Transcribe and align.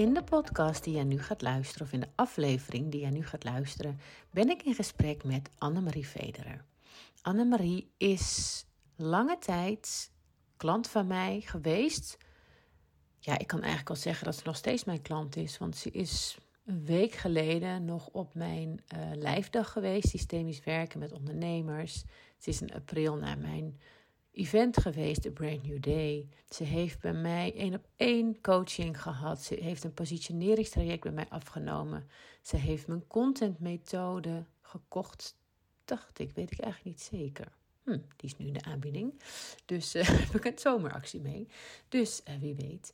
In 0.00 0.14
de 0.14 0.24
podcast 0.24 0.84
die 0.84 0.94
jij 0.94 1.04
nu 1.04 1.22
gaat 1.22 1.42
luisteren, 1.42 1.86
of 1.86 1.92
in 1.92 2.00
de 2.00 2.08
aflevering 2.14 2.90
die 2.90 3.00
jij 3.00 3.10
nu 3.10 3.26
gaat 3.26 3.44
luisteren, 3.44 4.00
ben 4.30 4.48
ik 4.50 4.62
in 4.62 4.74
gesprek 4.74 5.24
met 5.24 5.50
Annemarie 5.58 6.06
Vederer. 6.06 6.64
Annemarie 7.22 7.92
is 7.96 8.64
lange 8.96 9.38
tijd 9.38 10.10
klant 10.56 10.88
van 10.88 11.06
mij 11.06 11.40
geweest. 11.40 12.16
Ja, 13.18 13.38
ik 13.38 13.46
kan 13.46 13.58
eigenlijk 13.58 13.88
wel 13.88 13.96
zeggen 13.96 14.24
dat 14.24 14.34
ze 14.34 14.42
nog 14.44 14.56
steeds 14.56 14.84
mijn 14.84 15.02
klant 15.02 15.36
is, 15.36 15.58
want 15.58 15.76
ze 15.76 15.90
is 15.90 16.38
een 16.64 16.84
week 16.84 17.12
geleden 17.12 17.84
nog 17.84 18.06
op 18.06 18.34
mijn 18.34 18.84
uh, 18.94 19.10
lijfdag 19.14 19.72
geweest, 19.72 20.08
systemisch 20.08 20.64
werken 20.64 20.98
met 20.98 21.12
ondernemers. 21.12 22.04
Ze 22.38 22.50
is 22.50 22.60
in 22.60 22.74
april 22.74 23.16
naar 23.16 23.38
mijn 23.38 23.80
event 24.32 24.80
geweest, 24.80 25.22
The 25.22 25.30
Brand 25.30 25.66
New 25.66 25.80
Day. 25.80 26.28
Ze 26.48 26.64
heeft 26.64 27.00
bij 27.00 27.12
mij 27.12 27.54
één 27.54 27.74
op 27.74 27.86
één 27.96 28.40
coaching 28.40 29.02
gehad. 29.02 29.42
Ze 29.42 29.54
heeft 29.54 29.84
een 29.84 29.94
positioneringstraject 29.94 31.02
bij 31.02 31.12
mij 31.12 31.26
afgenomen. 31.28 32.08
Ze 32.42 32.56
heeft 32.56 32.86
mijn 32.86 33.06
contentmethode 33.06 34.44
gekocht. 34.62 35.36
Dacht 35.84 36.18
ik, 36.18 36.32
weet 36.34 36.52
ik 36.52 36.60
eigenlijk 36.60 36.96
niet 36.96 37.08
zeker. 37.20 37.52
Hm, 37.84 37.98
die 38.16 38.30
is 38.30 38.36
nu 38.36 38.46
in 38.46 38.52
de 38.52 38.62
aanbieding. 38.62 39.22
Dus 39.64 39.94
uh, 39.94 40.34
ik 40.34 40.44
een 40.44 40.58
zomeractie 40.58 41.20
mee. 41.20 41.46
Dus 41.88 42.22
uh, 42.28 42.34
wie 42.40 42.54
weet. 42.54 42.92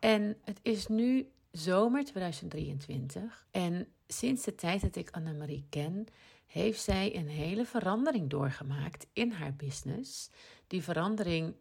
En 0.00 0.36
het 0.44 0.58
is 0.62 0.86
nu 0.86 1.28
zomer 1.50 2.04
2023. 2.04 3.46
En 3.50 3.88
sinds 4.06 4.44
de 4.44 4.54
tijd 4.54 4.80
dat 4.80 4.96
ik 4.96 5.10
Annemarie 5.10 5.66
ken, 5.68 6.06
heeft 6.46 6.80
zij 6.80 7.16
een 7.16 7.28
hele 7.28 7.64
verandering 7.64 8.30
doorgemaakt 8.30 9.06
in 9.12 9.30
haar 9.30 9.54
business. 9.54 10.30
Die 10.74 10.82
verandering 10.82 11.56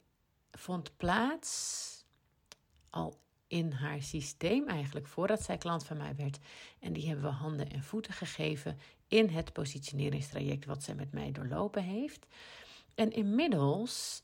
vond 0.51 0.97
plaats 0.97 2.05
al 2.89 3.19
in 3.47 3.71
haar 3.71 4.01
systeem 4.01 4.67
eigenlijk, 4.67 5.07
voordat 5.07 5.43
zij 5.43 5.57
klant 5.57 5.83
van 5.85 5.97
mij 5.97 6.15
werd. 6.15 6.39
En 6.79 6.93
die 6.93 7.07
hebben 7.07 7.25
we 7.25 7.31
handen 7.31 7.69
en 7.69 7.83
voeten 7.83 8.13
gegeven 8.13 8.79
in 9.07 9.29
het 9.29 9.53
positioneringstraject 9.53 10.65
wat 10.65 10.83
zij 10.83 10.95
met 10.95 11.11
mij 11.11 11.31
doorlopen 11.31 11.83
heeft. 11.83 12.25
En 12.95 13.11
inmiddels 13.11 14.23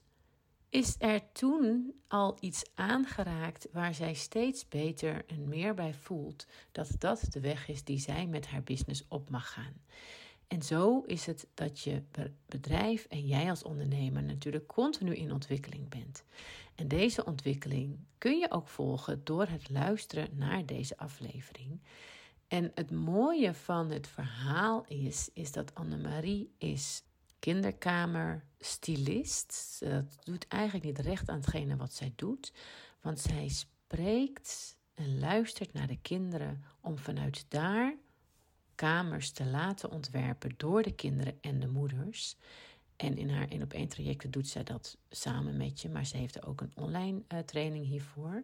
is 0.70 0.96
er 1.00 1.32
toen 1.32 1.94
al 2.08 2.38
iets 2.40 2.64
aangeraakt 2.76 3.68
waar 3.72 3.94
zij 3.94 4.14
steeds 4.14 4.68
beter 4.68 5.26
en 5.26 5.48
meer 5.48 5.74
bij 5.74 5.94
voelt 5.94 6.46
dat 6.72 6.90
dat 6.98 7.26
de 7.30 7.40
weg 7.40 7.68
is 7.68 7.84
die 7.84 8.00
zij 8.00 8.28
met 8.28 8.48
haar 8.48 8.64
business 8.64 9.06
op 9.08 9.30
mag 9.30 9.54
gaan. 9.54 9.82
En 10.50 10.62
zo 10.62 11.04
is 11.06 11.26
het 11.26 11.48
dat 11.54 11.80
je 11.80 12.04
bedrijf 12.46 13.06
en 13.06 13.28
jij 13.28 13.50
als 13.50 13.64
ondernemer 13.64 14.24
natuurlijk 14.24 14.68
continu 14.68 15.16
in 15.16 15.32
ontwikkeling 15.32 15.90
bent. 15.90 16.24
En 16.76 16.88
deze 16.88 17.26
ontwikkeling 17.26 17.98
kun 18.18 18.40
je 18.40 18.52
ook 18.52 18.68
volgen 18.68 19.22
door 19.24 19.48
het 19.48 19.70
luisteren 19.70 20.38
naar 20.38 20.66
deze 20.66 20.98
aflevering. 20.98 21.82
En 22.48 22.72
het 22.76 22.92
mooie 22.92 23.54
van 23.54 23.92
het 23.92 24.08
verhaal 24.08 24.86
is, 24.88 25.30
is 25.34 25.52
dat 25.52 25.76
Annemarie 25.76 26.52
is 26.58 27.04
kinderkamerstylist. 27.40 29.80
Dat 29.80 30.18
doet 30.24 30.48
eigenlijk 30.48 30.86
niet 30.86 31.00
recht 31.00 31.30
aan 31.30 31.40
hetgene 31.40 31.76
wat 31.76 31.94
zij 31.94 32.14
doet, 32.16 32.54
want 33.02 33.20
zij 33.20 33.48
spreekt 33.48 34.78
en 34.94 35.20
luistert 35.20 35.74
naar 35.74 35.88
de 35.88 36.00
kinderen 36.02 36.64
om 36.82 36.98
vanuit 36.98 37.46
daar 37.48 37.96
kamers 38.80 39.32
te 39.32 39.46
laten 39.46 39.92
ontwerpen 39.92 40.54
door 40.58 40.84
de 40.84 40.92
kinderen 40.92 41.38
en 41.42 41.60
de 41.60 41.68
moeders. 41.68 42.36
En 42.96 43.18
in 43.18 43.30
haar 43.30 43.48
één 43.48 43.62
op 43.62 43.74
één 43.74 43.88
trajecten 43.88 44.32
doet 44.32 44.48
zij 44.48 44.64
dat 44.64 44.98
samen 45.10 45.58
met 45.58 45.82
je, 45.82 45.90
maar 45.90 46.06
ze 46.06 46.18
heeft 46.18 46.46
ook 46.46 46.62
een 46.62 46.72
online 46.76 47.22
uh, 47.28 47.40
training 47.40 47.86
hiervoor. 47.86 48.44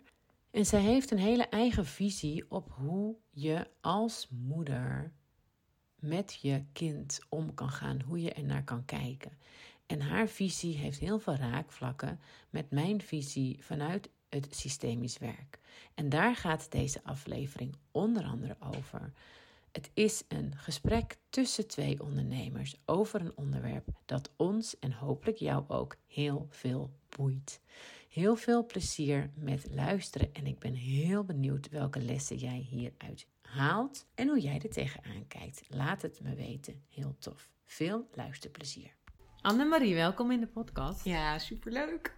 En 0.52 0.66
zij 0.66 0.82
heeft 0.82 1.12
een 1.12 1.18
hele 1.18 1.48
eigen 1.48 1.86
visie 1.86 2.46
op 2.50 2.72
hoe 2.72 3.16
je 3.30 3.68
als 3.82 4.28
moeder 4.30 5.14
met 6.00 6.40
je 6.42 6.64
kind 6.74 7.20
om 7.30 7.54
kan 7.54 7.70
gaan, 7.70 8.02
hoe 8.02 8.22
je 8.22 8.34
er 8.34 8.44
naar 8.44 8.64
kan 8.64 8.86
kijken. 8.86 9.32
En 9.86 10.02
haar 10.02 10.28
visie 10.28 10.78
heeft 10.78 11.00
heel 11.00 11.20
veel 11.20 11.36
raakvlakken 11.36 12.20
met 12.50 12.72
mijn 12.72 13.02
visie 13.02 13.64
vanuit 13.64 14.09
het 14.30 14.56
systemisch 14.56 15.18
werk. 15.18 15.59
En 15.94 16.09
daar 16.09 16.36
gaat 16.36 16.72
deze 16.72 17.04
aflevering 17.04 17.76
onder 17.92 18.24
andere 18.24 18.56
over. 18.59 19.14
Het 19.75 19.91
is 19.94 20.24
een 20.28 20.53
gesprek 20.56 21.18
tussen 21.30 21.68
twee 21.68 22.03
ondernemers 22.03 22.75
over 22.86 23.22
een 23.22 23.38
onderwerp 23.38 23.88
dat 24.06 24.31
ons 24.36 24.80
en 24.80 24.91
hopelijk 24.91 25.38
jou 25.38 25.63
ook 25.68 25.96
heel 26.08 26.47
veel 26.50 26.91
boeit. 27.18 27.62
Heel 28.09 28.35
veel 28.35 28.66
plezier 28.66 29.31
met 29.35 29.68
luisteren 29.72 30.34
en 30.34 30.46
ik 30.46 30.59
ben 30.59 30.74
heel 30.74 31.24
benieuwd 31.24 31.69
welke 31.69 32.02
lessen 32.02 32.38
jij 32.38 32.58
hieruit 32.69 33.28
haalt 33.41 34.08
en 34.14 34.28
hoe 34.28 34.40
jij 34.40 34.59
er 34.64 34.69
tegenaan 34.69 35.28
kijkt. 35.28 35.62
Laat 35.68 36.02
het 36.02 36.19
me 36.22 36.35
weten. 36.35 36.84
Heel 36.90 37.16
tof. 37.19 37.50
Veel 37.66 38.08
luisterplezier. 38.14 38.96
Annemarie, 39.41 39.96
welkom 39.96 40.31
in 40.31 40.40
de 40.40 40.47
podcast. 40.47 41.06
Ja, 41.06 41.40
superleuk. 41.40 42.16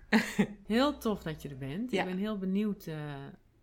heel 0.68 0.98
tof 0.98 1.24
dat 1.24 1.42
je 1.42 1.50
er 1.50 1.58
bent. 1.58 1.92
Ik 1.92 2.06
ben 2.06 2.18
heel 2.18 2.38
benieuwd 2.38 2.86
uh, 2.86 2.96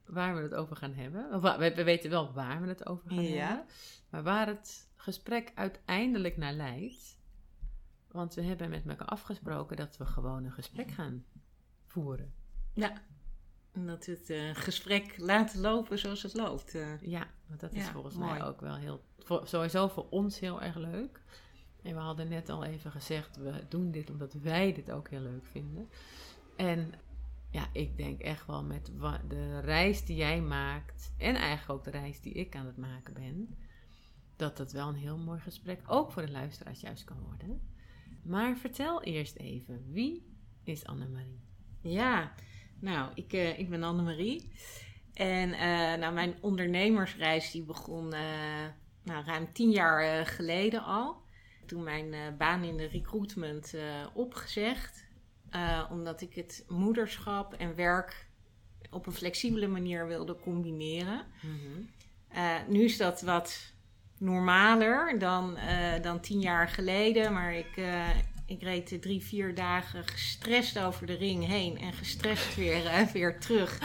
waar 0.06 0.34
we 0.37 0.42
het 0.42 0.54
over 0.54 0.76
gaan 0.76 0.94
hebben. 0.94 1.41
We, 1.41 1.72
we, 1.75 1.84
weten 1.84 2.10
wel 2.10 2.32
waar 2.32 2.60
we 2.60 2.69
het 2.69 2.87
over 2.87 3.10
gaan 3.10 3.22
ja. 3.22 3.47
hebben. 3.47 3.66
Maar 4.10 4.22
waar 4.22 4.47
het 4.47 4.88
gesprek 4.97 5.53
uiteindelijk 5.54 6.37
naar 6.37 6.53
leidt. 6.53 7.19
Want 8.10 8.34
we 8.34 8.42
hebben 8.42 8.70
met 8.70 8.87
elkaar 8.87 9.09
afgesproken 9.09 9.76
dat 9.76 9.97
we 9.97 10.06
gewoon 10.06 10.44
een 10.44 10.53
gesprek 10.53 10.91
gaan 10.91 11.25
voeren. 11.87 12.34
Ja, 12.72 13.03
en 13.72 13.87
dat 13.87 14.06
we 14.06 14.12
het 14.12 14.31
uh, 14.31 14.50
gesprek 14.54 15.15
laten 15.19 15.60
lopen 15.60 15.98
zoals 15.98 16.22
het 16.22 16.34
loopt. 16.34 16.75
Uh. 16.75 17.00
Ja, 17.00 17.26
want 17.47 17.60
dat 17.60 17.72
is 17.72 17.88
volgens 17.88 18.16
mij 18.16 18.44
ook 18.44 18.60
wel 18.60 18.76
heel, 18.76 19.04
voor, 19.19 19.47
sowieso 19.47 19.88
voor 19.88 20.06
ons 20.10 20.41
heel 20.41 20.62
erg 20.62 20.76
leuk. 20.76 21.22
En 21.82 21.94
we 21.94 22.00
hadden 22.00 22.28
net 22.28 22.48
al 22.48 22.65
even 22.65 22.91
gezegd, 22.91 23.36
we 23.36 23.65
doen 23.69 23.91
dit 23.91 24.10
omdat 24.10 24.32
wij 24.32 24.72
dit 24.72 24.91
ook 24.91 25.09
heel 25.09 25.21
leuk 25.21 25.47
vinden. 25.47 25.88
En 26.56 26.92
ja, 27.54 27.69
ik 27.72 27.97
denk 27.97 28.20
echt 28.20 28.47
wel 28.47 28.65
met 28.65 28.91
de 29.28 29.60
reis 29.60 30.04
die 30.04 30.16
jij 30.16 30.41
maakt 30.41 31.12
en 31.19 31.34
eigenlijk 31.34 31.70
ook 31.70 31.84
de 31.84 31.98
reis 31.98 32.20
die 32.20 32.32
ik 32.32 32.56
aan 32.56 32.66
het 32.66 32.76
maken 32.76 33.15
ben, 33.15 33.56
dat 34.37 34.56
dat 34.56 34.72
wel 34.72 34.88
een 34.88 34.94
heel 34.94 35.19
mooi 35.19 35.41
gesprek 35.41 35.81
ook 35.87 36.12
voor 36.12 36.26
de 36.26 36.32
luisteraars 36.32 36.81
juist 36.81 37.04
kan 37.04 37.20
worden. 37.20 37.60
Maar 38.22 38.56
vertel 38.56 39.03
eerst 39.03 39.37
even, 39.37 39.92
wie 39.92 40.26
is 40.65 40.87
Annemarie? 40.87 41.41
Ja, 41.81 42.34
nou, 42.81 43.10
ik, 43.15 43.32
uh, 43.32 43.59
ik 43.59 43.71
ben 43.71 43.82
Annemarie. 43.82 44.53
En 45.12 45.48
uh, 45.48 45.59
nou, 45.94 46.15
mijn 46.15 46.34
ondernemersreis 46.41 47.50
die 47.50 47.62
begon 47.62 48.15
uh, 48.15 48.66
nou, 49.03 49.25
ruim 49.25 49.53
tien 49.53 49.71
jaar 49.71 50.26
geleden 50.26 50.84
al. 50.84 51.22
Toen 51.66 51.82
mijn 51.82 52.36
baan 52.36 52.62
in 52.62 52.76
de 52.76 52.86
recruitment 52.86 53.75
opgezegd. 54.15 55.03
Omdat 55.91 56.20
ik 56.20 56.34
het 56.34 56.65
moederschap 56.69 57.54
en 57.54 57.75
werk 57.75 58.26
op 58.91 59.06
een 59.06 59.12
flexibele 59.12 59.66
manier 59.66 60.06
wilde 60.06 60.37
combineren. 60.37 61.25
Mm 61.41 61.88
nu 62.69 62.84
is 62.84 62.97
dat 62.97 63.22
wat 63.22 63.72
normaler 64.19 65.19
dan, 65.19 65.59
dan 66.03 66.20
tien 66.20 66.41
jaar 66.41 66.69
geleden. 66.69 67.32
Maar 67.32 67.54
ik, 67.54 67.81
ik 68.47 68.62
reed 68.62 69.03
drie, 69.03 69.22
vier 69.22 69.54
dagen 69.54 70.06
gestrest 70.06 70.78
over 70.78 71.06
de 71.06 71.15
ring 71.15 71.47
heen 71.47 71.78
en 71.78 71.92
gestrest 71.92 72.54
weer, 72.56 73.09
weer 73.12 73.41
terug. 73.41 73.78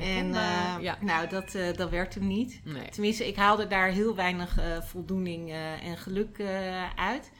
en 0.00 0.26
uh, 0.28 0.76
ja. 0.80 0.98
nou, 1.00 1.28
dat, 1.28 1.54
uh, 1.54 1.72
dat 1.72 1.90
werkte 1.90 2.20
niet. 2.20 2.60
Nee. 2.64 2.88
Tenminste, 2.88 3.26
ik 3.26 3.36
haalde 3.36 3.66
daar 3.66 3.88
heel 3.88 4.14
weinig 4.14 4.58
voldoening 4.80 5.52
en 5.82 5.96
geluk 5.96 6.40
uit. 6.96 7.30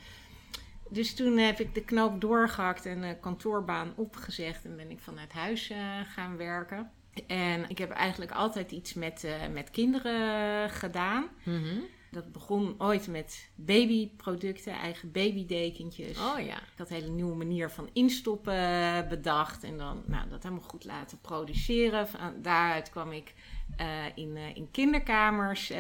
Dus 0.91 1.15
toen 1.15 1.37
heb 1.37 1.61
ik 1.61 1.75
de 1.75 1.85
knoop 1.85 2.21
doorgehakt 2.21 2.87
en 2.87 3.01
de 3.01 3.17
kantoorbaan 3.21 3.93
opgezegd 3.97 4.65
en 4.65 4.77
ben 4.77 4.91
ik 4.91 5.01
vanuit 5.01 5.33
huis 5.33 5.73
gaan 6.15 6.37
werken. 6.37 6.91
En 7.27 7.69
ik 7.69 7.79
heb 7.79 7.91
eigenlijk 7.91 8.31
altijd 8.31 8.73
iets 8.73 8.95
met, 8.95 9.27
met 9.53 9.71
kinderen 9.71 10.71
gedaan. 10.71 11.29
Mm 11.45 11.63
-hmm. 11.63 11.85
Dat 12.11 12.33
begon 12.33 12.75
ooit 12.79 13.09
met 13.09 13.51
babyproducten, 13.55 14.73
eigen 14.73 15.13
babydekentjes. 15.13 16.19
Oh 16.19 16.41
ja. 16.41 16.57
Ik 16.57 16.73
had 16.77 16.91
een 16.91 16.97
hele 16.97 17.11
nieuwe 17.11 17.37
manier 17.37 17.71
van 17.71 17.91
instoppen 17.93 19.09
bedacht. 19.09 19.65
En 19.65 19.79
dan 19.79 20.03
nou, 20.07 20.29
dat 20.29 20.43
helemaal 20.43 20.69
goed 20.69 20.85
laten 20.85 21.21
produceren. 21.21 22.09
Van, 22.09 22.43
daaruit 22.43 22.91
kwam 22.91 23.13
ik 23.13 23.35
uh, 23.81 24.05
in, 24.15 24.37
uh, 24.37 24.57
in 24.57 24.69
kinderkamers 24.71 25.71
uh, 25.71 25.77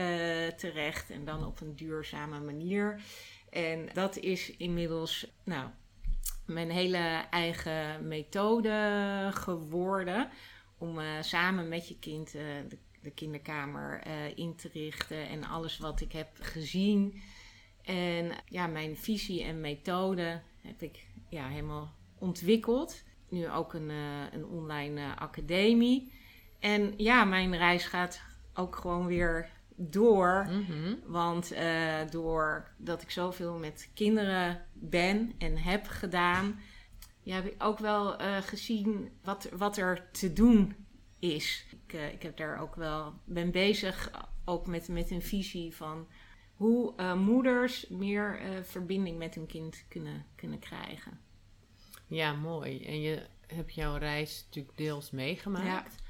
terecht. 0.47 1.11
En 1.11 1.25
dan 1.25 1.47
op 1.47 1.61
een 1.61 1.77
duurzame 1.77 2.41
manier. 2.41 3.01
En 3.51 3.89
dat 3.93 4.17
is 4.17 4.57
inmiddels 4.57 5.27
nou, 5.45 5.69
mijn 6.47 6.71
hele 6.71 7.25
eigen 7.31 8.09
methode 8.09 9.31
geworden. 9.33 10.29
Om 10.79 10.99
samen 11.21 11.69
met 11.69 11.89
je 11.89 11.99
kind 11.99 12.33
de 12.33 12.79
de 13.03 13.11
kinderkamer 13.11 14.07
uh, 14.07 14.37
in 14.37 14.55
te 14.57 14.71
richten 14.73 15.29
en 15.29 15.45
alles 15.45 15.79
wat 15.79 16.01
ik 16.01 16.13
heb 16.13 16.29
gezien. 16.41 17.21
En 17.83 18.31
ja, 18.49 18.67
mijn 18.67 18.97
visie 18.97 19.43
en 19.43 19.61
methode 19.61 20.41
heb 20.61 20.83
ik 20.83 21.07
ja, 21.29 21.49
helemaal 21.49 21.95
ontwikkeld. 22.19 23.03
Nu 23.29 23.51
ook 23.51 23.75
een, 23.75 23.89
een 24.33 24.47
online 24.47 25.17
academie. 25.17 26.13
En 26.59 26.95
ja, 26.97 27.25
mijn 27.25 27.57
reis 27.57 27.87
gaat 27.87 28.23
ook 28.55 28.77
gewoon 28.77 29.07
weer 29.07 29.51
door. 29.79 30.49
Mhm. 30.51 30.95
Want 31.07 31.53
uh, 31.53 31.95
doordat 32.11 33.03
ik 33.03 33.11
zoveel 33.11 33.59
met 33.59 33.91
kinderen 33.95 34.65
ben 34.73 35.33
en 35.39 35.59
heb 35.59 35.87
gedaan, 35.87 36.61
ja, 37.23 37.35
heb 37.35 37.47
ik 37.47 37.63
ook 37.63 37.79
wel 37.79 38.21
uh, 38.21 38.37
gezien 38.37 39.11
wat, 39.23 39.49
wat 39.57 39.77
er 39.77 40.11
te 40.11 40.33
doen 40.33 40.75
is. 41.19 41.67
Ik, 41.71 41.93
uh, 41.93 42.13
ik 42.13 42.23
heb 42.23 42.37
daar 42.37 42.61
ook 42.61 42.75
wel, 42.75 43.15
ben 43.25 43.51
bezig 43.51 44.11
ook 44.45 44.67
met, 44.67 44.89
met 44.89 45.11
een 45.11 45.23
visie 45.23 45.77
van 45.77 46.09
hoe 46.55 47.15
moeders 47.15 47.89
meer 47.89 48.41
verbinding 48.63 49.19
met 49.19 49.35
hun 49.35 49.47
kind 49.47 49.85
kunnen, 49.89 50.27
kunnen 50.35 50.59
krijgen. 50.59 51.21
Ja, 52.07 52.33
mooi. 52.33 52.85
En 52.85 53.01
je 53.01 53.27
hebt 53.47 53.75
jouw 53.75 53.97
reis 53.97 54.45
natuurlijk 54.47 54.77
deels 54.77 55.11
meegemaakt. 55.11 56.03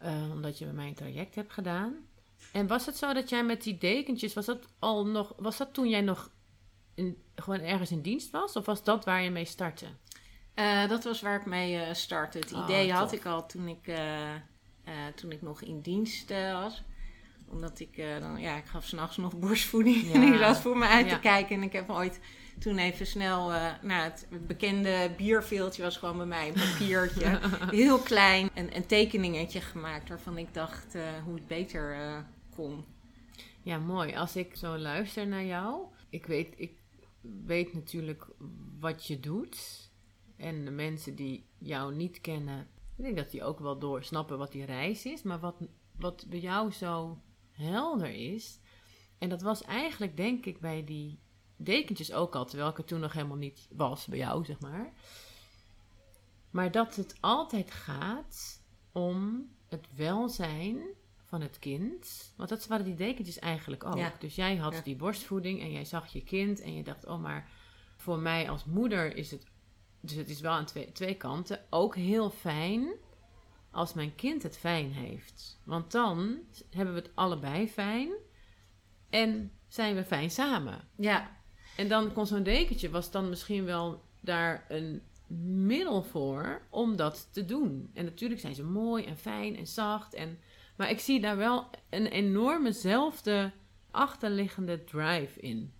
Ja. 0.00 0.30
omdat 0.30 0.58
je 0.58 0.64
bij 0.64 0.74
mij 0.74 0.88
een 0.88 0.94
traject 0.94 1.34
hebt 1.34 1.52
gedaan. 1.52 2.06
En 2.54 2.66
was 2.66 2.86
het 2.86 2.96
zo 2.96 3.12
dat 3.12 3.28
jij 3.28 3.44
met 3.44 3.62
die 3.62 3.78
dekentjes, 3.78 4.34
was 4.34 4.46
dat 4.46 4.66
al 4.78 5.06
nog, 5.06 5.32
was 5.36 5.56
dat 5.56 5.74
toen 5.74 5.88
jij 5.88 6.00
nog 6.00 6.30
in, 6.94 7.22
gewoon 7.34 7.60
ergens 7.60 7.90
in 7.90 8.00
dienst 8.00 8.30
was? 8.30 8.56
Of 8.56 8.66
was 8.66 8.84
dat 8.84 9.04
waar 9.04 9.22
je 9.22 9.30
mee 9.30 9.44
startte? 9.44 9.86
Uh, 10.54 10.88
dat 10.88 11.04
was 11.04 11.20
waar 11.20 11.40
ik 11.40 11.46
mee 11.46 11.74
uh, 11.74 11.92
startte. 11.92 12.38
Het 12.38 12.52
oh, 12.52 12.64
idee 12.64 12.92
had 12.92 13.12
ik 13.12 13.24
al 13.24 13.46
toen 13.46 13.68
ik, 13.68 13.86
uh, 13.86 13.96
toen 15.14 15.32
ik 15.32 15.42
nog 15.42 15.62
in 15.62 15.80
dienst 15.80 16.30
was. 16.52 16.82
Omdat 17.48 17.80
ik 17.80 18.02
dan, 18.20 18.40
ja, 18.40 18.56
ik 18.56 18.64
gaf 18.64 18.84
s'nachts 18.84 19.16
nog 19.16 19.38
borstvoeding. 19.38 20.02
Ja. 20.02 20.12
en 20.14 20.22
ik 20.22 20.38
zat 20.38 20.60
voor 20.60 20.78
me 20.78 20.86
uit 20.86 21.06
ja. 21.06 21.14
te 21.14 21.20
kijken. 21.20 21.56
En 21.56 21.62
ik 21.62 21.72
heb 21.72 21.90
ooit 21.90 22.20
toen 22.58 22.78
even 22.78 23.06
snel, 23.06 23.48
nou, 23.82 24.02
het 24.02 24.26
bekende 24.46 25.10
bierveeltje 25.16 25.82
was 25.82 25.96
gewoon 25.96 26.16
bij 26.16 26.26
mij 26.26 26.48
een 26.48 26.54
papiertje. 26.54 27.40
heel 27.70 27.98
klein. 27.98 28.50
Een, 28.54 28.76
een 28.76 28.86
tekeningetje 28.86 29.60
gemaakt 29.60 30.08
waarvan 30.08 30.38
ik 30.38 30.54
dacht 30.54 30.96
hoe 31.24 31.34
het 31.34 31.46
beter 31.46 31.96
Ja, 33.62 33.78
mooi. 33.78 34.14
Als 34.14 34.36
ik 34.36 34.56
zo 34.56 34.78
luister 34.78 35.26
naar 35.26 35.44
jou, 35.44 35.86
ik 36.08 36.26
weet, 36.26 36.54
ik 36.56 36.82
weet 37.44 37.72
natuurlijk 37.72 38.26
wat 38.80 39.06
je 39.06 39.20
doet. 39.20 39.90
En 40.36 40.64
de 40.64 40.70
mensen 40.70 41.14
die 41.14 41.46
jou 41.58 41.94
niet 41.94 42.20
kennen, 42.20 42.68
ik 42.96 43.04
denk 43.04 43.16
dat 43.16 43.30
die 43.30 43.44
ook 43.44 43.58
wel 43.58 43.78
doorsnappen 43.78 44.38
wat 44.38 44.52
die 44.52 44.64
reis 44.64 45.04
is. 45.04 45.22
Maar 45.22 45.40
wat, 45.40 45.56
wat 45.96 46.26
bij 46.28 46.40
jou 46.40 46.70
zo 46.70 47.18
helder 47.50 48.10
is, 48.10 48.60
en 49.18 49.28
dat 49.28 49.42
was 49.42 49.62
eigenlijk 49.62 50.16
denk 50.16 50.46
ik 50.46 50.60
bij 50.60 50.84
die 50.84 51.18
dekentjes 51.56 52.12
ook 52.12 52.34
al, 52.34 52.44
terwijl 52.44 52.70
ik 52.70 52.78
er 52.78 52.84
toen 52.84 53.00
nog 53.00 53.12
helemaal 53.12 53.36
niet 53.36 53.68
was 53.70 54.06
bij 54.06 54.18
jou, 54.18 54.44
zeg 54.44 54.60
maar. 54.60 54.92
Maar 56.50 56.70
dat 56.70 56.96
het 56.96 57.16
altijd 57.20 57.70
gaat 57.70 58.62
om 58.92 59.48
het 59.66 59.86
welzijn 59.96 60.82
van 61.34 61.42
het 61.42 61.58
kind. 61.58 62.32
Want 62.36 62.48
dat 62.48 62.66
waren 62.66 62.84
die 62.84 62.94
dekentjes 62.94 63.38
eigenlijk 63.38 63.84
ook. 63.84 64.20
Dus 64.20 64.34
jij 64.34 64.56
had 64.56 64.80
die 64.84 64.96
borstvoeding 64.96 65.60
en 65.60 65.72
jij 65.72 65.84
zag 65.84 66.12
je 66.12 66.24
kind 66.24 66.60
en 66.60 66.74
je 66.74 66.82
dacht, 66.82 67.06
oh 67.06 67.20
maar 67.20 67.50
voor 67.96 68.18
mij 68.18 68.50
als 68.50 68.64
moeder 68.64 69.16
is 69.16 69.30
het, 69.30 69.46
dus 70.00 70.16
het 70.16 70.28
is 70.28 70.40
wel 70.40 70.52
aan 70.52 70.64
twee, 70.64 70.92
twee 70.92 71.14
kanten, 71.14 71.60
ook 71.70 71.96
heel 71.96 72.30
fijn 72.30 72.88
als 73.70 73.94
mijn 73.94 74.14
kind 74.14 74.42
het 74.42 74.56
fijn 74.56 74.92
heeft. 74.92 75.60
Want 75.64 75.92
dan 75.92 76.38
hebben 76.70 76.94
we 76.94 77.00
het 77.00 77.10
allebei 77.14 77.68
fijn 77.68 78.12
en 79.10 79.52
zijn 79.68 79.94
we 79.94 80.04
fijn 80.04 80.30
samen. 80.30 80.88
Ja. 80.96 81.36
En 81.76 81.88
dan 81.88 82.12
kon 82.12 82.26
zo'n 82.26 82.42
dekentje, 82.42 82.90
was 82.90 83.10
dan 83.10 83.28
misschien 83.28 83.64
wel 83.64 84.02
daar 84.20 84.64
een 84.68 85.02
middel 85.66 86.02
voor 86.02 86.62
om 86.70 86.96
dat 86.96 87.28
te 87.30 87.44
doen. 87.44 87.90
En 87.94 88.04
natuurlijk 88.04 88.40
zijn 88.40 88.54
ze 88.54 88.64
mooi 88.64 89.04
en 89.04 89.16
fijn 89.16 89.56
en 89.56 89.66
zacht 89.66 90.14
en 90.14 90.38
maar 90.76 90.90
ik 90.90 91.00
zie 91.00 91.20
daar 91.20 91.36
wel 91.36 91.70
een 91.90 92.06
enormezelfde 92.06 93.52
achterliggende 93.90 94.84
drive 94.84 95.40
in. 95.40 95.72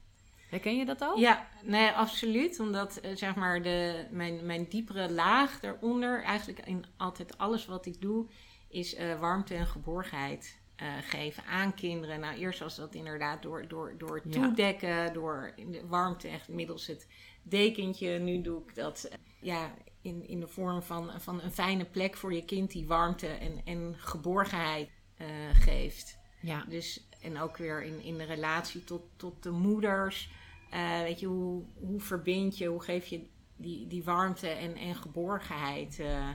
Herken 0.49 0.76
je 0.76 0.85
dat 0.85 1.05
ook? 1.05 1.19
Ja, 1.19 1.49
nee, 1.62 1.91
absoluut. 1.91 2.61
Omdat 2.61 2.96
eh, 2.96 3.17
zeg 3.17 3.35
maar 3.35 3.62
de, 3.62 4.06
mijn, 4.11 4.46
mijn 4.46 4.67
diepere 4.69 5.12
laag 5.12 5.61
daaronder, 5.61 6.23
eigenlijk 6.23 6.67
in 6.67 6.85
altijd 6.96 7.38
alles 7.38 7.67
wat 7.67 7.87
ik 7.87 8.00
doe, 8.00 8.26
is 8.69 8.99
uh, 8.99 9.20
warmte 9.20 9.55
en 9.55 9.67
geborgenheid 9.67 10.58
uh, 10.82 10.88
geven 11.00 11.44
aan 11.44 11.75
kinderen. 11.75 12.20
Nou, 12.20 12.37
eerst 12.37 12.61
was 12.61 12.76
dat 12.76 12.94
inderdaad 12.94 13.43
door, 13.43 13.69
door, 13.69 13.94
door 13.99 14.23
toedekken, 14.31 15.12
door 15.12 15.52
in 15.56 15.70
de 15.70 15.87
warmte 15.87 16.29
echt 16.29 16.49
middels 16.49 16.87
het 16.87 17.08
dekentje. 17.43 18.19
Nu 18.19 18.43
doe 18.43 18.62
ik 18.67 18.75
dat 18.75 19.11
ja, 19.41 19.75
in, 20.04 20.28
in 20.28 20.40
de 20.40 20.48
vorm 20.48 20.82
van, 20.82 21.10
van 21.16 21.40
een 21.40 21.52
fijne 21.52 21.84
plek 21.84 22.16
voor 22.16 22.34
je 22.34 22.44
kind 22.44 22.70
die 22.70 22.86
warmte 22.86 23.26
en, 23.26 23.60
en 23.64 23.94
geborgenheid 23.98 24.90
uh, 25.18 25.26
geeft. 25.52 26.18
Ja. 26.40 26.64
Dus, 26.68 27.08
en 27.20 27.40
ook 27.40 27.56
weer 27.56 27.82
in, 27.82 28.02
in 28.02 28.18
de 28.18 28.24
relatie 28.24 28.84
tot, 28.84 29.02
tot 29.16 29.42
de 29.42 29.50
moeders. 29.50 30.30
Uh, 30.74 31.00
weet 31.00 31.20
je, 31.20 31.26
hoe, 31.26 31.62
hoe 31.74 32.00
verbind 32.00 32.58
je, 32.58 32.66
hoe 32.66 32.82
geef 32.82 33.06
je 33.06 33.26
die, 33.56 33.86
die 33.86 34.04
warmte 34.04 34.48
en, 34.48 34.76
en 34.76 34.94
geborgenheid. 34.94 35.98
Uh, 35.98 36.28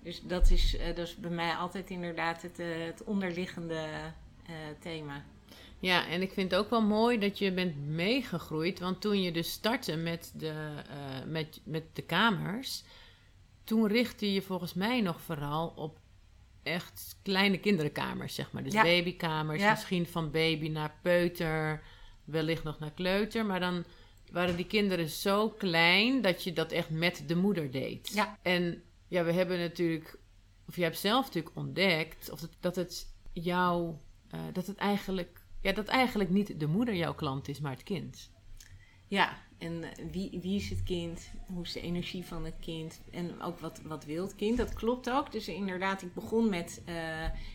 dus 0.00 0.22
dat 0.22 0.50
is, 0.50 0.78
dat 0.94 0.98
is 0.98 1.16
bij 1.16 1.30
mij 1.30 1.54
altijd 1.54 1.90
inderdaad 1.90 2.42
het, 2.42 2.56
het 2.86 3.04
onderliggende 3.04 4.12
thema. 4.78 5.24
Ja, 5.78 6.08
en 6.08 6.22
ik 6.22 6.32
vind 6.32 6.50
het 6.50 6.60
ook 6.60 6.70
wel 6.70 6.82
mooi 6.82 7.18
dat 7.18 7.38
je 7.38 7.52
bent 7.52 7.86
meegegroeid. 7.86 8.78
Want 8.78 9.00
toen 9.00 9.22
je 9.22 9.32
dus 9.32 9.52
startte 9.52 9.96
met 9.96 10.32
de, 10.34 10.52
uh, 10.90 11.30
met, 11.30 11.60
met 11.64 11.84
de 11.92 12.02
kamers, 12.02 12.84
toen 13.64 13.86
richtte 13.86 14.32
je 14.32 14.42
volgens 14.42 14.74
mij 14.74 15.00
nog 15.00 15.20
vooral 15.20 15.72
op 15.76 15.98
echt 16.62 17.18
kleine 17.22 17.58
kinderkamers, 17.58 18.34
zeg 18.34 18.52
maar. 18.52 18.62
Dus 18.62 18.74
babykamers, 18.74 19.62
misschien 19.62 20.06
van 20.06 20.30
baby 20.30 20.68
naar 20.68 20.94
peuter, 21.02 21.82
wellicht 22.24 22.64
nog 22.64 22.78
naar 22.78 22.92
kleuter. 22.92 23.46
Maar 23.46 23.60
dan 23.60 23.84
waren 24.30 24.56
die 24.56 24.66
kinderen 24.66 25.08
zo 25.08 25.48
klein 25.48 26.22
dat 26.22 26.44
je 26.44 26.52
dat 26.52 26.72
echt 26.72 26.90
met 26.90 27.22
de 27.26 27.36
moeder 27.36 27.70
deed. 27.70 28.10
Ja. 28.14 28.38
En 28.42 28.82
ja, 29.08 29.24
we 29.24 29.32
hebben 29.32 29.58
natuurlijk, 29.58 30.18
of 30.68 30.76
je 30.76 30.82
hebt 30.82 30.98
zelf 30.98 31.26
natuurlijk 31.26 31.56
ontdekt, 31.56 32.30
of 32.30 32.40
het, 32.40 32.56
dat 32.60 32.76
het 32.76 33.06
jou, 33.32 33.94
uh, 34.34 34.40
dat 34.52 34.66
het 34.66 34.76
eigenlijk 34.76 35.44
ja, 35.66 35.72
dat 35.72 35.88
eigenlijk 35.88 36.30
niet 36.30 36.60
de 36.60 36.66
moeder 36.66 36.94
jouw 36.94 37.14
klant 37.14 37.48
is, 37.48 37.60
maar 37.60 37.72
het 37.72 37.82
kind. 37.82 38.30
Ja, 39.08 39.36
en 39.58 39.82
eh, 39.82 40.04
wie, 40.12 40.38
wie 40.42 40.56
is 40.56 40.70
het 40.70 40.82
kind? 40.82 41.30
Hoe 41.46 41.62
is 41.62 41.72
de 41.72 41.80
energie 41.80 42.24
van 42.24 42.44
het 42.44 42.54
kind? 42.60 43.00
En 43.10 43.42
ook 43.42 43.58
wat, 43.58 43.80
wat 43.84 44.04
wil 44.04 44.22
het 44.22 44.34
kind? 44.34 44.56
Dat 44.56 44.74
klopt 44.74 45.10
ook. 45.10 45.32
Dus 45.32 45.48
inderdaad, 45.48 46.02
ik 46.02 46.14
begon 46.14 46.48
met 46.48 46.82
uh, 46.88 46.94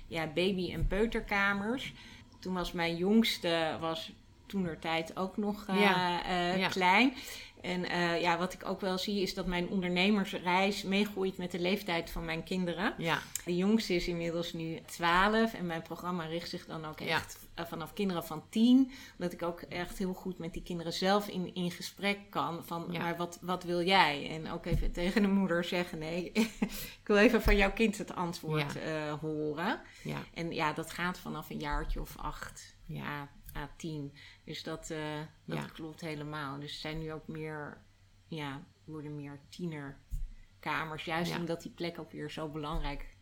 ja, 0.07 0.27
baby- 0.27 0.73
en 0.73 0.87
peuterkamers. 0.87 1.93
Toen 2.39 2.53
was 2.53 2.71
mijn 2.71 2.95
jongste 2.95 3.77
was 3.79 4.11
tijd 4.79 5.17
ook 5.17 5.37
nog 5.37 5.67
uh, 5.69 5.79
ja. 6.57 6.67
klein. 6.67 7.13
En 7.61 7.91
uh, 7.91 8.21
ja, 8.21 8.37
wat 8.37 8.53
ik 8.53 8.65
ook 8.65 8.81
wel 8.81 8.97
zie 8.97 9.21
is 9.21 9.33
dat 9.33 9.45
mijn 9.45 9.67
ondernemersreis 9.67 10.83
meegroeit 10.83 11.37
met 11.37 11.51
de 11.51 11.59
leeftijd 11.59 12.09
van 12.09 12.25
mijn 12.25 12.43
kinderen. 12.43 12.93
Ja. 12.97 13.19
De 13.45 13.55
jongste 13.55 13.95
is 13.95 14.07
inmiddels 14.07 14.53
nu 14.53 14.79
12 14.85 15.53
en 15.53 15.65
mijn 15.65 15.81
programma 15.81 16.25
richt 16.25 16.49
zich 16.49 16.65
dan 16.65 16.85
ook 16.85 16.99
echt. 16.99 17.39
Vanaf 17.67 17.93
kinderen 17.93 18.23
van 18.23 18.43
10. 18.49 18.91
Omdat 19.17 19.33
ik 19.33 19.41
ook 19.41 19.61
echt 19.61 19.97
heel 19.97 20.13
goed 20.13 20.37
met 20.37 20.53
die 20.53 20.63
kinderen 20.63 20.93
zelf 20.93 21.27
in, 21.27 21.55
in 21.55 21.71
gesprek 21.71 22.19
kan. 22.29 22.65
Van, 22.65 22.87
ja. 22.89 22.99
maar 22.99 23.17
wat, 23.17 23.39
wat 23.41 23.63
wil 23.63 23.83
jij? 23.83 24.29
En 24.29 24.51
ook 24.51 24.65
even 24.65 24.91
tegen 24.91 25.21
de 25.21 25.27
moeder 25.27 25.63
zeggen, 25.63 25.99
nee, 25.99 26.31
ik 27.01 27.01
wil 27.03 27.17
even 27.17 27.41
van 27.41 27.57
jouw 27.57 27.71
kind 27.71 27.97
het 27.97 28.15
antwoord 28.15 28.75
uh, 28.75 29.13
horen. 29.13 29.81
Ja. 30.03 30.17
En 30.33 30.51
ja, 30.51 30.73
dat 30.73 30.91
gaat 30.91 31.19
vanaf 31.19 31.49
een 31.49 31.59
jaartje 31.59 32.01
of 32.01 32.17
acht. 32.17 32.75
Ja, 32.85 33.29
à 33.55 33.69
10. 33.77 34.13
Dus 34.43 34.63
dat, 34.63 34.89
uh, 34.89 35.19
dat 35.45 35.71
klopt 35.71 36.01
helemaal. 36.01 36.59
Dus 36.59 36.81
zijn 36.81 36.99
nu 36.99 37.13
ook 37.13 37.27
meer, 37.27 37.81
ja, 38.27 38.63
worden 38.83 39.15
meer 39.15 39.39
tienerkamers. 39.49 41.05
Juist 41.05 41.37
omdat 41.37 41.61
die 41.61 41.71
plek 41.71 41.99
ook 41.99 42.11
weer 42.11 42.31
zo 42.31 42.49
belangrijk 42.49 43.15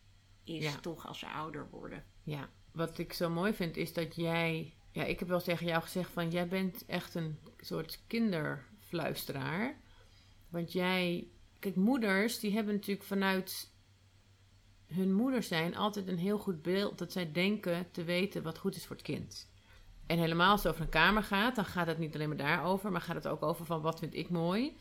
is, 0.44 0.76
toch 0.82 1.08
als 1.08 1.20
ze 1.20 1.28
ouder 1.28 1.70
worden. 1.70 2.04
Ja, 2.24 2.50
wat 2.72 2.98
ik 2.98 3.14
zo 3.14 3.30
mooi 3.30 3.54
vind 3.54 3.78
is 3.78 3.94
dat 3.94 4.16
jij, 4.16 4.74
ja, 4.92 5.04
ik 5.04 5.20
heb 5.20 5.28
wel 5.28 5.42
tegen 5.42 5.66
jou 5.66 5.82
gezegd 5.82 6.12
van 6.12 6.30
jij 6.30 6.48
bent 6.48 6.86
echt 6.86 7.16
een 7.16 7.40
soort 7.60 8.00
kinderfluisteraar. 8.08 9.80
Want 10.50 10.72
jij, 10.72 11.28
kijk, 11.60 11.76
moeders 11.76 12.40
die 12.40 12.54
hebben 12.54 12.74
natuurlijk 12.74 13.08
vanuit 13.08 13.72
hun 14.88 15.14
moeder 15.14 15.44
zijn 15.44 15.76
altijd 15.76 16.08
een 16.08 16.18
heel 16.18 16.38
goed 16.38 16.62
beeld 16.62 16.98
dat 16.98 17.12
zij 17.12 17.32
denken 17.32 17.92
te 17.92 18.04
weten 18.04 18.44
wat 18.44 18.58
goed 18.58 18.76
is 18.76 18.86
voor 18.86 18.96
het 18.96 19.06
kind. 19.06 19.50
En 20.06 20.18
helemaal 20.18 20.52
als 20.52 20.64
het 20.64 20.72
over 20.72 20.84
een 20.84 20.90
kamer 20.90 21.24
gaat, 21.24 21.56
dan 21.56 21.66
gaat 21.66 21.88
het 21.88 21.98
niet 21.98 22.14
alleen 22.14 22.28
maar 22.28 22.38
daarover, 22.38 22.92
maar 22.92 23.02
gaat 23.02 23.16
het 23.16 23.28
ook 23.28 23.44
over 23.44 23.66
van 23.66 23.82
wat 23.82 24.00
vind 24.00 24.14
ik 24.14 24.30
mooi. 24.30 24.78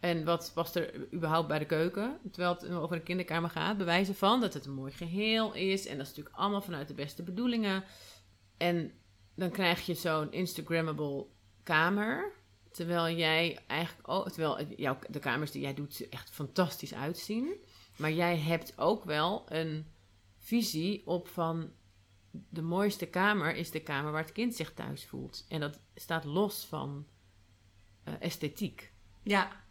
En 0.00 0.24
wat 0.24 0.50
past 0.54 0.76
er 0.76 1.12
überhaupt 1.12 1.48
bij 1.48 1.58
de 1.58 1.66
keuken? 1.66 2.18
Terwijl 2.30 2.54
het 2.54 2.70
over 2.70 2.96
een 2.96 3.02
kinderkamer 3.02 3.50
gaat, 3.50 3.78
bewijzen 3.78 4.14
van 4.14 4.40
dat 4.40 4.54
het 4.54 4.66
een 4.66 4.74
mooi 4.74 4.92
geheel 4.92 5.54
is. 5.54 5.86
En 5.86 5.96
dat 5.96 6.06
is 6.06 6.08
natuurlijk 6.08 6.36
allemaal 6.36 6.62
vanuit 6.62 6.88
de 6.88 6.94
beste 6.94 7.22
bedoelingen. 7.22 7.84
En 8.56 8.92
dan 9.34 9.50
krijg 9.50 9.86
je 9.86 9.94
zo'n 9.94 10.32
Instagrammable 10.32 11.26
kamer. 11.62 12.32
Terwijl 12.70 13.16
jij 13.16 13.58
eigenlijk 13.66 14.08
ook, 14.08 14.30
terwijl 14.30 14.66
jouw, 14.76 14.98
de 15.08 15.18
kamers 15.18 15.50
die 15.50 15.62
jij 15.62 15.74
doet 15.74 16.00
er 16.00 16.08
echt 16.10 16.30
fantastisch 16.30 16.94
uitzien. 16.94 17.54
Maar 17.96 18.12
jij 18.12 18.38
hebt 18.38 18.78
ook 18.78 19.04
wel 19.04 19.44
een 19.48 19.86
visie 20.38 21.06
op 21.06 21.28
van 21.28 21.72
de 22.30 22.62
mooiste 22.62 23.06
kamer 23.06 23.54
is 23.54 23.70
de 23.70 23.80
kamer 23.80 24.12
waar 24.12 24.22
het 24.22 24.32
kind 24.32 24.54
zich 24.54 24.74
thuis 24.74 25.06
voelt. 25.06 25.44
En 25.48 25.60
dat 25.60 25.80
staat 25.94 26.24
los 26.24 26.66
van 26.66 27.06
uh, 28.08 28.14
esthetiek. 28.20 28.92
Ja, 29.22 29.64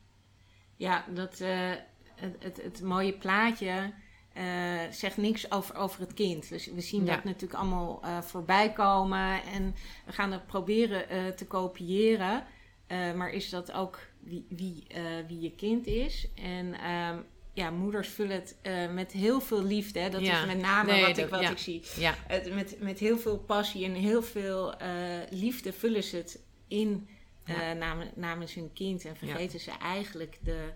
ja 0.77 1.05
dat, 1.13 1.39
uh, 1.39 1.69
het, 2.15 2.35
het, 2.39 2.61
het, 2.63 2.81
mooie 2.81 3.13
plaatje 3.13 3.93
uh, 4.37 4.43
zegt 4.91 5.17
niks 5.17 5.51
over, 5.51 5.75
over 5.75 5.99
het 5.99 6.13
kind. 6.13 6.47
We, 6.47 6.71
we 6.75 6.81
zien 6.81 7.05
dat 7.05 7.23
natuurlijk 7.23 7.59
allemaal 7.59 8.03
voorbij 8.21 8.73
komen 8.73 9.43
en 9.43 9.75
we 10.05 10.11
gaan 10.11 10.31
het 10.31 10.45
proberen 10.45 11.35
te 11.35 11.45
kopiëren. 11.45 12.43
maar 12.87 13.29
is 13.29 13.49
dat 13.49 13.71
ook 13.71 13.99
wie, 14.19 14.45
wie, 14.49 14.87
wie 15.27 15.39
je 15.39 15.51
kind 15.51 15.87
is? 15.87 16.27
En 16.35 16.91
um, 16.91 17.25
ja, 17.57 17.69
moeders 17.69 18.07
vullen 18.07 18.35
het 18.35 18.55
uh, 18.63 18.93
met 18.93 19.11
heel 19.11 19.41
veel 19.41 19.63
liefde. 19.63 19.99
Hè? 19.99 20.09
Dat 20.09 20.21
is 20.21 20.45
met 20.45 20.59
name 20.59 21.01
wat, 21.01 21.17
ik, 21.17 21.29
wat 21.29 21.41
ik 21.41 21.57
zie. 21.57 21.81
Ja. 21.99 22.15
Het, 22.27 22.53
met, 22.53 22.75
met 22.79 22.99
heel 22.99 23.17
veel 23.17 23.37
passie 23.37 23.85
en 23.85 23.93
heel 23.93 24.21
veel 24.21 24.73
uh, 24.81 24.87
liefde 25.29 25.73
vullen 25.73 26.03
ze 26.03 26.15
het 26.15 26.39
in 26.67 27.07
uh, 27.49 27.71
namens, 27.71 28.11
namens 28.15 28.53
hun 28.53 28.73
kind. 28.73 29.05
En 29.05 29.15
vergeten 29.15 29.59
ze 29.59 29.71
eigenlijk 29.71 30.37
de, 30.43 30.73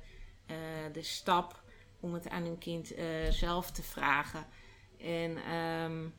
de 0.92 1.02
stap 1.02 1.64
om 2.00 2.14
het 2.14 2.30
aan 2.30 2.44
hun 2.44 2.58
kind 2.58 2.94
zelf 3.30 3.72
te 3.72 3.84
vragen. 3.84 4.46
En 5.00 5.54
um, 5.56 6.14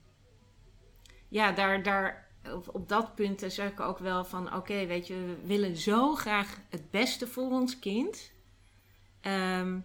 ja, 1.28 1.52
daar, 1.52 1.82
daar, 1.82 2.28
op, 2.44 2.74
op 2.74 2.88
dat 2.88 3.14
punt 3.14 3.44
zeg 3.46 3.70
ik 3.70 3.80
ook 3.80 3.98
wel 3.98 4.24
van... 4.24 4.54
Oké, 4.54 4.86
weet 4.86 5.06
je, 5.06 5.14
we 5.14 5.46
willen 5.46 5.76
zo 5.76 6.14
graag 6.14 6.60
het 6.70 6.90
beste 6.90 7.26
voor 7.26 7.50
ons 7.50 7.78
kind... 7.78 8.32
Um, 9.26 9.84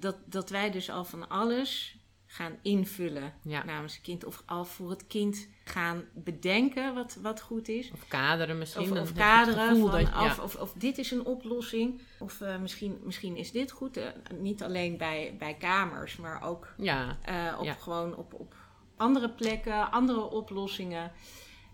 dat, 0.00 0.16
dat 0.24 0.50
wij 0.50 0.70
dus 0.70 0.90
al 0.90 1.04
van 1.04 1.28
alles 1.28 1.97
gaan 2.30 2.58
invullen 2.62 3.32
namens 3.42 3.94
het 3.94 4.02
kind. 4.02 4.24
Of 4.24 4.42
al 4.46 4.64
voor 4.64 4.90
het 4.90 5.06
kind 5.06 5.48
gaan 5.64 6.04
bedenken 6.14 6.94
wat, 6.94 7.18
wat 7.22 7.40
goed 7.40 7.68
is. 7.68 7.90
Of 7.92 8.08
kaderen 8.08 8.58
misschien. 8.58 8.92
Of, 8.92 9.00
of 9.00 9.12
kaderen. 9.12 9.78
Van, 9.78 9.90
dat, 9.90 10.14
of, 10.14 10.38
of, 10.38 10.56
of, 10.56 10.72
dit 10.72 10.98
is 10.98 11.10
een 11.10 11.24
oplossing. 11.24 12.00
Of 12.18 12.40
uh, 12.40 12.58
misschien, 12.58 13.00
misschien 13.02 13.36
is 13.36 13.52
dit 13.52 13.70
goed. 13.70 13.96
Uh, 13.96 14.04
niet 14.34 14.62
alleen 14.62 14.96
bij, 14.96 15.34
bij 15.38 15.54
kamers, 15.54 16.16
maar 16.16 16.42
ook 16.42 16.74
ja. 16.76 17.18
Uh, 17.28 17.60
op, 17.60 17.76
gewoon 17.80 18.16
op, 18.16 18.34
op 18.34 18.54
andere 18.96 19.30
plekken, 19.30 19.90
andere 19.90 20.30
oplossingen. 20.30 21.12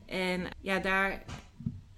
En 0.06 0.48
ja, 0.60 0.78
daar, 0.78 1.24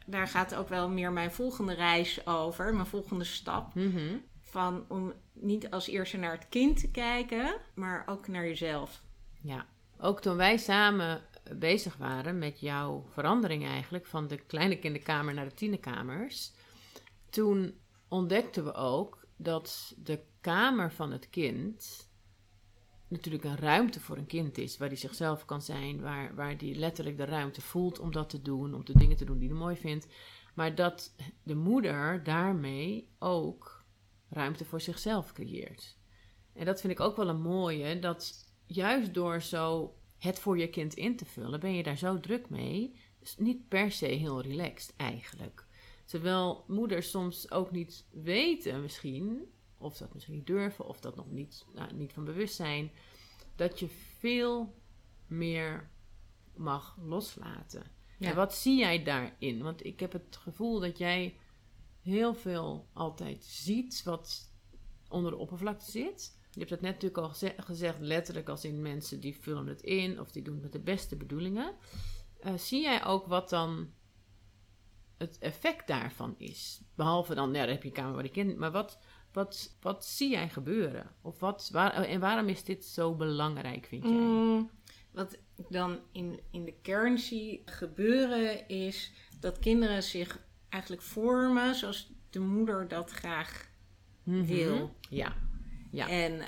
daar 0.06 0.28
gaat 0.28 0.54
ook 0.54 0.68
wel 0.68 0.88
meer 0.88 1.12
mijn 1.12 1.30
volgende 1.30 1.74
reis 1.74 2.26
over. 2.26 2.74
Mijn 2.74 2.86
volgende 2.86 3.24
stap. 3.24 3.74
Mm 3.74 3.92
-hmm. 3.92 4.22
Van 4.40 4.84
om 4.88 5.12
niet 5.40 5.70
als 5.70 5.88
eerste 5.88 6.16
naar 6.16 6.32
het 6.32 6.48
kind 6.48 6.80
te 6.80 6.90
kijken, 6.90 7.56
maar 7.74 8.02
ook 8.06 8.28
naar 8.28 8.44
jezelf. 8.44 9.02
Ja, 9.40 9.66
ook 9.98 10.20
toen 10.20 10.36
wij 10.36 10.56
samen 10.56 11.22
bezig 11.58 11.96
waren 11.96 12.38
met 12.38 12.60
jouw 12.60 13.04
verandering 13.08 13.64
eigenlijk 13.64 14.06
van 14.06 14.26
de 14.26 14.36
kleine 14.36 14.78
kinderkamer 14.78 15.34
naar 15.34 15.48
de 15.48 15.54
tienerkamers, 15.54 16.52
toen 17.30 17.74
ontdekten 18.08 18.64
we 18.64 18.74
ook 18.74 19.26
dat 19.36 19.94
de 19.96 20.20
kamer 20.40 20.92
van 20.92 21.12
het 21.12 21.30
kind 21.30 22.08
natuurlijk 23.08 23.44
een 23.44 23.56
ruimte 23.56 24.00
voor 24.00 24.16
een 24.16 24.26
kind 24.26 24.58
is, 24.58 24.76
waar 24.76 24.88
hij 24.88 24.96
zichzelf 24.96 25.44
kan 25.44 25.62
zijn, 25.62 26.00
waar, 26.00 26.34
waar 26.34 26.54
hij 26.56 26.74
letterlijk 26.74 27.16
de 27.16 27.24
ruimte 27.24 27.60
voelt 27.60 27.98
om 27.98 28.12
dat 28.12 28.30
te 28.30 28.42
doen, 28.42 28.74
om 28.74 28.84
de 28.84 28.98
dingen 28.98 29.16
te 29.16 29.24
doen 29.24 29.38
die 29.38 29.48
hij 29.48 29.58
mooi 29.58 29.76
vindt. 29.76 30.06
Maar 30.54 30.74
dat 30.74 31.14
de 31.42 31.54
moeder 31.54 32.22
daarmee 32.22 33.08
ook 33.18 33.75
ruimte 34.36 34.64
voor 34.64 34.80
zichzelf 34.80 35.32
creëert. 35.32 35.96
En 36.52 36.64
dat 36.64 36.80
vind 36.80 36.92
ik 36.92 37.00
ook 37.00 37.16
wel 37.16 37.28
een 37.28 37.40
mooie, 37.40 37.98
dat 37.98 38.46
juist 38.66 39.14
door 39.14 39.42
zo 39.42 39.94
het 40.18 40.38
voor 40.38 40.58
je 40.58 40.70
kind 40.70 40.94
in 40.94 41.16
te 41.16 41.24
vullen, 41.24 41.60
ben 41.60 41.74
je 41.74 41.82
daar 41.82 41.98
zo 41.98 42.20
druk 42.20 42.48
mee. 42.48 42.94
Dus 43.18 43.36
niet 43.36 43.68
per 43.68 43.92
se 43.92 44.06
heel 44.06 44.42
relaxed 44.42 44.94
eigenlijk. 44.96 45.66
Terwijl 46.04 46.64
moeders 46.68 47.10
soms 47.10 47.50
ook 47.50 47.70
niet 47.70 48.06
weten 48.10 48.82
misschien, 48.82 49.52
of 49.78 49.96
dat 49.96 50.14
misschien 50.14 50.34
niet 50.34 50.46
durven, 50.46 50.86
of 50.86 51.00
dat 51.00 51.16
nog 51.16 51.30
niet, 51.30 51.66
nou, 51.74 51.94
niet 51.94 52.12
van 52.12 52.24
bewust 52.24 52.54
zijn, 52.54 52.90
dat 53.56 53.78
je 53.78 53.88
veel 54.18 54.74
meer 55.26 55.90
mag 56.54 56.96
loslaten. 57.02 57.82
En 58.18 58.34
wat 58.34 58.54
zie 58.54 58.78
jij 58.78 59.02
daarin? 59.02 59.62
Want 59.62 59.84
ik 59.84 60.00
heb 60.00 60.12
het 60.12 60.36
gevoel 60.36 60.80
dat 60.80 60.98
jij 60.98 61.36
heel 62.06 62.34
veel 62.34 62.88
altijd 62.92 63.44
ziet 63.44 64.02
wat 64.02 64.52
onder 65.08 65.30
de 65.30 65.36
oppervlakte 65.36 65.90
zit. 65.90 66.38
Je 66.50 66.58
hebt 66.58 66.70
het 66.70 66.80
net 66.80 66.92
natuurlijk 66.92 67.22
al 67.22 67.52
gezegd, 67.64 67.98
letterlijk 68.00 68.48
als 68.48 68.64
in 68.64 68.82
mensen 68.82 69.20
die 69.20 69.36
vullen 69.40 69.66
het 69.66 69.82
in 69.82 70.20
of 70.20 70.30
die 70.32 70.42
doen 70.42 70.54
het 70.54 70.62
met 70.62 70.72
de 70.72 70.80
beste 70.80 71.16
bedoelingen. 71.16 71.74
Uh, 72.44 72.54
zie 72.56 72.82
jij 72.82 73.04
ook 73.04 73.26
wat 73.26 73.48
dan 73.48 73.92
het 75.18 75.38
effect 75.38 75.86
daarvan 75.86 76.34
is? 76.38 76.80
Behalve 76.94 77.34
dan, 77.34 77.48
ja, 77.48 77.52
daar 77.52 77.68
heb 77.68 77.82
je 77.82 77.90
kamer 77.90 78.14
waar 78.14 78.24
ik 78.24 78.32
kind, 78.32 78.56
maar 78.56 78.72
wat, 78.72 78.98
wat, 79.32 79.76
wat 79.80 80.04
zie 80.04 80.30
jij 80.30 80.48
gebeuren? 80.48 81.10
Of 81.22 81.40
wat, 81.40 81.68
waar, 81.72 81.92
en 81.92 82.20
waarom 82.20 82.48
is 82.48 82.64
dit 82.64 82.84
zo 82.84 83.14
belangrijk, 83.14 83.86
vind 83.86 84.02
jij? 84.02 84.12
Mm, 84.12 84.70
wat 85.12 85.38
ik 85.56 85.66
dan 85.68 85.98
in, 86.12 86.40
in 86.50 86.64
de 86.64 86.74
kern 86.82 87.18
zie 87.18 87.62
gebeuren 87.64 88.68
is 88.68 89.12
dat 89.40 89.58
kinderen 89.58 90.02
zich 90.02 90.45
eigenlijk 90.68 91.02
vormen 91.02 91.74
zoals 91.74 92.12
de 92.30 92.40
moeder 92.40 92.88
dat 92.88 93.10
graag 93.10 93.68
mhm. 94.22 94.44
wil. 94.44 94.94
Ja. 95.08 95.34
ja. 95.90 96.08
En 96.08 96.40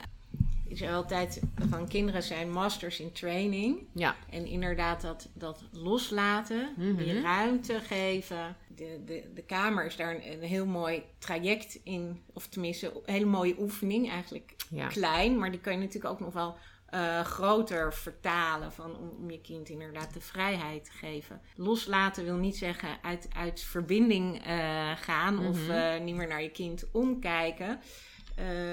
ik 0.68 0.78
zeg 0.78 0.92
altijd 0.92 1.40
van 1.68 1.88
kinderen 1.88 2.22
zijn 2.22 2.50
masters 2.50 3.00
in 3.00 3.12
training. 3.12 3.78
Ja. 3.92 4.16
En 4.30 4.46
inderdaad 4.46 5.00
dat, 5.00 5.28
dat 5.32 5.64
loslaten, 5.72 6.74
mm 6.76 6.96
die 6.96 7.20
ruimte 7.20 7.80
geven. 7.80 8.56
De, 8.76 9.02
de, 9.04 9.30
de 9.34 9.42
kamer 9.42 9.86
is 9.86 9.96
daar 9.96 10.14
een, 10.14 10.32
een, 10.32 10.42
heel 10.42 10.66
mooi 10.66 11.02
traject 11.18 11.80
in. 11.82 12.22
Of 12.32 12.46
tenminste, 12.46 12.86
een 12.86 13.12
hele 13.12 13.24
mooie 13.24 13.54
oefening. 13.58 14.10
Eigenlijk 14.10 14.56
klein, 14.88 15.38
maar 15.38 15.50
die 15.50 15.60
kan 15.60 15.72
je 15.72 15.78
natuurlijk 15.78 16.12
ook 16.12 16.20
nog 16.20 16.32
wel 16.32 16.56
uh, 16.94 17.20
groter 17.20 17.94
vertalen. 17.94 18.72
Van, 18.72 18.96
om, 18.96 19.08
om, 19.08 19.30
je 19.30 19.40
kind 19.40 19.68
inderdaad 19.68 20.14
de 20.14 20.20
vrijheid 20.20 20.84
te 20.84 20.90
geven. 20.90 21.40
Loslaten 21.56 22.24
wil 22.24 22.36
niet 22.36 22.56
zeggen 22.56 23.02
uit, 23.02 23.28
uit 23.32 23.60
verbinding 23.60 24.46
uh, 24.46 24.96
gaan 24.96 25.46
of 25.46 25.66
mhm. 25.66 25.70
uh, 25.70 26.00
niet 26.00 26.14
meer 26.14 26.28
naar 26.28 26.42
je 26.42 26.50
kind 26.50 26.90
omkijken. 26.92 27.80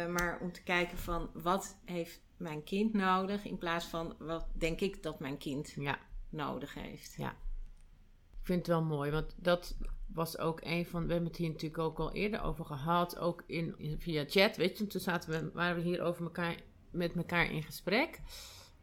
maar 0.10 0.40
om 0.42 0.52
te 0.52 0.64
kijken 0.64 0.98
van 0.98 1.30
wat 1.34 1.78
heeft 1.86 2.22
mijn 2.38 2.64
kind 2.64 2.94
nodig 2.94 3.46
in 3.46 3.58
plaats 3.58 3.86
van 3.86 4.16
wat 4.20 4.48
denk 4.54 4.82
ik 4.82 5.04
dat 5.04 5.20
mijn 5.20 5.38
kind 5.38 5.74
ja. 5.80 6.00
nodig 6.30 6.74
heeft. 6.74 7.16
Ja. 7.18 7.30
Ik 8.40 8.52
vind 8.52 8.60
het 8.60 8.68
wel 8.68 8.84
mooi, 8.84 9.12
want 9.12 9.36
dat 9.38 9.78
was 10.08 10.38
ook 10.38 10.60
een 10.64 10.86
van. 10.86 11.06
We 11.06 11.12
hebben 11.12 11.30
het 11.30 11.38
hier 11.38 11.50
natuurlijk 11.50 11.82
ook 11.82 12.00
al 12.00 12.14
eerder 12.14 12.42
over 12.42 12.66
gehad, 12.66 13.18
ook 13.18 13.44
in, 13.48 13.96
via 14.00 14.24
chat. 14.28 14.58
Weet 14.58 14.78
je, 14.78 14.88
toen 14.88 15.02
zaten 15.02 15.30
we, 15.30 15.52
waren 15.54 15.76
we 15.76 15.82
hier 15.82 16.02
over 16.02 16.24
elkaar 16.24 16.56
met 16.96 17.16
elkaar 17.16 17.52
in 17.52 17.64
gesprek. 17.64 18.22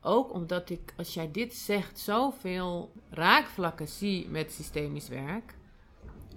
Ook 0.01 0.33
omdat 0.33 0.71
ik, 0.71 0.95
als 0.97 1.15
jij 1.15 1.31
dit 1.31 1.55
zegt, 1.55 1.99
zoveel 1.99 2.93
raakvlakken 3.11 3.89
zie 3.89 4.29
met 4.29 4.53
systemisch 4.53 5.09
werk. 5.09 5.55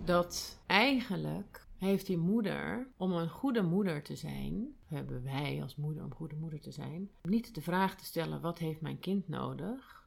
Dat 0.04 0.60
eigenlijk 0.66 1.68
heeft 1.78 2.06
die 2.06 2.18
moeder, 2.18 2.88
om 2.98 3.12
een 3.12 3.30
goede 3.30 3.62
moeder 3.62 4.04
te 4.04 4.16
zijn, 4.16 4.76
hebben 4.86 5.24
wij 5.24 5.60
als 5.62 5.76
moeder 5.76 6.04
om 6.04 6.14
goede 6.14 6.36
moeder 6.36 6.60
te 6.60 6.72
zijn, 6.72 7.10
niet 7.22 7.56
de 7.56 7.62
vraag 7.62 7.96
te 7.96 8.06
stellen: 8.06 8.42
wat 8.42 8.58
heeft 8.58 8.82
mijn 8.82 9.00
kind 9.00 9.28
nodig? 9.28 10.04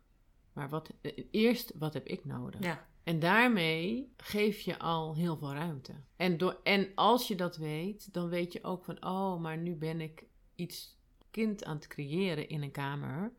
Maar 0.53 0.69
wat, 0.69 0.91
eh, 1.01 1.25
eerst, 1.31 1.73
wat 1.79 1.95
heb 1.95 2.07
ik 2.07 2.25
nodig? 2.25 2.63
Ja. 2.63 2.87
En 3.03 3.19
daarmee 3.19 4.13
geef 4.17 4.61
je 4.61 4.79
al 4.79 5.15
heel 5.15 5.37
veel 5.37 5.53
ruimte. 5.53 5.93
En, 6.17 6.39
door, 6.39 6.61
en 6.63 6.89
als 6.95 7.29
je 7.29 7.35
dat 7.35 7.57
weet, 7.57 8.13
dan 8.13 8.29
weet 8.29 8.53
je 8.53 8.65
ook 8.65 8.85
van: 8.85 9.05
oh, 9.05 9.41
maar 9.41 9.59
nu 9.59 9.77
ben 9.77 10.01
ik 10.01 10.27
iets 10.55 10.98
kind 11.39 11.65
aan 11.65 11.77
het 11.77 11.87
creëren 11.87 12.49
in 12.49 12.63
een 12.63 12.71
kamer, 12.71 13.33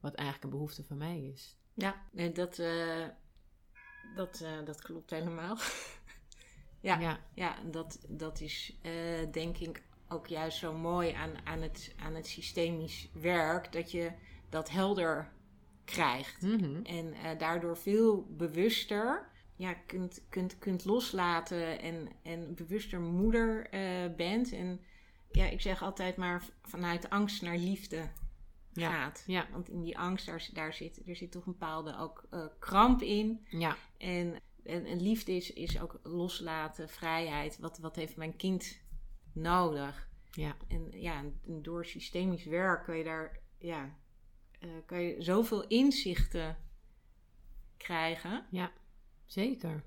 wat 0.00 0.14
eigenlijk 0.14 0.44
een 0.44 0.58
behoefte 0.58 0.84
van 0.84 0.96
mij 0.96 1.20
is. 1.20 1.56
Ja, 1.74 2.02
en 2.14 2.32
dat, 2.32 2.58
uh, 2.58 3.06
dat, 4.14 4.40
uh, 4.42 4.64
dat 4.64 4.82
klopt 4.82 5.10
helemaal. 5.10 5.58
ja, 6.80 7.00
ja, 7.00 7.20
ja. 7.34 7.56
dat, 7.70 7.98
dat 8.08 8.40
is 8.40 8.76
uh, 8.82 8.92
denk 9.32 9.58
ik 9.58 9.82
ook 10.08 10.26
juist 10.26 10.58
zo 10.58 10.72
mooi 10.72 11.12
aan, 11.12 11.46
aan, 11.46 11.62
het, 11.62 11.94
aan 11.98 12.14
het 12.14 12.26
systemisch 12.26 13.10
werk, 13.12 13.72
dat 13.72 13.90
je 13.90 14.12
dat 14.48 14.70
helder 14.70 15.32
krijgt. 15.84 16.42
Mm-hmm. 16.42 16.84
En 16.84 17.38
daardoor 17.38 17.76
veel 17.76 18.26
bewuster 18.30 19.28
ja, 19.56 19.74
kunt, 19.74 20.24
kunt, 20.28 20.58
kunt 20.58 20.84
loslaten 20.84 21.80
en, 21.80 22.08
en 22.22 22.54
bewuster 22.54 23.00
moeder 23.00 23.68
bent. 24.16 24.52
En 24.52 24.80
ja, 25.34 25.46
ik 25.46 25.60
zeg 25.60 25.82
altijd 25.82 26.16
maar 26.16 26.44
vanuit 26.62 27.10
angst 27.10 27.42
naar 27.42 27.56
liefde 27.56 28.10
gaat. 28.72 29.24
Ja. 29.26 29.46
Want 29.50 29.68
in 29.68 29.82
die 29.82 29.98
angst, 29.98 30.26
daar, 30.26 30.48
daar 30.52 30.74
zit, 30.74 31.08
er 31.08 31.16
zit 31.16 31.30
toch 31.30 31.46
een 31.46 31.52
bepaalde 31.52 31.98
ook 31.98 32.26
uh, 32.30 32.46
kramp 32.58 33.02
in. 33.02 33.46
Ja. 33.48 33.76
En, 33.98 34.40
en, 34.64 34.84
en, 34.84 35.00
liefde 35.02 35.32
is, 35.32 35.52
is 35.52 35.80
ook 35.80 36.00
loslaten, 36.02 36.88
vrijheid. 36.88 37.58
Wat, 37.58 37.78
wat 37.78 37.96
heeft 37.96 38.16
mijn 38.16 38.36
kind 38.36 38.80
nodig? 39.32 40.08
Ja. 40.30 40.56
En 40.68 41.00
ja, 41.00 41.24
door 41.46 41.86
systemisch 41.86 42.44
werk 42.44 42.84
kun 42.84 42.96
je 42.96 43.04
daar, 43.04 43.40
ja, 43.58 43.98
uh, 44.60 44.70
kan 44.86 45.02
je 45.02 45.22
zoveel 45.22 45.66
inzichten 45.66 46.56
krijgen. 47.76 48.46
Ja, 48.50 48.72
zeker. 49.26 49.84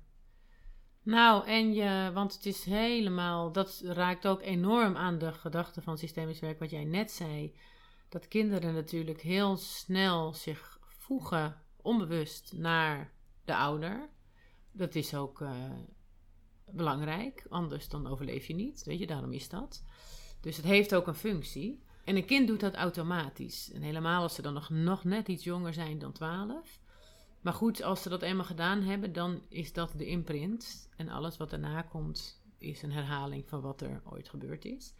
Nou, 1.08 1.46
en 1.46 1.74
je, 1.74 2.10
want 2.14 2.34
het 2.34 2.46
is 2.46 2.64
helemaal, 2.64 3.52
dat 3.52 3.82
raakt 3.84 4.26
ook 4.26 4.42
enorm 4.42 4.96
aan 4.96 5.18
de 5.18 5.32
gedachte 5.32 5.82
van 5.82 5.98
systemisch 5.98 6.40
werk, 6.40 6.58
wat 6.58 6.70
jij 6.70 6.84
net 6.84 7.10
zei. 7.10 7.54
Dat 8.08 8.28
kinderen 8.28 8.74
natuurlijk 8.74 9.20
heel 9.20 9.56
snel 9.56 10.34
zich 10.34 10.78
voegen, 10.80 11.62
onbewust, 11.82 12.52
naar 12.56 13.12
de 13.44 13.56
ouder. 13.56 14.08
Dat 14.72 14.94
is 14.94 15.14
ook 15.14 15.40
uh, 15.40 15.50
belangrijk, 16.70 17.46
anders 17.48 17.88
dan 17.88 18.06
overleef 18.06 18.46
je 18.46 18.54
niet. 18.54 18.84
Weet 18.84 18.98
je, 18.98 19.06
daarom 19.06 19.32
is 19.32 19.48
dat. 19.48 19.84
Dus 20.40 20.56
het 20.56 20.66
heeft 20.66 20.94
ook 20.94 21.06
een 21.06 21.14
functie. 21.14 21.82
En 22.04 22.16
een 22.16 22.26
kind 22.26 22.46
doet 22.48 22.60
dat 22.60 22.74
automatisch. 22.74 23.70
En 23.72 23.82
helemaal 23.82 24.22
als 24.22 24.34
ze 24.34 24.42
dan 24.42 24.54
nog, 24.54 24.70
nog 24.70 25.04
net 25.04 25.28
iets 25.28 25.44
jonger 25.44 25.72
zijn 25.72 25.98
dan 25.98 26.12
12. 26.12 26.78
Maar 27.40 27.52
goed, 27.52 27.82
als 27.82 28.02
ze 28.02 28.08
dat 28.08 28.22
eenmaal 28.22 28.44
gedaan 28.44 28.82
hebben, 28.82 29.12
dan 29.12 29.40
is 29.48 29.72
dat 29.72 29.92
de 29.96 30.06
imprint. 30.06 30.88
En 30.96 31.08
alles 31.08 31.36
wat 31.36 31.50
daarna 31.50 31.82
komt, 31.82 32.42
is 32.58 32.82
een 32.82 32.92
herhaling 32.92 33.48
van 33.48 33.60
wat 33.60 33.80
er 33.80 34.02
ooit 34.04 34.28
gebeurd 34.28 34.64
is. 34.64 34.94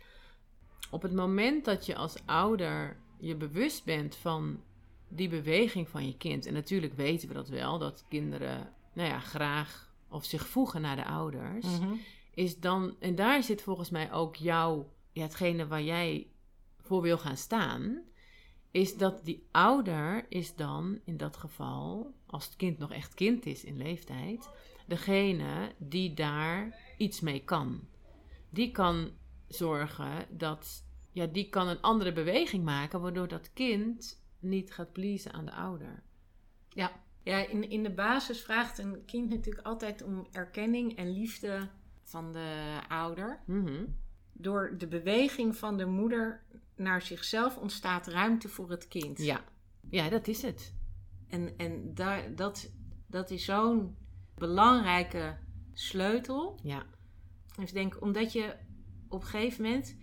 Op 0.91 1.03
het 1.03 1.13
moment 1.15 1.65
dat 1.65 1.87
je 1.87 1.97
als 1.97 2.17
ouder 2.25 2.97
je 3.19 3.37
bewust 3.37 3.85
bent 3.85 4.17
van 4.17 4.63
die 5.09 5.29
beweging 5.29 5.89
van 5.89 6.07
je 6.07 6.17
kind. 6.17 6.47
En 6.47 6.53
natuurlijk 6.53 6.95
weten 6.95 7.29
we 7.29 7.35
dat 7.35 7.49
wel, 7.49 7.79
dat 7.79 8.05
kinderen 8.09 8.73
nou 8.93 9.09
ja, 9.09 9.19
graag 9.19 9.93
of 10.09 10.25
zich 10.25 10.47
voegen 10.47 10.81
naar 10.81 10.97
de 10.97 11.05
ouders. 11.05 11.79
Mhm. 11.79 11.93
Is 12.35 12.61
dan, 12.61 12.97
en 12.99 13.15
daar 13.15 13.43
zit 13.43 13.63
volgens 13.63 13.91
mij 13.91 14.13
ook 14.13 14.37
jouw, 14.37 14.93
ja, 15.13 15.23
hetgene 15.23 15.67
waar 15.67 15.83
jij 15.83 16.27
voor 16.81 17.03
wil 17.03 17.19
gaan 17.19 17.37
staan 17.37 18.03
is 18.71 18.97
dat 18.97 19.25
die 19.25 19.47
ouder 19.51 20.27
is 20.29 20.55
dan 20.55 21.01
in 21.05 21.17
dat 21.17 21.37
geval, 21.37 22.15
als 22.31 22.45
het 22.45 22.57
kind 22.57 22.79
nog 22.79 22.93
echt 22.93 23.15
kind 23.15 23.47
is 23.47 23.65
in 23.65 23.77
leeftijd, 23.77 24.51
degene 24.87 25.73
die 25.79 26.15
daar 26.15 26.79
iets 26.97 27.21
mee 27.21 27.45
kan. 27.45 27.89
Die 28.51 28.71
kan 28.71 29.11
zorgen 29.49 30.27
dat, 30.31 30.85
ja, 31.13 31.27
die 31.27 31.49
kan 31.49 31.69
een 31.69 31.81
andere 31.81 32.13
beweging 32.13 32.65
maken, 32.65 33.01
waardoor 33.01 33.29
dat 33.29 33.53
kind 33.53 34.23
niet 34.39 34.73
gaat 34.73 34.93
pleasen 34.93 35.33
aan 35.33 35.45
de 35.45 35.53
ouder. 35.53 36.03
Ja, 36.69 36.93
ja 37.23 37.49
in, 37.49 37.71
in 37.71 37.83
de 37.83 37.95
basis 37.95 38.41
vraagt 38.41 38.79
een 38.79 39.05
kind 39.05 39.29
natuurlijk 39.29 39.67
altijd 39.67 40.03
om 40.03 40.27
erkenning 40.33 40.97
en 40.97 41.11
liefde 41.13 41.69
van 42.03 42.33
de 42.33 42.81
ouder. 42.89 43.43
Mhm. 43.47 43.85
Door 44.33 44.75
de 44.79 44.87
beweging 44.87 45.57
van 45.57 45.77
de 45.77 45.87
moeder 45.87 46.43
naar 46.77 47.03
zichzelf 47.03 47.57
ontstaat 47.57 48.07
ruimte 48.07 48.49
voor 48.49 48.71
het 48.71 48.89
kind. 48.89 49.19
Ja, 49.19 49.45
ja 49.91 50.09
dat 50.09 50.29
is 50.29 50.43
het. 50.43 50.75
En, 51.29 51.57
en 51.57 51.95
daar, 51.95 52.35
dat, 52.35 52.73
dat 53.07 53.31
is 53.31 53.45
zo'n 53.45 53.97
belangrijke 54.35 55.39
sleutel. 55.73 56.59
Ja. 56.63 56.87
Dus 57.57 57.69
ik 57.69 57.75
denk, 57.75 58.03
omdat 58.03 58.33
je 58.33 58.57
op 59.09 59.21
een 59.21 59.27
gegeven 59.27 59.65
moment, 59.65 59.97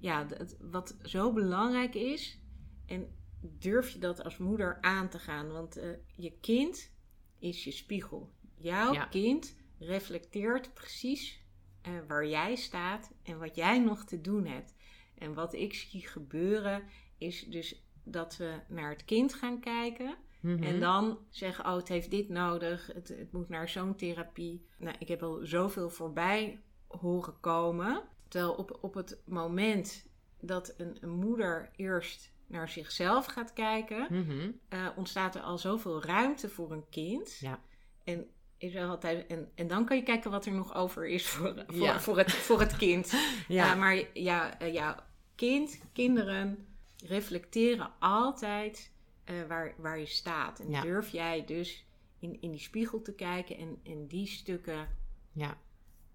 ja, 0.00 0.26
wat 0.60 0.96
zo 1.02 1.32
belangrijk 1.32 1.94
is, 1.94 2.40
en 2.86 3.18
durf 3.40 3.90
je 3.90 3.98
dat 3.98 4.24
als 4.24 4.38
moeder 4.38 4.78
aan 4.80 5.08
te 5.08 5.18
gaan? 5.18 5.52
Want 5.52 5.78
uh, 5.78 5.90
je 6.16 6.38
kind 6.40 6.92
is 7.38 7.64
je 7.64 7.70
spiegel. 7.70 8.32
Jouw 8.56 9.08
kind 9.08 9.56
reflecteert 9.78 10.74
precies 10.74 11.44
uh, 11.88 11.92
waar 12.08 12.26
jij 12.26 12.56
staat 12.56 13.12
en 13.22 13.38
wat 13.38 13.56
jij 13.56 13.78
nog 13.78 14.04
te 14.04 14.20
doen 14.20 14.46
hebt. 14.46 14.74
En 15.14 15.34
wat 15.34 15.54
ik 15.54 15.74
zie 15.74 16.06
gebeuren 16.06 16.82
is 17.18 17.44
dus 17.44 17.84
dat 18.04 18.36
we 18.36 18.60
naar 18.68 18.90
het 18.90 19.04
kind 19.04 19.34
gaan 19.34 19.60
kijken. 19.60 20.16
Mhm. 20.40 20.62
En 20.62 20.80
dan 20.80 21.18
zeggen, 21.28 21.64
oh, 21.64 21.76
het 21.76 21.88
heeft 21.88 22.10
dit 22.10 22.28
nodig. 22.28 22.90
Het, 22.94 23.08
het 23.08 23.32
moet 23.32 23.48
naar 23.48 23.68
zo'n 23.68 23.94
therapie. 23.94 24.66
Nou, 24.78 24.96
ik 24.98 25.08
heb 25.08 25.22
al 25.22 25.40
zoveel 25.42 25.90
voorbij 25.90 26.60
horen 26.86 27.40
komen. 27.40 28.02
Terwijl 28.28 28.52
op, 28.52 28.78
op 28.80 28.94
het 28.94 29.20
moment 29.24 30.06
dat 30.40 30.74
een, 30.76 30.96
een 31.00 31.10
moeder 31.10 31.70
eerst 31.76 32.32
naar 32.46 32.68
zichzelf 32.68 33.26
gaat 33.26 33.52
kijken, 33.52 34.06
mhm. 34.10 34.50
eh, 34.68 34.86
ontstaat 34.96 35.34
er 35.34 35.40
al 35.40 35.58
zoveel 35.58 36.02
ruimte 36.02 36.48
voor 36.48 36.72
een 36.72 36.88
kind. 36.90 37.36
Ja. 37.40 37.60
En 38.04 38.26
is 38.58 38.74
er 38.74 38.88
altijd, 38.88 39.26
en, 39.26 39.50
en 39.54 39.66
dan 39.66 39.84
kan 39.84 39.96
je 39.96 40.02
kijken 40.02 40.30
wat 40.30 40.46
er 40.46 40.52
nog 40.52 40.74
over 40.74 41.08
is 41.08 41.26
voor, 41.26 41.64
voor, 41.66 42.00
voor, 42.00 42.18
het, 42.18 42.32
voor 42.32 42.60
het 42.60 42.76
kind. 42.76 43.12
ja. 43.48 43.72
Uh, 43.72 43.80
maar 43.80 44.02
ja, 44.14 44.62
uh, 44.62 44.72
ja, 44.72 45.06
kind, 45.34 45.80
kinderen 45.92 46.66
reflecteren 47.04 47.90
altijd 47.98 48.92
uh, 49.24 49.46
waar, 49.48 49.74
waar 49.76 49.98
je 49.98 50.06
staat. 50.06 50.60
En 50.60 50.80
durf 50.82 51.08
jij 51.08 51.44
dus 51.44 51.84
in, 52.18 52.40
in 52.40 52.50
die 52.50 52.60
spiegel 52.60 53.02
te 53.02 53.14
kijken 53.14 53.56
en, 53.56 53.80
en 53.82 54.06
die 54.06 54.26
stukken 54.26 54.88
ja. 55.32 55.58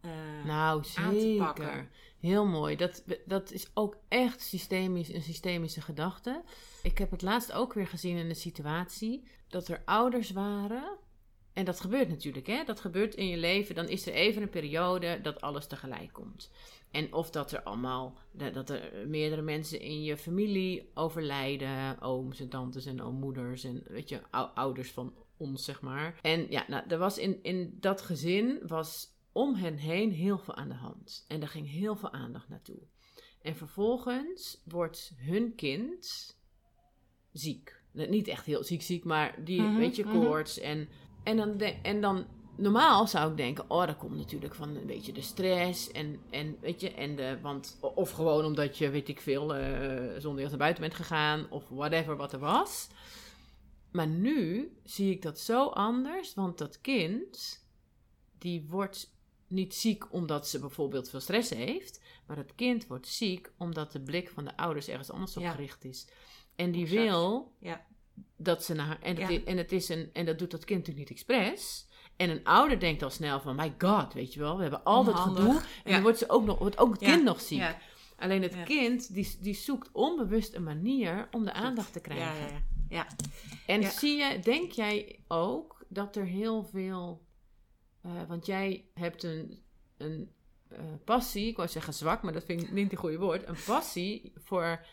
Uh, 0.01 0.45
nou, 0.45 0.83
zeker. 0.83 1.89
Heel 2.19 2.45
mooi. 2.45 2.75
Dat, 2.75 3.03
dat 3.25 3.51
is 3.51 3.67
ook 3.73 3.97
echt 4.07 4.41
systemisch, 4.41 5.13
een 5.13 5.21
systemische 5.21 5.81
gedachte. 5.81 6.43
Ik 6.83 6.97
heb 6.97 7.11
het 7.11 7.21
laatst 7.21 7.51
ook 7.51 7.73
weer 7.73 7.87
gezien 7.87 8.17
in 8.17 8.29
een 8.29 8.35
situatie 8.35 9.27
dat 9.47 9.67
er 9.67 9.81
ouders 9.85 10.31
waren. 10.31 10.97
En 11.53 11.65
dat 11.65 11.79
gebeurt 11.79 12.09
natuurlijk, 12.09 12.47
hè? 12.47 12.63
Dat 12.63 12.79
gebeurt 12.79 13.15
in 13.15 13.27
je 13.27 13.37
leven. 13.37 13.75
Dan 13.75 13.87
is 13.87 14.07
er 14.07 14.13
even 14.13 14.41
een 14.41 14.49
periode 14.49 15.19
dat 15.21 15.41
alles 15.41 15.67
tegelijk 15.67 16.13
komt. 16.13 16.51
En 16.95 17.13
of 17.13 17.29
dat 17.29 17.51
er 17.51 17.63
allemaal, 17.63 18.17
dat 18.31 18.69
er 18.69 19.07
meerdere 19.07 19.41
mensen 19.41 19.79
in 19.79 20.03
je 20.03 20.17
familie 20.17 20.91
overlijden. 20.93 22.01
Ooms 22.01 22.39
en 22.39 22.49
tantes 22.49 22.85
en 22.85 23.01
oommoeders 23.01 23.63
en 23.63 23.83
weet 23.87 24.09
je, 24.09 24.21
ouders 24.53 24.91
van 24.91 25.13
ons, 25.37 25.65
zeg 25.65 25.81
maar. 25.81 26.19
En 26.21 26.49
ja, 26.49 26.65
nou, 26.67 26.83
er 26.87 26.97
was 26.97 27.17
in, 27.17 27.43
in 27.43 27.77
dat 27.79 28.01
gezin 28.01 28.59
was 28.67 29.13
om 29.31 29.55
hen 29.55 29.77
heen 29.77 30.11
heel 30.11 30.37
veel 30.37 30.55
aan 30.55 30.69
de 30.69 30.75
hand. 30.75 31.25
En 31.27 31.39
daar 31.39 31.49
ging 31.49 31.69
heel 31.69 31.95
veel 31.95 32.11
aandacht 32.11 32.49
naartoe. 32.49 32.79
En 33.41 33.55
vervolgens 33.55 34.61
wordt 34.65 35.13
hun 35.15 35.55
kind 35.55 36.35
ziek. 37.31 37.81
Niet 37.91 38.27
echt 38.27 38.45
heel 38.45 38.63
ziek 38.63 38.81
ziek, 38.81 39.03
maar 39.03 39.43
die, 39.43 39.61
mm 39.61 39.77
weet 39.77 39.95
je, 39.95 40.03
mhm. 40.03 40.19
koorts. 40.19 40.59
En, 40.59 40.89
en, 41.23 41.37
dan 41.37 41.59
en 41.59 42.01
dan 42.01 42.25
normaal 42.55 43.07
zou 43.07 43.31
ik 43.31 43.37
denken, 43.37 43.65
oh, 43.67 43.85
dat 43.87 43.97
komt 43.97 44.17
natuurlijk 44.17 44.55
van 44.55 44.75
een 44.75 44.85
beetje 44.85 45.13
de 45.13 45.21
stress 45.21 45.91
en, 45.91 46.19
en 46.29 46.57
weet 46.61 46.81
je, 46.81 46.91
en 46.91 47.15
de, 47.15 47.37
want, 47.41 47.77
of 47.81 48.11
gewoon 48.11 48.45
omdat 48.45 48.77
je, 48.77 48.89
weet 48.89 49.07
ik 49.07 49.21
veel, 49.21 49.57
uh, 49.57 50.19
zonder 50.19 50.49
naar 50.49 50.57
buiten 50.57 50.81
bent 50.81 50.95
gegaan 50.95 51.49
of 51.49 51.63
whatever 51.69 52.15
wat 52.15 52.33
er 52.33 52.39
was. 52.39 52.87
Maar 53.91 54.07
nu 54.07 54.71
zie 54.83 55.11
ik 55.11 55.21
dat 55.21 55.39
zo 55.39 55.67
anders, 55.67 56.33
want 56.33 56.57
dat 56.57 56.81
kind, 56.81 57.63
die 58.37 58.65
wordt 58.69 59.13
niet 59.47 59.75
ziek 59.75 60.13
omdat 60.13 60.47
ze 60.47 60.59
bijvoorbeeld 60.59 61.09
veel 61.09 61.19
stress 61.19 61.49
heeft, 61.49 62.01
maar 62.27 62.37
het 62.37 62.55
kind 62.55 62.87
wordt 62.87 63.07
ziek 63.07 63.51
omdat 63.57 63.91
de 63.91 64.01
blik 64.01 64.29
van 64.29 64.45
de 64.45 64.57
ouders 64.57 64.87
ergens 64.87 65.11
anders 65.11 65.37
op 65.37 65.43
gericht 65.45 65.83
is. 65.83 66.07
En 66.55 66.71
die 66.71 66.87
wil 66.87 67.53
ja. 67.59 67.85
dat 68.37 68.63
ze 68.63 68.73
naar. 68.73 69.01
En, 69.01 69.17
het, 69.17 69.43
en, 69.43 69.57
het 69.57 69.71
is 69.71 69.89
een, 69.89 70.09
en 70.13 70.25
dat 70.25 70.39
doet 70.39 70.51
dat 70.51 70.65
kind 70.65 70.79
natuurlijk 70.79 71.09
niet 71.09 71.17
expres. 71.17 71.87
En 72.15 72.29
een 72.29 72.43
ouder 72.43 72.79
denkt 72.79 73.03
al 73.03 73.09
snel 73.09 73.39
van, 73.39 73.55
my 73.55 73.73
god, 73.77 74.13
weet 74.13 74.33
je 74.33 74.39
wel, 74.39 74.55
we 74.55 74.61
hebben 74.61 74.83
al 74.83 75.03
dat 75.03 75.15
gedoe. 75.15 75.61
En 75.83 75.91
dan 75.91 76.01
wordt, 76.01 76.17
ze 76.17 76.29
ook 76.29 76.45
nog, 76.45 76.59
wordt 76.59 76.77
ook 76.77 76.91
het 76.91 76.99
kind 76.99 77.23
nog 77.23 77.41
ziek. 77.41 77.75
Alleen 78.17 78.41
het 78.41 78.63
kind, 78.63 79.13
die, 79.13 79.37
die 79.39 79.53
zoekt 79.53 79.89
onbewust 79.91 80.53
een 80.53 80.63
manier 80.63 81.27
om 81.31 81.45
de 81.45 81.53
aandacht 81.53 81.93
te 81.93 81.99
krijgen. 81.99 82.63
Ja, 82.89 83.05
ja, 83.05 83.07
En 83.65 83.83
zie 83.83 84.17
je, 84.17 84.39
denk 84.39 84.71
jij 84.71 85.19
ook 85.27 85.85
dat 85.87 86.15
er 86.15 86.25
heel 86.25 86.63
veel... 86.63 87.23
Uh, 88.05 88.11
want 88.27 88.45
jij 88.45 88.85
hebt 88.93 89.23
een, 89.23 89.63
een 89.97 90.31
uh, 90.71 90.79
passie, 91.05 91.47
ik 91.47 91.55
wou 91.55 91.69
zeggen 91.69 91.93
zwak, 91.93 92.21
maar 92.23 92.33
dat 92.33 92.45
vind 92.45 92.61
ik 92.61 92.71
niet 92.71 92.91
een 92.91 92.97
goede 92.97 93.17
woord. 93.17 93.47
Een 93.47 93.57
passie 93.65 94.33
voor 94.35 94.85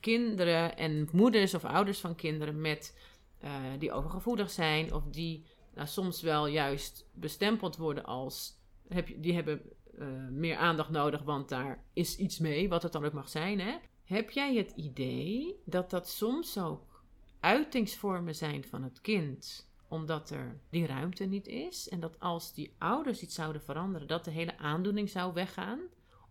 kinderen 0.00 0.76
en 0.76 1.08
moeders 1.12 1.54
of 1.54 1.64
ouders 1.64 2.00
van 2.00 2.14
kinderen 2.14 2.60
met, 2.60 2.96
uh, 3.44 3.50
die 3.78 3.92
overgevoelig 3.92 4.50
zijn 4.50 4.94
of 4.94 5.02
die 5.10 5.46
nou, 5.74 5.88
soms 5.88 6.22
wel 6.22 6.46
juist 6.46 7.06
bestempeld 7.12 7.76
worden 7.76 8.04
als 8.04 8.62
heb 8.88 9.08
je, 9.08 9.20
die 9.20 9.34
hebben 9.34 9.60
uh, 9.98 10.28
meer 10.30 10.56
aandacht 10.56 10.90
nodig, 10.90 11.22
want 11.22 11.48
daar 11.48 11.84
is 11.92 12.16
iets 12.16 12.38
mee, 12.38 12.68
wat 12.68 12.82
het 12.82 12.92
dan 12.92 13.04
ook 13.04 13.12
mag 13.12 13.28
zijn. 13.28 13.60
Hè? 13.60 13.76
Heb 14.04 14.30
jij 14.30 14.56
het 14.56 14.72
idee 14.76 15.60
dat 15.64 15.90
dat 15.90 16.08
soms 16.08 16.58
ook 16.58 17.02
uitingsvormen 17.40 18.34
zijn 18.34 18.64
van 18.64 18.82
het 18.82 19.00
kind, 19.00 19.68
omdat 19.88 20.30
er 20.30 20.60
die 20.70 20.86
ruimte 20.86 21.24
niet 21.24 21.46
is? 21.46 21.88
En 21.88 22.00
dat 22.00 22.20
als 22.20 22.54
die 22.54 22.74
ouders 22.78 23.22
iets 23.22 23.34
zouden 23.34 23.62
veranderen, 23.62 24.08
dat 24.08 24.24
de 24.24 24.30
hele 24.30 24.58
aandoening 24.58 25.10
zou 25.10 25.32
weggaan? 25.32 25.80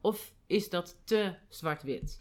Of 0.02 0.34
is 0.48 0.70
dat 0.70 0.98
te 1.04 1.36
zwart-wit? 1.50 2.20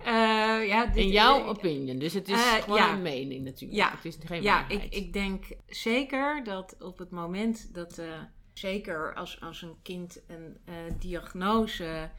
Uh, 0.00 0.66
ja, 0.66 0.86
dit, 0.86 0.96
In 0.96 1.08
jouw 1.08 1.40
uh, 1.40 1.48
opinion. 1.48 1.98
Dus 1.98 2.14
het 2.14 2.28
is 2.28 2.34
uh, 2.44 2.52
gewoon 2.52 2.78
ja. 2.78 2.92
een 2.92 3.02
mening 3.02 3.44
natuurlijk. 3.44 3.80
Ja, 3.80 3.90
het 3.90 4.04
is 4.04 4.16
geen 4.24 4.42
ja 4.42 4.68
ik, 4.68 4.84
ik 4.94 5.12
denk 5.12 5.44
zeker 5.66 6.44
dat 6.44 6.76
op 6.80 6.98
het 6.98 7.10
moment 7.10 7.74
dat, 7.74 8.02
zeker 8.52 9.14
als, 9.14 9.40
als 9.40 9.62
een 9.62 9.76
kind 9.82 10.22
een 10.26 10.56
diagnose 10.98 12.10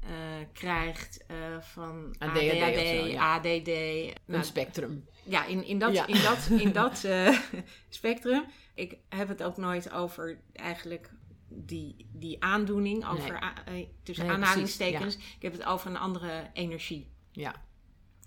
eh, 0.00 0.46
krijgt 0.52 1.24
eh, 1.26 1.36
van 1.60 2.14
ADHD 2.18 2.52
of 2.52 2.62
ADHD, 2.62 2.86
zo, 2.86 3.06
ja. 3.06 3.34
ADD. 3.34 3.68
Een 3.68 4.12
Nou, 4.26 4.44
spectrum. 4.44 5.04
ja, 5.22 5.44
in, 5.46 5.64
in 5.64 5.78
dat, 5.78 5.94
Ja. 5.94 6.06
in 6.06 6.22
dat, 6.22 6.48
in 6.60 6.72
dat 6.82 7.04
eh, 7.04 7.38
spectrum. 7.88 8.44
Ik 8.74 8.96
heb 9.08 9.28
het 9.28 9.42
ook 9.42 9.56
nooit 9.56 9.92
over 9.92 10.40
eigenlijk 10.52 11.10
die, 11.52 12.06
die 12.12 12.42
aandoening, 12.42 13.08
over 13.08 13.40
Nee. 13.66 13.82
eh, 13.82 13.86
tussen 14.02 14.26
Nee, 14.26 14.34
aanhalingstekens. 14.34 15.16
Ik 15.16 15.42
heb 15.42 15.52
het 15.52 15.64
over 15.64 15.90
een 15.90 15.98
andere 15.98 16.50
energie. 16.52 17.10
Ja. 17.30 17.54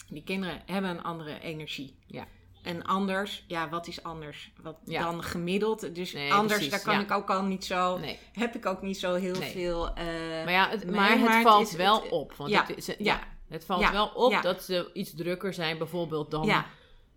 Die 0.08 0.24
kinderen 0.24 0.62
hebben 0.66 0.90
een 0.92 1.04
andere 1.04 1.40
energie. 1.40 1.98
Ja. 2.08 2.28
En 2.64 2.84
anders, 2.84 3.44
ja, 3.48 3.70
wat 3.70 3.88
is 3.88 4.04
anders 4.04 4.52
wat 4.62 4.78
Ja. 4.86 5.04
dan 5.04 5.24
gemiddeld? 5.24 5.96
Dus 5.96 6.14
Nee, 6.14 6.34
anders, 6.34 6.54
precies, 6.54 6.70
daar 6.72 6.82
kan 6.82 6.94
ja. 6.94 7.00
ik 7.02 7.12
ook 7.12 7.30
al 7.30 7.44
niet 7.44 7.66
zo, 7.66 7.98
Nee. 7.98 8.20
heb 8.34 8.56
ik 8.56 8.66
ook 8.66 8.82
niet 8.82 8.98
zo 9.00 9.14
heel 9.14 9.36
Nee. 9.40 9.52
veel. 9.52 9.94
eh, 9.96 10.06
Maar 10.44 10.52
ja, 10.52 10.70
het, 10.70 10.92
maar 10.92 11.10
het 11.12 11.22
maar 11.22 11.34
het 11.38 11.48
valt 11.48 11.72
wel 11.72 12.02
het- 12.02 12.12
op. 12.12 12.34
Want 12.34 12.50
ja, 12.50 12.66
het, 12.66 12.78
is, 12.78 12.96
ja. 12.98 13.20
het 13.48 13.66
valt 13.66 13.90
wel 13.92 14.08
op 14.08 14.40
dat 14.42 14.64
ze 14.64 14.90
iets 14.94 15.16
drukker 15.16 15.54
zijn, 15.54 15.78
bijvoorbeeld 15.78 16.32
dan. 16.32 16.46
ja, 16.46 16.66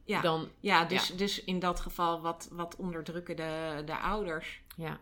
ja. 0.04 0.20
dan 0.20 0.48
ja, 0.60 0.84
dus, 0.84 1.06
dus 1.16 1.44
in 1.44 1.58
dat 1.58 1.80
geval, 1.80 2.20
wat, 2.20 2.48
wat 2.52 2.76
onderdrukken 2.76 3.36
de, 3.36 3.82
de 3.84 3.96
ouders? 3.98 4.62
ja. 4.76 5.00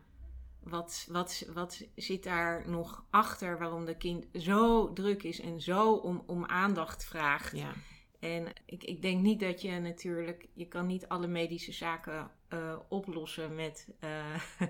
Wat, 0.64 1.06
wat, 1.10 1.46
wat 1.52 1.86
zit 1.94 2.22
daar 2.22 2.68
nog 2.68 3.04
achter 3.10 3.58
waarom 3.58 3.84
de 3.84 3.96
kind 3.96 4.26
zo 4.32 4.92
druk 4.92 5.22
is 5.22 5.40
en 5.40 5.60
zo 5.60 5.92
om, 5.92 6.22
om 6.26 6.44
aandacht 6.44 7.04
vraagt? 7.04 7.56
Ja. 7.56 7.72
En 8.20 8.52
ik, 8.66 8.84
ik 8.84 9.02
denk 9.02 9.22
niet 9.22 9.40
dat 9.40 9.62
je 9.62 9.70
natuurlijk, 9.70 10.46
je 10.54 10.68
kan 10.68 10.86
niet 10.86 11.08
alle 11.08 11.26
medische 11.26 11.72
zaken 11.72 12.30
eh, 12.48 12.76
oplossen 12.88 13.54
met, 13.54 13.88
eh, 14.00 14.40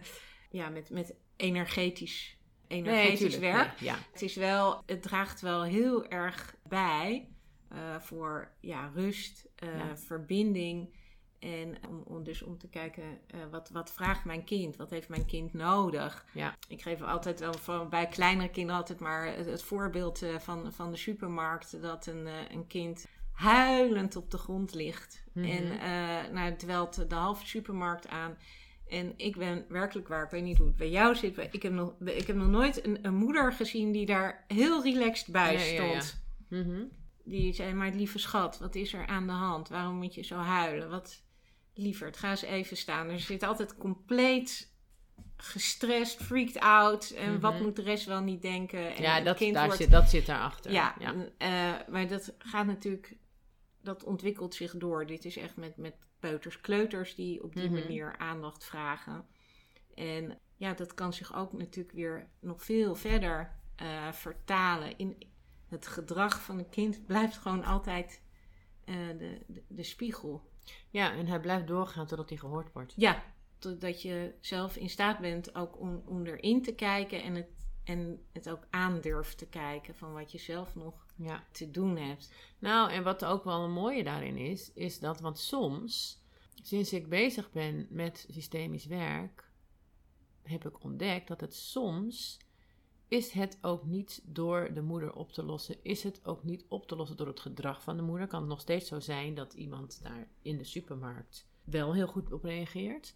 ja, 0.51 0.69
met, 0.69 0.91
met 0.91 1.15
energetisch, 1.37 2.37
energetisch 2.67 3.39
werk. 3.39 3.81
nee, 3.81 3.89
ja. 3.89 3.97
Het, 4.13 4.23
is 4.23 4.37
wel, 4.37 4.83
het 4.87 5.03
draagt 5.03 5.41
wel 5.41 5.63
heel 5.63 6.07
erg 6.09 6.57
bij 6.69 7.29
eh, 7.69 8.01
voor 8.01 8.51
ja, 8.61 8.91
rust, 8.95 9.49
Ja. 9.57 9.97
verbinding. 9.97 11.03
En 11.45 11.77
om, 11.89 12.03
om 12.05 12.23
dus 12.23 12.43
om 12.43 12.59
te 12.59 12.69
kijken, 12.69 13.03
eh, 13.27 13.41
wat, 13.51 13.71
wat 13.71 13.93
vraagt 13.93 14.25
mijn 14.25 14.45
kind? 14.45 14.77
Wat 14.77 14.91
heeft 14.91 15.09
mijn 15.09 15.27
kind 15.27 15.53
nodig? 15.53 16.25
Ja. 16.33 16.57
Ik 16.69 16.83
geef 16.83 17.03
altijd 17.03 17.41
wel 17.41 17.53
van, 17.53 17.89
bij 17.89 18.07
kleinere 18.07 18.51
kinderen 18.51 18.81
altijd 18.81 19.01
maar 19.01 19.27
het, 19.37 19.47
het 19.47 19.63
voorbeeld 19.63 20.23
eh, 20.23 20.39
van, 20.39 20.73
van 20.73 20.91
de 20.91 20.97
supermarkt. 20.97 21.83
Dat 21.83 22.07
een, 22.07 22.27
eh, 22.27 22.33
een 22.51 22.67
kind 22.67 23.07
huilend 23.33 24.17
op 24.17 24.31
de 24.31 24.39
grond 24.39 24.75
ligt. 24.75 25.25
Mhm. 25.33 25.45
En 25.45 25.79
eh 25.81 26.33
nou, 26.33 26.51
het 26.51 26.59
dwelt 26.59 27.11
de 27.11 27.15
halve 27.15 27.47
supermarkt 27.47 28.09
aan. 28.09 28.37
En 28.89 29.13
ik 29.17 29.37
ben 29.37 29.65
werkelijk 29.69 30.09
waar, 30.09 30.25
ik 30.25 30.31
weet 30.31 30.43
niet 30.43 30.59
hoe 30.59 30.67
het 30.67 30.77
bij 30.77 30.91
jou 30.91 31.15
zit. 31.15 31.37
maar 31.37 31.49
Ik 31.51 31.63
heb 31.63 31.73
nog, 31.73 31.95
ik 32.05 32.27
heb 32.27 32.37
nog 32.37 32.49
nooit 32.49 32.87
een, 32.87 32.99
een 33.03 33.15
moeder 33.15 33.53
gezien 33.53 33.93
die 33.93 34.07
daar 34.07 34.45
heel 34.49 34.83
relaxed 34.83 35.33
bij 35.33 35.53
Ja, 35.53 35.61
ja, 35.61 35.83
ja. 35.83 36.01
stond. 36.01 36.23
Mhm. 36.49 36.83
Die 37.25 37.53
zei, 37.53 37.75
maar 37.75 37.93
lieve 37.93 38.19
schat, 38.19 38.59
wat 38.59 38.75
is 38.75 38.93
er 38.93 39.07
aan 39.07 39.27
de 39.27 39.33
hand? 39.33 39.69
Waarom 39.69 39.97
moet 39.97 40.15
je 40.15 40.23
zo 40.23 40.37
huilen? 40.37 40.91
Wat, 40.91 41.23
lieverd, 41.75 42.17
ga 42.17 42.31
eens 42.31 42.43
even 42.43 42.77
staan. 42.77 43.09
Er 43.09 43.21
zit 43.21 43.43
altijd 43.43 43.77
compleet 43.77 44.73
gestrest, 45.37 46.23
freaked 46.23 46.59
out. 46.59 47.11
En 47.11 47.31
Mhm. 47.33 47.41
wat 47.41 47.61
moet 47.61 47.77
de 47.77 47.83
rest 47.83 48.07
wel 48.07 48.21
niet 48.21 48.43
denken? 48.43 48.95
En 48.97 49.03
ja, 49.03 49.21
dat, 49.21 49.37
kind 49.37 49.55
daar 49.55 49.65
wordt- 49.67 49.81
zit, 49.81 49.91
dat 49.91 50.09
zit 50.11 50.27
daarachter. 50.27 50.73
Ja, 50.73 50.95
ja. 50.99 51.15
eh, 51.39 51.89
maar 51.89 52.09
dat 52.09 52.35
gaat 52.39 52.67
natuurlijk... 52.67 53.17
Dat 53.83 54.05
ontwikkelt 54.05 54.55
zich 54.55 54.77
door. 54.77 55.07
Dit 55.07 55.25
is 55.25 55.37
echt 55.37 55.57
met, 55.57 55.77
met 55.77 55.95
peuters, 56.19 56.61
kleuters 56.61 57.15
die 57.15 57.43
op 57.43 57.55
die 57.55 57.71
Mhm. 57.71 57.73
manier 57.81 58.17
aandacht 58.19 58.65
vragen. 58.65 59.27
En 59.95 60.39
ja, 60.57 60.75
dat 60.75 60.95
kan 60.95 61.13
zich 61.13 61.35
ook 61.37 61.53
natuurlijk 61.53 61.95
weer 61.95 62.29
nog 62.41 62.63
veel 62.65 62.95
verder 62.95 63.63
eh, 63.77 64.13
vertalen. 64.13 64.99
In 64.99 65.17
het 65.69 65.87
gedrag 65.87 66.41
van 66.43 66.59
een 66.59 66.69
kind 66.69 67.07
blijft 67.07 67.37
gewoon 67.37 67.65
altijd 67.65 68.23
eh, 68.85 68.95
de, 69.19 69.41
de, 69.47 69.63
de 69.69 69.83
spiegel. 69.83 70.51
Ja, 70.91 71.13
en 71.13 71.27
hij 71.27 71.41
blijft 71.41 71.67
doorgaan 71.67 72.07
totdat 72.07 72.29
hij 72.29 72.39
gehoord 72.39 72.73
wordt. 72.73 72.93
Ja, 72.97 73.23
totdat 73.59 74.03
je 74.03 74.35
zelf 74.41 74.77
in 74.77 74.91
staat 74.91 75.19
bent 75.19 75.55
ook 75.55 75.81
om, 75.81 76.03
om 76.07 76.27
erin 76.27 76.63
te 76.63 76.75
kijken 76.75 77.23
en 77.23 77.35
het, 77.35 77.49
en 77.85 78.27
het 78.33 78.49
ook 78.51 78.67
aandurft 78.71 79.39
te 79.39 79.47
kijken 79.47 79.95
van 79.95 80.13
wat 80.13 80.33
je 80.33 80.39
zelf 80.39 80.75
nog 80.75 81.07
Ja. 81.17 81.45
te 81.51 81.71
doen 81.71 81.97
hebt. 81.97 82.33
Nou, 82.59 82.91
en 82.91 83.03
wat 83.03 83.25
ook 83.25 83.45
wel 83.45 83.65
een 83.65 83.73
mooie 83.73 84.05
daarin 84.05 84.37
is, 84.37 84.73
is 84.73 84.99
dat, 84.99 85.21
want 85.21 85.39
soms, 85.39 86.23
sinds 86.63 86.93
ik 86.93 87.09
bezig 87.09 87.51
ben 87.51 87.87
met 87.91 88.27
systemisch 88.31 88.87
werk, 88.87 89.51
heb 90.43 90.67
ik 90.67 90.83
ontdekt 90.85 91.29
dat 91.29 91.41
het 91.41 91.55
soms 91.55 92.39
is 93.15 93.31
het 93.31 93.59
ook 93.61 93.85
niet 93.85 94.23
door 94.25 94.73
de 94.73 94.83
moeder 94.83 95.15
op 95.15 95.33
te 95.33 95.43
lossen, 95.43 95.77
is 95.83 96.03
het 96.03 96.21
ook 96.25 96.45
niet 96.45 96.65
op 96.69 96.87
te 96.87 96.97
lossen 96.97 97.17
door 97.17 97.27
het 97.27 97.41
gedrag 97.41 97.83
van 97.83 97.97
de 97.97 98.03
moeder. 98.03 98.27
Kan 98.27 98.41
het 98.41 98.49
nog 98.49 98.61
steeds 98.61 98.89
zo 98.89 99.01
zijn 99.01 99.35
dat 99.35 99.53
iemand 99.53 100.01
daar 100.03 100.29
in 100.43 100.59
de 100.59 100.65
supermarkt 100.65 101.47
wel 101.65 101.95
heel 101.95 102.07
goed 102.07 102.33
op 102.33 102.45
reageert. 102.45 103.15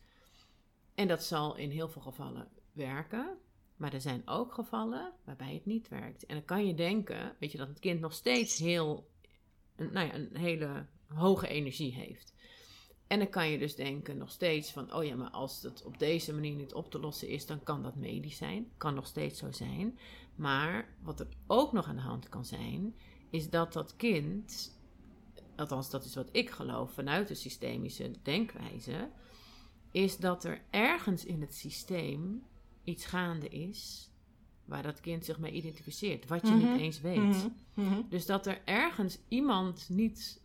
En 0.95 1.09
dat 1.09 1.25
zal 1.25 1.57
in 1.57 1.71
heel 1.71 1.89
veel 1.89 2.03
gevallen 2.03 2.49
werken. 2.73 3.39
Maar 3.77 3.95
er 3.95 4.01
zijn 4.01 4.23
ook 4.25 4.53
gevallen 4.53 5.13
waarbij 5.25 5.55
het 5.55 5.67
niet 5.67 5.89
werkt. 5.89 6.27
En 6.27 6.35
dan 6.35 6.45
kan 6.45 6.67
je 6.67 6.75
denken, 6.75 7.37
weet 7.39 7.53
je, 7.53 7.59
dat 7.59 7.69
het 7.69 7.79
kind 7.79 8.01
nog 8.01 8.13
steeds 8.13 8.59
heel, 8.59 9.11
nou 9.77 10.07
ja, 10.07 10.15
een 10.15 10.37
hele 10.37 10.87
hoge 11.07 11.49
energie 11.49 11.93
heeft. 11.93 12.35
En 13.09 13.18
dan 13.18 13.29
kan 13.29 13.49
je 13.51 13.59
dus 13.59 13.75
denken 13.75 14.16
nog 14.16 14.31
steeds 14.31 14.71
van, 14.71 14.94
oh 14.94 15.05
ja, 15.05 15.16
maar 15.16 15.31
als 15.31 15.62
het 15.62 15.83
op 15.85 15.99
deze 15.99 16.35
manier 16.35 16.55
niet 16.55 16.75
op 16.75 16.90
te 16.90 16.99
lossen 17.01 17.29
is, 17.29 17.47
dan 17.47 17.62
kan 17.62 17.83
dat 17.83 17.97
medisch 17.97 18.37
zijn. 18.37 18.68
Kan 18.77 18.94
nog 18.94 19.07
steeds 19.07 19.38
zo 19.38 19.53
zijn. 19.53 19.99
Maar 20.35 20.88
wat 21.03 21.21
er 21.21 21.29
ook 21.47 21.73
nog 21.73 21.87
aan 21.87 21.97
de 21.97 22.03
hand 22.03 22.29
kan 22.29 22.44
zijn, 22.44 22.94
is 23.31 23.51
dat 23.51 23.73
dat 23.73 23.97
kind, 23.97 24.77
althans 25.57 25.90
dat 25.90 26.05
is 26.05 26.14
wat 26.14 26.29
ik 26.33 26.51
geloof 26.51 26.92
vanuit 26.92 27.29
de 27.29 27.35
systemische 27.35 28.11
denkwijze, 28.23 29.11
is 29.90 30.16
dat 30.16 30.44
er 30.44 30.62
ergens 30.71 31.25
in 31.25 31.40
het 31.40 31.55
systeem 31.55 32.42
iets 32.85 33.05
gaande 33.07 33.49
is 33.49 34.11
waar 34.64 34.83
dat 34.83 35.01
kind 35.01 35.25
zich 35.25 35.38
mee 35.38 35.53
identificeert, 35.53 36.27
wat 36.27 36.49
je 36.49 36.55
Mhm. 36.55 36.71
niet 36.73 36.81
eens 36.81 37.01
weet. 37.01 37.18
Mhm, 37.18 37.49
mhm. 37.75 38.03
Dus 38.09 38.27
dat 38.27 38.47
er 38.47 38.61
ergens 38.64 39.18
iemand 39.29 39.88
niet 39.88 40.40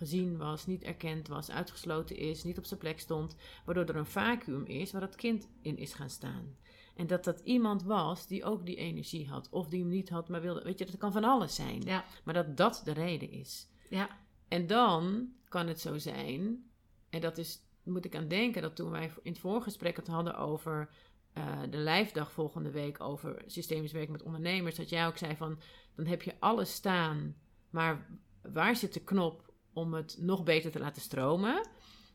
gezien 0.00 0.36
was, 0.36 0.66
niet 0.66 0.82
erkend 0.82 1.28
was, 1.28 1.50
uitgesloten 1.50 2.16
is, 2.16 2.44
niet 2.44 2.58
op 2.58 2.64
zijn 2.64 2.80
plek 2.80 3.00
stond, 3.00 3.36
waardoor 3.64 3.84
er 3.84 3.96
een 3.96 4.06
vacuüm 4.06 4.64
is 4.66 4.92
waar 4.92 5.00
dat 5.00 5.14
kind 5.14 5.48
in 5.62 5.76
is 5.76 5.92
gaan 5.92 6.10
staan. 6.10 6.56
En 6.94 7.06
dat 7.06 7.24
dat 7.24 7.40
iemand 7.40 7.82
was 7.82 8.26
die 8.26 8.44
ook 8.44 8.66
die 8.66 8.76
energie 8.76 9.28
had, 9.28 9.48
of 9.50 9.68
die 9.68 9.80
hem 9.80 9.88
niet 9.88 10.08
had, 10.08 10.28
maar 10.28 10.40
wilde. 10.40 10.62
Weet 10.62 10.78
je, 10.78 10.84
dat 10.84 10.96
kan 10.96 11.12
van 11.12 11.24
alles 11.24 11.54
zijn. 11.54 11.82
Ja, 11.82 12.04
Maar 12.24 12.34
dat 12.34 12.56
dat 12.56 12.82
de 12.84 12.92
reden 12.92 13.30
is. 13.30 13.68
ja, 13.90 14.08
En 14.48 14.66
dan 14.66 15.28
kan 15.48 15.66
het 15.66 15.80
zo 15.80 15.98
zijn, 15.98 16.70
en 17.10 17.20
dat 17.20 17.38
is, 17.38 17.60
moet 17.82 18.04
ik 18.04 18.16
aan 18.16 18.28
denken, 18.28 18.62
dat 18.62 18.76
toen 18.76 18.90
wij 18.90 19.12
in 19.22 19.32
het 19.32 19.40
voorgesprek 19.40 19.96
het 19.96 20.06
hadden 20.06 20.36
over 20.36 20.90
eh, 21.32 21.60
de 21.70 21.76
lijfdag 21.76 22.32
volgende 22.32 22.70
week, 22.70 23.00
over 23.00 23.42
systemisch 23.46 23.92
werk 23.92 24.08
met 24.08 24.22
ondernemers, 24.22 24.76
dat 24.76 24.88
jij 24.88 25.06
ook 25.06 25.18
zei 25.18 25.36
van, 25.36 25.60
dan 25.94 26.06
heb 26.06 26.22
je 26.22 26.34
alles 26.38 26.72
staan, 26.72 27.36
maar 27.70 28.06
waar 28.42 28.76
zit 28.76 28.94
de 28.94 29.04
knop 29.04 29.49
om 29.72 29.94
het 29.94 30.16
nog 30.20 30.44
beter 30.44 30.70
te 30.70 30.78
laten 30.78 31.02
stromen? 31.02 31.68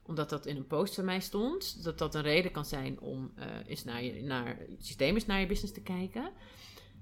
Omdat 0.03 0.29
dat 0.29 0.45
in 0.45 0.55
een 0.55 0.67
post 0.67 0.95
van 0.95 1.05
mij 1.05 1.19
stond, 1.19 1.83
dat 1.83 1.97
dat 1.97 2.15
een 2.15 2.21
reden 2.21 2.51
kan 2.51 2.65
zijn 2.65 2.99
om 2.99 3.31
eh 3.35 3.45
eens 3.65 3.83
naar 3.83 4.03
je, 4.03 4.23
naar, 4.23 4.57
systemisch 4.77 5.25
naar 5.25 5.39
je 5.39 5.45
business 5.45 5.73
te 5.73 5.81
kijken. 5.81 6.31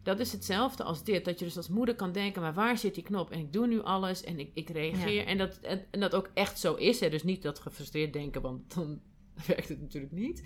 Dat 0.03 0.19
is 0.19 0.31
hetzelfde 0.31 0.83
als 0.83 1.03
dit. 1.03 1.25
Dat 1.25 1.39
je 1.39 1.45
dus 1.45 1.57
als 1.57 1.67
moeder 1.67 1.95
kan 1.95 2.11
denken, 2.11 2.41
maar 2.41 2.53
waar 2.53 2.77
zit 2.77 2.95
die 2.95 3.03
knop? 3.03 3.31
En 3.31 3.39
ik 3.39 3.53
doe 3.53 3.67
nu 3.67 3.81
alles 3.81 4.23
en 4.23 4.39
ik, 4.39 4.51
ik 4.53 4.69
reageer. 4.69 5.13
Ja. 5.13 5.25
En, 5.25 5.37
dat, 5.37 5.57
en, 5.57 5.85
en 5.91 5.99
dat 5.99 6.15
ook 6.15 6.29
echt 6.33 6.59
zo 6.59 6.73
is. 6.73 6.99
Hè? 6.99 7.09
Dus 7.09 7.23
niet 7.23 7.41
dat 7.41 7.59
gefrustreerd 7.59 8.13
denken, 8.13 8.41
want 8.41 8.61
dan 8.75 9.01
werkt 9.47 9.69
het 9.69 9.81
natuurlijk 9.81 10.13
niet. 10.13 10.43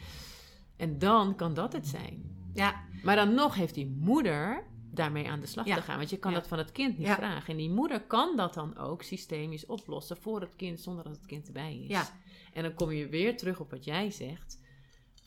En 0.75 0.99
dan 0.99 1.35
kan 1.35 1.53
dat 1.53 1.73
het 1.73 1.87
zijn. 1.87 2.35
ja, 2.53 2.83
Maar 3.03 3.15
dan 3.15 3.33
nog 3.33 3.55
heeft 3.55 3.73
die 3.73 3.95
moeder 3.99 4.67
daarmee 4.91 5.29
aan 5.29 5.39
de 5.39 5.45
slag 5.45 5.65
Ja. 5.65 5.75
te 5.75 5.81
gaan. 5.81 5.97
Want 5.97 6.09
je 6.09 6.17
kan 6.17 6.31
Ja. 6.31 6.37
dat 6.39 6.47
van 6.47 6.57
het 6.57 6.71
kind 6.71 6.97
niet 6.97 7.07
Ja. 7.07 7.15
vragen. 7.15 7.51
En 7.51 7.57
die 7.57 7.69
moeder 7.69 8.01
kan 8.01 8.35
dat 8.35 8.53
dan 8.53 8.77
ook 8.77 9.03
systemisch 9.03 9.65
oplossen 9.65 10.17
voor 10.17 10.41
het 10.41 10.55
kind, 10.55 10.79
zonder 10.81 11.03
dat 11.03 11.15
het 11.15 11.25
kind 11.25 11.47
erbij 11.47 11.77
is. 11.79 11.87
Ja. 11.87 12.07
En 12.53 12.63
dan 12.63 12.73
kom 12.73 12.91
je 12.91 13.07
weer 13.07 13.37
terug 13.37 13.59
op 13.59 13.69
wat 13.71 13.83
jij 13.85 14.11
zegt. 14.11 14.59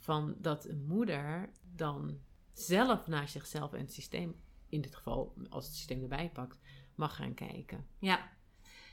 Van 0.00 0.34
dat 0.38 0.64
een 0.68 0.84
moeder 0.88 1.50
dan 1.76 2.18
zelf 2.52 3.06
naar 3.06 3.28
zichzelf 3.28 3.72
en 3.72 3.80
het 3.80 3.92
systeem, 3.92 4.34
in 4.68 4.80
dit 4.80 4.96
geval 4.96 5.34
als 5.48 5.66
het 5.66 5.74
systeem 5.74 6.02
erbij 6.02 6.30
pakt, 6.32 6.58
mag 6.94 7.16
gaan 7.16 7.34
kijken. 7.34 7.86
ja. 7.98 8.38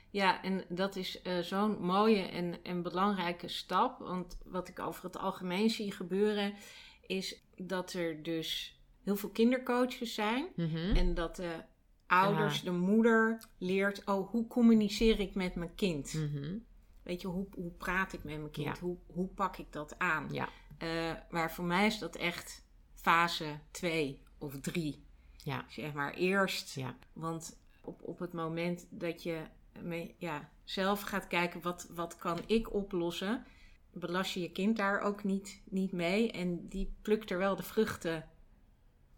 Ja, 0.10 0.44
en 0.44 0.66
dat 0.70 0.96
is 0.96 1.22
eh, 1.22 1.40
zo'n 1.40 1.82
mooie 1.82 2.22
en, 2.22 2.64
en 2.64 2.82
belangrijke 2.82 3.48
stap. 3.48 4.00
Want 4.00 4.38
wat 4.46 4.68
ik 4.68 4.80
over 4.80 5.04
het 5.04 5.18
algemeen 5.18 5.70
zie 5.70 5.92
gebeuren, 5.92 6.54
is 7.02 7.44
dat 7.58 7.94
er 7.94 8.24
dus 8.24 8.77
heel 9.08 9.16
veel 9.16 9.30
kindercoaches 9.30 10.14
zijn. 10.14 10.48
Mhm. 10.56 10.96
En 10.96 11.14
dat 11.14 11.36
de 11.36 11.64
ouders, 12.08 12.64
de 12.64 12.72
moeder 12.72 13.44
leert, 13.58 14.06
oh, 14.06 14.30
hoe 14.30 14.48
communiceer 14.48 15.20
ik 15.20 15.36
met 15.36 15.56
mijn 15.56 15.76
kind? 15.76 16.14
Mhm. 16.14 16.58
Weet 17.04 17.22
je, 17.22 17.28
hoe, 17.28 17.48
hoe 17.54 17.72
praat 17.72 18.14
ik 18.14 18.24
met 18.24 18.38
mijn 18.38 18.52
kind? 18.52 18.78
Ja. 18.78 18.82
Hoe, 18.82 18.98
hoe 19.06 19.28
pak 19.28 19.58
ik 19.58 19.72
dat 19.72 20.00
aan? 20.00 20.28
Ja. 20.32 20.50
Eh, 20.78 21.14
maar 21.30 21.52
voor 21.52 21.66
mij 21.66 21.86
is 21.86 22.00
dat 22.00 22.16
echt 22.16 22.66
fase 22.94 23.60
2 23.72 24.22
of 24.38 24.60
3. 24.60 25.04
Ja. 25.38 25.66
Zeg 25.70 25.94
maar 25.94 26.14
eerst. 26.14 26.76
Ja. 26.76 26.98
Want 27.14 27.60
op, 27.82 28.04
op 28.04 28.20
het 28.20 28.34
moment 28.34 28.88
dat 28.90 29.24
je 29.24 29.42
mee, 29.82 30.16
ja, 30.18 30.50
zelf 30.64 31.02
gaat 31.02 31.28
kijken 31.28 31.62
wat, 31.62 31.88
wat 31.94 32.18
kan 32.18 32.40
ik 32.46 32.74
oplossen, 32.74 33.46
belast 33.92 34.34
je 34.34 34.40
je 34.40 34.52
kind 34.52 34.78
daar 34.78 35.00
ook 35.00 35.24
niet, 35.24 35.62
niet 35.64 35.92
mee. 35.92 36.32
En 36.32 36.68
die 36.68 36.96
plukt 37.02 37.32
er 37.32 37.38
wel 37.38 37.56
de 37.56 37.64
vruchten 37.64 38.30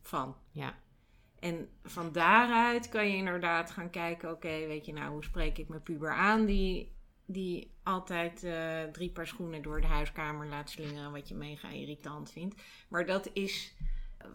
van. 0.10 0.36
Ja. 0.52 0.76
En 1.40 1.70
van 1.84 2.12
daaruit 2.12 2.90
kan 2.90 3.08
je 3.08 3.16
inderdaad 3.16 3.72
gaan 3.72 3.90
kijken: 3.90 4.32
oké, 4.32 4.68
weet 4.68 4.86
je 4.86 4.94
nou, 4.94 5.12
hoe 5.12 5.24
spreek 5.24 5.58
ik 5.58 5.70
mijn 5.70 5.84
puber 5.84 6.12
aan 6.12 6.46
die, 6.46 6.96
die 7.26 7.74
altijd 7.84 8.44
uh, 8.44 8.84
drie 8.84 9.12
paar 9.12 9.28
schoenen 9.28 9.62
door 9.62 9.82
de 9.82 9.88
huiskamer 9.88 10.48
laat 10.48 10.70
slingeren, 10.70 11.12
wat 11.12 11.28
je 11.28 11.36
mega 11.36 11.70
irritant 11.70 12.32
vindt. 12.32 12.62
Maar 12.88 13.06
dat 13.06 13.30
is 13.34 13.76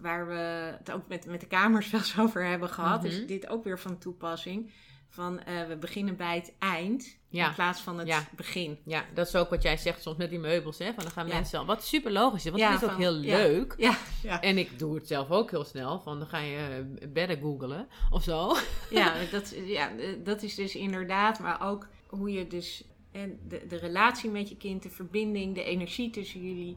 waar 0.01 0.29
we 0.29 0.75
het 0.79 0.91
ook 0.91 1.09
met, 1.09 1.27
met 1.27 1.41
de 1.41 1.47
kamers 1.47 1.91
wel 1.91 2.01
eens 2.01 2.19
over 2.19 2.45
hebben 2.45 2.69
gehad. 2.69 3.01
Mm 3.01 3.07
Is 3.07 3.27
dit 3.27 3.49
ook 3.49 3.65
weer 3.65 3.79
van 3.79 3.99
toepassing? 3.99 4.73
Van 5.15 5.41
uh, 5.49 5.67
we 5.67 5.77
beginnen 5.77 6.17
bij 6.17 6.35
het 6.35 6.53
eind 6.59 7.19
in 7.31 7.53
plaats 7.55 7.81
van 7.81 7.99
het 7.99 8.29
begin. 8.37 8.79
Ja, 8.85 9.05
dat 9.15 9.27
is 9.27 9.37
ook 9.37 9.51
wat 9.51 9.63
jij 9.63 9.77
zegt 9.77 10.03
soms 10.03 10.17
met 10.17 10.31
die 10.31 10.39
meubels. 10.39 10.79
Hè? 10.79 10.93
Van 10.95 11.03
dan 11.03 11.13
gaan 11.13 11.29
mensen 11.29 11.59
al. 11.59 11.65
Wat 11.65 11.85
super 11.85 12.13
logisch 12.13 12.45
is, 12.45 12.51
want 12.51 12.63
het 12.63 12.83
is 12.83 12.89
ook 12.89 12.97
heel 12.97 13.13
leuk. 13.13 13.75
Ja. 14.23 14.41
En 14.41 14.59
ik 14.59 14.79
doe 14.79 14.95
het 14.95 15.07
zelf 15.07 15.31
ook 15.31 15.51
heel 15.51 15.65
snel. 15.65 16.01
Van 16.01 16.19
dan 16.19 16.29
ga 16.29 16.39
je 16.39 16.87
uh, 17.01 17.09
bedden 17.13 17.39
googelen 17.41 17.89
of 18.11 18.23
zo. 18.23 18.57
Ja 18.91 19.15
dat, 19.31 19.55
ja, 19.65 19.91
dat 20.25 20.43
is 20.43 20.55
dus 20.55 20.75
inderdaad. 20.75 21.39
Maar 21.39 21.69
ook 21.69 21.89
hoe 22.07 22.33
je 22.33 22.47
dus. 22.47 22.85
En 23.13 23.39
de, 23.49 23.67
de 23.69 23.77
relatie 23.77 24.31
met 24.31 24.49
je 24.49 24.57
kind, 24.57 24.83
de 24.83 24.91
verbinding, 24.91 25.55
de 25.55 25.65
energie 25.65 26.11
tussen 26.11 26.41
jullie. 26.49 26.77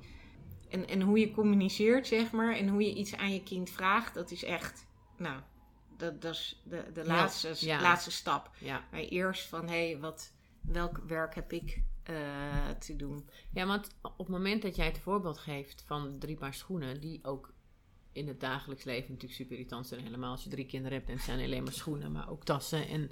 En, 0.70 0.88
en 0.88 1.02
hoe 1.02 1.20
je 1.20 1.32
communiceert, 1.32 2.08
zeg 2.08 2.32
maar. 2.32 2.56
En 2.56 2.68
hoe 2.68 2.82
je 2.82 2.94
iets 2.94 3.16
aan 3.16 3.34
je 3.34 3.44
kind 3.44 3.70
vraagt. 3.70 4.14
Dat 4.14 4.32
is 4.32 4.44
echt. 4.44 4.86
Nou, 5.18 5.40
dat, 5.98 6.22
dat 6.22 6.34
is 6.34 6.62
de, 6.64 6.86
de 6.94 7.06
laatste, 7.06 7.56
laatste 7.66 8.12
stap. 8.12 8.52
Maar 8.92 9.00
eerst 9.00 9.48
van, 9.48 9.68
hé, 9.68 9.90
hey, 9.90 10.00
wat, 10.00 10.32
welk 10.62 10.98
werk 10.98 11.36
heb 11.36 11.54
ik 11.54 11.82
uh, 12.10 12.70
te 12.80 12.96
doen? 12.96 13.30
Ja, 13.54 13.66
want 13.66 13.90
op 14.02 14.18
het 14.18 14.28
moment 14.28 14.62
dat 14.62 14.76
jij 14.76 14.86
het 14.86 15.00
voorbeeld 15.00 15.38
geeft 15.38 15.84
van 15.86 16.16
drie 16.20 16.36
paar 16.36 16.54
schoenen, 16.54 17.02
die 17.02 17.20
ook 17.24 17.54
in 18.12 18.28
het 18.28 18.40
dagelijks 18.40 18.84
leven 18.84 19.10
natuurlijk 19.12 19.40
super 19.40 19.56
irritant 19.56 19.88
zijn. 19.88 20.02
Helemaal 20.02 20.32
als 20.32 20.44
je 20.44 20.50
drie 20.50 20.66
kinderen 20.66 20.98
hebt 20.98 21.10
en 21.10 21.16
het 21.16 21.26
zijn 21.26 21.40
alleen 21.40 21.64
maar 21.64 21.74
schoenen, 21.74 22.12
maar 22.12 22.30
ook 22.30 22.44
tassen 22.44 22.88
en, 22.88 23.12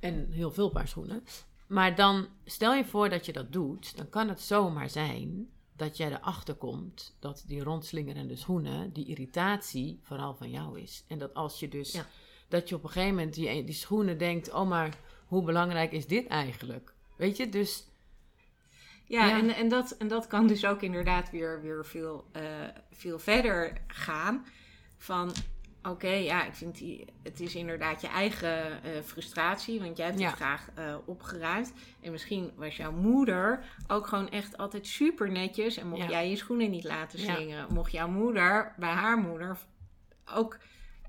en 0.00 0.30
heel 0.30 0.50
veel 0.50 0.70
paar 0.70 0.88
schoenen. 0.88 1.24
Maar 1.66 1.94
dan 1.94 2.28
stel 2.44 2.74
je 2.74 2.84
voor 2.84 3.08
dat 3.08 3.26
je 3.26 3.32
dat 3.32 3.52
doet, 3.52 3.96
dan 3.96 4.08
kan 4.08 4.28
het 4.28 4.40
zomaar 4.40 4.90
zijn 4.90 5.48
dat 5.80 5.96
jij 5.96 6.10
erachter 6.12 6.54
komt 6.54 7.16
dat 7.20 7.44
die 7.46 7.62
rondslingerende 7.62 8.36
schoenen, 8.36 8.92
die 8.92 9.06
irritatie 9.06 10.00
vooral 10.02 10.34
van 10.34 10.50
jou 10.50 10.80
is. 10.80 11.04
En 11.08 11.18
dat 11.18 11.34
als 11.34 11.60
je 11.60 11.68
dus, 11.68 12.00
dat 12.48 12.68
je 12.68 12.74
op 12.74 12.82
een 12.82 12.90
gegeven 12.90 13.14
moment 13.14 13.34
die, 13.34 13.64
die 13.64 13.74
schoenen 13.74 14.18
denkt, 14.18 14.52
oh 14.52 14.68
maar 14.68 14.98
hoe 15.26 15.42
belangrijk 15.42 15.92
is 15.92 16.06
dit 16.06 16.26
eigenlijk? 16.26 16.92
Weet 17.16 17.36
je, 17.36 17.48
dus... 17.48 17.88
Ja, 19.04 19.38
En, 19.38 19.50
en, 19.50 19.68
dat, 19.68 19.90
en 19.90 20.08
dat 20.08 20.26
kan 20.26 20.46
dus 20.46 20.64
ook 20.64 20.82
inderdaad 20.82 21.30
weer, 21.30 21.60
weer 21.62 21.86
veel, 21.86 22.24
uh, 22.36 22.42
veel 22.90 23.18
verder 23.18 23.80
gaan. 23.86 24.46
Van 24.96 25.32
Oké, 25.82 26.08
ja, 26.08 26.44
ik 26.44 26.54
vind 26.54 26.78
die, 26.78 27.04
het 27.22 27.40
is 27.40 27.54
inderdaad 27.54 28.00
je 28.00 28.08
eigen 28.08 28.80
uh, 28.84 29.00
frustratie, 29.04 29.80
want 29.80 29.96
jij 29.96 30.06
hebt 30.06 30.22
het 30.22 30.32
graag 30.32 30.68
uh, 30.78 30.96
opgeruimd. 31.04 31.72
En 32.00 32.12
misschien 32.12 32.50
was 32.56 32.76
jouw 32.76 32.92
moeder 32.92 33.64
ook 33.86 34.06
gewoon 34.06 34.30
echt 34.30 34.56
altijd 34.56 34.86
super 34.86 35.30
netjes 35.30 35.76
en 35.76 35.88
mocht 35.88 36.10
jij 36.10 36.30
je 36.30 36.36
schoenen 36.36 36.70
niet 36.70 36.84
laten 36.84 37.18
slingeren. 37.18 37.66
Mocht 37.72 37.92
jouw 37.92 38.08
moeder 38.08 38.74
bij 38.76 38.90
haar 38.90 39.18
moeder 39.18 39.58
ook, 40.24 40.58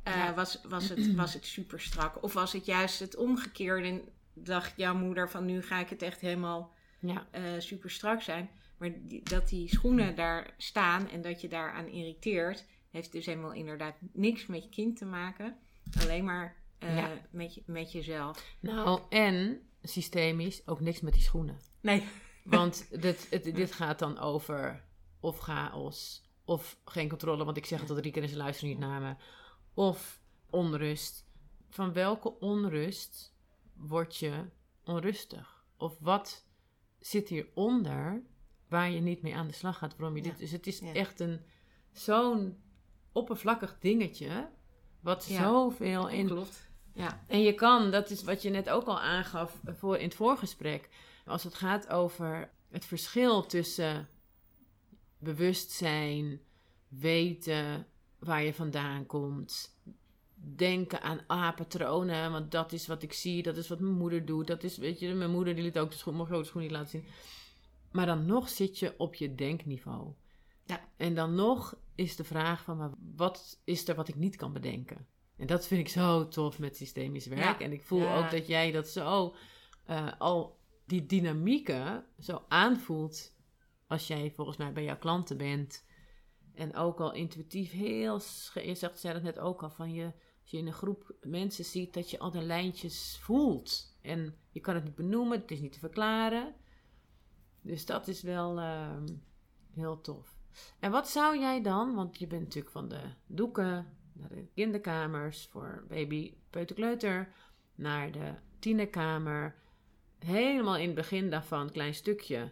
uh, 0.07 0.36
was, 0.36 0.62
was, 0.67 0.89
het, 0.89 1.15
was 1.15 1.34
het 1.34 1.45
super 1.45 1.79
strak. 1.79 2.23
Of 2.23 2.34
was 2.34 2.53
het 2.53 2.65
juist 2.65 2.99
het 2.99 3.15
omgekeerde 3.15 3.88
en 3.88 4.01
dacht 4.34 4.73
jouw 4.75 4.95
moeder 4.95 5.29
van 5.29 5.45
nu 5.45 5.62
ga 5.62 5.79
ik 5.79 5.89
het 5.89 6.01
echt 6.01 6.21
helemaal 6.21 6.73
ja. 6.99 7.25
super 7.57 7.89
strak 7.89 8.21
zijn. 8.21 8.49
Maar 8.77 8.89
die, 9.01 9.23
dat 9.23 9.49
die 9.49 9.69
schoenen 9.69 10.15
daar 10.15 10.53
staan 10.57 11.10
en 11.10 11.21
dat 11.21 11.41
je 11.41 11.47
daaraan 11.47 11.88
irriteert 11.88 12.65
heeft 12.91 13.12
dus 13.12 13.25
helemaal 13.25 13.54
inderdaad 13.54 13.95
niks 14.12 14.45
met 14.45 14.63
je 14.63 14.69
kind 14.69 14.97
te 14.97 15.06
maken. 15.06 15.58
Alleen 15.99 16.23
maar 16.23 16.56
uh, 16.80 17.08
met, 17.30 17.56
je, 17.56 17.63
met 17.65 17.91
jezelf. 17.91 18.56
Nou, 18.60 19.01
en 19.10 19.62
systemisch 19.82 20.67
ook 20.67 20.80
niks 20.80 21.01
met 21.01 21.13
die 21.13 21.21
schoenen. 21.21 21.58
Nee. 21.82 22.04
Want 22.43 23.01
dit, 23.01 23.27
het, 23.32 23.43
dit 23.43 23.71
gaat 23.71 23.99
dan 23.99 24.19
over 24.19 24.84
of 25.19 25.38
chaos, 25.38 26.30
of 26.45 26.77
geen 26.86 27.10
controle, 27.10 27.45
want 27.45 27.58
ik 27.58 27.65
zeg 27.65 27.80
het 27.80 27.89
al 27.89 27.95
drie 27.95 28.12
keer 28.12 28.23
en 28.23 28.30
ze 28.30 28.38
luisteren 28.38 28.69
niet 28.69 28.80
naar 28.80 29.01
me. 29.01 29.15
Of 29.73 30.21
onrust. 30.49 31.25
Van 31.69 31.93
welke 31.93 32.39
onrust 32.39 33.36
word 33.73 34.17
je 34.17 34.49
onrustig? 34.84 35.65
Of 35.77 35.97
wat 35.99 36.45
zit 36.99 37.30
hieronder 37.30 38.23
waar 38.67 38.91
je 38.91 38.99
niet 38.99 39.21
mee 39.21 39.36
aan 39.36 39.47
de 39.47 39.54
slag 39.54 39.77
gaat? 39.77 39.95
Waarom 39.97 40.15
je 40.17 40.23
dit. 40.23 40.38
Dus 40.38 40.51
het 40.51 40.67
is 40.67 40.82
echt 40.82 41.19
een 41.19 41.41
zo'n 41.91 42.58
oppervlakkig 43.12 43.78
dingetje. 43.80 44.50
Wat 45.00 45.24
zoveel 45.24 46.10
in. 46.10 46.28
Klopt. 46.28 46.69
Ja. 46.93 47.24
En 47.28 47.41
je 47.41 47.54
kan, 47.54 47.91
dat 47.91 48.10
is 48.10 48.24
wat 48.24 48.41
je 48.41 48.50
net 48.50 48.69
ook 48.69 48.86
al 48.86 49.00
aangaf 49.00 49.60
voor, 49.65 49.97
in 49.97 50.06
het 50.06 50.15
voorgesprek. 50.15 50.89
Als 51.26 51.43
het 51.43 51.54
gaat 51.54 51.89
over 51.89 52.50
het 52.69 52.86
verschil 52.86 53.45
tussen 53.45 54.08
bewustzijn, 55.17 56.41
weten 56.88 57.88
waar 58.19 58.43
je 58.43 58.54
vandaan 58.54 59.06
komt, 59.06 59.78
denken 60.36 61.02
aan 61.02 61.24
ah, 61.28 61.56
patronen, 61.56 62.32
want 62.32 62.52
dat 62.52 62.71
is 62.71 62.88
wat 62.88 63.04
ik 63.04 63.13
zie, 63.13 63.43
dat 63.43 63.58
is 63.58 63.67
wat 63.67 63.80
mijn 63.80 63.93
moeder 63.93 64.26
doet, 64.26 64.47
dat 64.47 64.63
is, 64.63 64.78
weet 64.78 65.00
je, 65.00 65.13
mijn 65.13 65.32
moeder 65.32 65.56
die 65.56 65.63
liet 65.63 65.80
ook 65.80 65.91
de 65.91 65.97
schoen, 65.97 66.15
mijn 66.15 66.28
grote 66.28 66.47
schoen 66.47 66.62
niet 66.62 66.71
laten 66.71 66.89
zien. 66.89 67.06
Maar 67.91 68.06
dan 68.06 68.26
nog 68.26 68.50
zit 68.50 68.80
je 68.80 68.93
op 68.97 69.15
je 69.15 69.36
denkniveau. 69.36 70.13
Ja. 70.71 70.89
En 70.97 71.15
dan 71.15 71.36
nog 71.36 71.77
is 71.95 72.15
de 72.15 72.23
vraag 72.23 72.63
van, 72.63 72.77
maar 72.77 72.91
wat 73.15 73.62
is 73.63 73.88
er 73.88 73.95
wat 73.95 74.07
ik 74.07 74.15
niet 74.15 74.36
kan 74.36 74.53
bedenken? 74.53 75.07
En 75.38 75.47
dat 75.47 75.67
vind 75.67 75.81
ik 75.81 75.89
zo 75.89 76.27
tof 76.27 76.60
met 76.60 76.77
systemisch 76.77 77.25
werk. 77.25 77.60
En 77.60 77.71
ik 77.71 77.84
voel 77.84 78.10
ook 78.10 78.31
dat 78.31 78.47
jij 78.47 78.71
dat 78.71 78.88
zo, 78.88 79.36
uh, 79.89 80.12
al 80.17 80.60
die 80.86 81.05
dynamieken 81.05 82.05
zo 82.19 82.45
aanvoelt 82.47 83.34
als 83.88 84.07
jij 84.07 84.31
volgens 84.36 84.57
mij 84.57 84.73
bij 84.73 84.84
jouw 84.84 84.97
klanten 84.97 85.38
bent. 85.38 85.86
En 86.53 86.75
ook 86.75 86.99
al 86.99 87.13
intuïtief 87.13 87.71
heel, 87.71 88.21
je 88.53 88.75
zegt, 88.75 88.99
zei 88.99 89.13
dat 89.13 89.23
net 89.23 89.39
ook 89.39 89.63
al, 89.63 89.69
van 89.69 89.93
je, 89.93 90.05
als 90.41 90.51
je 90.51 90.57
in 90.57 90.67
een 90.67 90.73
groep 90.73 91.15
mensen 91.21 91.65
ziet, 91.65 91.93
dat 91.93 92.10
je 92.10 92.19
al 92.19 92.31
de 92.31 92.41
lijntjes 92.41 93.17
voelt. 93.21 93.97
En 94.01 94.36
je 94.51 94.60
kan 94.60 94.75
het 94.75 94.84
niet 94.84 94.95
benoemen, 94.95 95.39
het 95.39 95.51
is 95.51 95.60
niet 95.60 95.73
te 95.73 95.79
verklaren. 95.79 96.55
Dus 97.62 97.86
dat 97.86 98.07
is 98.07 98.21
wel 98.21 98.60
uh, 98.60 98.97
heel 99.73 100.01
tof. 100.01 100.40
En 100.79 100.91
wat 100.91 101.09
zou 101.09 101.39
jij 101.39 101.61
dan, 101.61 101.95
want 101.95 102.19
je 102.19 102.27
bent 102.27 102.41
natuurlijk 102.41 102.73
van 102.73 102.87
de 102.87 103.01
doeken 103.27 103.97
naar 104.13 104.29
de 104.29 104.47
kinderkamers 104.53 105.47
voor 105.51 105.85
baby, 105.87 106.33
peuterkleuter, 106.49 107.33
naar 107.75 108.11
de 108.11 108.33
tienerkamer. 108.59 109.55
Helemaal 110.19 110.77
in 110.77 110.85
het 110.85 110.95
begin 110.95 111.29
daarvan, 111.29 111.61
een 111.61 111.71
klein 111.71 111.93
stukje, 111.93 112.51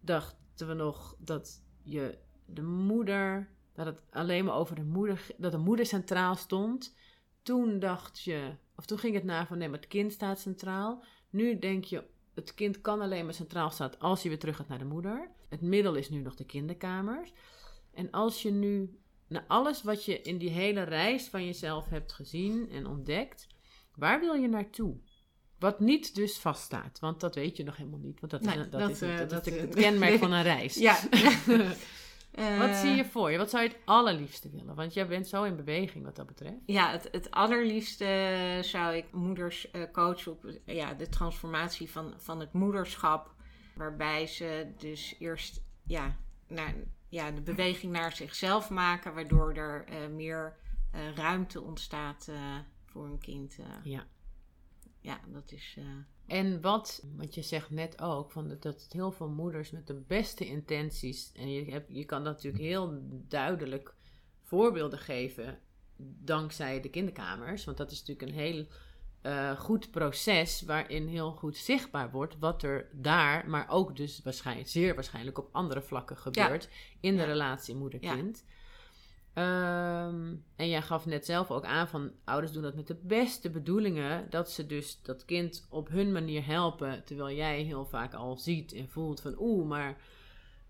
dachten 0.00 0.68
we 0.68 0.74
nog 0.74 1.16
dat 1.18 1.62
je 1.82 2.18
de 2.44 2.62
moeder, 2.62 3.48
dat 3.72 3.86
het 3.86 4.02
alleen 4.10 4.44
maar 4.44 4.54
over 4.54 4.74
de 4.74 4.84
moeder, 4.84 5.26
dat 5.36 5.52
de 5.52 5.58
moeder 5.58 5.86
centraal 5.86 6.34
stond. 6.34 6.96
Toen 7.42 7.78
dacht 7.78 8.20
je, 8.20 8.54
of 8.76 8.86
toen 8.86 8.98
ging 8.98 9.14
het 9.14 9.24
naar 9.24 9.46
van 9.46 9.58
nee, 9.58 9.68
maar 9.68 9.78
het 9.78 9.88
kind 9.88 10.12
staat 10.12 10.40
centraal. 10.40 11.04
Nu 11.30 11.58
denk 11.58 11.84
je, 11.84 12.04
het 12.34 12.54
kind 12.54 12.80
kan 12.80 13.00
alleen 13.00 13.24
maar 13.24 13.34
centraal 13.34 13.70
staan 13.70 13.98
als 13.98 14.22
je 14.22 14.28
weer 14.28 14.38
terug 14.38 14.56
gaat 14.56 14.68
naar 14.68 14.78
de 14.78 14.84
moeder. 14.84 15.30
Het 15.50 15.60
middel 15.60 15.94
is 15.94 16.10
nu 16.10 16.20
nog 16.20 16.34
de 16.34 16.44
kinderkamers. 16.44 17.32
En 17.92 18.10
als 18.10 18.42
je 18.42 18.50
nu 18.50 18.98
naar 19.26 19.44
alles 19.46 19.82
wat 19.82 20.04
je 20.04 20.20
in 20.20 20.38
die 20.38 20.50
hele 20.50 20.82
reis 20.82 21.28
van 21.28 21.44
jezelf 21.44 21.88
hebt 21.88 22.12
gezien 22.12 22.70
en 22.70 22.86
ontdekt, 22.86 23.46
waar 23.94 24.20
wil 24.20 24.34
je 24.34 24.48
naartoe? 24.48 24.96
Wat 25.58 25.80
niet 25.80 26.14
dus 26.14 26.38
vaststaat, 26.38 26.98
want 26.98 27.20
dat 27.20 27.34
weet 27.34 27.56
je 27.56 27.64
nog 27.64 27.76
helemaal 27.76 27.98
niet. 27.98 28.20
Want 28.20 28.32
dat, 28.32 28.42
dat, 28.42 28.72
dat, 28.72 28.90
is, 28.90 29.00
het, 29.00 29.30
dat, 29.30 29.46
is 29.46 29.60
het 29.60 29.74
kenmerk 29.84 30.18
van 30.18 30.32
een 30.32 30.42
reis. 30.42 30.74
Ja. 30.74 30.98
wat 32.58 32.76
zie 32.76 32.90
je 32.90 33.04
voor 33.04 33.30
je? 33.30 33.38
Wat 33.38 33.50
zou 33.50 33.62
je 33.62 33.68
het 33.68 33.78
allerliefste 33.84 34.50
willen? 34.50 34.74
Want 34.74 34.94
jij 34.94 35.06
bent 35.06 35.28
zo 35.28 35.42
in 35.42 35.56
beweging 35.56 36.04
wat 36.04 36.16
dat 36.16 36.26
betreft. 36.26 36.56
Ja, 36.66 36.90
het, 36.90 37.08
het 37.12 37.30
allerliefste 37.30 38.58
zou 38.60 38.94
ik 38.94 39.12
moeders 39.12 39.68
uh, 39.72 39.82
coachen 39.92 40.32
op 40.32 40.46
ja, 40.64 40.94
de 40.94 41.08
transformatie 41.08 41.90
van, 41.90 42.14
van 42.16 42.40
het 42.40 42.52
moederschap. 42.52 43.34
Waarbij 43.74 44.26
ze 44.26 44.72
dus 44.78 45.14
eerst 45.18 45.62
ja, 45.82 46.16
naar, 46.46 46.74
ja, 47.08 47.30
de 47.30 47.40
beweging 47.40 47.92
naar 47.92 48.16
zichzelf 48.16 48.70
maken, 48.70 49.14
waardoor 49.14 49.54
er 49.54 49.84
uh, 49.88 50.14
meer 50.14 50.56
uh, 50.94 51.14
ruimte 51.14 51.60
ontstaat 51.60 52.26
uh, 52.30 52.58
voor 52.84 53.04
een 53.04 53.18
kind. 53.18 53.56
ja. 53.82 54.06
Ja, 55.02 55.20
dat 55.26 55.52
is. 55.52 55.78
En 56.26 56.60
wat, 56.60 57.04
wat 57.16 57.34
je 57.34 57.42
zegt 57.42 57.70
net 57.70 58.00
ook, 58.00 58.30
van 58.30 58.48
dat, 58.48 58.62
dat 58.62 58.86
heel 58.90 59.12
veel 59.12 59.28
moeders 59.28 59.70
met 59.70 59.86
de 59.86 59.94
beste 59.94 60.46
intenties, 60.46 61.32
en 61.32 61.50
je, 61.50 61.70
hebt, 61.70 61.94
je 61.94 62.04
kan 62.04 62.22
natuurlijk 62.22 62.62
heel 62.62 63.02
duidelijk 63.28 63.94
voorbeelden 64.42 64.98
geven, 64.98 65.58
dankzij 66.24 66.80
de 66.80 66.88
kinderkamers. 66.88 67.64
Want 67.64 67.76
dat 67.76 67.90
is 67.90 67.98
natuurlijk 67.98 68.28
een 68.28 68.38
heel 68.38 68.66
eh, 69.22 69.58
goed 69.58 69.90
proces 69.90 70.62
waarin 70.62 71.06
heel 71.06 71.32
goed 71.32 71.56
zichtbaar 71.56 72.10
wordt 72.10 72.36
wat 72.38 72.62
er 72.62 72.88
daar, 72.92 73.48
maar 73.48 73.66
ook 73.68 73.96
dus 73.96 74.20
waarschijnlijk, 74.24 74.68
zeer 74.68 74.94
waarschijnlijk 74.94 75.38
op 75.38 75.48
andere 75.52 75.82
vlakken 75.82 76.16
gebeurt 76.16 76.68
in 77.00 77.16
de 77.16 77.24
relatie 77.24 77.74
moeder-kind. 77.74 78.44
Ehm, 79.32 80.34
en 80.56 80.68
jij 80.68 80.82
gaf 80.82 81.06
net 81.06 81.26
zelf 81.26 81.50
ook 81.50 81.64
aan 81.64 81.88
van 81.88 82.12
ouders 82.24 82.52
doen 82.52 82.62
dat 82.62 82.74
met 82.74 82.86
de 82.86 82.98
beste 83.02 83.50
bedoelingen, 83.50 84.30
dat 84.30 84.50
ze 84.50 84.66
dus 84.66 85.02
dat 85.02 85.24
kind 85.24 85.66
op 85.70 85.88
hun 85.88 86.12
manier 86.12 86.46
helpen, 86.46 87.04
terwijl 87.04 87.36
jij 87.36 87.62
heel 87.62 87.84
vaak 87.84 88.14
al 88.14 88.36
ziet 88.36 88.72
en 88.72 88.88
voelt 88.88 89.20
van 89.20 89.34
oeh, 89.38 89.68
maar 89.68 90.00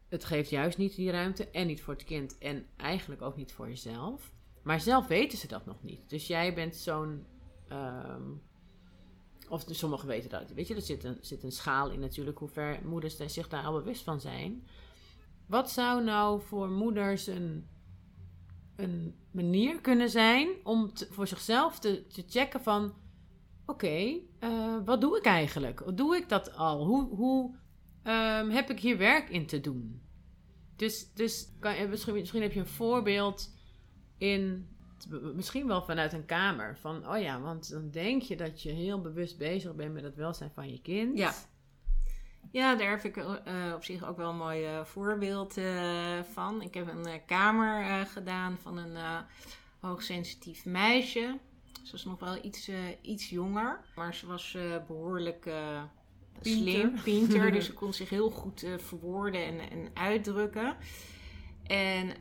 het 0.09 0.25
geeft 0.25 0.51
juist 0.51 0.79
niet 0.79 0.97
die 0.97 1.11
ruimte 1.11 1.51
en 1.51 1.67
niet 1.67 1.83
voor 1.83 1.95
het 1.95 2.05
kind 2.05 2.39
en 2.39 2.67
eigenlijk 2.77 3.23
ook 3.23 3.37
niet 3.37 3.53
voor 3.53 3.69
jezelf. 3.69 4.31
Maar 4.63 4.81
zelf 4.81 5.07
weten 5.07 5.39
ze 5.39 5.47
dat 5.47 5.67
nog 5.67 5.83
niet. 5.83 6.11
Dus 6.11 6.27
jij 6.27 6.55
bent 6.55 6.77
zo'n. 6.77 7.27
Ehm, 7.71 8.23
of 9.49 9.65
sommigen 9.67 10.09
weten 10.09 10.31
dat. 10.31 10.53
Weet 10.53 10.69
je, 10.69 10.75
er 10.75 10.83
zit 10.83 11.05
een, 11.05 11.19
zit 11.21 11.43
een 11.43 11.53
schaal 11.53 11.91
in 11.91 12.01
natuurlijk, 12.01 12.39
hoe 12.39 12.49
ver 12.49 12.81
moeders 12.85 13.17
zich 13.17 13.49
daar 13.49 13.65
al 13.65 13.73
bewust 13.73 14.03
van 14.03 14.21
zijn. 14.21 14.67
Wat 15.47 15.71
zou 15.71 16.05
nou 16.05 16.41
voor 16.43 16.69
moeders 16.69 17.27
een, 17.27 17.67
een 18.77 19.15
manier 19.31 19.81
kunnen 19.81 20.11
zijn 20.11 20.49
om 20.65 20.91
voor 21.11 21.27
zichzelf 21.27 21.79
te, 21.79 22.07
te 22.07 22.25
checken 22.29 22.61
van... 22.61 22.95
Oké, 23.67 24.21
eh, 24.39 24.77
wat 24.85 25.01
doe 25.01 25.17
ik 25.17 25.25
eigenlijk? 25.25 25.97
Doe 25.97 26.17
ik 26.17 26.29
dat 26.29 26.57
al? 26.57 26.85
Hoe, 26.87 27.15
hoe 27.15 27.55
ehm, 28.03 28.49
heb 28.49 28.71
ik 28.71 28.81
hier 28.81 28.99
werk 28.99 29.29
in 29.29 29.47
te 29.47 29.61
doen? 29.61 30.03
Dus, 30.77 31.13
dus 31.15 31.53
kan, 31.59 31.89
misschien, 31.89 32.15
misschien 32.15 32.43
heb 32.43 32.53
je 32.53 32.61
een 32.61 32.67
voorbeeld 32.67 33.55
in, 34.19 34.69
misschien 35.09 35.67
wel 35.67 35.83
vanuit 35.83 36.13
een 36.13 36.27
kamer. 36.27 36.77
Van, 36.79 37.09
oh 37.09 37.21
ja, 37.21 37.41
want 37.41 37.71
dan 37.71 37.91
denk 37.91 38.23
je 38.23 38.37
dat 38.37 38.63
je 38.63 38.71
heel 38.71 39.01
bewust 39.01 39.39
bezig 39.39 39.75
bent 39.75 39.93
met 39.93 40.03
het 40.03 40.15
welzijn 40.15 40.51
van 40.55 40.71
je 40.71 40.81
kind. 40.81 41.19
Ja. 41.19 41.33
Ja, 42.53 42.75
daar 42.75 42.91
heb 42.91 43.05
ik 43.05 43.17
uh, 43.17 43.35
op 43.75 43.85
zich 43.85 44.09
ook 44.09 44.17
wel 44.17 44.31
een 44.31 44.37
mooi 44.37 44.75
uh, 44.75 44.85
voorbeeld 44.85 45.57
uh, 45.57 46.23
van. 46.33 46.63
Ik 46.63 46.75
heb 46.75 46.89
een 46.89 47.25
kamer 47.27 48.07
gedaan 48.07 48.59
van 48.63 48.77
een 48.77 49.25
hoogsensitief 49.81 50.65
meisje. 50.65 51.39
Ze 51.83 51.93
was 51.93 52.05
nog 52.05 52.21
wel 52.21 52.45
iets, 52.45 52.71
iets 53.03 53.31
jonger, 53.31 53.81
maar 53.95 54.15
ze 54.15 54.27
was 54.27 54.57
behoorlijk 54.87 55.51
slim, 56.41 56.95
pinter. 57.05 57.53
dus 57.53 57.67
ze 57.67 57.73
kon 57.83 57.93
zich 57.93 58.09
heel 58.09 58.31
goed 58.31 58.65
verwoorden 58.77 59.45
en, 59.45 59.71
en 59.71 59.91
uitdrukken. 59.95 60.77
En 61.67 62.13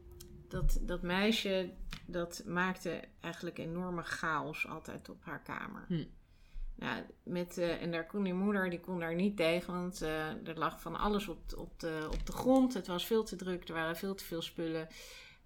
dat, 0.50 0.80
dat 0.82 1.02
meisje, 1.02 1.70
dat 2.06 2.44
maakte 2.46 3.02
eigenlijk 3.20 3.58
enorme 3.58 4.04
chaos 4.04 4.68
altijd 4.68 5.10
op 5.10 5.24
haar 5.24 5.42
kamer. 5.42 5.86
Hm. 5.88 6.04
Nou, 6.76 7.04
met, 7.24 7.58
uh, 7.58 7.82
en 7.82 7.92
daar 7.92 8.06
kon 8.06 8.24
die 8.24 8.34
moeder, 8.34 8.70
die 8.70 8.80
kon 8.80 9.00
daar 9.00 9.16
niet 9.16 9.38
tegen, 9.38 9.74
want 9.74 10.02
uh, 10.02 10.48
er 10.48 10.58
lag 10.58 10.82
van 10.82 10.96
alles 10.96 11.28
op, 11.28 11.40
op, 11.58 11.80
de, 11.80 12.08
op 12.12 12.26
de 12.26 12.32
grond. 12.32 12.74
Het 12.74 12.88
was 12.88 13.06
veel 13.06 13.24
te 13.24 13.36
druk, 13.36 13.68
er 13.68 13.74
waren 13.74 13.96
veel 13.96 14.16
te 14.16 14.24
veel 14.24 14.42
spullen. 14.42 14.88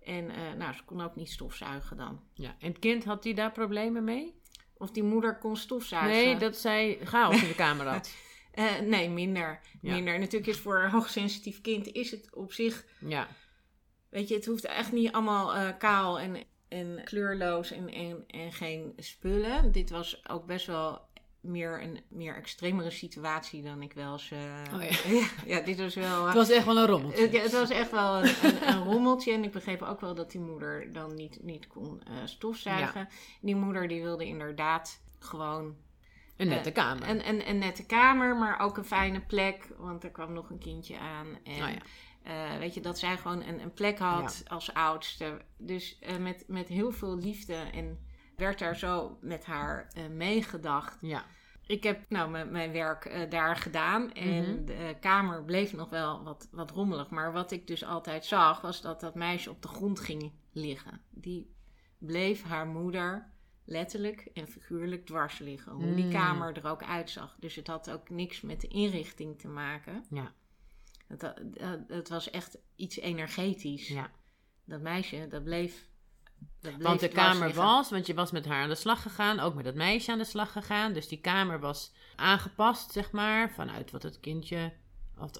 En 0.04 0.24
uh, 0.24 0.54
nou, 0.58 0.74
ze 0.74 0.84
kon 0.86 1.02
ook 1.02 1.16
niet 1.16 1.30
stofzuigen 1.30 1.98
dan. 1.98 2.22
Ja, 2.34 2.56
en 2.60 2.68
het 2.68 2.80
kind, 2.80 3.04
had 3.04 3.24
die 3.24 3.34
daar 3.34 3.52
problemen 3.52 4.04
mee? 4.04 4.36
Of 4.78 4.92
die 4.92 5.04
moeder 5.04 5.38
kon 5.38 5.58
stofzuigen? 5.58 6.12
Nee, 6.12 6.38
dat 6.38 6.58
zij 6.58 7.00
chaos 7.04 7.42
in 7.42 7.48
de 7.48 7.56
kamer 7.56 7.88
had. 7.88 8.14
nee, 8.84 9.10
minder. 9.10 9.60
minder. 9.82 10.20
Natuurlijk 10.20 10.52
is 10.52 10.60
voor 10.60 10.84
een 10.84 10.90
hoogsensitief 10.90 11.62
kind 11.62 11.92
is 11.92 12.12
het 12.12 12.36
op 12.36 12.54
zich... 12.54 12.86
Ja 13.00 13.28
Weet 14.14 14.28
je, 14.28 14.36
het 14.36 14.46
hoeft 14.46 14.66
echt 14.66 14.92
niet 14.92 15.12
allemaal 15.12 15.56
uh, 15.56 15.70
kaal 15.78 16.20
en, 16.20 16.44
en 16.68 17.02
kleurloos 17.04 17.72
en, 17.72 17.90
en, 17.90 18.24
en 18.28 18.52
geen 18.52 18.94
spullen. 18.98 19.72
Dit 19.72 19.90
was 19.90 20.30
ook 20.30 20.46
best 20.46 20.66
wel 20.66 21.02
meer 21.42 21.82
een 21.82 22.00
meer 22.10 22.36
extremere 22.36 22.90
situatie 22.90 23.64
dan 23.64 23.82
ik 23.82 23.94
wel 23.94 24.12
eens. 24.12 24.32
Uh, 24.32 24.40
oh 24.74 24.84
ja. 25.20 25.28
ja. 25.46 25.60
dit 25.60 25.80
was 25.80 25.96
wel. 25.96 26.26
het 26.26 26.36
was 26.36 26.50
echt 26.50 26.66
wel 26.66 26.78
een 26.78 26.86
rommeltje. 26.86 27.32
ja, 27.32 27.42
het 27.42 27.52
was 27.52 27.70
echt 27.70 27.92
wel 27.92 28.24
een, 28.24 28.34
een, 28.44 28.68
een, 28.68 28.84
rommeltje. 28.84 29.34
En 29.34 29.44
ik 29.44 29.52
begreep 29.52 29.82
ook 29.82 30.02
wel 30.02 30.16
dat 30.16 30.32
die 30.32 30.42
moeder 30.42 30.94
dan 30.94 31.16
niet, 31.16 31.44
niet 31.44 31.68
kon 31.68 32.02
uh, 32.10 32.16
stofzuigen. 32.26 33.08
Die 33.42 33.56
moeder 33.56 33.88
die 33.88 34.02
wilde 34.02 34.26
inderdaad 34.26 35.02
gewoon. 35.20 35.76
Een 36.38 36.48
nette 36.48 36.72
kamer. 36.72 37.10
Een, 37.10 37.28
een, 37.28 37.50
een, 37.50 37.58
nette 37.58 37.86
kamer, 37.86 38.36
maar 38.36 38.60
ook 38.60 38.78
een 38.78 38.86
fijne 38.86 39.22
plek. 39.22 39.68
Want 39.78 40.04
er 40.04 40.12
kwam 40.12 40.34
nog 40.34 40.50
een 40.50 40.60
kindje 40.60 41.00
aan. 41.00 41.28
En, 41.44 41.54
oh 41.54 41.70
ja. 41.70 41.82
Uh, 42.28 42.58
weet 42.58 42.74
je, 42.74 42.82
dat 42.82 43.00
zij 43.00 43.18
gewoon 43.18 43.44
een, 43.44 43.62
een 43.62 43.74
plek 43.74 44.00
had 44.00 44.44
als 44.48 44.74
oudste. 44.74 45.42
Dus 45.58 46.00
uh, 46.02 46.18
met, 46.18 46.44
met 46.48 46.68
heel 46.68 46.92
veel 46.92 47.18
liefde 47.18 47.56
en 47.56 48.00
werd 48.36 48.60
daar 48.60 48.78
zo 48.78 49.18
met 49.22 49.46
haar 49.46 49.88
uh, 49.98 50.08
meegedacht. 50.08 50.98
Ja. 51.02 51.26
Ik 51.66 51.84
heb 51.84 52.10
nou 52.10 52.48
mijn 52.48 52.72
werk 52.72 53.28
daar 53.30 53.56
gedaan 53.56 54.12
en 54.12 54.40
mm 54.40 54.44
-hmm. 54.44 54.66
de 54.66 54.96
kamer 55.00 55.44
bleef 55.44 55.74
nog 55.74 55.90
wel 55.90 56.24
wat, 56.24 56.48
wat 56.52 56.72
rommelig. 56.72 57.10
Maar 57.10 57.34
wat 57.34 57.52
ik 57.52 57.68
dus 57.68 57.84
altijd 57.84 58.26
zag 58.26 58.62
was 58.62 58.82
dat 58.82 59.00
dat 59.00 59.16
meisje 59.16 59.50
op 59.50 59.62
de 59.62 59.68
grond 59.68 60.00
ging 60.00 60.32
liggen. 60.52 61.02
Die 61.10 61.56
bleef 61.98 62.44
haar 62.44 62.68
moeder 62.68 63.32
letterlijk 63.66 64.30
en 64.34 64.48
figuurlijk 64.48 65.06
dwars 65.06 65.40
liggen. 65.40 65.72
Hoe 65.72 65.96
die 65.96 66.06
mm. 66.06 66.12
kamer 66.12 66.58
er 66.58 66.68
ook 66.68 66.84
uitzag. 66.84 67.36
Dus 67.40 67.56
het 67.56 67.68
had 67.68 67.92
ook 67.92 68.10
niks 68.10 68.42
met 68.42 68.62
de 68.62 68.68
inrichting 68.68 69.40
te 69.40 69.48
maken. 69.48 70.06
Ja. 70.10 70.34
Het, 71.18 71.34
het 71.88 72.10
was 72.10 72.30
echt 72.30 72.58
iets 72.76 73.00
energetisch. 73.00 73.88
Ja. 73.88 74.12
Dat 74.66 74.82
meisje, 74.82 75.28
dat 75.30 75.44
bleef. 75.44 75.88
Dat 76.60 76.74
bleef 76.74 76.88
want 76.88 77.00
de 77.00 77.08
kamer 77.08 77.54
was, 77.54 77.90
want 77.90 78.08
je 78.08 78.14
was 78.14 78.32
met 78.32 78.46
haar 78.46 78.62
aan 78.62 78.70
de 78.70 78.76
slag 78.76 79.02
gegaan, 79.02 79.40
ook 79.40 79.54
met 79.54 79.66
dat 79.66 79.76
meisje 79.76 80.12
aan 80.12 80.18
de 80.18 80.24
slag 80.24 80.52
gegaan. 80.52 80.94
Dus 80.94 81.08
die 81.08 81.22
kamer 81.22 81.60
was 81.60 81.94
aangepast, 82.16 82.92
zeg 82.92 83.12
maar, 83.12 83.52
vanuit 83.52 83.92
wat 83.92 84.04
het 84.04 84.20
kindje. 84.20 84.74
Of 85.18 85.32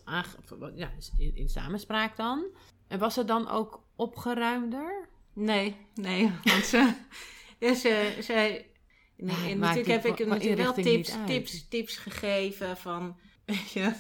ja, 0.76 0.92
in, 1.18 1.36
in 1.36 1.50
samenspraak 1.50 2.16
dan. 2.16 2.46
En 2.88 3.00
was 3.00 3.16
het 3.16 3.28
dan 3.28 3.50
ook 3.50 3.84
opgeruimder? 3.96 5.10
Nee, 5.34 5.76
nee. 5.94 6.32
Want 6.44 6.66
ze. 6.66 6.94
ja, 7.60 7.74
ze, 7.74 8.18
ze 8.22 8.66
en 9.18 9.60
natuurlijk 9.60 10.04
heb 10.04 10.06
ik 10.06 10.26
natuurlijk 10.26 10.62
wel 10.62 10.74
tips, 10.74 11.16
tips, 11.26 11.68
tips 11.68 11.98
gegeven 11.98 12.78
van. 12.78 13.18
Ja, 13.74 13.96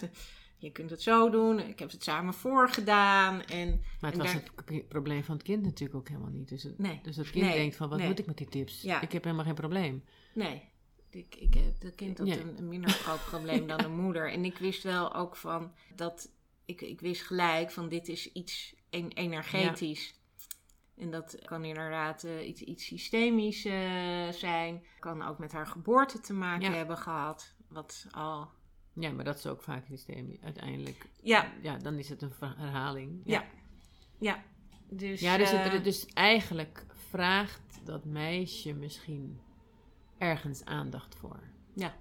je 0.63 0.71
kunt 0.71 0.89
het 0.89 1.01
zo 1.01 1.29
doen. 1.29 1.59
Ik 1.59 1.79
heb 1.79 1.91
het 1.91 2.03
samen 2.03 2.33
voorgedaan. 2.33 3.41
En, 3.41 3.81
maar 3.99 4.11
het 4.11 4.21
was 4.21 4.33
het 4.33 4.87
probleem 4.87 5.23
van 5.23 5.35
het 5.35 5.43
kind 5.43 5.63
natuurlijk 5.63 5.99
ook 5.99 6.07
helemaal 6.07 6.29
niet. 6.29 6.49
Dus 6.49 6.63
het, 6.63 6.79
nee. 6.79 6.99
dus 7.01 7.15
het 7.15 7.29
kind 7.29 7.53
denkt 7.53 7.75
van, 7.75 7.89
wat 7.89 7.99
moet 7.99 8.19
ik 8.19 8.25
met 8.25 8.37
die 8.37 8.49
tips? 8.49 8.81
Ja. 8.81 9.01
Ik 9.01 9.11
heb 9.11 9.23
helemaal 9.23 9.45
geen 9.45 9.53
probleem. 9.53 10.03
Nee, 10.33 10.61
ik, 11.09 11.35
ik, 11.35 11.53
het 11.79 11.95
kind 11.95 12.17
had 12.17 12.27
een, 12.27 12.57
een, 12.57 12.67
minder 12.67 12.89
groot 12.89 13.25
probleem 13.31 13.67
dan 13.67 13.77
de 13.77 13.87
moeder. 13.87 14.31
En 14.31 14.45
ik 14.45 14.57
wist 14.57 14.83
wel 14.83 15.13
ook 15.13 15.35
van, 15.35 15.71
dat 15.95 16.29
ik, 16.65 16.81
ik 16.81 17.01
wist 17.01 17.21
gelijk 17.21 17.71
van, 17.71 17.89
dit 17.89 18.07
is 18.07 18.31
iets 18.31 18.75
energetisch. 18.89 20.13
En 20.97 21.11
dat 21.11 21.37
kan 21.45 21.65
inderdaad 21.65 22.23
uh, 22.23 22.47
iets, 22.47 22.61
iets 22.61 22.85
systemisch 22.85 23.65
uh, 23.65 24.29
zijn. 24.29 24.85
Kan 24.99 25.21
ook 25.21 25.37
met 25.37 25.51
haar 25.51 25.67
geboorte 25.67 26.19
te 26.19 26.33
maken 26.33 26.73
hebben 26.73 26.97
gehad. 26.97 27.53
Wat 27.67 28.05
al 28.11 28.49
ja, 28.93 29.11
maar 29.11 29.25
dat 29.25 29.37
is 29.37 29.47
ook 29.47 29.61
vaak 29.61 29.85
systeem 29.85 30.37
uiteindelijk. 30.43 31.05
Ja. 31.21 31.51
Ja, 31.61 31.77
dan 31.77 31.97
is 31.97 32.09
het 32.09 32.21
een 32.21 32.31
herhaling. 32.39 33.21
Ja. 33.25 33.45
Ja. 34.17 34.43
Dus, 34.89 35.19
ja, 35.19 35.37
dus, 35.37 35.51
het, 35.51 35.83
dus 35.83 36.05
eigenlijk 36.05 36.85
vraagt 37.09 37.79
dat 37.83 38.05
meisje 38.05 38.73
misschien 38.73 39.39
ergens 40.17 40.65
aandacht 40.65 41.15
voor. 41.15 41.39
Ja, 41.73 41.93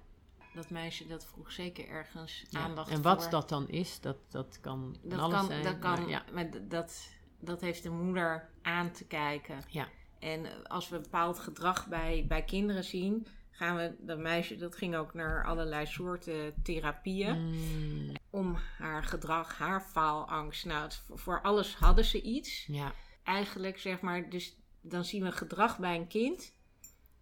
dat 0.53 0.69
meisje 0.69 1.07
dat 1.07 1.25
vroeg 1.25 1.51
zeker 1.51 1.87
ergens 1.87 2.45
aandacht 2.51 2.87
voor. 2.87 2.97
En 2.97 3.03
wat 3.03 3.27
dat 3.31 3.49
dan 3.49 3.69
is, 3.69 3.99
dat, 3.99 4.17
dat 4.29 4.57
kan 4.61 4.97
dat 5.03 5.19
alles 5.19 5.37
kan, 5.37 5.45
zijn. 5.45 5.63
Dat 5.63 5.79
kan, 5.79 5.99
maar, 5.99 6.09
ja. 6.09 6.23
maar 6.33 6.67
dat, 6.67 7.09
dat 7.39 7.61
heeft 7.61 7.83
de 7.83 7.89
moeder 7.89 8.49
aan 8.61 8.91
te 8.91 9.05
kijken. 9.05 9.63
Ja. 9.67 9.87
En 10.19 10.67
als 10.67 10.89
we 10.89 10.99
bepaald 10.99 11.39
gedrag 11.39 11.87
bij, 11.87 12.25
bij 12.27 12.43
kinderen 12.43 12.83
zien, 12.83 13.27
gaan 13.53 13.75
we, 13.75 13.95
dat 13.99 14.17
meisje 14.17 14.55
dat 14.55 14.75
ging 14.75 14.95
ook 14.95 15.13
naar 15.13 15.45
allerlei 15.45 15.85
soorten 15.85 16.53
therapieën. 16.63 17.41
Mm. 17.41 18.15
Om 18.29 18.57
haar 18.77 19.03
gedrag, 19.03 19.57
haar 19.57 19.81
faalangst. 19.81 20.65
Nou, 20.65 20.91
voor 21.09 21.41
alles 21.41 21.75
hadden 21.75 22.05
ze 22.05 22.21
iets. 22.21 22.65
Ja. 22.65 22.93
Eigenlijk 23.23 23.79
zeg 23.79 24.01
maar, 24.01 24.29
dus 24.29 24.57
dan 24.81 25.05
zien 25.05 25.23
we 25.23 25.31
gedrag 25.31 25.79
bij 25.79 25.95
een 25.95 26.07
kind. 26.07 26.53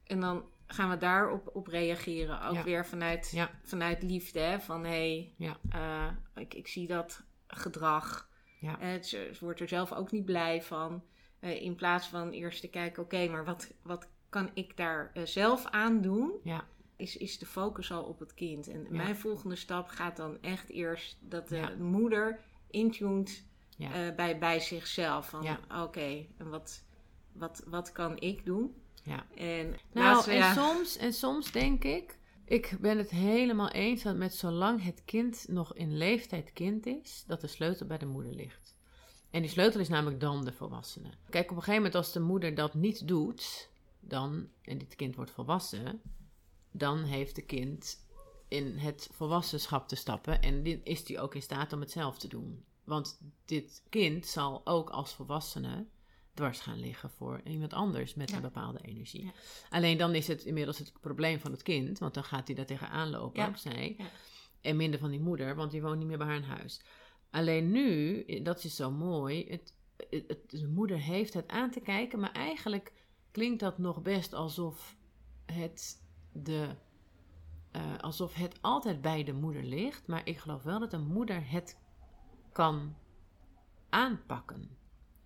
En 0.03 0.19
dan 0.19 0.45
gaan 0.67 0.89
we 0.89 0.97
daarop 0.97 1.49
op 1.53 1.67
reageren. 1.67 2.41
Ook 2.41 2.63
weer 2.63 2.85
vanuit, 2.85 3.31
ja. 3.31 3.51
vanuit 3.63 4.03
liefde. 4.03 4.39
Hè? 4.39 4.59
Van 4.59 4.83
hé, 4.83 4.89
hey, 4.89 5.33
ja. 5.37 5.57
uh, 5.75 6.41
ik, 6.43 6.53
ik 6.53 6.67
zie 6.67 6.87
dat 6.87 7.23
gedrag. 7.47 8.29
Ja. 8.59 8.81
Uh, 8.81 9.01
ze, 9.01 9.31
wordt 9.39 9.59
er 9.59 9.67
zelf 9.67 9.93
ook 9.93 10.11
niet 10.11 10.25
blij 10.25 10.61
van. 10.61 11.03
Uh, 11.39 11.61
in 11.61 11.75
plaats 11.75 12.07
van 12.07 12.31
eerst 12.31 12.61
te 12.61 12.67
kijken, 12.67 13.03
oké, 13.03 13.27
maar 13.27 13.45
wat, 13.45 13.73
wat 13.81 14.07
kan 14.31 14.49
ik 14.53 14.77
daar 14.77 15.11
uh, 15.13 15.25
zelf 15.25 15.65
aan 15.65 16.01
doen? 16.01 16.31
Ja. 16.43 16.67
Is, 16.95 17.17
is 17.17 17.37
de 17.37 17.45
focus 17.45 17.91
al 17.91 18.03
op 18.03 18.19
het 18.19 18.33
kind. 18.33 18.67
En 18.67 18.87
mijn 18.89 19.15
volgende 19.15 19.55
stap 19.55 19.87
gaat 19.87 20.17
dan 20.17 20.37
echt 20.41 20.69
eerst 20.69 21.17
dat 21.19 21.47
de 21.47 21.75
moeder 21.79 22.39
intuned 22.69 23.45
uh, 23.77 23.89
bij, 24.15 24.37
bij 24.37 24.59
zichzelf. 24.59 25.29
Van 25.29 25.57
oké, 25.81 26.25
en 26.37 26.49
wat, 26.49 26.83
wat, 27.31 27.63
wat 27.67 27.91
kan 27.91 28.19
ik 28.19 28.45
doen? 28.45 28.75
Ja. 29.03 29.25
En, 29.35 29.69
Nou, 29.91 30.05
laatste, 30.05 30.31
en, 30.31 30.53
soms, 30.53 30.97
en 30.97 31.13
soms 31.13 31.51
denk 31.51 31.83
ik, 31.83 32.17
ik 32.45 32.77
ben 32.79 32.97
het 32.97 33.09
helemaal 33.09 33.69
eens 33.69 34.03
dat 34.03 34.15
met 34.15 34.33
zolang 34.33 34.83
het 34.83 35.01
kind 35.05 35.45
nog 35.47 35.75
in 35.75 35.97
leeftijd 35.97 36.53
kind 36.53 36.85
is, 36.85 37.23
dat 37.27 37.41
de 37.41 37.47
sleutel 37.47 37.85
bij 37.87 37.97
de 37.97 38.05
moeder 38.05 38.33
ligt. 38.33 38.75
En 39.29 39.41
die 39.41 39.49
sleutel 39.49 39.79
is 39.79 39.89
namelijk 39.89 40.19
dan 40.19 40.45
de 40.45 40.51
volwassene. 40.51 41.09
Kijk, 41.29 41.51
op 41.51 41.57
een 41.57 41.63
gegeven 41.63 41.75
moment 41.75 41.95
als 41.95 42.13
de 42.13 42.19
moeder 42.19 42.55
dat 42.55 42.73
niet 42.73 43.07
doet, 43.07 43.70
dan, 44.01 44.47
en 44.61 44.77
dit 44.77 44.95
kind 44.95 45.15
wordt 45.15 45.31
volwassen, 45.31 46.01
dan 46.71 47.03
heeft 47.03 47.35
de 47.35 47.41
kind 47.45 48.07
in 48.47 48.77
het 48.77 49.09
volwassenschap 49.11 49.87
te 49.87 49.95
stappen 49.95 50.41
en 50.41 50.83
is 50.83 51.03
die 51.05 51.19
ook 51.19 51.35
in 51.35 51.41
staat 51.41 51.73
om 51.73 51.79
het 51.79 51.91
zelf 51.91 52.17
te 52.17 52.27
doen. 52.27 52.65
Want 52.83 53.19
dit 53.45 53.83
kind 53.89 54.25
zal 54.25 54.61
ook 54.65 54.89
als 54.89 55.13
volwassene 55.13 55.87
dwars 56.33 56.59
gaan 56.59 56.79
liggen 56.79 57.09
voor 57.09 57.41
iemand 57.43 57.73
anders 57.73 58.13
met 58.13 58.29
Ja. 58.29 58.35
een 58.35 58.41
bepaalde 58.41 58.79
energie. 58.81 59.23
Ja. 59.23 59.31
Alleen 59.69 59.97
dan 59.97 60.15
is 60.15 60.27
het 60.27 60.43
inmiddels 60.43 60.77
het 60.77 60.93
probleem 61.01 61.39
van 61.39 61.51
het 61.51 61.63
kind, 61.63 61.99
want 61.99 62.13
dan 62.13 62.23
gaat 62.23 62.47
hij 62.47 62.55
daar 62.55 62.65
tegenaan 62.65 63.09
lopen, 63.09 63.41
Ja. 63.41 63.47
ook 63.47 63.57
zij. 63.57 63.95
En 64.61 64.75
minder 64.75 64.99
van 64.99 65.09
die 65.11 65.19
moeder, 65.19 65.55
want 65.55 65.71
die 65.71 65.81
woont 65.81 65.97
niet 65.97 66.07
meer 66.07 66.17
bij 66.17 66.27
haar 66.27 66.35
in 66.35 66.43
huis. 66.43 66.81
Alleen 67.29 67.71
nu, 67.71 68.23
dat 68.43 68.63
is 68.63 68.75
zo 68.75 68.91
mooi, 68.91 69.45
het, 69.49 69.73
het, 70.09 70.23
het- 70.27 70.49
de 70.49 70.67
moeder 70.67 70.97
heeft 70.99 71.33
het 71.33 71.47
aan 71.47 71.71
te 71.71 71.79
kijken, 71.79 72.19
maar 72.19 72.31
eigenlijk 72.31 72.91
klinkt 73.31 73.59
dat 73.59 73.77
nog 73.77 74.01
best 74.01 74.33
alsof 74.33 74.95
het, 75.45 76.01
de, 76.31 76.75
eh, 77.71 77.97
alsof 77.97 78.33
het 78.33 78.57
altijd 78.61 79.01
bij 79.01 79.23
de 79.23 79.33
moeder 79.33 79.63
ligt. 79.63 80.07
Maar 80.07 80.21
ik 80.27 80.37
geloof 80.37 80.63
wel 80.63 80.79
dat 80.79 80.93
een 80.93 81.07
moeder 81.07 81.49
het 81.49 81.77
kan 82.51 82.95
aanpakken. 83.89 84.77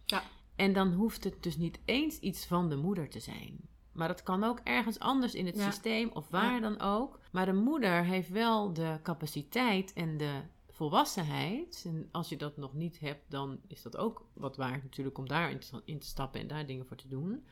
Ja. 0.06 0.24
En 0.56 0.74
dan 0.74 0.94
hoeft 0.94 1.24
het 1.24 1.44
dus 1.44 1.58
niet 1.58 1.80
eens 1.86 2.20
iets 2.20 2.46
van 2.46 2.70
de 2.70 2.76
moeder 2.76 3.10
te 3.10 3.20
zijn. 3.20 3.60
Maar 3.92 4.08
dat 4.08 4.24
kan 4.24 4.44
ook 4.44 4.60
ergens 4.64 5.00
anders 5.00 5.34
in 5.36 5.46
het 5.46 5.56
Ja. 5.56 5.72
systeem 5.72 6.10
of 6.14 6.30
waar 6.30 6.54
Ja. 6.54 6.60
dan 6.60 6.80
ook. 6.80 7.20
Maar 7.32 7.46
de 7.46 7.54
moeder 7.54 8.04
heeft 8.04 8.30
wel 8.30 8.74
de 8.74 9.00
capaciteit 9.04 9.94
en 9.94 10.18
de 10.18 10.42
volwassenheid. 10.70 11.84
En 11.86 12.10
als 12.12 12.30
je 12.30 12.38
dat 12.38 12.58
nog 12.58 12.74
niet 12.74 13.00
hebt, 13.00 13.32
dan 13.32 13.60
is 13.68 13.82
dat 13.82 13.98
ook 13.98 14.26
wat 14.34 14.58
waard 14.58 14.84
natuurlijk 14.84 15.18
om 15.18 15.28
daarin 15.28 15.60
te, 15.60 15.82
in 15.86 16.00
te 16.00 16.08
stappen 16.08 16.42
en 16.42 16.48
daar 16.48 16.66
dingen 16.66 16.86
voor 16.86 16.98
te 16.98 17.08
doen. 17.08 17.46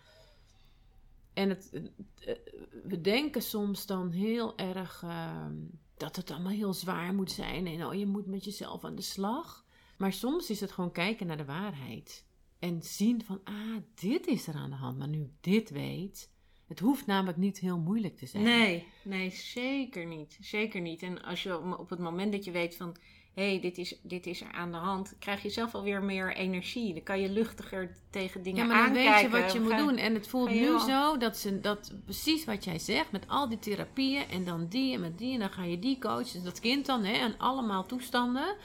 En 1.34 1.50
het, 1.50 1.72
eh, 2.20 2.36
we 2.84 3.02
denken 3.02 3.42
soms 3.42 3.86
dan 3.86 4.12
heel 4.12 4.58
erg 4.58 5.04
ehm, 5.04 5.56
dat 5.98 6.16
het 6.16 6.32
allemaal 6.32 6.52
heel 6.52 6.74
zwaar 6.74 7.14
moet 7.14 7.32
zijn. 7.32 7.68
En 7.68 7.86
oh, 7.86 7.94
je 7.94 8.06
moet 8.06 8.26
met 8.26 8.44
jezelf 8.44 8.84
aan 8.84 8.96
de 8.96 9.02
slag. 9.02 9.66
Maar 9.98 10.14
soms 10.14 10.50
is 10.50 10.60
het 10.60 10.72
gewoon 10.72 10.92
kijken 10.92 11.28
naar 11.28 11.38
de 11.38 11.46
waarheid. 11.46 12.26
En 12.60 12.82
zien 12.82 13.24
van, 13.24 13.42
ah, 13.44 13.78
dit 13.96 14.28
is 14.28 14.48
er 14.48 14.56
aan 14.56 14.70
de 14.70 14.76
hand. 14.76 14.98
Maar 14.98 15.08
nu 15.08 15.22
ik 15.22 15.32
dit 15.42 15.70
weet, 15.70 16.32
het 16.68 16.80
hoeft 16.80 17.06
namelijk 17.06 17.38
niet 17.38 17.60
heel 17.60 17.80
moeilijk 17.80 18.18
te 18.18 18.26
zijn. 18.26 18.44
Nee, 18.44 18.88
nee, 19.04 19.30
zeker 19.30 20.06
niet. 20.06 20.38
Zeker 20.42 20.82
niet. 20.82 21.02
En 21.02 21.24
als 21.24 21.44
je 21.44 21.78
op 21.78 21.90
het 21.90 22.00
moment 22.00 22.32
dat 22.32 22.44
je 22.44 22.52
weet 22.52 22.76
van... 22.76 22.96
hé, 23.34 23.50
hey, 23.50 23.60
dit, 23.60 23.78
is, 23.78 23.96
dit 24.02 24.26
is 24.26 24.42
er 24.42 24.52
aan 24.52 24.72
de 24.72 24.78
hand... 24.78 25.16
krijg 25.20 25.42
je 25.42 25.50
zelf 25.50 25.76
alweer 25.76 26.04
meer 26.04 26.36
energie. 26.36 26.94
Dan 26.94 27.04
kan 27.04 27.22
je 27.22 27.30
luchtiger 27.30 27.96
tegen 28.10 28.44
dingen 28.44 28.62
Ja, 28.62 28.66
maar 28.66 28.78
dan 28.78 28.88
aankijken. 28.88 29.12
weet 29.12 29.22
je 29.22 29.42
wat 29.42 29.54
je 29.54 29.60
moet 29.60 29.78
doen. 29.78 29.98
En 29.98 30.14
het 30.14 30.28
voelt 30.28 30.50
nu 30.50 30.80
zo 30.80 31.18
dat 31.18 31.38
ze 31.38 31.60
dat 31.60 31.94
precies 32.04 32.46
wat 32.46 32.64
jij 32.64 32.80
zegt, 32.80 33.12
met 33.12 33.28
al 33.28 33.50
die 33.50 33.60
therapieën 33.60 34.30
en 34.30 34.46
dan 34.46 34.68
die 34.68 34.94
en 34.94 35.02
met 35.02 35.18
die 35.18 35.34
en 35.34 35.40
dan 35.40 35.52
ga 35.52 35.64
je 35.64 35.80
die 35.80 36.00
coachen, 36.00 36.34
dus 36.34 36.44
dat 36.44 36.60
kind 36.60 36.86
dan, 36.86 37.04
hè, 37.04 37.14
en 37.14 37.38
allemaal 37.38 37.86
toestanden. 37.86 38.56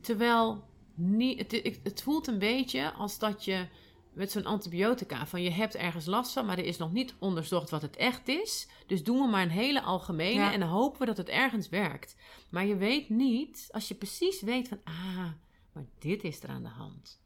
Terwijl 0.00 0.64
niet, 0.94 1.38
het, 1.38 1.52
het, 1.52 1.80
het 1.82 2.02
voelt 2.02 2.26
een 2.26 2.38
beetje 2.38 2.92
als 2.92 3.18
dat 3.18 3.44
je 3.44 3.66
met 4.14 4.30
zo'n 4.30 4.44
antibiotica, 4.44 5.26
van 5.26 5.42
je 5.42 5.50
hebt 5.50 5.74
ergens 5.74 6.06
last 6.06 6.32
van, 6.32 6.46
maar 6.46 6.58
er 6.58 6.64
is 6.64 6.76
nog 6.76 6.92
niet 6.92 7.14
onderzocht 7.18 7.70
wat 7.70 7.82
het 7.82 7.96
echt 7.96 8.28
is. 8.28 8.68
Dus 8.86 9.04
doen 9.04 9.20
we 9.20 9.26
maar 9.26 9.42
een 9.42 9.50
hele 9.50 9.82
algemene 9.82 10.40
Ja. 10.40 10.52
en 10.52 10.62
hopen 10.62 11.00
we 11.00 11.06
dat 11.06 11.16
het 11.16 11.28
ergens 11.28 11.68
werkt. 11.68 12.16
Maar 12.50 12.66
je 12.66 12.76
weet 12.76 13.08
niet, 13.08 13.68
als 13.70 13.88
je 13.88 13.94
precies 13.94 14.40
weet 14.40 14.68
van, 14.68 14.80
ah, 14.84 15.26
maar 15.72 15.84
dit 15.98 16.24
is 16.24 16.42
er 16.42 16.48
aan 16.48 16.62
de 16.62 16.68
hand. 16.68 17.22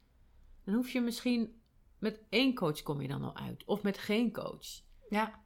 Dan 0.64 0.74
hoef 0.74 0.90
je 0.90 1.00
misschien 1.00 1.60
met 1.98 2.20
één 2.28 2.54
coach 2.54 2.82
kom 2.82 3.00
je 3.00 3.08
dan 3.08 3.22
al 3.22 3.36
uit. 3.36 3.64
Of 3.64 3.82
met 3.82 3.98
geen 3.98 4.32
coach. 4.32 4.66
Ja. 5.08 5.40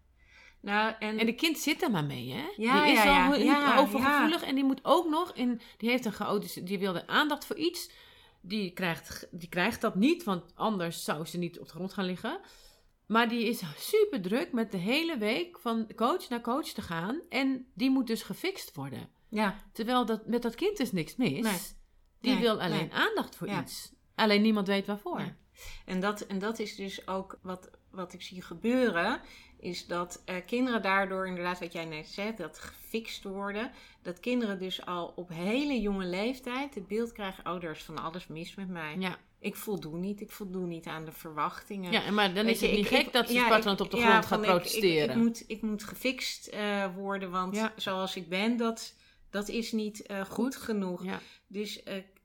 Nou, 0.61 0.95
en... 0.99 1.18
En 1.18 1.26
de 1.26 1.34
kind 1.34 1.59
zit 1.59 1.82
er 1.82 1.90
maar 1.90 2.05
mee, 2.05 2.32
hè? 2.32 2.45
Ja, 2.57 2.84
die 2.84 2.93
is 2.93 3.03
ja, 3.03 3.26
al 3.26 3.36
Ja, 3.38 3.78
overgevoelig 3.78 4.43
en 4.43 4.55
die 4.55 4.64
moet 4.64 4.80
ook 4.82 5.09
nog 5.09 5.32
in. 5.32 5.61
Die 5.76 5.90
heeft 5.90 6.05
een 6.05 6.12
chaotische. 6.12 6.62
Die 6.62 6.78
wilde 6.78 7.07
aandacht 7.07 7.45
voor 7.47 7.57
iets. 7.57 7.90
Die 8.45 8.72
krijgt, 8.72 9.28
die 9.30 9.49
krijgt 9.49 9.80
dat 9.80 9.95
niet, 9.95 10.24
want 10.24 10.45
anders 10.55 11.05
zou 11.05 11.24
ze 11.26 11.38
niet 11.38 11.59
op 11.61 11.66
de 11.66 11.72
grond 11.74 11.93
gaan 11.93 12.05
liggen. 12.05 12.40
Maar 13.07 13.28
die 13.28 13.45
is 13.45 13.62
super 13.76 14.20
druk 14.22 14.53
met 14.53 14.70
de 14.72 14.76
hele 14.78 15.18
week 15.18 15.59
van 15.59 15.90
coach 15.97 16.28
naar 16.28 16.40
coach 16.40 16.66
te 16.68 16.82
gaan. 16.82 17.20
En 17.28 17.66
die 17.74 17.90
moet 17.90 18.07
dus 18.07 18.22
gefixt 18.22 18.74
worden. 18.74 19.09
ja, 19.28 19.62
Terwijl 19.72 20.07
dat, 20.07 20.26
met 20.26 20.43
dat 20.43 20.55
kind 20.55 20.80
is 20.80 20.93
niks 20.93 21.16
mis. 21.16 21.30
Nee. 21.43 21.59
Die 22.20 22.32
Nee, 22.32 22.40
wil 22.40 22.61
alleen 22.61 22.88
nee. 22.88 22.93
aandacht 22.93 23.36
voor 23.36 23.47
Ja. 23.49 23.61
iets. 23.62 23.93
Alleen 24.14 24.43
niemand 24.43 24.66
weet 24.66 24.86
waarvoor. 24.86 25.34
En 25.84 26.01
dat, 26.01 26.20
en 26.20 26.38
dat 26.38 26.59
is 26.59 26.76
dus 26.76 27.07
ook 27.09 27.38
wat, 27.43 27.70
wat 27.93 28.12
ik 28.12 28.22
zie 28.22 28.43
gebeuren. 28.43 29.20
Is 29.59 29.86
dat 29.86 30.22
eh, 30.24 30.36
kinderen 30.47 30.82
daardoor, 30.82 31.26
inderdaad 31.26 31.59
wat 31.61 31.72
jij 31.72 31.84
net 31.84 32.07
zei, 32.09 32.34
dat 32.36 32.59
gefixt 32.59 33.22
worden. 33.24 33.70
Dat 34.03 34.20
kinderen 34.20 34.59
dus 34.59 34.86
al 34.86 35.12
op 35.16 35.28
hele 35.28 35.80
jonge 35.80 36.05
leeftijd 36.05 36.74
het 36.74 36.86
beeld 36.88 37.12
krijgen... 37.12 37.47
oh, 37.53 37.64
er 37.64 37.70
is 37.70 37.82
van 37.82 37.99
alles 38.03 38.26
mis 38.26 38.55
met 38.55 38.68
mij. 38.68 38.97
Ja. 38.99 39.16
Ik 39.40 39.57
voldoe 39.57 39.99
niet, 39.99 40.20
ik 40.20 40.30
voldoe 40.30 40.66
niet 40.66 40.86
aan 40.86 41.05
de 41.05 41.12
verwachtingen. 41.12 41.93
Ja, 41.93 42.11
maar 42.11 42.34
dan 42.34 42.45
Weet 42.45 42.55
is 42.55 42.61
het 42.61 42.70
je, 42.70 42.76
niet 42.76 42.84
ik- 42.84 42.97
gek 42.97 43.07
ik- 43.07 43.12
dat 43.12 43.26
ze 43.26 43.32
ja, 43.34 43.59
op 43.78 43.90
de 43.90 43.97
ja, 43.97 44.09
grond 44.09 44.26
gaat 44.26 44.40
protesteren. 44.40 45.11
Ik, 45.16 45.22
moet, 45.22 45.45
ik 45.47 45.62
moet 45.62 45.84
gefixt 45.84 46.47
eh, 46.47 46.95
worden, 46.97 47.30
want 47.30 47.55
Ja. 47.57 47.72
zoals 47.76 48.16
ik 48.16 48.28
ben, 48.28 48.57
dat, 48.57 48.95
dat 49.30 49.49
is 49.49 49.72
niet 49.72 50.03
eh, 50.07 50.20
goed 50.24 50.57
genoeg. 50.57 51.05
Dus 51.47 51.82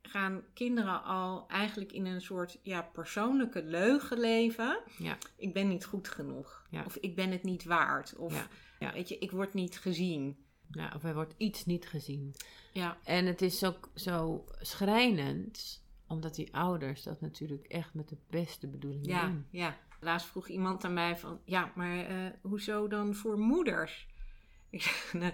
gaan 0.08 0.44
kinderen 0.54 1.04
al 1.04 1.48
eigenlijk 1.48 1.92
in 1.92 2.06
een 2.06 2.22
soort 2.22 2.60
ja, 2.62 2.82
persoonlijke 2.82 3.64
leugen 3.64 4.20
leven. 4.20 4.80
Ja. 4.98 5.18
Ik 5.36 5.54
ben 5.54 5.68
niet 5.68 5.86
goed 5.86 6.08
genoeg. 6.08 6.66
Ja. 6.70 6.84
Of 6.86 6.96
ik 6.96 7.16
ben 7.16 7.32
het 7.32 7.44
niet 7.44 7.64
waard. 7.64 8.16
Of 8.16 8.48
Ja. 8.80 8.94
Weet 8.94 9.10
je, 9.10 9.18
ik 9.18 9.32
word 9.32 9.54
niet 9.54 9.80
gezien. 9.80 10.38
Ja, 10.72 10.92
of 10.96 11.04
er 11.04 11.14
wordt 11.14 11.34
iets 11.38 11.66
niet 11.66 11.88
gezien. 11.88 12.36
Ja, 12.74 12.98
En 13.04 13.26
het 13.26 13.42
is 13.42 13.64
ook 13.64 13.90
zo 13.96 14.46
schrijnend, 14.60 15.84
omdat 16.08 16.36
die 16.36 16.56
ouders 16.56 17.04
dat 17.04 17.22
natuurlijk 17.22 17.66
echt 17.66 17.94
met 17.94 18.10
de 18.10 18.18
beste 18.30 18.68
bedoelingen 18.68 19.10
ja, 19.10 19.26
doen. 19.26 19.46
ja. 19.50 19.78
Laatst 20.00 20.28
vroeg 20.28 20.48
iemand 20.48 20.84
aan 20.84 20.94
mij 20.94 21.18
van, 21.18 21.40
ja, 21.46 21.72
maar 21.76 22.06
eh, 22.06 22.32
hoezo 22.42 22.88
dan 22.88 23.16
voor 23.16 23.40
moeders? 23.40 24.08
Ik 24.70 24.82
zeg, 24.88 25.14
nou, 25.14 25.34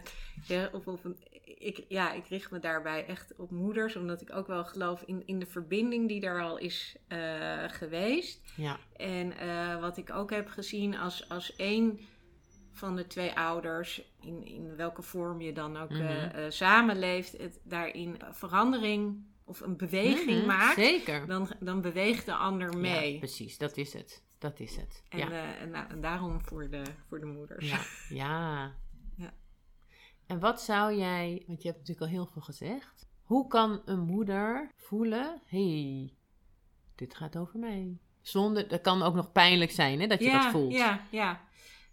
of, 0.72 0.88
of 0.88 1.04
een, 1.04 1.18
ik, 1.58 1.86
ja, 1.88 2.12
ik 2.14 2.26
richt 2.28 2.52
me 2.52 2.60
daarbij 2.60 3.06
echt 3.06 3.34
op 3.38 3.52
moeders, 3.52 3.96
omdat 3.96 4.22
ik 4.22 4.36
ook 4.36 4.48
wel 4.48 4.66
geloof 4.66 5.02
in, 5.06 5.24
in 5.26 5.40
de 5.40 5.46
verbinding 5.46 6.08
die 6.08 6.22
er 6.22 6.42
al 6.42 6.58
is 6.58 6.96
eh, 7.08 7.64
geweest. 7.68 8.42
Ja, 8.56 8.78
En 8.96 9.38
eh, 9.38 9.80
wat 9.80 9.98
ik 9.98 10.10
ook 10.14 10.30
heb 10.32 10.48
gezien 10.50 10.98
als, 10.98 11.30
als 11.30 11.56
één 11.56 12.00
van 12.72 12.96
de 12.96 13.08
twee 13.08 13.34
ouders, 13.34 14.02
in, 14.22 14.46
in 14.46 14.76
welke 14.76 15.02
vorm 15.02 15.42
je 15.42 15.54
dan 15.54 15.78
ook 15.78 15.90
Mhm. 15.90 16.02
eh, 16.02 16.46
samenleeft, 16.50 17.38
het 17.38 17.60
daarin 17.64 18.18
verandering 18.32 19.26
of 19.46 19.60
een 19.62 19.78
beweging 19.78 20.38
Mhm, 20.38 20.46
maakt, 20.46 20.76
Zeker. 20.76 21.28
dan, 21.28 21.50
dan 21.60 21.82
beweegt 21.82 22.26
de 22.26 22.34
ander 22.36 22.78
mee. 22.78 23.14
Ja, 23.14 23.20
precies, 23.20 23.58
dat 23.58 23.78
is 23.78 23.94
het. 23.94 24.24
Dat 24.38 24.60
is 24.60 24.76
het. 24.76 25.04
en, 25.10 25.18
ja. 25.20 25.56
en, 25.56 25.74
en 25.90 26.02
daarom 26.02 26.42
voor 26.42 26.70
de, 26.70 26.82
voor 27.08 27.20
de 27.20 27.26
moeders. 27.26 27.70
ja. 27.70 27.80
Ja. 28.24 28.74
En 30.26 30.40
wat 30.40 30.62
zou 30.62 30.96
jij, 30.96 31.44
want 31.48 31.62
je 31.62 31.68
hebt 31.68 31.80
natuurlijk 31.80 32.12
al 32.12 32.18
heel 32.18 32.26
veel 32.26 32.42
gezegd. 32.42 33.08
Hoe 33.24 33.48
kan 33.48 33.82
een 33.86 34.00
moeder 34.00 34.70
voelen, 34.76 35.42
hey, 35.46 36.14
dit 36.96 37.16
gaat 37.16 37.38
over 37.38 37.60
mij? 37.60 37.98
Zonder, 38.22 38.68
dat 38.68 38.82
kan 38.82 39.02
ook 39.02 39.14
nog 39.16 39.32
pijnlijk 39.32 39.72
zijn, 39.72 40.00
hè, 40.00 40.08
dat 40.08 40.20
je 40.20 40.26
ja, 40.26 40.42
dat 40.42 40.52
voelt. 40.52 40.74
Ja, 40.74 41.08
ja. 41.12 41.42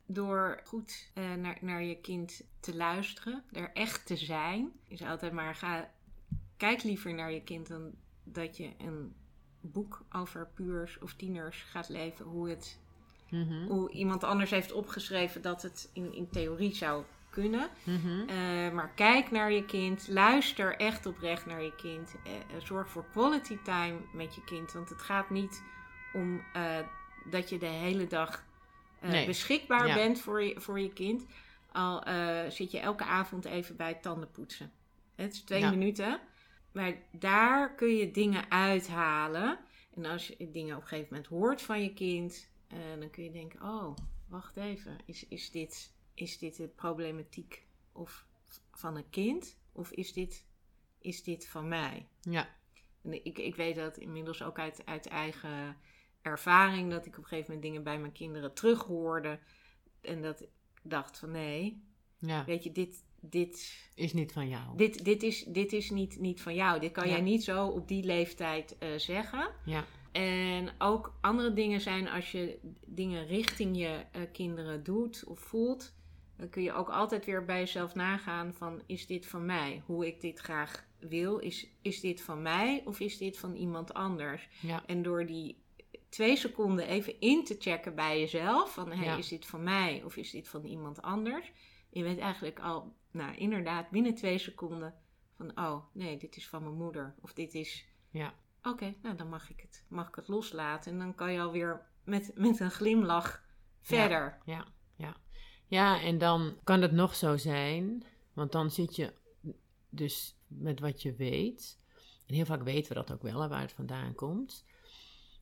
Door 0.06 0.60
goed 0.64 1.10
eh, 1.14 1.34
naar, 1.34 1.58
naar 1.60 1.82
je 1.82 1.96
kind 2.00 2.42
te 2.60 2.76
luisteren, 2.76 3.44
er 3.52 3.70
echt 3.72 4.06
te 4.06 4.16
zijn. 4.16 4.72
Is 4.88 5.02
altijd 5.02 5.32
maar, 5.32 5.54
ga, 5.54 5.90
kijk 6.56 6.82
liever 6.82 7.14
naar 7.14 7.32
je 7.32 7.42
kind 7.42 7.68
dan 7.68 7.90
dat 8.24 8.56
je 8.56 8.70
een 8.78 9.14
boek 9.60 10.04
over 10.10 10.48
puurs 10.54 10.98
of 10.98 11.14
tieners 11.14 11.62
gaat 11.62 11.88
leven. 11.88 12.24
Hoe, 12.24 12.48
het, 12.48 12.78
Mhm, 13.30 13.66
hoe 13.66 13.90
iemand 13.90 14.24
anders 14.24 14.50
heeft 14.50 14.72
opgeschreven 14.72 15.42
dat 15.42 15.62
het 15.62 15.90
in, 15.92 16.14
in 16.14 16.28
theorie 16.28 16.74
zou 16.74 17.04
kunnen. 17.30 17.68
mhm. 17.84 18.28
Eh, 18.28 18.72
maar 18.72 18.92
kijk 18.94 19.30
naar 19.30 19.52
je 19.52 19.64
kind. 19.64 20.08
Luister 20.08 20.76
echt 20.76 21.06
oprecht 21.06 21.46
naar 21.46 21.62
je 21.62 21.74
kind. 21.74 22.14
Eh, 22.24 22.32
eh, 22.34 22.40
zorg 22.64 22.88
voor 22.88 23.04
quality 23.12 23.58
time 23.62 23.96
met 24.12 24.34
je 24.34 24.44
kind. 24.44 24.72
Want 24.72 24.88
het 24.88 25.02
gaat 25.02 25.30
niet 25.30 25.62
om 26.12 26.42
dat 27.30 27.48
je 27.48 27.58
de 27.58 27.66
hele 27.66 28.06
dag 28.06 28.44
Nee. 29.00 29.26
beschikbaar 29.26 29.86
Ja. 29.86 29.94
bent 29.94 30.20
voor 30.20 30.42
je, 30.42 30.60
voor 30.60 30.80
je 30.80 30.92
kind. 30.92 31.26
Al 31.72 32.02
zit 32.50 32.70
je 32.70 32.78
elke 32.78 33.04
avond 33.04 33.44
even 33.44 33.76
bij 33.76 33.88
het 33.88 34.02
tandenpoetsen. 34.02 34.72
Het 35.14 35.32
is 35.32 35.40
twee 35.40 35.60
Ja. 35.60 35.70
minuten. 35.70 36.20
Maar 36.72 36.92
daar 37.12 37.74
kun 37.74 37.96
je 37.96 38.10
dingen 38.10 38.50
uithalen. 38.50 39.58
En 39.96 40.04
als 40.04 40.26
je 40.28 40.50
dingen 40.50 40.76
op 40.76 40.82
een 40.82 40.88
gegeven 40.88 41.08
moment 41.10 41.30
hoort 41.30 41.62
van 41.62 41.82
je 41.82 41.92
kind, 41.92 42.48
dan 42.98 43.10
kun 43.10 43.24
je 43.24 43.30
denken: 43.30 43.62
oh, 43.62 43.96
wacht 44.28 44.56
even, 44.56 44.96
is, 45.04 45.26
is, 45.28 45.50
dit, 45.50 45.92
is 46.20 46.38
dit 46.38 46.56
de 46.56 46.68
problematiek 46.68 47.66
of 47.92 48.26
van 48.72 48.96
een 48.96 49.10
kind? 49.10 49.58
Of 49.72 49.90
is 49.90 50.12
dit, 50.12 50.44
is 50.98 51.22
dit 51.22 51.48
van 51.48 51.68
mij? 51.68 52.06
Ja. 52.20 52.48
En 53.02 53.24
ik, 53.24 53.38
ik 53.38 53.54
weet 53.56 53.76
dat 53.76 53.96
inmiddels 53.96 54.42
ook 54.42 54.58
uit, 54.58 54.82
uit 54.86 55.06
eigen 55.06 55.76
ervaring, 56.22 56.90
dat 56.90 57.06
ik 57.06 57.12
op 57.12 57.22
een 57.22 57.28
gegeven 57.28 57.46
moment 57.46 57.62
dingen 57.62 57.82
bij 57.82 57.98
mijn 57.98 58.12
kinderen 58.12 58.54
terughoorde. 58.54 59.38
En 60.00 60.22
dat 60.22 60.40
ik 60.40 60.48
dacht 60.82 61.18
van 61.18 61.30
nee, 61.30 61.82
Ja. 62.18 62.44
weet 62.44 62.64
je, 62.64 62.72
dit, 62.72 63.04
dit, 63.20 63.76
Is 63.94 64.12
niet 64.12 64.32
van 64.32 64.48
jou. 64.48 64.76
dit, 64.76 65.04
dit 65.04 65.22
is, 65.22 65.44
dit 65.44 65.72
is 65.72 65.90
niet, 65.90 66.18
niet 66.18 66.40
van 66.40 66.54
jou. 66.54 66.80
Dit 66.80 66.92
kan 66.92 67.04
Ja. 67.04 67.10
jij 67.10 67.20
niet 67.20 67.44
zo 67.44 67.66
op 67.66 67.88
die 67.88 68.04
leeftijd 68.04 68.78
eh, 68.78 68.88
zeggen. 68.96 69.50
Ja. 69.64 69.84
En 70.12 70.70
ook 70.78 71.18
andere 71.20 71.52
dingen 71.52 71.80
zijn 71.80 72.08
als 72.08 72.32
je 72.32 72.58
dingen 72.86 73.26
richting 73.26 73.76
je 73.78 74.04
eh, 74.12 74.22
kinderen 74.32 74.82
doet 74.82 75.24
of 75.24 75.38
voelt. 75.40 75.92
Dan 76.40 76.48
kun 76.48 76.62
je 76.62 76.72
ook 76.72 76.88
altijd 76.88 77.24
weer 77.24 77.44
bij 77.44 77.58
jezelf 77.58 77.94
nagaan 77.94 78.54
van 78.54 78.82
is 78.86 79.06
dit 79.06 79.26
van 79.26 79.46
mij? 79.46 79.82
Hoe 79.86 80.06
ik 80.06 80.20
dit 80.20 80.38
graag 80.38 80.84
wil. 80.98 81.38
Is, 81.38 81.66
is 81.82 82.00
dit 82.00 82.20
van 82.20 82.42
mij 82.42 82.82
of 82.84 83.00
is 83.00 83.18
dit 83.18 83.38
van 83.38 83.54
iemand 83.54 83.94
anders? 83.94 84.48
Ja. 84.60 84.82
En 84.86 85.02
door 85.02 85.26
die 85.26 85.62
twee 86.08 86.36
seconden 86.36 86.86
even 86.86 87.20
in 87.20 87.44
te 87.44 87.56
checken 87.58 87.94
bij 87.94 88.20
jezelf. 88.20 88.72
Van 88.74 88.90
hey, 88.92 89.04
Ja. 89.04 89.16
is 89.16 89.28
dit 89.28 89.46
van 89.46 89.62
mij 89.62 90.02
of 90.04 90.16
is 90.16 90.30
dit 90.30 90.48
van 90.48 90.64
iemand 90.64 91.02
anders? 91.02 91.52
Je 91.90 92.02
weet 92.02 92.18
eigenlijk 92.18 92.60
al, 92.60 92.94
nou 93.10 93.34
inderdaad, 93.36 93.90
binnen 93.90 94.14
twee 94.14 94.38
seconden 94.38 94.94
van 95.36 95.58
oh 95.58 95.84
nee, 95.92 96.16
dit 96.16 96.36
is 96.36 96.48
van 96.48 96.62
mijn 96.62 96.74
moeder. 96.76 97.14
Of 97.20 97.32
dit 97.32 97.54
is 97.54 97.88
Ja. 98.10 98.34
Oké, 98.62 98.94
nou 99.02 99.16
dan 99.16 99.28
mag 99.28 99.50
ik 99.50 99.60
het, 99.60 99.84
mag 99.88 100.08
ik 100.08 100.14
het 100.14 100.28
loslaten. 100.28 100.92
En 100.92 100.98
dan 100.98 101.14
kan 101.14 101.32
je 101.32 101.40
alweer 101.40 101.86
met, 102.04 102.30
met 102.34 102.60
een 102.60 102.70
glimlach 102.70 103.44
verder. 103.80 104.38
Ja, 104.44 104.54
ja. 104.54 104.66
Ja, 105.70 106.00
en 106.00 106.18
dan 106.18 106.56
kan 106.64 106.82
het 106.82 106.92
nog 106.92 107.14
zo 107.14 107.36
zijn, 107.36 108.04
want 108.32 108.52
dan 108.52 108.70
zit 108.70 108.96
je 108.96 109.12
dus 109.88 110.34
met 110.46 110.80
wat 110.80 111.02
je 111.02 111.14
weet. 111.14 111.78
En 112.26 112.34
heel 112.34 112.44
vaak 112.44 112.62
weten 112.62 112.88
we 112.88 112.94
dat 112.94 113.12
ook 113.12 113.22
wel, 113.22 113.48
waar 113.48 113.60
het 113.60 113.72
vandaan 113.72 114.14
komt. 114.14 114.64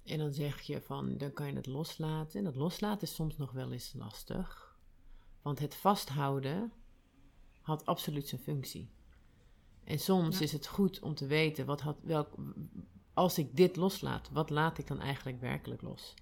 En 0.05 0.18
dan 0.18 0.33
zeg 0.33 0.61
je 0.61 0.81
van, 0.81 1.16
dan 1.18 1.33
kan 1.33 1.47
je 1.47 1.53
het 1.57 1.66
loslaten. 1.66 2.39
En 2.39 2.45
dat 2.45 2.57
loslaten 2.57 3.03
is 3.09 3.14
soms 3.14 3.37
nog 3.37 3.53
wel 3.53 3.72
eens 3.72 3.93
lastig. 3.97 4.76
Want 5.43 5.59
het 5.59 5.74
vasthouden 5.74 6.72
had 7.61 7.87
absoluut 7.87 8.29
zijn 8.29 8.41
functie. 8.41 8.91
En 9.85 9.99
soms 9.99 10.39
Ja. 10.39 10.45
is 10.45 10.53
het 10.53 10.66
goed 10.66 11.01
om 11.01 11.14
te 11.14 11.26
weten, 11.26 11.66
wat 11.66 11.81
had, 11.81 11.97
welk, 12.03 12.35
als 13.14 13.39
ik 13.39 13.57
dit 13.57 13.76
loslaat, 13.76 14.31
wat 14.31 14.51
laat 14.51 14.79
ik 14.79 14.87
dan 14.87 15.01
eigenlijk 15.01 15.41
werkelijk 15.41 15.83
los? 15.83 16.14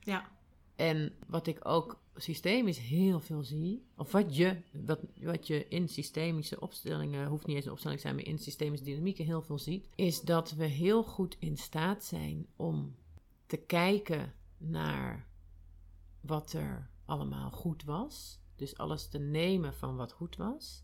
Ja, 0.00 0.30
En 0.76 1.14
wat 1.26 1.46
ik 1.46 1.68
ook 1.68 2.00
systemisch 2.20 2.78
heel 2.78 3.20
veel 3.20 3.42
zie, 3.42 3.84
of 3.96 4.12
wat 4.12 4.36
je, 4.36 4.56
wat, 4.72 5.00
wat 5.14 5.46
je 5.46 5.68
in 5.68 5.88
systemische 5.88 6.60
opstellingen, 6.60 7.26
hoeft 7.26 7.46
niet 7.46 7.56
eens 7.56 7.64
een 7.64 7.72
opstelling 7.72 8.00
te 8.00 8.06
zijn, 8.06 8.18
maar 8.18 8.26
in 8.26 8.38
systemische 8.38 8.84
dynamieken 8.84 9.24
heel 9.24 9.42
veel 9.42 9.58
ziet, 9.58 9.88
is 9.94 10.20
dat 10.20 10.52
we 10.52 10.64
heel 10.64 11.04
goed 11.04 11.36
in 11.38 11.56
staat 11.56 12.04
zijn 12.04 12.46
om 12.56 12.94
te 13.46 13.56
kijken 13.56 14.34
naar 14.56 15.26
wat 16.20 16.52
er 16.52 16.90
allemaal 17.04 17.50
goed 17.50 17.84
was. 17.84 18.38
Dus 18.56 18.76
alles 18.76 19.08
te 19.08 19.18
nemen 19.18 19.74
van 19.74 19.96
wat 19.96 20.12
goed 20.12 20.36
was. 20.36 20.82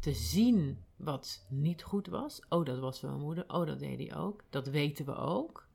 Te 0.00 0.12
zien 0.12 0.84
wat 0.96 1.46
niet 1.48 1.82
goed 1.82 2.06
was. 2.06 2.40
Oh, 2.48 2.64
dat 2.64 2.78
was 2.78 3.00
mijn 3.00 3.20
moeder. 3.20 3.44
Oh, 3.48 3.66
dat 3.66 3.78
deed 3.78 3.98
hij 3.98 4.18
ook. 4.18 4.44
Dat 4.50 4.66
weten 4.66 5.04
we 5.04 5.14
ook. 5.14 5.66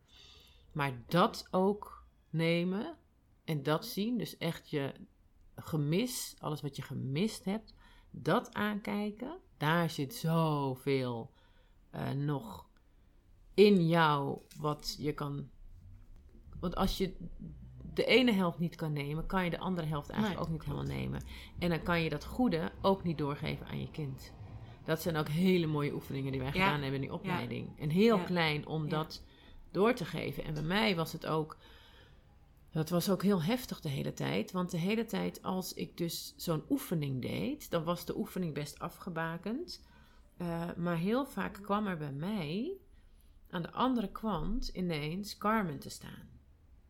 Maar 0.71 1.03
dat 1.07 1.47
ook 1.51 2.05
nemen 2.29 2.97
en 3.43 3.63
dat 3.63 3.85
zien, 3.85 4.17
dus 4.17 4.37
echt 4.37 4.69
je 4.69 4.93
gemis, 5.55 6.35
alles 6.39 6.61
wat 6.61 6.75
je 6.75 6.81
gemist 6.81 7.45
hebt, 7.45 7.73
dat 8.11 8.53
aankijken. 8.53 9.37
Daar 9.57 9.89
zit 9.89 10.15
zoveel 10.15 11.31
eh, 11.89 12.11
nog 12.11 12.69
in 13.53 13.87
jou 13.87 14.39
wat 14.59 14.95
je 14.99 15.13
kan. 15.13 15.49
Want 16.59 16.75
als 16.75 16.97
je 16.97 17.15
de 17.93 18.05
ene 18.05 18.31
helft 18.31 18.59
niet 18.59 18.75
kan 18.75 18.93
nemen, 18.93 19.25
kan 19.25 19.43
je 19.43 19.49
de 19.49 19.59
andere 19.59 19.87
helft 19.87 20.09
eigenlijk 20.09 20.39
Nee, 20.39 20.47
ook 20.49 20.53
niet 20.59 20.65
helemaal 20.71 20.97
nemen. 20.97 21.23
En 21.59 21.69
dan 21.69 21.83
kan 21.83 22.01
je 22.01 22.09
dat 22.09 22.25
goede 22.25 22.71
ook 22.81 23.03
niet 23.03 23.17
doorgeven 23.17 23.65
aan 23.67 23.79
je 23.81 23.91
kind. 23.91 24.33
Dat 24.85 25.01
zijn 25.01 25.15
ook 25.15 25.27
hele 25.27 25.67
mooie 25.67 25.93
oefeningen 25.93 26.31
die 26.31 26.41
wij 26.41 26.51
Ja. 26.53 26.63
gedaan 26.63 26.81
hebben 26.81 26.95
in 26.95 27.01
die 27.01 27.13
opleiding. 27.13 27.79
En 27.79 27.89
heel 27.89 28.17
Ja. 28.17 28.23
klein 28.23 28.67
om 28.67 28.89
dat 28.89 29.23
door 29.71 29.93
te 29.93 30.05
geven. 30.05 30.43
En 30.43 30.53
bij 30.53 30.63
mij 30.63 30.95
was 30.95 31.11
het 31.11 31.25
ook. 31.25 31.57
Dat 32.71 32.89
was 32.89 33.09
ook 33.09 33.23
heel 33.23 33.43
heftig 33.43 33.79
de 33.81 33.89
hele 33.89 34.13
tijd. 34.13 34.51
Want 34.51 34.71
de 34.71 34.77
hele 34.77 35.05
tijd 35.05 35.43
als 35.43 35.73
ik 35.73 35.97
dus 35.97 36.33
zo'n 36.37 36.63
oefening 36.69 37.21
deed, 37.21 37.69
dan 37.69 37.83
was 37.83 38.05
de 38.05 38.17
oefening 38.17 38.53
best 38.53 38.79
afgebakend. 38.79 39.83
Eh, 40.37 40.69
maar 40.77 40.97
heel 40.97 41.25
vaak 41.25 41.53
kwam 41.61 41.87
er 41.87 41.97
bij 41.97 42.11
mij 42.11 42.77
aan 43.49 43.61
de 43.61 43.71
andere 43.71 44.11
kant 44.11 44.67
ineens 44.67 45.37
Carmen 45.37 45.79
te 45.79 45.89
staan. 45.89 46.29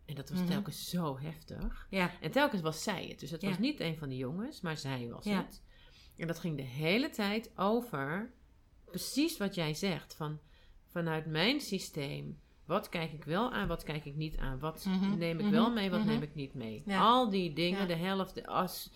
En 0.05 0.15
dat 0.15 0.29
was 0.29 0.39
Mhm. 0.39 0.47
telkens 0.49 0.89
zo 0.89 1.19
heftig. 1.19 1.87
ja, 1.89 2.11
En 2.21 2.31
telkens 2.31 2.61
was 2.61 2.83
zij 2.83 3.07
het. 3.07 3.19
Dus 3.19 3.31
het 3.31 3.41
Ja. 3.41 3.49
was 3.49 3.57
niet 3.57 3.79
een 3.79 3.97
van 3.97 4.09
de 4.09 4.17
jongens, 4.17 4.61
maar 4.61 4.77
zij 4.77 5.09
was 5.09 5.23
Ja. 5.25 5.37
het. 5.37 5.61
En 6.17 6.27
dat 6.27 6.39
ging 6.39 6.57
de 6.57 6.63
hele 6.63 7.09
tijd 7.09 7.57
over 7.57 8.33
precies 8.85 9.37
wat 9.37 9.55
jij 9.55 9.73
zegt. 9.73 10.13
Van, 10.15 10.39
vanuit 10.87 11.25
mijn 11.25 11.61
systeem, 11.61 12.39
wat 12.71 12.89
kijk 12.89 13.11
ik 13.11 13.23
wel 13.23 13.51
aan, 13.51 13.67
wat 13.67 13.83
kijk 13.83 14.05
ik 14.05 14.15
niet 14.15 14.37
aan? 14.37 14.59
Wat 14.59 14.85
Mhm, 14.85 15.17
neem 15.17 15.39
ik 15.39 15.45
mhm, 15.45 15.53
wel 15.53 15.71
mee, 15.71 15.89
wat 15.89 15.99
mhm. 15.99 16.09
neem 16.09 16.21
ik 16.21 16.35
niet 16.35 16.53
mee? 16.53 16.83
Ja. 16.85 17.01
Al 17.01 17.29
die 17.29 17.53
dingen, 17.53 17.79
Ja. 17.79 17.85
de 17.85 17.95
helft, 17.95 18.35
de 18.35 18.47
as. 18.47 18.91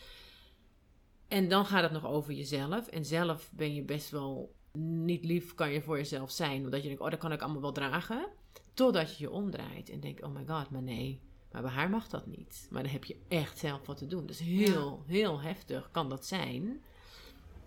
En 1.27 1.49
dan 1.49 1.65
gaat 1.65 1.83
het 1.83 1.91
nog 1.91 2.05
over 2.05 2.33
jezelf. 2.33 2.87
En 2.87 3.05
zelf 3.05 3.51
ben 3.53 3.73
je 3.75 3.83
best 3.83 4.09
wel 4.09 4.53
niet 4.77 5.23
lief, 5.25 5.53
kan 5.55 5.71
je 5.71 5.81
voor 5.81 5.97
jezelf 5.97 6.31
zijn. 6.31 6.63
Omdat 6.63 6.81
je 6.81 6.87
denkt, 6.87 7.01
oh, 7.03 7.09
dat 7.09 7.19
kan 7.19 7.31
ik 7.31 7.41
allemaal 7.41 7.61
wel 7.61 7.71
dragen. 7.71 8.27
Totdat 8.73 9.17
je 9.17 9.23
je 9.23 9.31
omdraait 9.31 9.89
en 9.89 9.99
denkt, 9.99 10.23
oh 10.23 10.33
my 10.33 10.43
god, 10.47 10.69
maar 10.69 10.81
nee. 10.83 11.21
Maar 11.51 11.61
bij 11.61 11.71
haar 11.71 11.89
mag 11.89 12.07
dat 12.07 12.25
niet. 12.27 12.67
Maar 12.71 12.83
dan 12.83 12.91
heb 12.91 13.03
je 13.03 13.17
echt 13.27 13.57
zelf 13.57 13.85
wat 13.85 13.97
te 13.97 14.07
doen. 14.07 14.25
Dus 14.25 14.39
heel, 14.39 15.03
heel 15.07 15.41
heftig 15.41 15.91
kan 15.91 16.09
dat 16.09 16.25
zijn. 16.25 16.81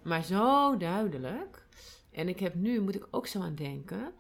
Maar 0.03 0.25
zo 0.25 0.77
duidelijk. 0.77 1.67
En 2.11 2.29
ik 2.29 2.39
heb 2.41 2.55
nu, 2.55 2.81
moet 2.81 2.95
ik 2.95 3.07
ook 3.11 3.27
zo 3.27 3.41
aan 3.41 3.55
denken. 3.55 4.13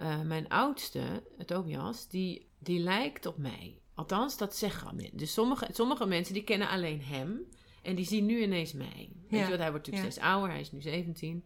Eh, 0.00 0.20
mijn 0.20 0.48
oudste, 0.48 1.22
Tobias, 1.46 2.08
die, 2.08 2.50
die 2.58 2.78
lijkt 2.80 3.26
op 3.26 3.38
mij. 3.38 3.80
Althans, 3.94 4.36
dat 4.36 4.56
zeggen 4.56 4.96
mensen. 4.96 5.16
Dus 5.16 5.32
sommige, 5.32 5.68
sommige 5.72 6.06
mensen 6.06 6.34
die 6.34 6.44
kennen 6.44 6.68
alleen 6.68 7.02
hem. 7.02 7.48
En 7.82 7.94
die 7.94 8.04
zien 8.04 8.26
nu 8.26 8.42
ineens 8.42 8.72
mij. 8.72 9.10
Weet 9.28 9.40
je 9.40 9.50
wat, 9.50 9.58
hij 9.58 9.70
wordt 9.70 9.86
natuurlijk 9.86 10.04
Ja. 10.04 10.10
steeds 10.10 10.26
ouder. 10.26 10.50
Hij 10.50 10.60
is 10.60 10.72
nu 10.72 10.80
17. 10.80 11.44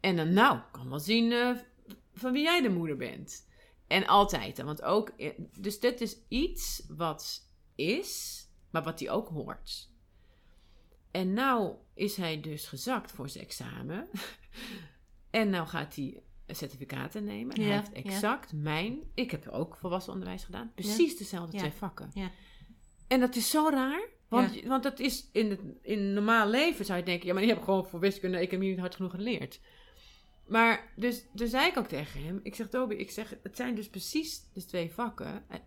En 0.00 0.16
dan, 0.16 0.32
nou, 0.32 0.60
kan 0.72 0.88
wel 0.88 1.00
zien 1.00 1.32
eh, 1.32 1.50
van 2.14 2.32
wie 2.32 2.42
jij 2.42 2.60
de 2.62 2.68
moeder 2.68 2.96
bent. 2.96 3.48
En 3.86 4.06
altijd. 4.06 4.62
Want 4.62 4.82
ook, 4.82 5.08
eh, 5.08 5.30
dus 5.58 5.80
dit 5.80 6.00
is 6.00 6.16
iets 6.28 6.84
wat 6.88 7.48
is, 7.74 8.42
maar 8.70 8.82
wat 8.82 9.00
hij 9.00 9.10
ook 9.10 9.28
hoort. 9.28 9.90
En 11.10 11.32
nou 11.32 11.74
is 11.94 12.16
hij 12.16 12.40
dus 12.40 12.66
gezakt 12.68 13.12
voor 13.12 13.28
zijn 13.28 13.44
examen. 13.44 14.08
en 15.30 15.50
nou 15.50 15.66
gaat 15.66 15.94
hij 15.94 16.22
certificaten 16.46 17.24
nemen. 17.24 17.54
En 17.54 17.62
Ja, 17.62 17.68
hij 17.68 17.76
heeft 17.76 17.90
ja. 17.92 18.10
exact 18.10 18.52
mijn... 18.52 18.98
Ik 19.14 19.30
heb 19.30 19.48
ook 19.48 19.76
volwassen 19.76 20.12
onderwijs 20.12 20.44
gedaan. 20.44 20.72
Precies 20.74 21.16
dezelfde 21.16 21.58
twee 21.58 21.72
vakken. 21.72 22.10
Ja. 22.14 22.30
En 23.08 23.20
dat 23.20 23.36
is 23.36 23.50
zo 23.50 23.68
raar. 23.68 24.08
Want, 24.28 24.62
want 24.62 24.82
dat 24.82 24.98
is 24.98 25.28
in 25.32 25.50
het 25.50 25.60
in 25.82 26.12
normaal 26.12 26.48
leven 26.48 26.84
zou 26.84 26.98
je 26.98 27.04
denken... 27.04 27.26
Ja, 27.26 27.32
maar 27.32 27.42
je 27.42 27.48
hebt 27.48 27.64
gewoon 27.64 27.86
voor 27.86 28.00
wiskunde, 28.00 28.38
economie 28.38 28.70
niet 28.70 28.78
hard 28.78 28.94
genoeg 28.94 29.10
geleerd. 29.10 29.60
Maar, 30.46 30.92
dus, 30.96 31.24
dus 31.32 31.50
zei 31.50 31.68
ik 31.68 31.76
ook 31.76 31.86
tegen 31.88 32.24
hem... 32.24 32.40
Ik 32.42 32.54
zeg, 32.54 32.68
Toby, 32.68 32.94
ik 32.94 33.10
zeg, 33.10 33.34
het 33.42 33.56
zijn 33.56 33.74
dus 33.74 33.88
precies 33.88 34.40
de 34.52 34.64
twee 34.64 34.92
vakken. 34.92 35.44
Eh, 35.48 35.58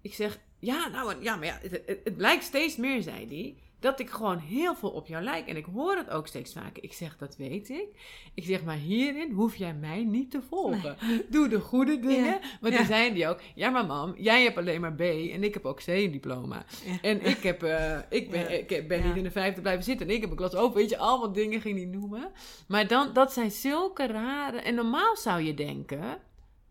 Ik 0.00 0.14
zeg, 0.14 0.38
ja, 0.58 0.88
nou, 0.88 1.22
ja, 1.22 1.36
maar 1.36 1.46
ja, 1.46 1.58
het, 1.62 1.70
het, 1.70 2.00
het 2.04 2.16
blijkt 2.16 2.44
steeds 2.44 2.76
meer, 2.76 3.02
zei 3.02 3.26
hij... 3.26 3.56
Dat 3.80 4.00
ik 4.00 4.10
gewoon 4.10 4.38
heel 4.38 4.74
veel 4.74 4.90
op 4.90 5.06
jou 5.06 5.24
lijk. 5.24 5.46
En 5.48 5.56
ik 5.56 5.64
hoor 5.64 5.96
het 5.96 6.10
ook 6.10 6.26
steeds 6.26 6.52
vaker. 6.52 6.82
Ik 6.82 6.92
zeg, 6.92 7.16
dat 7.16 7.36
weet 7.36 7.68
ik. 7.68 7.86
Ik 8.34 8.44
zeg, 8.44 8.64
maar 8.64 8.76
hierin 8.76 9.32
hoef 9.32 9.56
jij 9.56 9.74
mij 9.74 10.04
niet 10.04 10.30
te 10.30 10.42
volgen. 10.48 10.96
Doe 11.28 11.48
de 11.48 11.60
goede 11.60 11.98
dingen. 11.98 12.24
Ja. 12.24 12.40
Want 12.60 12.72
Ja. 12.72 12.78
toen 12.78 12.88
zei 12.88 13.12
hij 13.12 13.28
ook... 13.30 13.40
Ja, 13.54 13.70
maar 13.70 13.86
mam, 13.86 14.14
jij 14.16 14.42
hebt 14.42 14.56
alleen 14.56 14.80
maar 14.80 14.92
B 14.94 15.00
en 15.00 15.42
ik 15.44 15.54
heb 15.54 15.64
ook 15.66 15.78
C-diploma. 15.80 16.64
Ja. 16.84 16.98
En 17.02 17.22
ik, 17.24 17.42
heb, 17.42 17.62
eh, 17.62 17.98
ik 18.10 18.30
ben, 18.30 18.70
ik 18.70 18.88
ben 18.88 19.06
niet 19.06 19.16
in 19.16 19.22
de 19.22 19.30
vijfde 19.30 19.60
blijven 19.60 19.84
zitten. 19.84 20.08
En 20.08 20.14
ik 20.14 20.20
heb 20.20 20.30
een 20.30 20.36
klas 20.36 20.54
open. 20.54 20.76
Weet 20.80 20.90
je, 20.90 20.98
allemaal 20.98 21.32
dingen 21.32 21.60
ging 21.60 21.76
hij 21.76 21.86
noemen. 21.86 22.30
Maar 22.68 22.86
dan, 22.86 23.12
dat 23.12 23.32
zijn 23.32 23.50
zulke 23.50 24.06
rare... 24.06 24.58
En 24.60 24.74
normaal 24.74 25.16
zou 25.16 25.42
je 25.42 25.54
denken 25.54 26.18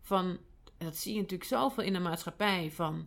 van... 0.02 0.38
Dat 0.78 0.96
zie 0.96 1.14
je 1.14 1.20
natuurlijk 1.20 1.48
zoveel 1.50 1.84
in 1.84 1.92
de 1.92 1.98
maatschappij 1.98 2.70
van... 2.74 3.06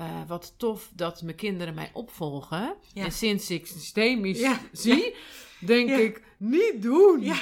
eh, 0.00 0.28
wat 0.28 0.54
tof 0.56 0.88
dat 0.94 1.22
mijn 1.22 1.36
kinderen 1.36 1.74
mij 1.74 1.90
opvolgen. 1.92 2.74
Ja. 2.92 3.04
En 3.04 3.12
sinds 3.12 3.50
ik 3.50 3.66
systemisch 3.66 4.40
Ja. 4.40 4.58
zie, 4.72 5.14
denk 5.58 5.90
ik, 5.90 6.22
niet 6.36 6.82
doen. 6.82 7.22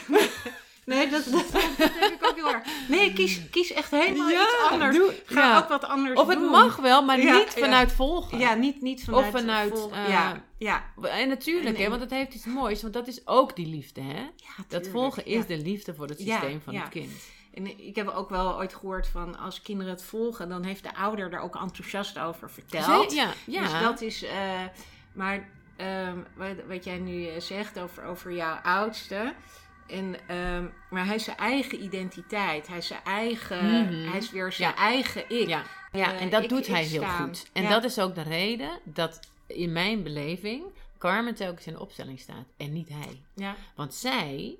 Nee, 0.85 1.09
dat, 1.09 1.25
dat, 1.25 1.53
dat 1.79 1.91
heb 1.95 2.13
ik 2.13 2.27
ook 2.27 2.35
heel 2.37 2.53
erg. 2.53 2.67
Nee, 2.89 3.13
kies, 3.13 3.41
kies 3.51 3.73
echt 3.73 3.91
helemaal 3.91 4.29
Ja, 4.29 4.43
iets 4.43 4.71
anders. 4.71 4.97
doe- 4.97 5.15
Ga 5.25 5.41
ja. 5.41 5.59
ook 5.59 5.69
wat 5.69 5.85
anders 5.85 6.21
Of 6.21 6.29
het 6.29 6.39
doen. 6.39 6.51
mag 6.51 6.77
wel, 6.77 7.03
maar 7.05 7.21
Ja, 7.21 7.37
niet 7.39 7.49
vanuit 7.49 7.93
volgen. 7.93 8.39
Ja, 8.39 8.55
niet, 8.55 8.83
niet 8.83 9.05
vanuit... 9.05 9.25
Of 9.35 9.41
vanuit, 9.41 9.79
vol- 9.79 9.93
eh, 9.93 10.09
ja, 10.09 10.45
ja. 10.59 10.85
En 11.03 11.29
natuurlijk, 11.29 11.79
hè, 11.79 11.89
want 11.89 12.01
het 12.01 12.11
heeft 12.11 12.35
iets 12.35 12.45
moois, 12.45 12.83
want 12.83 12.95
dat 12.95 13.07
is 13.09 13.27
ook 13.27 13.57
die 13.57 13.67
liefde, 13.67 14.01
hè? 14.01 14.21
Ja, 14.21 14.65
Dat 14.69 14.87
volgen 14.89 15.27
is 15.27 15.47
de 15.47 15.57
liefde 15.59 15.95
voor 15.95 16.07
het 16.07 16.19
systeem 16.21 16.61
van 16.65 16.75
het 16.75 16.89
kind. 16.89 17.11
En 17.59 17.87
ik 17.87 17.97
heb 17.97 18.09
ook 18.09 18.31
wel 18.31 18.57
ooit 18.57 18.75
gehoord 18.75 19.09
van 19.09 19.39
als 19.39 19.63
kinderen 19.63 19.93
het 19.93 20.03
volgen, 20.03 20.49
dan 20.49 20.65
heeft 20.65 20.83
de 20.83 20.95
ouder 20.95 21.33
er 21.33 21.41
ook 21.41 21.57
enthousiast 21.57 22.19
over 22.19 22.51
verteld. 22.51 23.13
Ja, 23.15 23.33
ja. 23.47 23.61
Dus 23.63 23.73
dat 23.81 24.01
is. 24.01 24.23
eh, 24.23 24.65
maar 25.13 25.49
ehm, 25.77 26.19
wat, 26.37 26.55
wat 26.69 26.85
jij 26.85 26.99
nu 26.99 27.27
eh, 27.27 27.41
zegt 27.41 27.79
over, 27.81 28.05
over 28.05 28.33
jouw 28.33 28.55
oudste. 28.63 29.35
En, 29.87 30.17
ehm, 30.29 30.67
maar 30.91 31.07
hij 31.07 31.15
is 31.15 31.25
zijn 31.25 31.37
eigen 31.37 31.83
identiteit. 31.83 32.67
Hij 32.67 32.79
is 32.79 32.87
zijn 32.87 33.05
eigen. 33.05 33.65
Mhm. 33.65 34.09
Hij 34.11 34.19
is 34.19 34.31
weer 34.31 34.53
zijn 34.53 34.71
Ja. 34.71 34.77
eigen 34.77 35.23
ik. 35.31 35.49
Ja, 35.49 35.63
ja 35.93 36.13
Eh, 36.15 36.21
en 36.21 36.31
dat 36.31 36.43
ik- 36.43 36.49
doet 36.49 36.67
ik 36.67 36.73
hij 36.75 36.85
heel 36.85 37.05
goed. 37.05 37.47
En 37.53 37.63
Ja. 37.63 37.69
dat 37.69 37.85
is 37.85 37.99
ook 37.99 38.15
de 38.15 38.23
reden 38.23 38.71
dat 38.85 39.21
in 39.47 39.73
mijn 39.73 40.03
beleving 40.03 40.65
Carmen 40.99 41.35
telkens 41.35 41.67
in 41.67 41.73
de 41.73 41.81
opstelling 41.81 42.21
staat 42.21 42.47
en 42.57 42.73
niet 42.73 42.89
hij. 42.89 43.23
Ja. 43.35 43.57
Want 43.75 43.95
zij, 43.95 44.57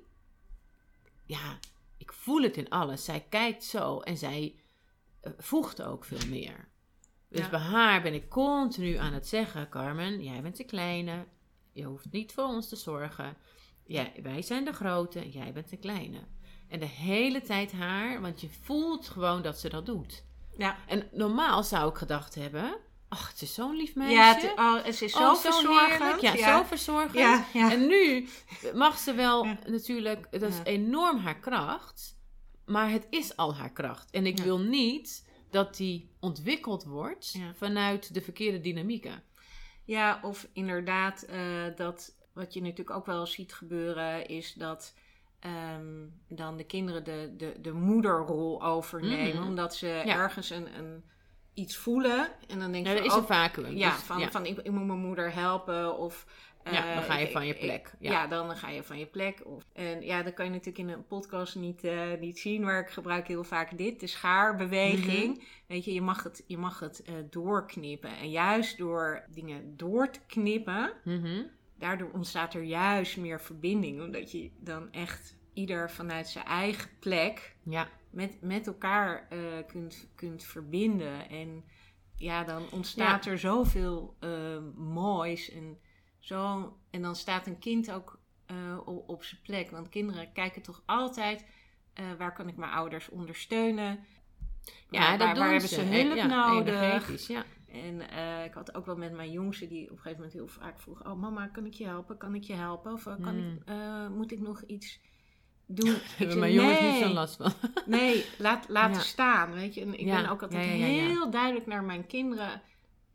ja, 1.25 1.57
ik 1.99 2.13
voel 2.13 2.41
het 2.41 2.57
in 2.57 2.69
alles. 2.69 3.03
Zij 3.03 3.25
kijkt 3.29 3.63
zo 3.63 3.99
en 3.99 4.17
zij 4.17 4.55
eh, 5.21 5.31
voegt 5.37 5.81
ook 5.81 6.05
veel 6.05 6.27
meer. 6.29 6.67
Dus 7.29 7.39
Ja. 7.39 7.49
bij 7.49 7.59
haar 7.59 8.01
ben 8.01 8.13
ik 8.13 8.29
continu 8.29 8.95
aan 8.95 9.13
het 9.13 9.27
zeggen: 9.27 9.69
Carmen, 9.69 10.23
jij 10.23 10.41
bent 10.41 10.57
de 10.57 10.63
kleine. 10.63 11.25
Je 11.71 11.83
hoeft 11.83 12.11
niet 12.11 12.31
voor 12.31 12.43
ons 12.43 12.69
te 12.69 12.75
zorgen. 12.75 13.37
Jij, 13.83 14.13
wij 14.23 14.41
zijn 14.41 14.65
de 14.65 14.73
grote 14.73 15.19
en 15.19 15.29
jij 15.29 15.53
bent 15.53 15.69
de 15.69 15.77
kleine. 15.77 16.19
En 16.67 16.79
de 16.79 16.85
hele 16.85 17.41
tijd 17.41 17.71
haar, 17.71 18.21
want 18.21 18.41
je 18.41 18.49
voelt 18.49 19.07
gewoon 19.09 19.41
dat 19.41 19.59
ze 19.59 19.69
dat 19.69 19.85
doet. 19.85 20.23
Ja. 20.57 20.77
En 20.87 21.09
normaal 21.11 21.63
zou 21.63 21.89
ik 21.89 21.95
gedacht 21.97 22.35
hebben: 22.35 22.77
ach, 23.09 23.29
het 23.29 23.41
is 23.41 23.53
zo'n 23.53 23.75
lief 23.75 23.95
meisje. 23.95 24.15
Ja, 24.15 24.35
het, 24.35 24.53
oh, 24.55 24.75
het 24.75 25.01
is 25.01 25.11
zo 25.11 25.29
Oh, 25.29 25.35
verzorgend. 25.35 26.21
Ja, 26.21 26.33
ja. 26.33 26.57
zo 26.57 26.63
verzorgend. 26.63 27.13
Ja, 27.13 27.45
ja. 27.53 27.71
En 27.71 27.87
nu 27.87 28.27
mag 28.73 28.97
ze 28.97 29.13
wel 29.13 29.45
natuurlijk, 29.67 30.27
dat 30.31 30.49
is 30.49 30.59
enorm 30.63 31.17
haar 31.17 31.39
kracht, 31.39 32.17
maar 32.65 32.89
het 32.89 33.07
is 33.09 33.37
al 33.37 33.55
haar 33.55 33.71
kracht. 33.71 34.11
En 34.11 34.25
ik 34.25 34.37
wil 34.37 34.59
niet 34.59 35.27
dat 35.49 35.75
die 35.77 36.09
ontwikkeld 36.19 36.83
wordt 36.83 37.39
vanuit 37.55 38.13
de 38.13 38.21
verkeerde 38.21 38.59
dynamieken. 38.61 39.23
Ja, 39.83 40.19
of 40.23 40.47
inderdaad, 40.53 41.21
eh, 41.23 41.39
dat 41.75 42.15
wat 42.33 42.53
je 42.53 42.61
natuurlijk 42.61 42.97
ook 42.97 43.05
wel 43.05 43.25
ziet 43.25 43.53
gebeuren, 43.53 44.27
is 44.27 44.53
dat 44.53 44.93
ehm, 45.39 46.07
dan 46.27 46.57
de 46.57 46.63
kinderen 46.63 47.03
de, 47.03 47.33
de, 47.37 47.55
de 47.61 47.71
moederrol 47.71 48.63
overnemen. 48.63 49.39
Mhm. 49.39 49.47
Omdat 49.47 49.75
ze 49.75 49.87
ergens 49.89 50.49
een, 50.49 50.77
een, 50.77 51.03
iets 51.59 51.77
voelen. 51.77 52.27
En 52.47 52.59
dan 52.59 52.71
denk 52.71 52.85
Ja, 52.85 52.91
je 52.91 52.97
er 52.99 53.05
is 53.05 53.11
van, 53.11 53.19
een 53.21 53.27
vacuüm. 53.27 53.77
ja, 53.77 53.89
Dus, 53.91 53.99
van, 53.99 54.19
ja. 54.19 54.31
van 54.31 54.45
ik, 54.45 54.57
ik 54.57 54.71
moet 54.71 54.85
mijn 54.85 54.99
moeder 54.99 55.33
helpen. 55.33 55.97
Of, 55.97 56.25
Ja, 56.63 56.87
eh, 56.89 56.93
dan 56.95 57.03
ga 57.03 57.17
je 57.17 57.25
ik- 57.25 57.31
van 57.31 57.45
je 57.47 57.53
plek, 57.55 57.91
Ja. 57.99 58.11
ja. 58.11 58.27
dan 58.27 58.55
ga 58.57 58.69
je 58.69 58.83
van 58.83 58.99
je 58.99 59.05
plek. 59.05 59.41
Of, 59.45 59.63
en 59.73 60.01
ja, 60.01 60.23
dat 60.23 60.33
kan 60.33 60.45
je 60.45 60.51
natuurlijk 60.51 60.77
in 60.77 60.89
een 60.89 61.07
podcast 61.07 61.55
niet, 61.55 61.83
eh, 61.83 61.99
niet 62.19 62.39
zien. 62.39 62.61
Maar 62.63 62.79
ik 62.79 62.89
gebruik 62.89 63.27
heel 63.27 63.43
vaak 63.43 63.77
dit, 63.77 63.99
de 63.99 64.07
schaarbeweging. 64.07 65.33
Mhm. 65.37 65.43
Weet 65.67 65.85
je, 65.85 65.93
je 65.93 66.01
mag 66.01 66.23
het, 66.23 66.43
je 66.47 66.57
mag 66.57 66.79
het 66.79 67.01
eh, 67.01 67.13
doorknippen. 67.29 68.17
En 68.17 68.29
juist 68.29 68.77
door 68.77 69.23
dingen 69.29 69.77
door 69.77 70.09
te 70.11 70.19
knippen, 70.27 70.93
Mhm. 71.03 71.41
daardoor 71.77 72.09
ontstaat 72.13 72.53
er 72.53 72.63
juist 72.63 73.17
meer 73.17 73.41
verbinding. 73.41 74.01
Omdat 74.01 74.31
je 74.31 74.51
dan 74.59 74.91
echt 74.91 75.35
ieder 75.53 75.91
vanuit 75.91 76.27
zijn 76.27 76.45
eigen 76.45 76.89
plek 76.99 77.55
ja. 77.63 77.87
Met, 78.09 78.41
met 78.41 78.67
elkaar 78.67 79.27
eh, 79.29 79.39
kunt, 79.67 80.07
kunt 80.15 80.43
verbinden. 80.43 81.29
En 81.29 81.63
ja, 82.15 82.43
dan 82.43 82.63
ontstaat 82.71 83.25
er 83.25 83.39
zoveel 83.39 84.15
eh, 84.19 84.57
moois. 84.75 85.51
En, 85.51 85.77
zo, 86.19 86.73
en 86.89 87.01
dan 87.01 87.15
staat 87.15 87.47
een 87.47 87.59
kind 87.59 87.91
ook 87.91 88.19
eh, 88.45 88.77
op, 88.85 89.09
op 89.09 89.23
zijn 89.23 89.41
plek. 89.41 89.71
Want 89.71 89.89
kinderen 89.89 90.31
kijken 90.31 90.61
toch 90.61 90.83
altijd... 90.85 91.45
waar 92.17 92.33
kan 92.33 92.47
ik 92.47 92.57
mijn 92.57 92.71
ouders 92.71 93.09
ondersteunen? 93.09 93.99
Ja, 94.89 94.99
waar, 94.99 95.17
dat 95.17 95.37
waar, 95.37 95.49
hebben 95.51 95.69
ze. 95.69 95.81
hulp 95.81 96.15
ja, 96.15 96.25
nodig? 96.25 97.27
ja. 97.27 97.45
En 97.67 98.01
ik 98.45 98.53
had 98.53 98.75
ook 98.75 98.85
wel 98.85 98.97
met 98.97 99.13
mijn 99.13 99.31
jongste 99.31 99.67
die 99.67 99.83
op 99.83 99.89
een 99.89 99.97
gegeven 99.97 100.17
moment 100.17 100.33
heel 100.33 100.47
vaak 100.47 100.79
vroeg: 100.79 101.05
Oh, 101.05 101.13
mama, 101.13 101.47
kan 101.47 101.65
ik 101.65 101.73
je 101.73 101.85
helpen? 101.85 102.17
Kan 102.17 102.35
ik 102.35 102.43
je 102.43 102.53
helpen? 102.53 102.93
Of 102.93 103.03
kan 103.03 103.21
Hmm. 103.21 103.61
ik, 103.65 104.09
moet 104.09 104.31
ik 104.31 104.39
nog 104.39 104.61
iets 104.61 104.99
Hebben 105.75 106.01
zei, 106.17 106.39
mijn 106.39 106.53
jongens 106.53 106.81
niet 106.81 107.03
zo'n 107.03 107.13
last 107.13 107.35
van. 107.35 107.51
Nee, 107.85 108.25
laat, 108.37 108.65
Ja. 108.69 108.93
staan. 108.93 109.53
Weet 109.53 109.73
je, 109.73 109.81
en 109.81 109.93
ik 109.99 110.05
Ja, 110.05 110.21
ben 110.21 110.29
ook 110.31 110.41
altijd 110.41 110.65
ja, 110.65 110.85
heel 110.85 111.29
duidelijk 111.31 111.65
naar 111.65 111.83
mijn 111.83 112.05
kinderen. 112.07 112.61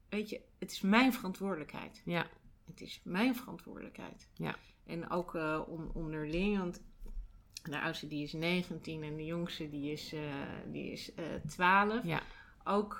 Weet 0.09 0.31
je, 0.31 0.41
het 0.59 0.71
is 0.71 0.81
mijn 0.81 1.13
verantwoordelijkheid. 1.13 2.03
Ja, 2.05 2.27
Het 2.67 2.81
is 2.81 3.01
mijn 3.05 3.37
verantwoordelijkheid. 3.37 4.29
Ja. 4.35 4.55
En 4.87 5.11
ook 5.11 5.35
eh, 5.35 5.61
on- 5.67 5.91
onderling, 5.95 6.59
want 6.59 6.83
de 7.63 7.81
oudste 7.81 8.07
die 8.09 8.23
is 8.23 8.33
19 8.33 9.03
en 9.03 9.17
de 9.17 9.25
jongste 9.25 9.69
die 9.71 9.93
is, 9.93 10.13
eh, 10.13 10.21
die 10.73 10.91
is 10.93 11.15
eh 11.15 11.25
12 11.47 12.05
ja. 12.05 12.21
ook 12.65 12.97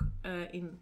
in. 0.51 0.79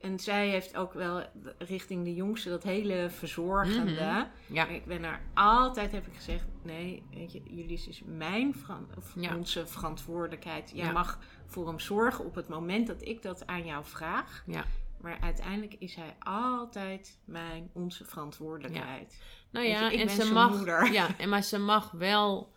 En 0.00 0.18
zij 0.18 0.48
heeft 0.48 0.76
ook 0.76 0.92
wel 0.92 1.22
richting 1.58 2.04
de 2.04 2.14
jongste 2.14 2.48
dat 2.48 2.62
hele 2.62 3.10
verzorgende. 3.10 3.92
Mhm. 3.92 4.54
Ja. 4.54 4.66
Ik 4.66 4.84
ben 4.84 5.02
daar 5.02 5.22
altijd, 5.34 5.92
heb 5.92 6.06
ik 6.06 6.14
gezegd, 6.14 6.44
nee, 6.62 7.02
weet 7.14 7.32
je, 7.32 7.42
jullie 7.44 7.82
is 7.88 8.02
mijn 8.06 8.54
veran- 8.54 8.88
of 8.96 9.12
Ja. 9.16 9.36
onze 9.36 9.66
verantwoordelijkheid. 9.66 10.70
Jij 10.74 10.86
Ja. 10.86 10.92
mag 10.92 11.18
voor 11.46 11.66
hem 11.66 11.78
zorgen 11.78 12.24
op 12.24 12.34
het 12.34 12.48
moment 12.48 12.86
dat 12.86 13.06
ik 13.06 13.22
dat 13.22 13.46
aan 13.46 13.64
jou 13.66 13.84
vraag. 13.84 14.42
Ja. 14.46 14.64
Maar 15.00 15.18
uiteindelijk 15.20 15.74
is 15.78 15.94
hij 15.94 16.16
altijd 16.18 17.18
mijn, 17.24 17.70
onze 17.72 18.04
verantwoordelijkheid. 18.04 19.22
Nou 19.50 19.66
ja, 19.66 19.86
je, 19.88 19.92
ik 19.94 20.00
en 20.00 20.06
ben 20.16 20.26
ze 20.26 20.32
mag, 20.32 20.56
moeder. 20.56 20.92
ja, 20.92 21.18
en 21.18 21.28
maar 21.28 21.42
ze 21.42 21.58
mag 21.58 21.90
wel 21.90 22.52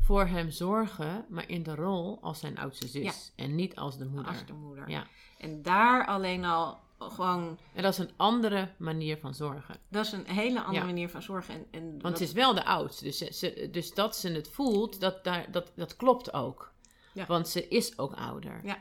voor 0.00 0.26
hem 0.26 0.50
zorgen, 0.50 1.24
maar 1.28 1.48
in 1.48 1.62
de 1.62 1.74
rol 1.74 2.18
als 2.22 2.38
zijn 2.40 2.58
oudste 2.58 2.86
zus 2.88 3.32
en 3.36 3.54
niet 3.54 3.76
als 3.76 3.98
de 3.98 4.04
moeder. 4.06 4.26
Als 4.28 4.46
de 4.46 4.52
moeder. 4.52 4.90
Ja. 4.90 5.06
En 5.38 5.62
daar 5.62 6.06
alleen 6.06 6.44
al 6.44 6.78
gewoon, 6.98 7.58
En 7.74 7.82
dat 7.82 7.92
is 7.92 7.98
een 7.98 8.10
andere 8.16 8.68
manier 8.78 9.16
van 9.18 9.34
zorgen. 9.34 9.76
dat 9.88 10.04
is 10.06 10.12
een 10.12 10.26
hele 10.26 10.58
andere 10.60 10.80
Ja. 10.80 10.84
manier 10.84 11.08
van 11.08 11.22
zorgen. 11.22 11.54
En, 11.54 11.66
en 11.70 11.90
Want 11.90 12.02
wat- 12.02 12.18
ze 12.18 12.24
is 12.24 12.32
wel 12.32 12.54
de 12.54 12.64
oudste, 12.64 13.04
dus, 13.04 13.18
ze, 13.18 13.68
dus 13.72 13.94
dat 13.94 14.16
ze 14.16 14.32
het 14.32 14.48
voelt, 14.48 15.00
dat, 15.00 15.24
daar, 15.24 15.50
dat, 15.50 15.72
dat 15.76 15.96
klopt 15.96 16.32
ook. 16.32 16.72
Ja. 17.12 17.26
Want 17.26 17.48
ze 17.48 17.68
is 17.68 17.98
ook 17.98 18.12
ouder. 18.14 18.60
Ja. 18.64 18.76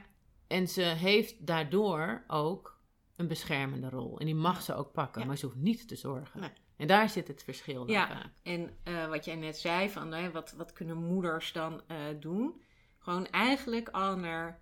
En 0.48 0.68
ze 0.68 0.82
heeft 0.82 1.46
daardoor 1.48 2.24
ook 2.28 2.80
een 3.16 3.28
beschermende 3.28 3.90
rol. 3.90 4.20
En 4.20 4.26
die 4.26 4.36
mag 4.36 4.62
ze 4.62 4.76
ook 4.76 4.92
pakken, 4.92 5.22
Ja. 5.22 5.28
maar 5.28 5.38
ze 5.38 5.46
hoeft 5.46 5.58
niet 5.58 5.88
te 5.88 5.96
zorgen. 5.96 6.40
Nee. 6.40 6.50
En 6.78 6.88
daar 6.88 7.10
zit 7.10 7.28
het 7.28 7.44
verschil 7.44 7.90
Ja. 7.90 8.08
vaak. 8.08 8.30
En 8.44 8.78
eh, 8.84 9.08
wat 9.08 9.26
jij 9.26 9.36
net 9.36 9.58
zei, 9.58 9.90
van 9.90 10.12
hè, 10.12 10.32
wat, 10.32 10.52
wat 10.58 10.74
kunnen 10.74 10.98
moeders 10.98 11.52
dan 11.52 11.82
eh, 11.88 11.98
doen? 12.20 12.62
Gewoon 13.00 13.28
eigenlijk 13.28 13.90
al 13.90 14.18
naar 14.18 14.60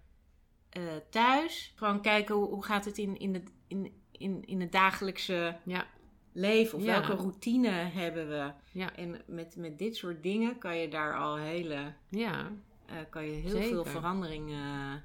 eh, 0.73 0.81
thuis. 1.09 1.73
Gewoon 1.75 2.01
kijken 2.01 2.35
hoe, 2.35 2.47
hoe 2.47 2.63
gaat 2.65 2.85
het 2.85 2.97
in, 2.97 3.17
in, 3.19 3.33
het, 3.33 3.51
in, 3.67 3.93
in, 4.11 4.45
in 4.45 4.61
het 4.61 4.71
dagelijkse 4.71 5.57
Ja, 5.65 5.85
leven. 6.31 6.77
Of 6.77 6.83
Ja. 6.83 6.99
welke 6.99 7.15
routine 7.21 7.69
hebben 7.69 8.27
we? 8.29 8.51
ja, 8.71 8.95
En 8.95 9.21
met, 9.27 9.55
met 9.55 9.77
dit 9.77 9.95
soort 9.95 10.23
dingen 10.23 10.57
kan 10.57 10.77
je 10.77 10.87
daar 10.89 11.17
al 11.17 11.35
hele, 11.37 11.93
ja. 12.09 12.51
eh, 12.85 12.95
kan 13.09 13.25
je 13.25 13.31
heel 13.31 13.49
Zeker. 13.49 13.67
veel 13.67 13.85
veranderingen. 13.85 15.03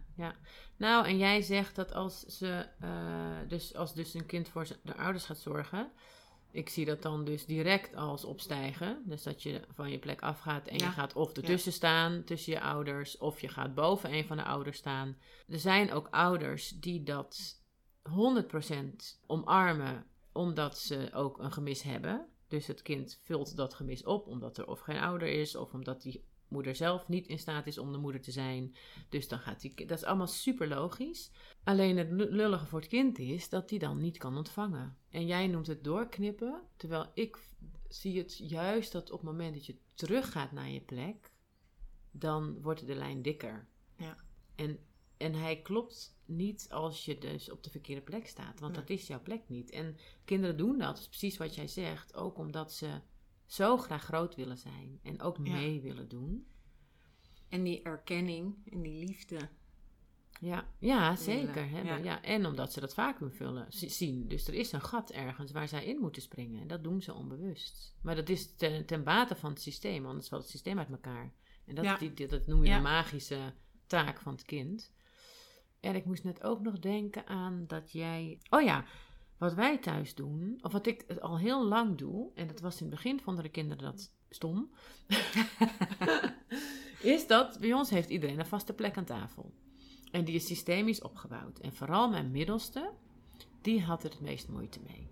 Nou, 0.76 1.06
en 1.06 1.18
jij 1.18 1.42
zegt 1.42 1.74
dat 1.76 1.94
als 1.94 2.20
ze, 2.20 2.66
eh, 2.80 2.88
dus 3.48 3.74
als 3.76 3.94
dus 3.94 4.14
een 4.14 4.26
kind 4.26 4.48
voor 4.48 4.66
zijn- 4.66 4.78
de 4.82 4.96
ouders 4.96 5.24
gaat 5.24 5.38
zorgen, 5.38 5.90
ik 6.50 6.68
zie 6.68 6.84
dat 6.84 7.02
dan 7.02 7.24
dus 7.24 7.46
direct 7.46 7.94
als 7.94 8.24
opstijgen. 8.24 9.02
Dus 9.06 9.22
dat 9.22 9.42
je 9.42 9.60
van 9.74 9.90
je 9.90 9.98
plek 9.98 10.22
afgaat 10.22 10.66
en 10.66 10.78
Ja. 10.78 10.86
je 10.86 10.92
gaat 10.92 11.12
of 11.12 11.36
ertussen 11.36 11.72
staan 11.72 12.24
tussen 12.24 12.52
je 12.52 12.60
ouders, 12.60 13.18
of 13.18 13.40
je 13.40 13.48
gaat 13.48 13.74
boven 13.74 14.12
een 14.12 14.26
van 14.26 14.36
de 14.36 14.44
ouders 14.44 14.78
staan. 14.78 15.16
Er 15.48 15.58
zijn 15.58 15.92
ook 15.92 16.08
ouders 16.10 16.68
die 16.68 17.02
dat 17.02 17.62
100% 18.02 19.20
omarmen, 19.26 20.06
omdat 20.32 20.78
ze 20.78 21.10
ook 21.12 21.38
een 21.38 21.52
gemis 21.52 21.82
hebben. 21.82 22.28
Dus 22.48 22.66
het 22.66 22.82
kind 22.82 23.20
vult 23.24 23.56
dat 23.56 23.74
gemis 23.74 24.04
op, 24.04 24.26
omdat 24.26 24.58
er 24.58 24.66
of 24.66 24.80
geen 24.80 24.98
ouder 24.98 25.28
is, 25.28 25.56
of 25.56 25.72
omdat 25.72 26.02
die 26.02 26.27
moeder 26.48 26.74
zelf 26.74 27.08
niet 27.08 27.26
in 27.26 27.38
staat 27.38 27.66
is 27.66 27.78
om 27.78 27.92
de 27.92 27.98
moeder 27.98 28.20
te 28.20 28.30
zijn. 28.30 28.74
Dus 29.08 29.28
dan 29.28 29.38
gaat 29.38 29.60
die, 29.60 29.74
dat 29.86 29.98
is 29.98 30.04
allemaal 30.04 30.26
super 30.26 30.68
logisch. 30.68 31.30
Alleen 31.64 31.96
het 31.96 32.10
lu- 32.10 32.30
lullige 32.30 32.66
voor 32.66 32.80
het 32.80 32.88
kind 32.88 33.18
is 33.18 33.48
dat 33.48 33.68
die 33.68 33.78
dan 33.78 33.98
niet 33.98 34.18
kan 34.18 34.36
ontvangen. 34.36 34.96
En 35.10 35.26
jij 35.26 35.46
noemt 35.46 35.66
het 35.66 35.84
doorknippen, 35.84 36.62
terwijl 36.76 37.10
ik 37.14 37.38
zie 37.88 38.18
het 38.18 38.36
juist 38.38 38.92
dat 38.92 39.10
op 39.10 39.18
het 39.20 39.30
moment 39.30 39.54
dat 39.54 39.66
je 39.66 39.76
teruggaat 39.94 40.52
naar 40.52 40.68
je 40.68 40.80
plek, 40.80 41.32
dan 42.10 42.60
wordt 42.62 42.86
de 42.86 42.94
lijn 42.94 43.22
dikker. 43.22 43.68
Ja. 43.96 44.16
En, 44.54 44.78
en 45.16 45.34
hij 45.34 45.62
klopt 45.62 46.16
niet 46.24 46.66
als 46.70 47.04
je 47.04 47.18
dus 47.18 47.50
op 47.50 47.62
de 47.62 47.70
verkeerde 47.70 48.02
plek 48.02 48.26
staat, 48.26 48.60
want 48.60 48.72
Nee. 48.72 48.80
dat 48.80 48.90
is 48.90 49.06
jouw 49.06 49.22
plek 49.22 49.48
niet. 49.48 49.70
En 49.70 49.96
kinderen 50.24 50.56
doen 50.56 50.78
dat, 50.78 50.88
dat 50.88 50.98
is 50.98 51.08
precies 51.08 51.36
wat 51.36 51.54
jij 51.54 51.68
zegt, 51.68 52.14
ook 52.14 52.38
omdat 52.38 52.72
ze 52.72 53.00
zo 53.48 53.76
graag 53.76 54.04
groot 54.04 54.34
willen 54.34 54.58
zijn 54.58 54.98
en 55.02 55.20
ook 55.20 55.36
Ja. 55.42 55.52
mee 55.52 55.80
willen 55.80 56.08
doen. 56.08 56.46
En 57.48 57.62
die 57.62 57.82
erkenning 57.82 58.54
en 58.70 58.82
die 58.82 59.04
liefde. 59.06 59.48
Ja, 60.40 60.68
ja 60.78 61.16
zeker. 61.16 61.68
Hè? 61.70 61.80
Ja. 61.80 61.96
Ja. 61.96 62.22
En 62.22 62.46
omdat 62.46 62.72
ze 62.72 62.80
dat 62.80 62.94
vaak 62.94 63.18
vullen, 63.28 63.66
zien. 63.68 64.28
Dus 64.28 64.48
er 64.48 64.54
is 64.54 64.72
een 64.72 64.80
gat 64.80 65.10
ergens 65.10 65.52
waar 65.52 65.68
zij 65.68 65.84
in 65.84 65.98
moeten 66.00 66.22
springen. 66.22 66.60
En 66.60 66.68
dat 66.68 66.84
doen 66.84 67.02
ze 67.02 67.14
onbewust. 67.14 67.96
Maar 68.02 68.14
dat 68.14 68.28
is 68.28 68.54
ten, 68.56 68.86
ten 68.86 69.04
bate 69.04 69.34
van 69.36 69.50
het 69.50 69.62
systeem, 69.62 70.06
anders 70.06 70.28
valt 70.28 70.42
het 70.42 70.50
systeem 70.50 70.78
uit 70.78 70.90
elkaar. 70.90 71.32
En 71.64 71.74
dat, 71.74 71.84
Ja. 71.84 71.96
die, 71.96 72.14
die- 72.14 72.26
dat 72.26 72.46
noem 72.46 72.64
je 72.64 72.74
de 72.74 72.80
magische 72.80 73.54
taak 73.86 74.20
van 74.20 74.32
het 74.32 74.44
kind. 74.44 74.92
En 75.80 75.94
ik 75.94 76.04
moest 76.04 76.24
net 76.24 76.42
ook 76.42 76.60
nog 76.60 76.78
denken 76.78 77.26
aan 77.26 77.64
dat 77.66 77.92
jij... 77.92 78.38
Oh 78.50 78.62
ja, 78.62 78.84
wat 79.38 79.54
wij 79.54 79.78
thuis 79.78 80.14
doen, 80.14 80.58
of 80.62 80.72
wat 80.72 80.86
ik 80.86 81.04
al 81.20 81.38
heel 81.38 81.64
lang 81.64 81.98
doe... 81.98 82.30
en 82.34 82.46
dat 82.46 82.60
was 82.60 82.80
in 82.80 82.86
het 82.86 82.94
begin 82.94 83.20
vonden 83.20 83.44
de 83.44 83.50
kinderen 83.50 83.84
dat 83.84 84.12
stom... 84.28 84.70
is 87.00 87.26
dat 87.26 87.58
bij 87.60 87.72
ons 87.72 87.90
heeft 87.90 88.10
iedereen 88.10 88.38
een 88.38 88.46
vaste 88.46 88.72
plek 88.72 88.96
aan 88.96 89.04
tafel. 89.04 89.52
En 90.10 90.24
die 90.24 90.34
is 90.34 90.46
systemisch 90.46 91.02
opgebouwd. 91.02 91.58
En 91.58 91.74
vooral 91.74 92.10
mijn 92.10 92.30
middelste, 92.30 92.90
die 93.62 93.82
had 93.82 94.04
er 94.04 94.10
het 94.10 94.20
meest 94.20 94.48
moeite 94.48 94.80
mee. 94.86 95.08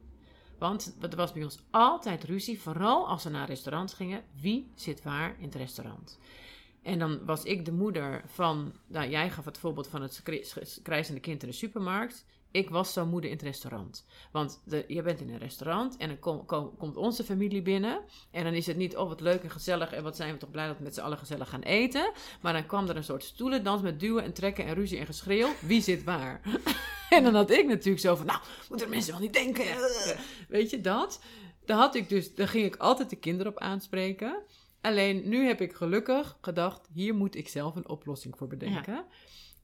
Want 0.59 0.97
er 1.01 1.16
was 1.16 1.33
bij 1.33 1.45
ons 1.45 1.59
altijd 1.70 2.24
ruzie, 2.24 2.61
vooral 2.61 3.09
als 3.09 3.24
we 3.24 3.31
naar 3.31 3.49
restaurants 3.49 3.95
gingen. 3.95 4.24
Wie 4.41 4.70
zit 4.74 5.03
waar 5.03 5.37
in 5.39 5.45
het 5.45 5.55
restaurant? 5.55 6.18
En 6.83 6.99
dan 6.99 7.24
was 7.24 7.45
ik 7.45 7.64
de 7.64 7.72
moeder 7.72 8.22
van, 8.27 8.74
nou 8.87 9.09
jij 9.09 9.31
gaf 9.31 9.45
het 9.45 9.59
voorbeeld 9.59 9.89
van 9.89 10.03
het 10.03 10.22
krijzende 10.83 11.20
kind 11.20 11.43
in 11.43 11.49
de 11.49 11.55
supermarkt. 11.55 12.27
Ik 12.57 12.71
was 12.71 12.93
zo'n 12.93 13.09
moeder 13.09 13.31
in 13.31 13.37
het 13.37 13.45
restaurant. 13.45 14.07
Want 14.33 14.63
de, 14.65 14.85
je 14.89 15.03
bent 15.03 15.21
in 15.21 15.29
een 15.29 15.39
restaurant 15.39 15.97
en 15.97 16.09
dan 16.09 16.19
kom- 16.19 16.47
kom- 16.47 16.77
komt 16.77 16.97
onze 16.97 17.25
familie 17.25 17.63
binnen. 17.63 18.01
En 18.31 18.45
dan 18.45 18.53
is 18.53 18.67
het 18.67 18.77
niet, 18.77 18.97
oh 18.97 19.09
wat 19.09 19.21
leuk 19.21 19.43
en 19.43 19.51
gezellig 19.51 19.93
en 19.93 20.03
wat 20.03 20.17
zijn 20.17 20.33
we 20.33 20.39
toch 20.39 20.51
blij 20.51 20.67
dat 20.67 20.77
we 20.77 20.83
met 20.83 20.95
z'n 20.95 21.01
allen 21.01 21.19
gezellig 21.19 21.49
gaan 21.49 21.63
eten. 21.63 22.13
Maar 22.41 22.53
dan 22.53 22.67
kwam 22.67 22.89
er 22.89 22.97
een 22.97 23.05
soort 23.05 23.25
stoelendans 23.25 23.83
met 23.83 24.01
duwen 24.01 24.25
en 24.25 24.33
trekken 24.33 24.65
en 24.65 24.75
ruzie 24.75 24.99
en 24.99 25.07
geschreeuw. 25.07 25.49
Wie 25.61 25.83
zit 25.83 26.05
waar? 26.05 26.41
en 27.11 27.25
dan 27.25 27.35
had 27.35 27.51
ik 27.51 27.67
natuurlijk 27.67 28.01
zo 28.01 28.15
van, 28.15 28.27
nou, 28.27 28.41
moeten 28.69 28.89
mensen 28.89 29.13
wel 29.13 29.21
niet 29.21 29.33
denken. 29.33 29.65
Weet 30.49 30.71
je 30.71 30.81
dat? 30.81 31.21
Daar, 31.65 31.79
had 31.79 31.95
ik 31.95 32.09
dus, 32.09 32.35
daar 32.35 32.49
ging 32.49 32.65
ik 32.65 32.77
altijd 32.77 33.11
de 33.11 33.17
kinderen 33.17 33.53
op 33.53 33.59
aanspreken. 33.59 34.43
Alleen 34.81 35.29
nu 35.29 35.47
heb 35.47 35.61
ik 35.61 35.73
gelukkig 35.73 36.39
gedacht, 36.41 36.89
hier 36.93 37.15
moet 37.15 37.35
ik 37.35 37.49
zelf 37.49 37.77
een 37.77 37.89
oplossing 37.89 38.37
voor 38.37 38.47
bedenken. 38.49 39.05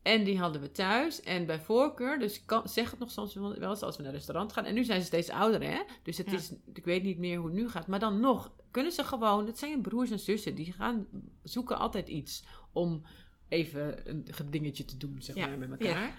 En 0.03 0.24
die 0.24 0.38
hadden 0.38 0.61
we 0.61 0.70
thuis. 0.72 1.20
En 1.20 1.46
bij 1.46 1.61
voorkeur, 1.61 2.18
dus 2.18 2.44
kan, 2.44 2.68
zeg 2.68 2.90
het 2.90 2.98
nog 2.98 3.11
soms 3.11 3.34
wel 3.34 3.55
eens 3.55 3.82
als 3.82 3.96
we 3.96 4.03
naar 4.03 4.11
een 4.12 4.16
restaurant 4.18 4.53
gaan. 4.53 4.64
En 4.64 4.74
nu 4.74 4.84
zijn 4.84 5.00
ze 5.00 5.07
steeds 5.07 5.30
ouder, 5.30 5.62
hè? 5.62 5.82
Dus 6.03 6.18
het 6.18 6.30
Ja. 6.30 6.36
is, 6.36 6.53
ik 6.74 6.84
weet 6.84 7.03
niet 7.03 7.18
meer 7.18 7.36
hoe 7.38 7.46
het 7.46 7.55
nu 7.57 7.68
gaat. 7.68 7.86
Maar 7.86 7.98
dan 7.98 8.20
nog, 8.20 8.53
kunnen 8.70 8.92
ze 8.92 9.05
gewoon, 9.05 9.46
het 9.46 9.59
zijn 9.59 9.80
broers 9.80 10.11
en 10.11 10.18
zussen, 10.18 10.55
die 10.55 10.72
gaan 10.72 11.07
zoeken 11.42 11.78
altijd 11.78 12.09
iets 12.09 12.44
om 12.72 13.03
even 13.48 14.11
een 14.11 14.24
dingetje 14.50 14.84
te 14.84 14.96
doen, 14.96 15.16
zeg 15.18 15.36
Ja. 15.36 15.46
maar, 15.46 15.59
met 15.59 15.70
elkaar. 15.70 16.14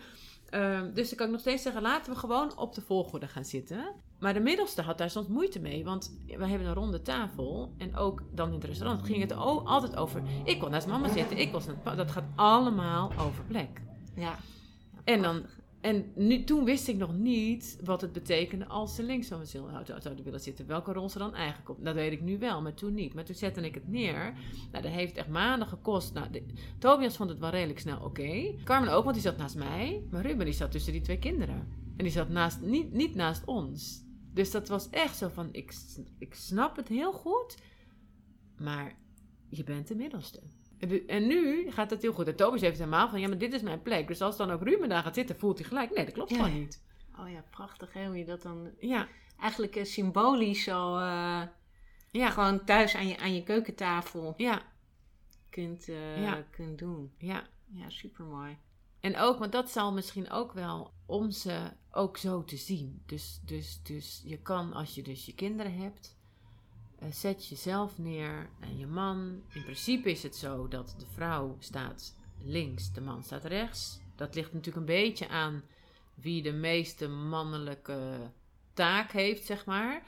Ehm, 0.53 0.93
dus 0.93 1.07
dan 1.07 1.17
kan 1.17 1.25
ik 1.25 1.31
nog 1.31 1.41
steeds 1.41 1.63
zeggen, 1.63 1.81
laten 1.81 2.13
we 2.13 2.19
gewoon 2.19 2.57
op 2.57 2.75
de 2.75 2.81
volgorde 2.81 3.27
gaan 3.27 3.45
zitten. 3.45 3.93
Maar 4.19 4.33
de 4.33 4.39
middelste 4.39 4.81
had 4.81 4.97
daar 4.97 5.09
soms 5.09 5.27
moeite 5.27 5.59
mee, 5.59 5.83
want 5.83 6.19
we 6.25 6.47
hebben 6.47 6.67
een 6.67 6.73
ronde 6.73 7.01
tafel. 7.01 7.73
En 7.77 7.95
ook 7.95 8.21
dan 8.31 8.47
in 8.47 8.53
het 8.53 8.63
restaurant 8.63 9.03
ging 9.05 9.21
het 9.21 9.31
altijd 9.35 9.95
over, 9.95 10.21
ik 10.43 10.59
wil 10.59 10.69
naast 10.69 10.87
mama 10.87 11.09
zitten, 11.09 11.37
ik 11.37 11.51
pa. 11.83 11.95
Dat 11.95 12.11
gaat 12.11 12.23
allemaal 12.35 13.11
over 13.19 13.43
plek. 13.43 13.81
Ja. 14.15 14.35
En, 15.03 15.21
dan, 15.21 15.45
en 15.83 16.11
nu, 16.15 16.43
toen 16.43 16.63
wist 16.63 16.87
ik 16.87 16.97
nog 16.97 17.13
niet 17.13 17.79
wat 17.83 18.01
het 18.01 18.11
betekende 18.13 18.67
als 18.67 18.95
ze 18.95 19.03
links 19.03 19.27
van 19.27 19.45
zou- 19.45 19.85
zouden 19.85 20.23
willen 20.23 20.39
zitten. 20.39 20.67
Welke 20.67 20.93
rol 20.93 21.09
ze 21.09 21.17
dan 21.17 21.33
eigenlijk 21.33 21.69
op. 21.69 21.85
Dat 21.85 21.95
weet 21.95 22.11
ik 22.11 22.21
nu 22.21 22.37
wel, 22.37 22.61
maar 22.61 22.73
toen 22.73 22.93
niet. 22.93 23.13
Maar 23.13 23.23
toen 23.23 23.35
zette 23.35 23.61
ik 23.61 23.73
het 23.73 23.87
neer. 23.87 24.33
Nou, 24.71 24.83
dat 24.83 24.91
heeft 24.91 25.17
echt 25.17 25.27
maanden 25.27 25.67
gekost. 25.67 26.13
Nou, 26.13 26.27
Tobias 26.79 27.15
vond 27.15 27.29
het 27.29 27.39
wel 27.39 27.49
redelijk 27.49 27.79
snel 27.79 27.99
oké. 27.99 28.53
Carmen 28.63 28.93
ook, 28.93 29.03
want 29.03 29.15
die 29.15 29.23
zat 29.23 29.37
naast 29.37 29.55
mij. 29.55 30.03
Maar 30.11 30.25
Ruben 30.25 30.45
die 30.45 30.53
zat 30.53 30.71
tussen 30.71 30.91
die 30.93 31.01
twee 31.01 31.19
kinderen. 31.19 31.67
En 31.97 32.03
die 32.03 32.11
zat 32.13 32.29
naast, 32.29 32.61
niet, 32.61 32.93
niet 32.93 33.15
naast 33.15 33.45
ons. 33.45 34.03
Dus 34.33 34.51
dat 34.51 34.67
was 34.67 34.89
echt 34.89 35.17
zo 35.17 35.29
van, 35.29 35.49
ik, 35.51 35.73
ik 36.17 36.33
snap 36.33 36.75
het 36.75 36.87
heel 36.87 37.11
goed. 37.13 37.57
Maar 38.57 38.95
je 39.49 39.63
bent 39.63 39.87
de 39.87 39.95
middelste. 39.95 40.41
En 41.07 41.27
nu 41.27 41.71
gaat 41.71 41.89
het 41.89 42.01
heel 42.01 42.13
goed. 42.13 42.27
En 42.27 42.35
Tobias 42.35 42.61
heeft 42.61 42.77
helemaal 42.77 43.09
van, 43.09 43.19
ja, 43.19 43.27
maar 43.27 43.37
dit 43.37 43.53
is 43.53 43.61
mijn 43.61 43.81
plek. 43.81 44.07
Dus 44.07 44.21
als 44.21 44.37
dan 44.37 44.51
ook 44.51 44.63
Ruben 44.63 44.89
daar 44.89 45.03
gaat 45.03 45.15
zitten, 45.15 45.37
voelt 45.37 45.57
hij 45.59 45.67
gelijk. 45.67 45.95
Nee, 45.95 46.05
dat 46.05 46.13
klopt 46.13 46.29
Ja. 46.29 46.35
gewoon 46.35 46.59
niet. 46.59 46.83
Oh 47.19 47.29
ja, 47.29 47.43
prachtig 47.51 47.93
hè, 47.93 48.05
hoe 48.05 48.17
je 48.17 48.25
dat 48.25 48.41
dan 48.41 48.69
Ja, 48.79 49.07
eigenlijk 49.39 49.75
eh, 49.75 49.83
symbolisch 49.85 50.67
al 50.69 50.99
eh, 50.99 51.41
ja, 52.11 52.29
gewoon 52.29 52.65
thuis 52.65 52.95
aan 52.95 53.07
je, 53.07 53.17
aan 53.17 53.33
je 53.35 53.43
keukentafel 53.43 54.33
ja, 54.37 54.61
kunt, 55.49 55.89
eh, 55.89 56.21
Ja. 56.21 56.45
kunt 56.51 56.79
doen. 56.79 57.11
ja. 57.17 57.43
Ja, 57.75 57.89
super 57.89 58.25
mooi. 58.25 58.57
En 58.99 59.17
ook, 59.17 59.39
want 59.39 59.51
dat 59.51 59.71
zal 59.71 59.93
misschien 59.93 60.29
ook 60.29 60.53
wel 60.53 60.93
om 61.05 61.31
ze 61.31 61.71
ook 61.91 62.17
zo 62.17 62.43
te 62.43 62.57
zien. 62.57 63.03
Dus, 63.05 63.39
dus, 63.45 63.79
dus 63.83 64.21
je 64.25 64.37
kan, 64.41 64.73
als 64.73 64.95
je 64.95 65.01
dus 65.03 65.25
je 65.25 65.33
kinderen 65.35 65.73
hebt, 65.77 66.17
zet 67.11 67.47
jezelf 67.47 67.97
neer 67.97 68.49
en 68.59 68.77
je 68.77 68.87
man. 68.87 69.41
In 69.53 69.63
principe 69.63 70.11
is 70.11 70.23
het 70.23 70.35
zo 70.35 70.67
dat 70.67 70.95
de 70.97 71.05
vrouw 71.13 71.55
staat 71.59 72.15
links, 72.43 72.93
de 72.93 73.01
man 73.01 73.23
staat 73.23 73.45
rechts. 73.45 73.99
Dat 74.15 74.35
ligt 74.35 74.53
natuurlijk 74.53 74.77
een 74.77 74.95
beetje 74.95 75.27
aan 75.27 75.63
wie 76.13 76.41
de 76.41 76.51
meeste 76.51 77.07
mannelijke 77.07 78.31
taak 78.73 79.11
heeft, 79.11 79.45
zeg 79.45 79.65
maar. 79.65 80.03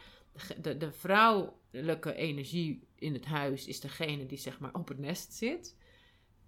De, 0.61 0.77
de, 0.77 0.91
vrouwelijke 0.91 2.13
energie 2.13 2.87
in 2.95 3.13
het 3.13 3.25
huis 3.25 3.67
is 3.67 3.79
degene 3.79 4.25
die 4.25 4.37
zeg 4.37 4.59
maar 4.59 4.73
op 4.73 4.87
het 4.87 4.97
nest 4.97 5.33
zit. 5.33 5.75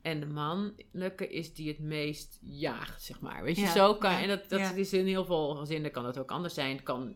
En 0.02 0.20
de 0.20 0.26
mannelijke 0.26 1.28
is 1.30 1.54
die 1.54 1.68
het 1.68 1.80
meest 1.80 2.40
jaagt, 2.42 3.04
zeg 3.04 3.20
maar. 3.20 3.44
Weet 3.44 3.56
je, 3.56 3.62
Ja, 3.62 3.72
zo 3.72 3.96
kan... 3.96 4.12
ja, 4.12 4.22
En 4.22 4.28
dat, 4.28 4.50
dat 4.50 4.60
ja. 4.60 4.72
is 4.72 4.94
in 4.94 5.06
heel 5.06 5.26
veel 5.26 5.56
gezinnen 5.56 5.92
kan 5.92 6.04
dat 6.04 6.18
ook 6.18 6.32
anders 6.32 6.54
zijn. 6.54 6.76
Het 6.76 6.84
kan, 6.84 7.16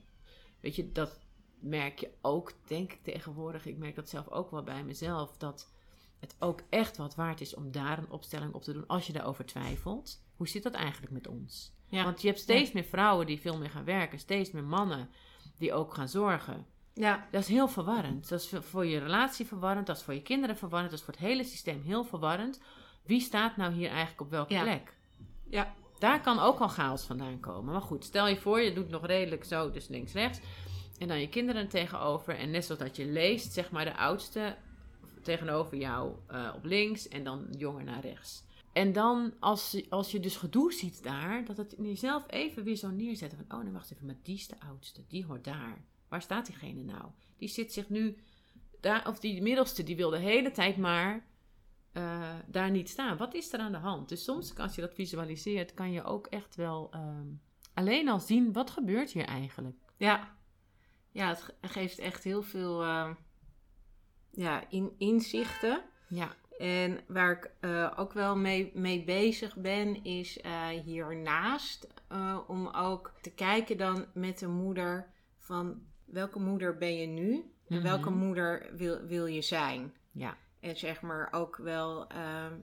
weet 0.60 0.76
je, 0.76 0.92
dat 0.92 1.20
merk 1.62 2.00
je 2.00 2.12
ook, 2.22 2.52
denk 2.68 2.92
ik 2.94 3.04
tegenwoordig. 3.04 3.66
Ik 3.66 3.78
merk 3.78 3.96
dat 3.96 4.10
zelf 4.10 4.30
ook 4.30 4.52
wel 4.52 4.64
bij 4.64 4.84
mezelf. 4.84 5.38
Dat 5.38 5.72
het 6.20 6.36
ook 6.40 6.62
echt 6.70 6.98
wat 6.98 7.16
waard 7.16 7.42
is 7.42 7.56
om 7.56 7.72
daar 7.72 7.98
een 7.98 8.12
opstelling 8.12 8.54
op 8.54 8.62
te 8.64 8.74
doen. 8.74 8.88
Als 8.88 9.08
je 9.08 9.14
daarover 9.14 9.46
twijfelt. 9.46 10.24
Hoe 10.36 10.48
zit 10.48 10.64
dat 10.64 10.74
eigenlijk 10.74 11.14
met 11.14 11.28
ons? 11.28 11.74
Ja. 11.88 12.04
Want 12.04 12.22
je 12.22 12.28
hebt 12.28 12.40
steeds 12.40 12.72
meer 12.72 12.84
vrouwen 12.84 13.26
die 13.26 13.40
veel 13.40 13.58
meer 13.58 13.70
gaan 13.70 13.84
werken. 13.86 14.20
Steeds 14.20 14.52
meer 14.52 14.64
mannen 14.64 15.10
die 15.58 15.74
ook 15.74 15.94
gaan 15.94 16.10
zorgen. 16.10 16.66
Ja, 16.94 17.28
Dat 17.32 17.42
is 17.42 17.48
heel 17.48 17.68
verwarrend. 17.68 18.30
Dat 18.30 18.40
is 18.40 18.50
voor- 18.50 18.64
voor 18.64 18.86
je 18.86 19.00
relatie 19.00 19.46
verwarrend. 19.46 19.88
Dat 19.88 19.98
is 19.98 20.04
voor 20.04 20.14
je 20.14 20.22
kinderen 20.22 20.58
verwarrend. 20.58 20.90
Dat 20.92 21.00
is 21.00 21.06
voor 21.06 21.14
het 21.14 21.24
hele 21.24 21.44
systeem 21.44 21.82
heel 21.84 22.04
verwarrend. 22.04 22.62
Wie 23.04 23.20
staat 23.22 23.58
nou 23.58 23.74
hier 23.74 23.90
eigenlijk 23.90 24.22
op 24.22 24.30
welke 24.30 24.54
Ja. 24.54 24.62
plek? 24.64 24.98
ja, 25.50 25.74
Daar 26.00 26.22
kan 26.22 26.40
ook 26.40 26.60
al 26.60 26.68
chaos 26.68 27.04
vandaan 27.04 27.40
komen. 27.40 27.72
Maar 27.74 27.82
goed, 27.82 28.04
stel 28.06 28.28
je 28.28 28.38
voor, 28.38 28.62
je 28.62 28.74
doet 28.74 28.90
nog 28.90 29.06
redelijk 29.06 29.44
zo, 29.44 29.72
dus 29.72 29.88
links-rechts. 29.88 30.40
En 31.02 31.08
dan 31.08 31.20
je 31.20 31.30
kinderen 31.30 31.68
tegenover. 31.68 32.36
En 32.36 32.52
net 32.52 32.66
zoals 32.66 32.82
dat 32.82 32.96
je 32.96 33.06
leest, 33.06 33.54
zeg 33.54 33.72
maar 33.72 33.86
de 33.86 33.96
oudste 33.96 34.56
tegenover 35.22 35.78
jou 35.78 36.16
eh, 36.28 36.54
op 36.56 36.64
links. 36.64 37.08
En 37.08 37.24
dan 37.24 37.48
jonger 37.58 37.84
naar 37.84 38.02
rechts. 38.02 38.44
En 38.74 38.94
dan, 38.94 39.34
als, 39.40 39.90
als 39.90 40.12
je 40.12 40.20
dus 40.20 40.36
gedoe 40.36 40.74
ziet 40.74 41.04
daar, 41.04 41.46
dat 41.46 41.58
het 41.58 41.74
in 41.74 41.84
jezelf 41.84 42.24
even 42.28 42.64
weer 42.64 42.76
zo 42.76 42.90
neerzetten. 42.90 43.38
Van, 43.38 43.58
oh 43.58 43.64
nee, 43.64 43.74
wacht 43.74 43.92
even, 43.92 44.06
maar 44.06 44.16
die 44.24 44.36
is 44.36 44.48
de 44.48 44.60
oudste. 44.60 45.02
Die 45.08 45.26
hoort 45.26 45.44
daar. 45.44 45.86
Waar 46.08 46.22
staat 46.22 46.46
diegene 46.46 46.84
nou? 46.84 47.06
Die 47.38 47.50
zit 47.50 47.74
zich 47.74 47.90
nu, 47.90 48.18
daar, 48.80 49.08
of 49.08 49.20
die 49.20 49.42
middelste, 49.42 49.84
die 49.84 49.96
wil 49.96 50.10
de 50.10 50.18
hele 50.18 50.52
tijd 50.52 50.78
maar 50.78 51.26
eh, 51.92 52.36
daar 52.48 52.72
niet 52.72 52.90
staan. 52.90 53.18
Wat 53.18 53.34
is 53.34 53.54
er 53.54 53.60
aan 53.60 53.72
de 53.72 53.78
hand? 53.78 54.10
Dus 54.10 54.24
soms, 54.24 54.58
als 54.58 54.76
je 54.76 54.82
dat 54.82 54.94
visualiseert, 54.94 55.74
kan 55.74 55.92
je 55.92 56.04
ook 56.04 56.28
echt 56.28 56.56
wel 56.56 56.88
ehm, 56.92 57.28
alleen 57.74 58.10
al 58.10 58.20
zien, 58.20 58.54
wat 58.54 58.70
gebeurt 58.70 59.12
hier 59.12 59.26
eigenlijk? 59.26 59.78
ja. 59.98 60.40
Ja, 61.12 61.28
het 61.28 61.42
ge- 61.42 61.54
geeft 61.62 62.00
echt 62.00 62.24
heel 62.24 62.44
veel 62.44 62.82
eh, 62.84 63.10
ja, 64.32 64.70
in, 64.70 64.92
inzichten. 64.98 65.82
Ja, 66.08 66.36
En 66.60 67.00
waar 67.08 67.32
ik 67.32 67.52
eh, 67.60 67.92
ook 67.96 68.14
wel 68.14 68.36
mee, 68.36 68.72
mee 68.74 69.04
bezig 69.04 69.56
ben, 69.56 70.04
is 70.04 70.40
eh, 70.42 70.68
hiernaast 70.68 71.88
eh, 72.08 72.40
om 72.48 72.68
ook 72.68 73.14
te 73.22 73.32
kijken 73.34 73.78
dan 73.78 74.06
met 74.14 74.40
de 74.40 74.48
moeder 74.48 75.12
van 75.38 75.82
welke 76.06 76.40
moeder 76.40 76.78
ben 76.78 76.96
je 76.96 77.08
nu 77.08 77.34
en 77.68 77.76
Mhm. 77.78 77.82
welke 77.84 78.10
moeder 78.10 78.70
wil, 78.76 79.02
wil 79.02 79.26
je 79.26 79.42
zijn. 79.42 79.94
ja, 80.12 80.38
En 80.60 80.78
zeg 80.78 81.02
maar 81.02 81.28
ook 81.32 81.56
wel, 81.58 82.08
ehm, 82.08 82.54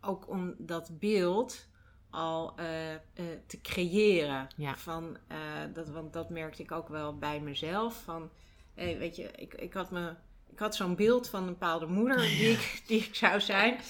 ook 0.00 0.28
om 0.28 0.54
dat 0.58 0.98
beeld 0.98 1.68
al 2.10 2.52
eh, 2.56 2.94
eh, 2.94 3.00
te 3.46 3.60
creëren. 3.60 4.48
Ja. 4.56 4.76
Van, 4.76 5.16
eh, 5.26 5.36
dat, 5.74 5.88
want 5.88 6.12
dat 6.12 6.30
merkte 6.30 6.62
ik 6.62 6.72
ook 6.72 6.88
wel 6.88 7.18
bij 7.18 7.40
mezelf. 7.40 8.02
Van, 8.04 8.30
weet 8.74 9.16
je, 9.16 9.30
ik, 9.36 9.54
ik 9.54 9.72
had 9.72 9.90
me... 9.90 10.14
Ik 10.52 10.62
had 10.62 10.74
zo'n 10.74 10.96
beeld 10.96 11.28
van 11.28 11.40
een 11.40 11.46
bepaalde 11.48 11.86
moeder 11.86 12.16
die 12.38 12.50
ik, 12.50 12.82
die 12.86 13.00
ik 13.04 13.14
zou 13.14 13.40
zijn. 13.40 13.80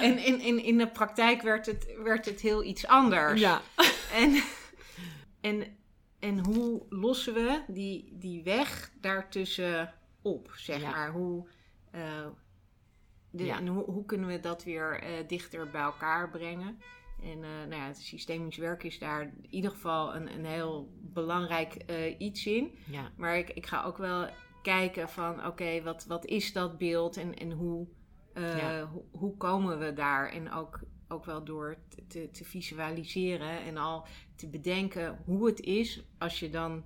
En 0.00 0.18
in, 0.18 0.40
in, 0.40 0.62
in 0.64 0.78
de 0.78 0.88
praktijk 0.88 1.42
werd 1.42 1.66
het, 1.66 1.96
werd 2.02 2.24
het 2.24 2.40
heel 2.40 2.64
iets 2.64 2.86
anders. 2.86 3.40
ja, 3.40 3.60
En, 4.12 4.42
en, 5.40 5.76
en 6.18 6.44
hoe 6.44 6.82
lossen 6.88 7.34
we 7.34 7.62
die, 7.66 8.08
die 8.18 8.42
weg 8.42 8.90
daartussen 9.00 9.94
op, 10.22 10.52
zeg 10.56 10.80
Ja. 10.80 10.90
maar? 10.90 11.10
Hoe, 11.10 11.48
De, 13.30 13.44
Ja. 13.44 13.58
En 13.58 13.66
hoe, 13.66 13.84
hoe 13.84 14.04
kunnen 14.04 14.28
we 14.28 14.40
dat 14.40 14.64
weer 14.64 15.02
dichter 15.26 15.70
bij 15.70 15.80
elkaar 15.82 16.30
brengen? 16.30 16.80
En 17.22 17.42
eh, 17.44 17.50
nou 17.68 17.74
ja, 17.74 17.86
het 17.86 17.98
systemisch 17.98 18.56
werk 18.56 18.82
is 18.82 18.98
daar 18.98 19.22
in 19.22 19.46
ieder 19.50 19.70
geval 19.70 20.14
een, 20.14 20.32
een 20.32 20.44
heel 20.44 20.88
belangrijk 21.00 21.74
eh, 21.74 22.20
iets 22.20 22.46
in. 22.46 22.70
Ja, 22.90 23.10
Maar 23.16 23.38
ik, 23.38 23.50
ik 23.50 23.66
ga 23.66 23.82
ook 23.84 23.96
wel 23.98 24.28
kijken 24.62 25.08
van, 25.08 25.46
oké, 25.46 25.82
wat, 25.82 26.04
wat 26.06 26.24
is 26.24 26.52
dat 26.52 26.78
beeld 26.78 27.16
en, 27.16 27.34
en 27.38 27.52
hoe, 27.52 27.86
eh, 28.32 28.56
Ja. 28.58 28.86
hoe, 28.86 29.02
hoe 29.10 29.36
komen 29.36 29.78
we 29.78 29.92
daar? 29.92 30.32
En 30.32 30.52
ook, 30.52 30.80
ook 31.08 31.24
wel 31.24 31.44
door 31.44 31.76
te, 32.08 32.30
te, 32.30 32.44
visualiseren 32.44 33.60
en 33.60 33.76
al 33.76 34.06
te 34.34 34.48
bedenken 34.48 35.18
hoe 35.24 35.46
het 35.46 35.60
is 35.60 36.02
als 36.18 36.38
je 36.40 36.50
dan 36.50 36.84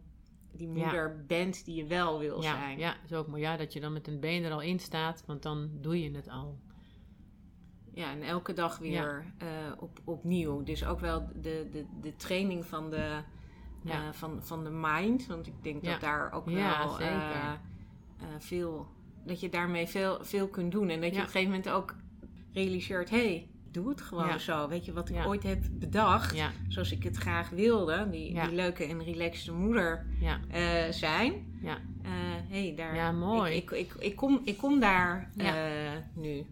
die 0.53 0.67
Ja. 0.69 0.73
moeder 0.73 1.25
bent 1.27 1.65
die 1.65 1.75
je 1.75 1.85
wel 1.87 2.19
wil 2.19 2.43
zijn. 2.43 2.79
ja, 2.79 2.97
is 3.05 3.13
ook 3.13 3.27
mooi. 3.27 3.43
Ja, 3.43 3.57
dat 3.57 3.73
je 3.73 3.81
dan 3.81 3.93
met 3.93 4.07
een 4.07 4.21
been 4.21 4.45
er 4.45 4.53
al 4.53 4.63
in 4.63 4.79
staat, 4.79 5.23
want 5.27 5.43
dan 5.43 5.71
doe 5.81 6.03
je 6.03 6.11
het 6.11 6.29
al. 6.29 6.59
Ja, 7.95 8.11
en 8.11 8.23
elke 8.23 8.53
dag 8.53 8.79
weer 8.79 9.25
eh, 9.39 9.47
op, 9.79 10.01
opnieuw. 10.05 10.63
Dus 10.63 10.85
ook 10.85 11.01
wel 11.01 11.27
de, 11.35 11.69
de, 11.73 11.85
de 12.01 12.17
training 12.17 12.67
van 12.67 12.91
de, 12.91 13.21
Ja. 13.83 13.93
eh, 13.93 14.13
van, 14.13 14.39
van 14.43 14.65
de 14.65 14.71
mind. 14.71 15.27
Want 15.27 15.47
ik 15.47 15.63
denk 15.63 15.83
Ja. 15.83 15.91
dat 15.91 16.01
daar 16.01 16.33
ook 16.33 16.45
wel 16.51 17.01
eh, 17.01 17.53
veel... 18.39 18.87
Dat 19.25 19.41
je 19.41 19.49
daarmee 19.49 19.87
veel, 19.87 20.19
veel 20.25 20.49
kunt 20.49 20.73
doen. 20.73 20.89
En 20.89 21.01
dat 21.01 21.11
je 21.11 21.17
op 21.17 21.25
een 21.25 21.31
gegeven 21.31 21.51
moment 21.51 21.69
ook 21.71 21.95
realiseert... 22.53 23.11
Hé, 23.11 23.17
hey, 23.27 23.49
doe 23.71 23.89
het 23.89 24.01
gewoon 24.01 24.27
Ja. 24.27 24.39
zo. 24.39 24.69
Weet 24.69 24.85
je, 24.85 24.93
wat 24.93 25.09
ik 25.09 25.15
Ja. 25.15 25.25
ooit 25.25 25.43
heb 25.43 25.65
bedacht... 25.73 26.37
Ja, 26.37 26.51
Zoals 26.69 26.93
ik 26.93 27.03
het 27.03 27.17
graag 27.17 27.49
wilde. 27.51 28.09
Die, 28.11 28.41
die 28.41 28.53
leuke 28.53 28.85
en 28.85 29.03
relaxte 29.03 29.53
moeder 29.53 30.07
zijn. 30.91 31.59
ja. 31.63 31.79
Hey, 32.49 32.75
daar, 32.77 32.95
Ja, 32.95 33.13
mooi. 33.13 33.55
Ik, 33.55 33.71
ik, 33.71 33.79
ik, 33.93 33.95
ik, 34.03 34.17
kom, 34.17 34.41
ik 34.45 34.57
kom 34.59 34.81
daar 34.81 35.31
Ja. 35.35 35.55
nu. 36.15 36.47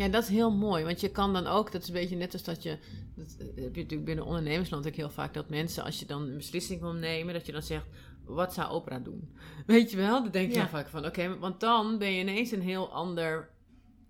Ja, 0.00 0.08
dat 0.08 0.22
is 0.22 0.28
heel 0.28 0.50
mooi. 0.52 0.84
Want 0.84 1.00
je 1.00 1.10
kan 1.10 1.32
dan 1.32 1.46
ook, 1.46 1.72
dat 1.72 1.82
is 1.82 1.88
een 1.88 1.94
beetje 1.94 2.16
net 2.16 2.32
als 2.32 2.42
dat 2.44 2.62
je. 2.62 2.78
Dat 3.16 3.36
heb 3.38 3.54
je 3.56 3.80
natuurlijk 3.80 4.04
binnen 4.04 4.24
ondernemersland 4.24 4.86
ook 4.86 4.94
heel 4.94 5.10
vaak. 5.10 5.34
Dat 5.34 5.48
mensen, 5.48 5.84
als 5.84 5.98
je 5.98 6.06
dan 6.06 6.22
een 6.22 6.36
beslissing 6.36 6.80
wil 6.80 6.92
nemen, 6.92 7.34
dat 7.34 7.46
je 7.46 7.52
dan 7.52 7.62
zegt: 7.62 7.86
wat 8.24 8.54
zou 8.54 8.70
opera 8.70 8.98
doen? 8.98 9.36
Weet 9.66 9.90
je 9.90 9.96
wel? 9.96 10.22
Dan 10.22 10.30
denk 10.32 10.48
je 10.48 10.54
Ja. 10.54 10.60
dan 10.60 10.68
vaak 10.68 10.88
van: 10.88 11.06
oké, 11.06 11.38
want 11.38 11.60
dan 11.60 11.98
ben 11.98 12.12
je 12.12 12.20
ineens 12.20 12.50
een 12.50 12.62
heel 12.62 12.92
ander, 12.92 13.50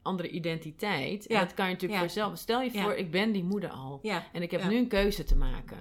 andere 0.02 0.28
identiteit. 0.28 1.26
En 1.26 1.34
Ja. 1.34 1.40
dat 1.40 1.54
kan 1.54 1.66
je 1.66 1.72
natuurlijk 1.72 2.00
Ja. 2.00 2.06
voor 2.06 2.14
jezelf. 2.16 2.38
Stel 2.38 2.60
je 2.62 2.72
Ja. 2.72 2.82
voor, 2.82 2.94
ik 2.94 3.10
ben 3.10 3.32
die 3.32 3.44
moeder 3.44 3.70
al. 3.70 3.98
Ja, 4.02 4.24
En 4.32 4.42
ik 4.42 4.50
heb 4.50 4.64
nu 4.68 4.76
een 4.76 4.88
keuze 4.88 5.24
te 5.24 5.36
maken. 5.36 5.78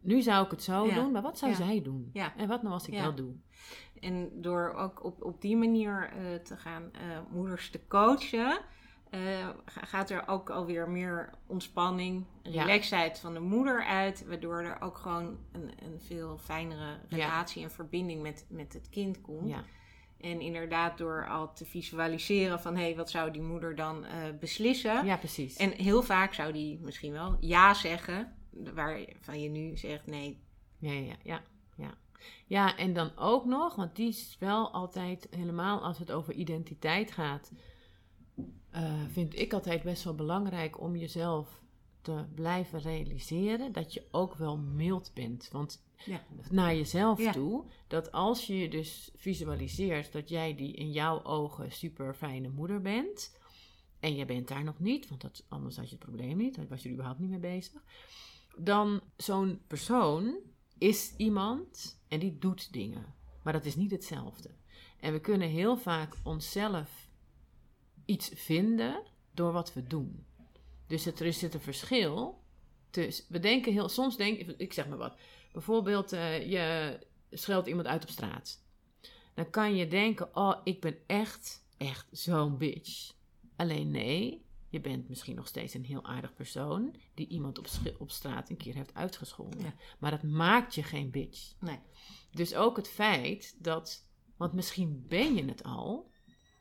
Nu 0.00 0.22
zou 0.22 0.44
ik 0.44 0.50
het 0.50 0.62
zo 0.62 0.92
doen, 0.94 1.12
maar 1.12 1.22
wat 1.22 1.38
zou 1.38 1.54
zij 1.54 1.82
doen? 1.82 2.10
Ja. 2.12 2.36
En 2.36 2.48
wat 2.48 2.62
nou 2.62 2.74
als 2.74 2.88
ik 2.88 2.98
dat 2.98 3.16
doe? 3.16 3.32
En 4.00 4.30
door 4.42 4.72
ook 4.74 5.04
op, 5.04 5.22
op 5.22 5.40
die 5.40 5.56
manier 5.56 6.10
eh, 6.16 6.34
te 6.44 6.56
gaan 6.56 6.90
eh, 6.92 7.00
moeders 7.30 7.70
te 7.70 7.80
coachen, 7.88 8.58
eh, 9.12 9.48
ga- 9.64 9.84
gaat 9.86 10.10
er 10.10 10.28
ook 10.28 10.50
alweer 10.50 10.88
meer 10.90 11.30
ontspanning, 11.46 12.24
Ja. 12.42 12.62
relaxedheid 12.64 13.18
van 13.18 13.32
de 13.34 13.40
moeder 13.40 13.84
uit. 13.84 14.26
Waardoor 14.26 14.60
er 14.62 14.80
ook 14.80 14.96
gewoon 14.98 15.38
een, 15.52 15.70
een 15.84 16.00
veel 16.00 16.38
fijnere 16.38 16.98
relatie 17.08 17.62
en 17.62 17.70
verbinding 17.70 18.22
met, 18.22 18.46
met 18.48 18.72
het 18.72 18.88
kind 18.88 19.20
komt. 19.20 19.48
Ja, 19.48 19.64
En 20.20 20.40
inderdaad 20.40 20.98
door 20.98 21.28
al 21.28 21.52
te 21.52 21.64
visualiseren 21.64 22.60
van 22.60 22.76
hé, 22.76 22.82
hey, 22.82 22.96
wat 22.96 23.10
zou 23.10 23.30
die 23.30 23.42
moeder 23.42 23.74
dan 23.74 24.04
eh, 24.04 24.14
beslissen? 24.40 25.04
ja 25.04 25.16
precies. 25.16 25.56
En 25.56 25.70
heel 25.70 26.02
vaak 26.02 26.34
zou 26.34 26.52
die 26.52 26.78
misschien 26.80 27.12
wel 27.12 27.36
ja 27.40 27.74
zeggen, 27.74 28.34
waarvan 28.74 29.40
je 29.40 29.48
nu 29.48 29.76
zegt 29.76 30.06
nee. 30.06 30.40
Ja, 30.78 30.92
ja, 30.92 31.14
ja, 31.22 31.40
ja. 31.76 31.90
Ja, 32.46 32.76
en 32.76 32.92
dan 32.92 33.10
ook 33.16 33.44
nog, 33.44 33.74
want 33.74 33.96
die 33.96 34.08
is 34.08 34.36
wel 34.40 34.70
altijd, 34.72 35.26
helemaal 35.30 35.82
als 35.84 35.98
het 35.98 36.12
over 36.12 36.32
identiteit 36.34 37.12
gaat, 37.12 37.52
eh, 38.70 38.92
vind 39.08 39.38
ik 39.38 39.52
altijd 39.52 39.82
best 39.82 40.04
wel 40.04 40.14
belangrijk 40.14 40.80
om 40.80 40.96
jezelf 40.96 41.60
te 42.00 42.24
blijven 42.34 42.80
realiseren 42.80 43.72
dat 43.72 43.92
je 43.94 44.06
ook 44.10 44.34
wel 44.34 44.58
mild 44.58 45.10
bent. 45.14 45.48
Want 45.52 45.82
Ja. 46.04 46.20
naar 46.50 46.74
jezelf 46.74 47.18
Ja. 47.18 47.32
toe, 47.32 47.64
dat 47.86 48.12
als 48.12 48.46
je 48.46 48.58
je 48.58 48.68
dus 48.68 49.10
visualiseert 49.16 50.12
dat 50.12 50.28
jij 50.28 50.54
die 50.54 50.72
in 50.72 50.92
jouw 50.92 51.22
ogen 51.24 51.72
super 51.72 52.14
fijne 52.14 52.48
moeder 52.48 52.80
bent, 52.80 53.36
en 54.00 54.14
je 54.16 54.24
bent 54.24 54.48
daar 54.48 54.64
nog 54.64 54.78
niet, 54.78 55.08
want 55.08 55.20
dat, 55.20 55.44
anders 55.48 55.76
had 55.76 55.88
je 55.88 55.94
het 55.96 56.04
probleem 56.04 56.36
niet, 56.36 56.54
dan 56.54 56.68
was 56.68 56.80
je 56.82 56.86
er 56.88 56.92
überhaupt 56.94 57.20
niet 57.20 57.30
mee 57.30 57.38
bezig, 57.38 57.82
dan 58.56 59.00
zo'n 59.16 59.60
persoon 59.66 60.36
is 60.78 61.14
iemand 61.16 62.00
en 62.08 62.18
die 62.18 62.38
doet 62.38 62.72
dingen. 62.72 63.14
Maar 63.42 63.52
dat 63.52 63.64
is 63.64 63.76
niet 63.76 63.90
hetzelfde. 63.90 64.50
En 65.00 65.12
we 65.12 65.20
kunnen 65.20 65.48
heel 65.48 65.76
vaak 65.76 66.16
onszelf 66.22 67.10
iets 68.04 68.30
vinden 68.34 69.02
door 69.34 69.52
wat 69.52 69.72
we 69.72 69.86
doen. 69.86 70.26
Dus 70.86 71.04
het, 71.04 71.20
er 71.20 71.26
is 71.26 71.42
het 71.42 71.54
een 71.54 71.60
verschil. 71.60 72.42
tussen 72.90 73.24
we 73.28 73.38
denken 73.38 73.72
heel, 73.72 73.88
soms 73.88 74.16
denk 74.16 74.38
ik, 74.38 74.72
zeg 74.72 74.88
maar 74.88 74.98
wat. 74.98 75.16
Bijvoorbeeld, 75.52 76.12
eh, 76.12 76.50
je 76.50 76.98
scheldt 77.30 77.68
iemand 77.68 77.86
uit 77.86 78.02
op 78.02 78.10
straat. 78.10 78.62
Dan 79.34 79.50
kan 79.50 79.76
je 79.76 79.88
denken, 79.88 80.36
oh, 80.36 80.60
ik 80.64 80.80
ben 80.80 80.96
echt, 81.06 81.64
echt 81.76 82.06
zo'n 82.10 82.58
bitch. 82.58 83.12
Alleen 83.56 83.90
nee, 83.90 84.44
je 84.68 84.80
bent 84.80 85.08
misschien 85.08 85.36
nog 85.36 85.46
steeds 85.46 85.74
een 85.74 85.84
heel 85.84 86.04
aardig 86.04 86.34
persoon 86.34 86.94
die 87.14 87.28
iemand 87.28 87.58
op, 87.58 87.66
op 87.98 88.10
straat 88.10 88.50
een 88.50 88.56
keer 88.56 88.74
heeft 88.74 88.94
uitgescholden. 88.94 89.60
Ja. 89.60 89.74
Maar 89.98 90.10
dat 90.10 90.22
maakt 90.22 90.74
je 90.74 90.82
geen 90.82 91.10
bitch. 91.10 91.52
Nee. 91.60 91.78
Dus 92.30 92.54
ook 92.54 92.76
het 92.76 92.88
feit 92.88 93.56
dat, 93.58 94.08
want 94.36 94.52
misschien 94.52 95.04
ben 95.08 95.34
je 95.34 95.44
het 95.44 95.62
al. 95.62 96.10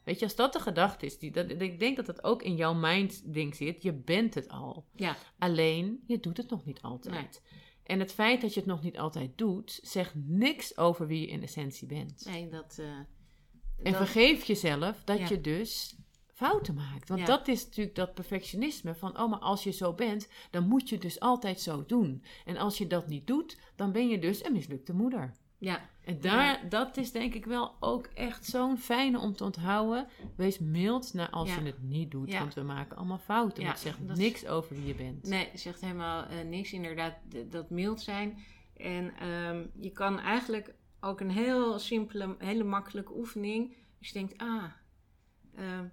Weet 0.03 0.19
je, 0.19 0.25
als 0.25 0.35
dat 0.35 0.53
de 0.53 0.59
gedachte 0.59 1.05
is, 1.05 1.17
die, 1.17 1.31
dat, 1.31 1.49
ik 1.61 1.79
denk 1.79 1.95
dat 1.95 2.05
dat 2.05 2.23
ook 2.23 2.43
in 2.43 2.55
jouw 2.55 2.73
mind-ding 2.73 3.55
zit. 3.55 3.81
Je 3.83 3.93
bent 3.93 4.33
het 4.33 4.49
al. 4.49 4.85
Ja, 4.95 5.15
Alleen, 5.39 6.03
je 6.07 6.19
doet 6.19 6.37
het 6.37 6.49
nog 6.49 6.65
niet 6.65 6.81
altijd. 6.81 7.41
En 7.83 7.99
het 7.99 8.11
feit 8.13 8.41
dat 8.41 8.53
je 8.53 8.59
het 8.59 8.69
nog 8.69 8.81
niet 8.83 8.97
altijd 8.97 9.37
doet, 9.37 9.79
zegt 9.83 10.13
niks 10.15 10.77
over 10.77 11.07
wie 11.07 11.21
je 11.21 11.27
in 11.27 11.41
essentie 11.43 11.87
bent. 11.87 12.25
nee, 12.25 12.47
dat... 12.49 12.75
eh, 12.79 12.85
En 12.87 13.91
dat- 13.91 13.95
vergeef 13.95 14.43
jezelf 14.43 15.03
dat 15.03 15.17
Ja. 15.19 15.27
je 15.29 15.41
dus 15.41 15.95
fouten 16.33 16.73
maakt. 16.73 17.07
Want 17.09 17.19
Ja. 17.21 17.25
dat 17.25 17.47
is 17.47 17.65
natuurlijk 17.65 17.95
dat 17.95 18.13
perfectionisme 18.13 18.95
van, 18.95 19.19
oh, 19.19 19.29
maar 19.29 19.39
als 19.39 19.63
je 19.63 19.71
zo 19.71 19.93
bent, 19.93 20.27
dan 20.51 20.67
moet 20.67 20.89
je 20.89 20.97
dus 20.97 21.19
altijd 21.19 21.59
zo 21.61 21.85
doen. 21.85 22.23
En 22.45 22.57
als 22.57 22.77
je 22.77 22.87
dat 22.87 23.07
niet 23.07 23.27
doet, 23.27 23.57
dan 23.75 23.91
ben 23.91 24.07
je 24.09 24.19
dus 24.19 24.45
een 24.45 24.53
mislukte 24.53 24.93
moeder. 24.93 25.35
Ja, 25.63 25.89
En 26.03 26.21
daar, 26.21 26.69
dat 26.69 26.97
is 26.97 27.11
denk 27.11 27.33
ik 27.33 27.45
wel 27.45 27.75
ook 27.79 28.05
echt 28.05 28.45
zo'n 28.45 28.77
fijne 28.77 29.19
om 29.19 29.35
te 29.35 29.43
onthouden. 29.43 30.07
Wees 30.35 30.59
mild 30.59 31.13
naar 31.13 31.29
als 31.29 31.49
Ja. 31.49 31.55
je 31.59 31.65
het 31.65 31.81
niet 31.83 32.11
doet, 32.11 32.31
Ja. 32.31 32.39
want 32.39 32.53
we 32.53 32.61
maken 32.61 32.97
allemaal 32.97 33.17
fouten. 33.17 33.65
Het 33.65 33.79
zegt 33.79 33.99
is- 34.09 34.17
niks 34.17 34.45
over 34.47 34.75
wie 34.75 34.85
je 34.85 34.95
bent. 34.95 35.27
nee, 35.27 35.47
het 35.51 35.59
zegt 35.59 35.81
helemaal 35.81 36.25
eh, 36.25 36.41
niks. 36.47 36.73
Inderdaad, 36.73 37.13
dat 37.49 37.69
mild 37.69 38.01
zijn. 38.01 38.37
En 38.77 39.13
ehm, 39.19 39.65
je 39.79 39.89
kan 39.91 40.19
eigenlijk 40.19 40.73
ook 40.99 41.19
een 41.19 41.31
heel 41.31 41.79
simpele, 41.79 42.35
hele 42.37 42.63
makkelijke 42.63 43.13
oefening. 43.17 43.75
Als 43.99 44.07
je 44.07 44.13
denkt, 44.13 44.37
ah, 44.37 44.63
ehm, 45.55 45.85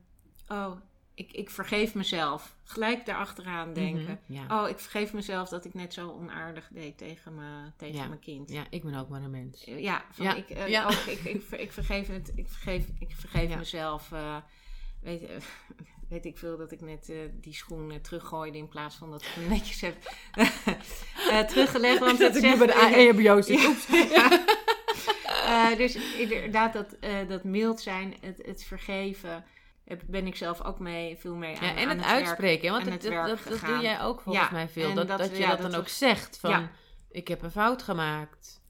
oh, 0.48 0.76
ik, 1.18 1.32
ik 1.32 1.50
vergeef 1.50 1.94
mezelf. 1.94 2.56
Gelijk 2.64 3.06
daarachteraan 3.06 3.72
denken. 3.72 4.20
Mhm, 4.28 4.38
ja. 4.38 4.62
Oh, 4.62 4.68
ik 4.68 4.78
vergeef 4.78 5.12
mezelf 5.12 5.48
dat 5.48 5.64
ik 5.64 5.74
net 5.74 5.92
zo 5.94 6.10
onaardig 6.10 6.68
deed 6.72 6.98
tegen, 6.98 7.34
me, 7.34 7.70
tegen 7.76 7.96
Ja. 7.96 8.06
mijn 8.08 8.20
kind. 8.20 8.50
ja, 8.50 8.64
ik 8.70 8.82
ben 8.84 8.94
ook 8.94 9.08
maar 9.08 9.22
een 9.22 9.30
mens. 9.30 9.64
Ja, 9.64 10.04
van 10.10 10.24
Ja, 10.24 10.34
Ik, 10.34 10.50
eh, 10.50 10.86
ook, 10.86 10.92
ik, 10.92 11.20
ik, 11.20 11.42
ver- 11.48 11.60
ik 11.60 11.72
vergeef 11.72 12.08
het. 12.08 12.32
Ik 12.34 12.48
vergeef, 12.48 12.84
ik 12.98 13.10
vergeef 13.16 13.56
mezelf. 13.56 14.12
eh, 14.12 14.36
weet, 15.02 15.22
eh, 15.22 15.36
weet 16.08 16.24
ik 16.24 16.38
veel 16.38 16.56
dat 16.56 16.72
ik 16.72 16.80
net 16.80 17.08
eh, 17.08 17.16
die 17.32 17.54
schoen 17.54 17.90
eh, 17.90 17.96
teruggooide 17.96 18.58
in 18.58 18.68
plaats 18.68 18.96
van 18.96 19.10
dat 19.10 19.22
ik 19.22 19.28
hem 19.34 19.48
netjes 19.48 19.80
heb 19.80 19.96
eh, 21.30 21.40
teruggelegd. 21.40 21.98
Want 21.98 22.18
dat 22.20 22.34
het 22.34 22.44
ik 22.44 22.50
nu 22.50 22.56
bij 22.58 22.66
de 22.66 22.72
EHBO 22.94 23.40
zit. 23.40 23.86
Ja. 24.10 24.44
Eh, 25.48 25.76
dus 25.76 25.94
inderdaad, 26.18 26.72
dat, 26.72 26.92
eh, 27.00 27.28
dat 27.28 27.44
mild 27.44 27.80
zijn, 27.80 28.14
het, 28.20 28.42
het 28.46 28.64
vergeven, 28.64 29.44
ben 30.07 30.26
ik 30.26 30.36
zelf 30.36 30.62
ook 30.62 30.78
mee, 30.78 31.16
veel 31.16 31.34
mee 31.34 31.59
aan, 31.59 31.66
Ja, 31.66 31.76
en 31.76 31.89
aan 31.89 31.97
het, 31.97 32.07
uitspreken. 32.07 32.70
Want 32.70 32.84
dat, 32.84 32.93
het 32.93 33.03
dat, 33.49 33.61
doe 33.66 33.78
jij 33.80 34.01
ook 34.01 34.20
volgens 34.20 34.45
Ja, 34.45 34.53
mij 34.53 34.68
veel. 34.68 34.95
Dat, 34.95 35.09
dat- 35.09 35.18
dat 35.18 35.30
je 35.30 35.39
ja, 35.39 35.57
dat, 35.57 35.70
dan 35.70 35.80
ook 35.80 35.89
zegt 35.89 36.39
van... 36.39 36.68
Ik 37.11 37.28
heb 37.28 37.43
een 37.43 37.51
fout 37.51 37.82
gemaakt. 37.82 38.61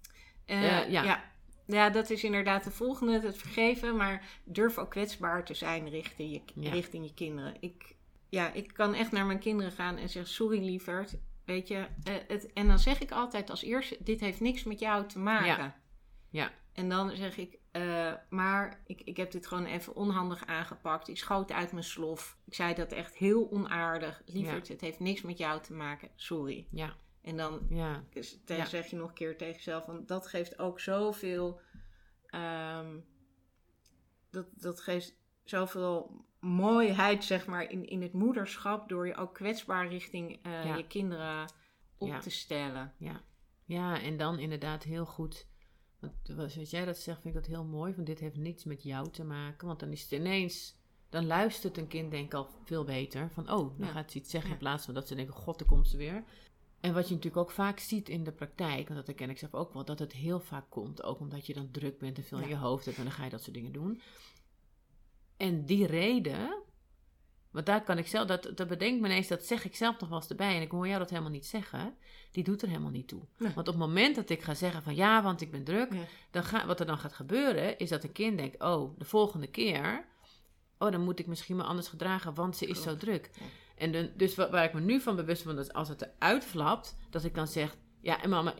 Eh, 0.45 0.91
ja. 0.91 1.23
ja. 1.67 1.91
dat 1.91 2.11
is 2.11 2.25
inderdaad 2.25 2.65
de 2.65 2.71
volgende, 2.71 3.21
het 3.21 3.37
vergeven. 3.37 3.97
Maar 3.97 4.25
durf 4.45 4.79
ook 4.79 4.91
kwetsbaar 4.91 5.45
te 5.45 5.55
zijn 5.55 5.89
richting 5.89 6.43
je, 6.55 6.71
richting 6.71 7.07
je 7.07 7.15
kinderen. 7.15 7.57
Ik, 7.61 7.95
ja, 8.29 8.53
ik 8.53 8.73
kan 8.73 8.95
echt 8.95 9.13
naar 9.13 9.27
mijn 9.27 9.39
kinderen 9.39 9.73
gaan 9.73 9.97
en 9.97 10.09
zeggen, 10.09 10.33
sorry 10.33 10.65
lieverd. 10.65 11.17
Weet 11.45 11.69
je, 11.69 11.87
eh, 12.05 12.15
het, 12.29 12.53
en 12.53 12.69
dan 12.69 12.79
zeg 12.79 13.01
ik 13.01 13.11
altijd 13.11 13.51
als 13.51 13.63
eerste, 13.63 13.97
dit 14.01 14.21
heeft 14.21 14.41
niks 14.41 14.65
met 14.65 14.79
jou 14.79 15.07
te 15.07 15.19
maken. 15.19 15.47
Ja. 15.47 15.77
Ja. 16.31 16.51
En 16.73 16.89
dan 16.89 17.17
zeg 17.17 17.37
ik, 17.37 17.58
eh, 17.71 18.13
maar 18.31 18.81
ik, 18.87 19.01
ik 19.01 19.17
heb 19.17 19.31
dit 19.31 19.47
gewoon 19.47 19.65
even 19.65 19.95
onhandig 19.95 20.47
aangepakt. 20.47 21.09
Ik 21.09 21.19
schoot 21.19 21.53
uit 21.53 21.73
mijn 21.73 21.85
slof. 21.85 22.39
Ik 22.45 22.55
zei 22.55 22.75
dat 22.75 22.93
echt 22.93 23.15
heel 23.17 23.51
onaardig. 23.51 24.23
Lieverd, 24.27 24.69
het 24.69 24.81
heeft 24.81 25.01
niks 25.01 25.23
met 25.23 25.39
jou 25.39 25.63
te 25.63 25.73
maken. 25.73 26.09
Sorry. 26.17 26.67
Ja, 26.71 26.97
En 27.23 27.37
dan 27.37 27.67
ja, 27.69 28.05
dus 28.11 28.41
te- 28.45 28.67
zeg 28.67 28.87
je 28.87 28.97
nog 28.97 29.09
een 29.09 29.15
keer 29.15 29.37
tegen 29.37 29.55
jezelf, 29.55 29.87
want 29.87 30.09
dat 30.09 30.27
geeft 30.27 30.59
ook 30.59 30.81
zoveel. 30.81 31.61
ehm, 32.27 32.99
dat, 34.31 34.47
dat 34.55 34.81
geeft 34.81 35.17
zoveel 35.45 36.25
mooiheid, 36.41 37.25
zeg 37.25 37.47
maar, 37.47 37.71
in, 37.71 37.87
in 37.87 38.03
het 38.03 38.13
moederschap. 38.13 38.89
Door 38.89 39.07
je 39.07 39.15
ook 39.17 39.35
kwetsbaar 39.35 39.89
richting 39.89 40.39
eh, 40.43 40.77
je 40.77 40.87
kinderen 40.87 41.53
op 41.99 42.15
te 42.21 42.31
stellen. 42.31 42.93
Ja. 42.99 43.21
ja, 43.65 44.01
en 44.01 44.17
dan 44.17 44.39
inderdaad 44.39 44.83
heel 44.83 45.07
goed. 45.07 45.47
Want 46.01 46.13
zoals 46.23 46.71
jij 46.71 46.85
dat 46.85 46.99
zegt, 46.99 47.21
vind 47.21 47.35
ik 47.35 47.41
dat 47.41 47.51
heel 47.51 47.65
mooi. 47.65 47.95
Want 47.95 48.07
dit 48.07 48.19
heeft 48.19 48.37
niets 48.37 48.65
met 48.65 48.83
jou 48.83 49.11
te 49.11 49.25
maken. 49.25 49.67
Want 49.67 49.81
dan 49.81 49.93
is 49.93 50.03
het 50.03 50.13
ineens. 50.13 50.77
Dan 51.09 51.27
luistert 51.27 51.77
een 51.79 51.87
kind 51.89 52.11
denk 52.11 52.25
ik 52.25 52.35
al 52.35 52.49
veel 52.65 52.85
beter. 52.85 53.31
Van 53.31 53.51
oh, 53.51 53.79
dan 53.79 53.87
Ja. 53.87 53.93
gaat 53.93 54.11
ze 54.11 54.19
iets 54.19 54.31
zeggen. 54.31 54.51
Ja. 54.51 54.57
In 54.57 54.63
plaats 54.63 54.85
van 54.85 54.95
dat 54.95 55.09
ze 55.09 55.15
denken, 55.15 55.35
god, 55.35 55.59
daar 55.59 55.69
komt 55.69 55.89
ze 55.89 55.97
weer. 55.97 56.25
En 56.81 56.95
wat 56.95 57.09
je 57.09 57.15
natuurlijk 57.15 57.43
ook 57.43 57.51
vaak 57.51 57.79
ziet 57.79 58.09
in 58.09 58.25
de 58.25 58.33
praktijk. 58.33 58.83
Want 58.89 58.95
dat 58.95 59.07
herken 59.07 59.31
ik 59.31 59.39
zelf 59.39 59.55
ook 59.55 59.73
wel. 59.73 59.85
Dat 59.85 59.99
het 59.99 60.13
heel 60.13 60.41
vaak 60.41 60.71
komt. 60.71 61.03
Ook 61.03 61.21
omdat 61.21 61.47
je 61.47 61.55
dan 61.55 61.71
druk 61.71 61.99
bent 61.99 62.17
en 62.17 62.25
veel 62.25 62.39
in 62.39 62.49
je 62.49 62.57
hoofd 62.57 62.85
hebt. 62.85 62.97
En 62.97 63.03
dan 63.05 63.13
ga 63.13 63.25
je 63.25 63.31
dat 63.31 63.43
soort 63.43 63.55
dingen 63.55 63.73
doen. 63.73 64.01
En 65.37 65.65
die 65.65 65.87
reden. 65.87 66.63
Want 67.51 67.67
daar 67.67 67.83
kan 67.85 67.99
ik 67.99 68.07
zelf, 68.07 68.27
dat, 68.27 68.51
dat 68.55 68.69
bedenkt 68.69 69.01
me 69.01 69.07
ineens, 69.07 69.29
dat 69.29 69.45
zeg 69.45 69.65
ik 69.65 69.77
zelf 69.77 70.01
nog 70.01 70.09
wel 70.09 70.19
eens 70.19 70.29
erbij. 70.29 70.57
En 70.57 70.63
ik 70.63 70.71
hoor 70.71 70.87
jou 70.87 70.99
dat 70.99 71.11
helemaal 71.11 71.31
niet 71.31 71.47
zeggen. 71.47 71.95
Die 72.31 72.45
doet 72.45 72.63
er 72.63 72.69
helemaal 72.69 72.91
niet 72.91 73.09
toe. 73.09 73.21
Nee. 73.39 73.53
Want 73.55 73.69
op 73.69 73.75
het 73.75 73.83
moment 73.83 74.17
dat 74.17 74.31
ik 74.31 74.43
ga 74.43 74.55
zeggen 74.55 74.83
van 74.83 74.95
ja, 74.95 75.23
want 75.23 75.41
ik 75.41 75.51
ben 75.51 75.65
druk. 75.65 75.93
Ja. 75.93 76.03
Dan 76.31 76.45
ga, 76.45 76.67
wat 76.67 76.81
er 76.81 76.87
dan 76.87 76.99
gaat 76.99 77.13
gebeuren, 77.13 77.79
is 77.79 77.89
dat 77.89 78.05
een 78.05 78.13
kind 78.13 78.39
denkt, 78.39 78.63
oh, 78.63 78.99
de 78.99 79.05
volgende 79.05 79.47
keer. 79.47 80.07
Oh, 80.79 80.91
dan 80.93 81.01
moet 81.05 81.19
ik 81.19 81.27
misschien 81.27 81.57
me 81.57 81.63
anders 81.63 81.89
gedragen, 81.89 82.35
want 82.35 82.57
ze 82.57 82.67
is 82.67 82.83
zo 82.83 82.97
druk. 82.97 83.31
Ja. 83.35 83.45
En 83.77 83.93
de, 83.93 84.13
dus 84.17 84.35
wa- 84.35 84.51
waar 84.51 84.65
ik 84.65 84.73
me 84.73 84.81
nu 84.81 85.01
van 85.01 85.17
bewust 85.17 85.45
ben, 85.45 85.57
dat 85.57 85.73
als 85.73 85.89
het 85.89 86.03
eruit 86.03 86.45
flapt, 86.45 86.97
dat 87.11 87.25
ik 87.25 87.35
dan 87.35 87.49
zeg, 87.49 87.77
ja, 88.01 88.23
en 88.23 88.31
mama, 88.31 88.55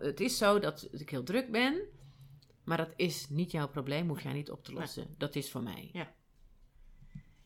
het, 0.00 0.20
is 0.20 0.38
zo 0.38 0.58
dat 0.58 0.88
ik 0.92 1.10
heel 1.10 1.22
druk 1.22 1.50
ben. 1.50 1.80
Maar 2.64 2.76
dat 2.76 2.92
is 2.96 3.28
niet 3.28 3.50
jouw 3.50 3.68
probleem, 3.68 4.08
hoef 4.08 4.22
jij 4.22 4.32
niet 4.32 4.50
op 4.50 4.64
te 4.64 4.72
lossen. 4.72 5.14
Dat 5.18 5.34
is 5.36 5.50
voor 5.50 5.62
mij. 5.62 5.90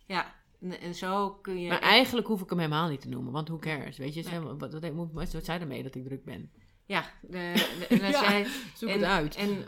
Ja, 0.07 0.35
en, 0.63 0.81
en 0.81 0.95
zo 0.95 1.31
kun 1.31 1.61
je... 1.61 1.69
Maar 1.69 1.81
eigenlijk 1.81 2.27
hoef 2.27 2.41
ik 2.43 2.49
hem 2.51 2.59
helemaal 2.59 2.89
niet 2.89 3.01
te 3.01 3.09
noemen, 3.09 3.33
want 3.33 3.49
who 3.49 3.59
cares? 3.59 3.99
Weet 3.99 4.15
je, 4.15 4.23
Nee. 4.31 4.41
wat, 4.41 4.73
wat, 4.73 4.91
wat, 5.13 5.33
wat 5.33 5.45
zei 5.45 5.61
ermee 5.61 5.83
dat 5.83 5.95
ik 5.95 6.05
druk 6.05 6.25
ben? 6.25 6.51
Ja, 6.87 7.05
de, 7.21 7.53
Ja, 8.11 8.45
Zoek 8.75 8.89
en, 8.89 8.95
het 8.95 9.05
uit. 9.09 9.37
En 9.37 9.65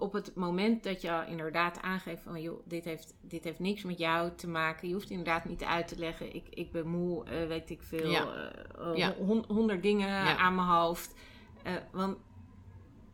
op 0.00 0.12
het 0.12 0.34
moment 0.34 0.82
dat 0.84 1.00
je 1.02 1.24
inderdaad 1.28 1.80
aangeeft 1.82 2.22
van... 2.22 2.42
joh, 2.42 2.60
dit 2.66 2.84
heeft, 2.84 3.14
dit 3.20 3.44
heeft 3.44 3.58
niks 3.58 3.82
met 3.84 3.98
jou 3.98 4.30
te 4.36 4.48
maken. 4.48 4.88
Je 4.88 4.94
hoeft 4.94 5.10
inderdaad 5.10 5.44
niet 5.44 5.64
uit 5.64 5.88
te 5.88 5.98
leggen. 5.98 6.34
Ik, 6.34 6.46
ik 6.50 6.72
ben 6.72 6.88
moe, 6.88 7.24
eh, 7.24 7.46
weet 7.46 7.70
ik 7.70 7.82
veel. 7.82 8.10
Ja. 8.10 8.26
eh, 8.34 8.90
eh, 8.90 8.96
Ja. 8.96 9.14
hon- 9.14 9.44
honderd 9.48 9.82
dingen 9.82 10.38
aan 10.38 10.54
mijn 10.54 10.68
hoofd. 10.68 11.14
Want, 11.92 12.16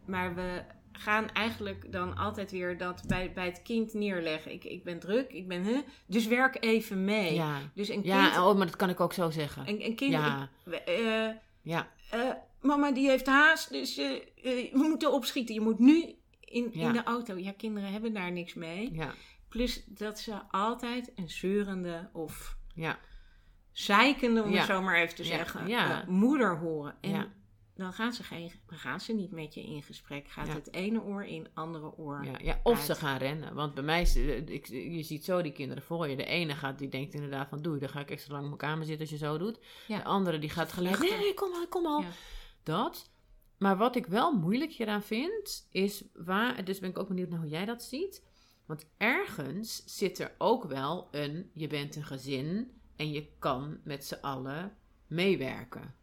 maar 0.07 0.35
we 0.35 0.62
gaan 0.93 1.30
eigenlijk 1.30 1.93
dan 1.93 2.16
altijd 2.16 2.51
weer 2.51 2.78
dat 2.78 3.03
bij, 3.07 3.32
bij 3.32 3.47
het 3.47 3.62
kind 3.62 3.95
neerleggen. 3.95 4.53
Ik, 4.53 4.64
ik 4.64 4.84
ben 4.84 4.99
druk, 4.99 5.32
ik 5.32 5.49
ben... 5.49 5.62
Huh, 5.64 5.78
dus 6.07 6.26
werk 6.26 6.57
even 6.64 7.05
mee. 7.05 7.34
ja, 7.34 7.59
Dus 7.74 7.88
een 7.88 7.95
kind... 7.95 8.07
ja 8.07 8.49
oh, 8.49 8.57
maar 8.57 8.66
dat 8.66 8.76
kan 8.76 8.88
ik 8.88 9.01
ook 9.01 9.12
zo 9.12 9.30
zeggen. 9.30 9.68
een, 9.68 9.84
een 9.84 9.95
kind 9.95 10.12
Ja. 10.12 10.51
eh, 10.86 11.28
Ja, 11.62 11.88
eh, 12.11 12.20
mama 12.61 12.93
die 12.93 13.09
heeft 13.09 13.26
haast, 13.26 13.70
dus 13.70 13.97
eh, 13.99 14.07
we 14.43 14.70
moeten 14.72 15.12
opschieten. 15.12 15.55
Je 15.55 15.61
moet 15.61 15.78
nu 15.78 16.14
in, 16.41 16.70
Ja. 16.72 16.86
in 16.86 16.93
de 16.93 17.03
auto. 17.03 17.36
Ja, 17.36 17.53
kinderen 17.57 17.93
hebben 17.93 18.12
daar 18.14 18.32
niks 18.32 18.55
mee. 18.55 18.95
ja, 18.95 19.14
Plus 19.49 19.84
dat 19.86 20.18
ze 20.18 20.34
altijd 20.51 21.12
een 21.14 21.28
zeurende 21.30 22.11
of 22.12 22.57
ja. 22.74 22.99
zeikende, 23.72 24.43
om 24.43 24.53
het 24.53 24.66
zo 24.66 24.82
maar 24.82 24.97
even 24.97 25.14
te 25.16 25.24
zeggen, 25.24 26.05
moeder 26.09 26.57
horen. 26.59 26.95
En 27.01 27.11
Ja. 27.11 27.26
Dan, 27.81 27.93
gaan 27.93 28.12
ze 28.12 28.22
geen, 28.22 28.51
dan 28.66 28.78
gaan 28.78 29.01
ze 29.01 29.12
niet 29.12 29.31
met 29.31 29.55
je 29.55 29.62
in 29.62 29.83
gesprek. 29.83 30.28
Gaat 30.28 30.47
Ja. 30.47 30.53
het 30.55 30.72
ene 30.74 31.03
oor 31.03 31.24
in, 31.24 31.49
andere 31.55 31.97
oor. 31.97 32.24
Ja, 32.24 32.39
ja, 32.43 32.61
of 32.62 32.76
uit. 32.76 32.85
ze 32.87 32.95
gaan 32.95 33.18
rennen. 33.18 33.55
Want 33.55 33.74
bij 33.74 33.83
mij, 33.85 34.03
eh, 34.03 34.47
ik, 34.47 34.66
je 34.66 35.03
ziet 35.03 35.24
zo 35.24 35.43
die 35.43 35.53
kinderen 35.53 35.83
voor 35.83 36.09
je. 36.09 36.16
De 36.16 36.24
ene 36.24 36.55
gaat, 36.55 36.78
die 36.78 36.89
denkt 36.89 37.14
inderdaad 37.14 37.49
van, 37.49 37.62
doei, 37.62 37.78
dan 37.81 37.89
ga 37.89 38.01
ik 38.01 38.11
extra 38.11 38.33
lang 38.33 38.43
op 38.45 38.49
mijn 38.49 38.70
kamer 38.72 38.87
zitten 38.87 39.01
als 39.11 39.18
je 39.18 39.26
zo 39.26 39.39
doet. 39.39 39.59
Ja. 39.87 39.97
De 39.97 40.05
andere 40.05 40.39
die 40.39 40.51
gaat 40.51 40.72
gelijk, 40.72 40.99
nee, 40.99 41.11
nee, 41.18 41.35
kom 41.35 41.53
al, 41.53 41.68
kom 41.68 41.87
al. 41.87 42.05
Dat. 42.62 43.11
Maar 43.59 43.76
wat 43.76 43.97
ik 43.97 44.07
wel 44.07 44.33
moeilijk 44.33 44.72
hieraan 44.72 45.03
vind, 45.03 45.66
is 45.70 46.05
waar, 46.14 46.64
dus 46.64 46.78
ben 46.78 46.91
ik 46.91 46.99
ook 46.99 47.09
benieuwd 47.09 47.28
naar 47.28 47.41
hoe 47.41 47.49
jij 47.49 47.64
dat 47.64 47.83
ziet. 47.83 48.28
Want 48.66 48.87
ergens 48.97 49.83
zit 49.97 50.18
er 50.18 50.35
ook 50.39 50.64
wel 50.64 51.09
een, 51.11 51.51
je 51.55 51.66
bent 51.66 51.97
een 51.97 52.05
gezin 52.05 52.81
en 52.97 53.11
je 53.12 53.28
kan 53.39 53.78
met 53.85 54.05
z'n 54.05 54.18
allen 54.20 54.76
meewerken. 55.07 55.95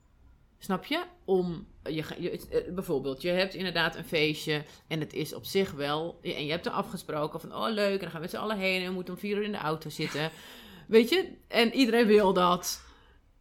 Snap 0.59 0.85
je? 0.85 1.03
Om, 1.25 1.67
je, 1.83 2.47
eh, 2.49 2.73
bijvoorbeeld, 2.73 3.21
je 3.21 3.29
hebt 3.29 3.53
inderdaad 3.53 3.95
een 3.95 4.05
feestje 4.05 4.63
en 4.87 4.99
het 4.99 5.13
is 5.13 5.33
op 5.33 5.45
zich 5.45 5.71
wel, 5.71 6.19
en 6.21 6.45
je 6.45 6.51
hebt 6.51 6.65
er 6.65 6.71
afgesproken 6.71 7.39
van, 7.39 7.55
oh 7.55 7.69
leuk, 7.69 7.93
en 7.93 7.99
dan 7.99 8.09
gaan 8.09 8.13
we 8.13 8.19
met 8.19 8.29
z'n 8.29 8.37
allen 8.37 8.57
heen 8.57 8.81
en 8.81 8.87
we 8.87 8.93
moeten 8.93 9.13
om 9.13 9.19
vier 9.19 9.37
uur 9.37 9.43
in 9.43 9.51
de 9.51 9.57
auto 9.57 9.89
zitten. 9.89 10.31
Weet 10.87 11.09
je? 11.09 11.37
En 11.47 11.73
iedereen 11.73 12.07
wil 12.07 12.33
dat. 12.33 12.81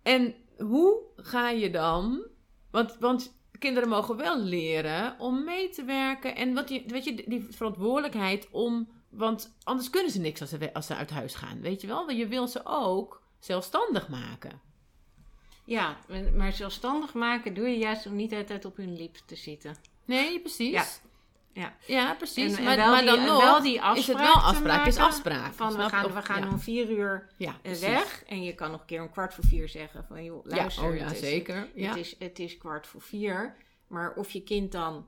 En 0.02 0.34
hoe 0.58 1.02
ga 1.16 1.50
je 1.50 1.70
dan, 1.70 2.26
want, 2.70 2.96
want 3.00 3.34
kinderen 3.58 3.88
mogen 3.88 4.16
wel 4.16 4.40
leren 4.40 5.18
om 5.18 5.44
mee 5.44 5.68
te 5.68 5.84
werken 5.84 6.36
en 6.36 6.54
wat 6.54 6.68
je, 6.68 6.82
weet 6.86 7.04
je, 7.04 7.14
die 7.26 7.46
verantwoordelijkheid 7.50 8.48
om, 8.50 8.88
want 9.10 9.56
anders 9.62 9.90
kunnen 9.90 10.10
ze 10.10 10.20
niks 10.20 10.40
als 10.40 10.50
ze, 10.50 10.72
als 10.72 10.86
ze 10.86 10.94
uit 10.94 11.10
huis 11.10 11.34
gaan, 11.34 11.60
weet 11.60 11.80
je 11.80 11.86
wel? 11.86 12.06
Want 12.06 12.18
je 12.18 12.26
wil 12.26 12.48
ze 12.48 12.60
ook 12.64 13.22
zelfstandig 13.38 14.08
maken. 14.08 14.60
Ja, 15.66 15.96
maar 16.36 16.52
zelfstandig 16.52 17.14
maken 17.14 17.54
doe 17.54 17.68
je 17.68 17.78
juist 17.78 18.06
om 18.06 18.16
niet 18.16 18.32
altijd 18.34 18.64
op 18.64 18.76
hun 18.76 18.96
lip 18.96 19.16
te 19.26 19.36
zitten. 19.36 19.76
Nee, 20.04 20.40
precies. 20.40 20.70
Ja. 20.72 20.84
Ja. 21.52 21.76
Ja, 21.86 22.14
precies. 22.14 22.52
En- 22.52 22.58
en 22.58 22.64
maar, 22.64 22.76
wel 22.76 22.90
maar 22.90 23.00
die- 23.00 23.10
dan 23.10 23.24
nog 23.24 23.42
wel 23.42 23.62
die 23.62 23.72
is 23.74 23.76
het 23.78 23.84
afspraak 24.16 24.34
wel 24.34 24.42
afspraak. 24.42 24.86
Is 24.86 24.96
afspraak. 24.96 25.52
Van 25.52 25.66
we 25.68 25.72
snap 25.74 25.88
gaan, 25.90 26.12
we 26.14 26.22
gaan 26.22 26.42
ja. 26.42 26.48
om 26.48 26.58
vier 26.60 26.90
uur 26.90 27.30
Ja, 27.36 27.56
eh, 27.62 27.72
weg. 27.72 28.22
En 28.26 28.42
je 28.42 28.54
kan 28.54 28.70
nog 28.70 28.80
een 28.80 28.86
keer 28.86 29.02
om 29.02 29.10
kwart 29.10 29.34
voor 29.34 29.44
vier 29.44 29.68
zeggen 29.68 30.04
van 30.08 30.24
joh, 30.24 30.44
Ja, 30.48 30.56
luister. 30.56 30.84
oh 30.84 30.96
ja, 30.96 31.04
het 31.04 31.12
is, 31.12 31.18
zeker. 31.18 31.68
Ja. 31.74 31.88
Het, 31.88 31.96
is, 31.96 32.16
het 32.18 32.38
is 32.38 32.58
kwart 32.58 32.86
voor 32.86 33.00
vier. 33.00 33.56
Maar 33.86 34.14
of 34.14 34.30
je 34.30 34.42
kind 34.42 34.72
dan 34.72 35.06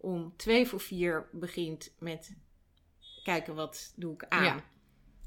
om 0.00 0.32
twee 0.36 0.66
voor 0.66 0.80
vier 0.80 1.28
begint 1.32 1.94
met 1.98 2.36
kijken 3.24 3.54
wat 3.54 3.92
doe 3.96 4.12
ik 4.14 4.24
aan. 4.28 4.44
Ja. 4.44 4.56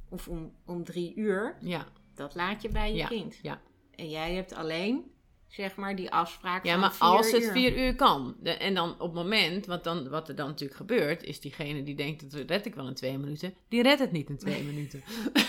Of 0.09 0.27
om, 0.27 0.53
om 0.65 0.83
drie 0.83 1.15
uur, 1.15 1.57
ja, 1.61 1.87
dat 2.15 2.35
laat 2.35 2.61
je 2.61 2.69
bij 2.69 2.89
je 2.91 2.97
Ja, 2.97 3.07
kind. 3.07 3.39
ja. 3.41 3.61
En 3.99 4.09
jij 4.09 4.33
hebt 4.33 4.53
alleen, 4.53 5.11
zeg 5.47 5.75
maar, 5.75 5.95
die 5.95 6.11
afspraak 6.11 6.63
ja, 6.65 6.71
van 6.71 6.79
maar 6.79 6.93
vier 6.93 7.07
als 7.07 7.31
het 7.31 7.43
uur. 7.43 7.51
vier 7.51 7.77
uur 7.85 7.95
kan. 7.95 8.35
De- 8.39 8.51
en 8.57 8.73
dan 8.73 8.91
op 8.91 8.99
het 8.99 9.13
moment, 9.13 9.65
want 9.65 9.83
dan, 9.83 10.09
wat 10.09 10.29
er 10.29 10.35
dan 10.35 10.47
natuurlijk 10.47 10.79
gebeurt, 10.79 11.23
is 11.23 11.39
diegene 11.39 11.83
die 11.83 11.95
denkt, 11.95 12.31
dat 12.31 12.49
red 12.49 12.65
ik 12.65 12.75
wel 12.75 12.87
in 12.87 12.93
twee 12.93 13.17
minuten, 13.17 13.53
die 13.69 13.81
redt 13.81 13.99
het 13.99 14.11
niet 14.11 14.29
in 14.29 14.37
twee 14.37 14.63
minuten. 14.63 15.03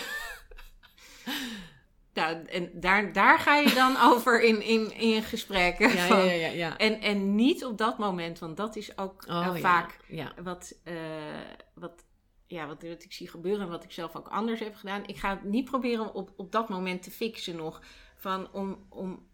Nou, 2.13 2.45
en 2.45 2.69
daar, 2.73 3.13
daar 3.13 3.39
ga 3.39 3.55
je 3.55 3.73
dan 3.73 3.97
over 4.11 4.41
in, 4.43 4.61
in, 4.61 4.93
in 4.95 5.23
gesprekken. 5.23 5.93
Ja, 5.93 6.07
van- 6.07 6.25
ja, 6.25 6.31
ja, 6.31 6.47
ja. 6.47 6.77
En, 6.77 7.01
en 7.01 7.35
niet 7.35 7.65
op 7.65 7.77
dat 7.77 7.97
moment, 7.97 8.39
want 8.39 8.57
dat 8.57 8.75
is 8.75 8.97
ook 8.97 9.25
Oh, 9.27 9.45
eh, 9.45 9.55
vaak 9.55 9.97
Ja, 10.07 10.33
wat, 10.43 10.75
eh, 10.83 10.93
wat, 11.73 12.05
ja, 12.47 12.67
wat, 12.67 12.83
wat 12.83 13.03
ik 13.03 13.13
zie 13.13 13.27
gebeuren 13.29 13.61
en 13.61 13.69
wat 13.69 13.83
ik 13.83 13.91
zelf 13.91 14.15
ook 14.15 14.27
anders 14.27 14.59
heb 14.59 14.75
gedaan. 14.75 15.03
Ik 15.07 15.17
ga 15.17 15.29
het 15.29 15.43
niet 15.43 15.65
proberen 15.65 16.13
op, 16.13 16.33
op 16.35 16.51
dat 16.51 16.69
moment 16.69 17.03
te 17.03 17.11
fixen 17.11 17.55
nog. 17.55 17.81
Van 18.21 18.51
om, 18.51 18.85
om 18.89 19.27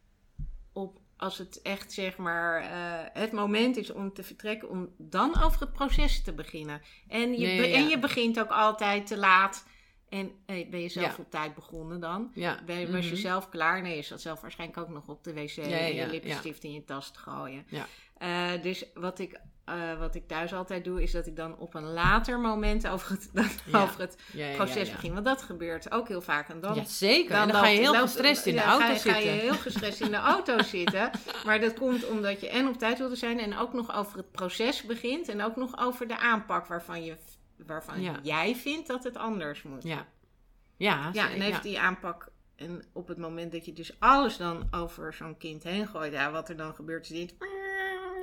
op, 0.74 1.00
als 1.18 1.38
het 1.38 1.62
echt 1.62 1.94
zeg 1.94 2.18
maar 2.18 2.62
eh, 2.62 3.22
het 3.22 3.32
moment 3.32 3.78
is 3.78 3.92
om 3.92 4.14
te 4.14 4.24
vertrekken, 4.24 4.70
om 4.70 4.90
dan 4.98 5.42
over 5.44 5.60
het 5.60 5.74
proces 5.74 6.24
te 6.24 6.34
beginnen. 6.34 6.82
En 7.08 7.32
je, 7.32 7.46
Nee, 7.46 7.58
be- 7.62 7.68
ja. 7.68 7.76
en 7.78 7.88
je 7.88 8.00
begint 8.00 8.40
ook 8.40 8.50
altijd 8.50 9.08
te 9.08 9.18
laat. 9.18 9.66
En 10.10 10.32
ben 10.45 10.82
je 10.82 10.89
zelf 10.89 11.05
Ja. 11.18 11.24
op 11.24 11.32
tijd 11.32 11.55
begonnen 11.55 11.99
dan? 11.99 12.32
ja. 12.34 12.60
Ben, 12.66 12.91
was 12.91 13.05
je 13.05 13.12
Mhm. 13.12 13.22
zelf 13.22 13.49
klaar? 13.49 13.82
Nee, 13.82 13.95
je 13.95 14.01
zat 14.01 14.22
zelf 14.22 14.41
waarschijnlijk 14.41 14.80
ook 14.80 14.89
nog 14.89 15.08
op 15.08 15.24
de 15.24 15.34
wc 15.34 15.49
Ja, 15.49 15.64
en 15.64 15.70
ja, 15.70 16.03
je 16.03 16.08
lippenstift 16.12 16.64
in 16.64 16.74
je 16.74 16.84
tas 16.86 17.12
te 17.12 17.20
gooien. 17.20 17.66
Ja. 17.68 17.86
Eh, 18.18 18.62
dus 18.62 18.86
wat 18.93 19.20
ik, 19.20 19.39
eh, 19.66 19.99
wat 19.99 20.16
ik 20.16 20.28
thuis 20.28 20.53
altijd 20.53 20.84
doe, 20.84 21.01
is 21.03 21.12
dat 21.12 21.28
ik 21.28 21.36
dan 21.36 21.58
op 21.58 21.74
een 21.74 21.91
later 21.93 22.39
moment 22.39 22.88
over 22.88 23.10
het, 23.12 23.30
Ja. 23.66 23.82
over 23.84 23.99
het 23.99 24.16
Ja, 24.32 24.43
ja, 24.45 24.49
ja, 24.49 24.55
proces 24.55 24.88
ja. 24.88 24.93
begin. 24.93 25.14
Want 25.14 25.26
dat 25.26 25.41
gebeurt 25.41 25.91
ook 25.91 26.08
heel 26.08 26.22
vaak. 26.22 26.49
En 26.49 26.62
dan, 26.62 26.76
Ja, 26.76 26.84
zeker. 26.86 27.32
dan 27.32 27.41
en 27.41 27.47
dan 27.47 27.62
ga 27.64 27.68
je 27.68 27.78
heel 27.80 27.91
loopt- 27.91 28.03
gestrest 28.03 28.45
in 28.45 28.55
de 28.55 28.62
ja, 28.62 28.66
auto 28.68 28.86
ga 28.86 28.91
je, 28.91 28.99
zitten. 28.99 29.22
Ga 29.22 29.30
je 29.30 29.39
heel 29.41 29.53
gestrest 29.53 30.01
in 30.01 30.10
de 30.12 30.16
auto 30.18 30.62
zitten. 30.78 31.12
Maar 31.45 31.60
dat 31.60 31.74
komt 31.74 32.08
omdat 32.08 32.41
je 32.41 32.49
en 32.49 32.68
op 32.68 32.78
tijd 32.78 32.97
wilde 32.97 33.16
zijn 33.16 33.39
en 33.39 33.58
ook 33.58 33.74
nog 33.74 33.95
over 33.95 34.18
het 34.18 34.32
proces 34.32 34.84
begint. 34.84 35.28
En 35.30 35.41
ook 35.43 35.55
nog 35.55 35.80
over 35.80 36.08
de 36.08 36.18
aanpak 36.18 36.66
waarvan, 36.68 37.03
je, 37.03 37.16
waarvan 37.66 38.01
Ja. 38.01 38.20
jij 38.24 38.55
vindt 38.55 38.88
dat 38.88 39.03
het 39.03 39.18
anders 39.18 39.64
moet. 39.64 39.84
Ja. 39.84 40.08
Ja, 40.78 41.10
Ja, 41.14 41.30
en 41.32 41.41
heeft 41.41 41.64
die 41.64 41.80
aanpak. 41.80 42.32
En 42.55 42.84
op 42.93 43.08
het 43.08 43.18
moment 43.18 43.51
dat 43.51 43.66
je 43.66 43.74
dus 43.74 43.99
alles 43.99 44.38
dan 44.38 44.68
over 44.72 45.14
zo'n 45.14 45.38
kind 45.38 45.64
heen 45.64 45.88
gooit, 45.88 46.12
ja, 46.14 46.32
wat 46.32 46.49
er 46.49 46.58
dan 46.58 46.76
gebeurt, 46.76 47.03
is 47.03 47.10
dit. 47.10 47.36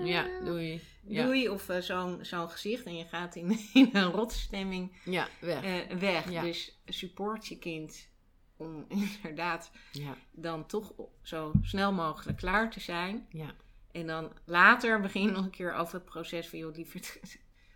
Ja, 0.03 0.27
doei. 0.45 0.81
Ja, 1.07 1.25
Doei, 1.25 1.49
of 1.49 1.69
eh, 1.69 1.81
zo'n 1.81 2.19
zo'n 2.25 2.51
gezicht 2.51 2.85
en 2.85 2.97
je 2.97 3.05
gaat 3.05 3.35
in, 3.35 3.59
in 3.75 3.91
een 3.93 4.11
rotstemming 4.11 4.97
ja 5.05 5.29
weg. 5.41 5.63
eh, 5.65 5.97
weg. 5.99 6.31
Ja. 6.31 6.43
Dus 6.43 6.81
support 6.87 7.47
je 7.47 7.59
kind 7.59 8.09
om 8.57 8.85
inderdaad 9.23 9.71
Ja, 9.93 10.17
dan 10.33 10.67
toch 10.67 10.93
zo 11.23 11.53
snel 11.63 11.93
mogelijk 11.93 12.39
klaar 12.39 12.71
te 12.71 12.81
zijn. 12.81 13.27
ja. 13.31 13.55
En 13.93 14.07
dan 14.07 14.33
later 14.45 15.01
begin 15.01 15.23
je 15.23 15.31
nog 15.31 15.45
een 15.45 15.51
keer 15.51 15.73
over 15.75 15.95
het 15.95 16.05
proces 16.05 16.49
van, 16.49 16.59
joh, 16.59 16.75
lieverd. 16.75 17.19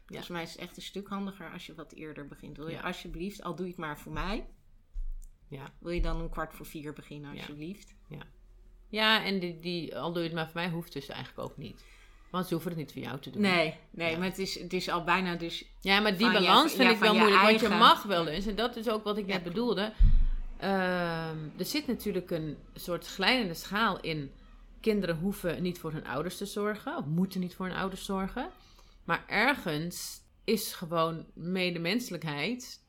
Volgens 0.09 0.29
mij 0.29 0.43
is 0.43 0.53
het 0.53 0.61
echt 0.61 0.77
een 0.77 0.83
stuk 0.83 1.09
handiger 1.09 1.53
als 1.53 1.67
je 1.67 1.75
wat 1.75 1.93
eerder 1.93 2.27
begint. 2.27 2.57
Wil 2.57 2.69
je 2.69 2.83
alsjeblieft, 2.83 3.43
al 3.43 3.55
doe 3.55 3.65
je 3.65 3.71
het 3.71 3.81
maar 3.81 3.99
voor 3.99 4.13
mij. 4.13 4.47
Ja. 5.49 5.65
Wil 5.79 5.93
je 5.93 6.01
dan 6.01 6.21
om 6.21 6.31
kwart 6.31 6.55
voor 6.55 6.67
vier 6.67 6.93
beginnen, 6.93 7.31
alsjeblieft? 7.31 7.95
Ja, 8.09 8.23
ja 8.89 9.25
en 9.25 9.39
die, 9.39 9.61
die, 9.61 9.97
al 9.97 10.13
doe 10.13 10.23
je 10.23 10.29
het 10.29 10.37
maar 10.37 10.47
voor 10.51 10.61
mij, 10.61 10.71
hoeft 10.71 10.93
dus 10.93 11.09
eigenlijk 11.09 11.51
ook 11.51 11.57
niet. 11.57 11.85
Want 12.31 12.47
ze 12.47 12.53
hoeven 12.53 12.71
het 12.71 12.81
niet 12.81 12.93
voor 12.93 13.03
jou 13.03 13.21
te 13.21 13.31
doen. 13.31 13.43
Nee, 13.43 13.75
nee 13.91 14.17
maar 14.17 14.27
het 14.27 14.39
is, 14.39 14.59
het 14.59 14.73
is 14.73 14.89
al 14.89 15.05
bijna 15.05 15.35
dus... 15.35 15.65
Ja, 15.81 16.01
maar 16.01 16.17
die 16.17 16.33
balans 16.33 16.75
vind 16.75 16.91
ik 16.91 16.99
wel 16.99 17.15
moeilijk. 17.15 17.43
Want 17.43 17.61
je 17.61 17.69
mag 17.69 18.03
wel 18.03 18.27
eens, 18.27 18.47
en 18.47 18.55
dat 18.55 18.77
is 18.77 18.89
ook 18.89 19.05
wat 19.05 19.19
ik 19.19 19.27
net 19.27 19.43
bedoelde. 19.43 19.93
Ehm, 20.57 21.39
er 21.57 21.65
zit 21.65 21.87
natuurlijk 21.87 22.31
een 22.31 22.57
soort 22.75 23.07
glijdende 23.07 23.55
schaal 23.55 24.01
in. 24.01 24.33
Kinderen 24.81 25.17
hoeven 25.17 25.63
niet 25.63 25.79
voor 25.79 25.93
hun 25.93 26.07
ouders 26.07 26.37
te 26.37 26.47
zorgen, 26.47 26.97
of 26.97 27.05
moeten 27.05 27.41
niet 27.41 27.55
voor 27.55 27.67
hun 27.67 27.77
ouders 27.77 28.05
zorgen. 28.05 28.51
Maar 29.09 29.25
ergens 29.27 30.23
is 30.45 30.73
gewoon 30.73 31.27
medemenselijkheid. 31.35 32.85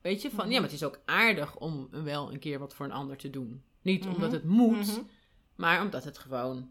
Weet 0.00 0.22
je, 0.22 0.30
van 0.30 0.50
ja, 0.50 0.54
maar 0.54 0.62
het 0.62 0.72
is 0.72 0.84
ook 0.84 1.00
aardig 1.04 1.56
om 1.56 1.88
wel 1.90 2.32
een 2.32 2.38
keer 2.38 2.58
wat 2.58 2.74
voor 2.74 2.86
een 2.86 2.92
ander 2.92 3.16
te 3.16 3.30
doen. 3.30 3.64
Niet 3.82 4.06
omdat 4.06 4.30
mhm. 4.30 4.32
het 4.32 4.44
moet, 4.44 4.86
mhm. 4.86 5.00
maar 5.54 5.82
omdat 5.82 6.04
het 6.04 6.18
gewoon 6.18 6.70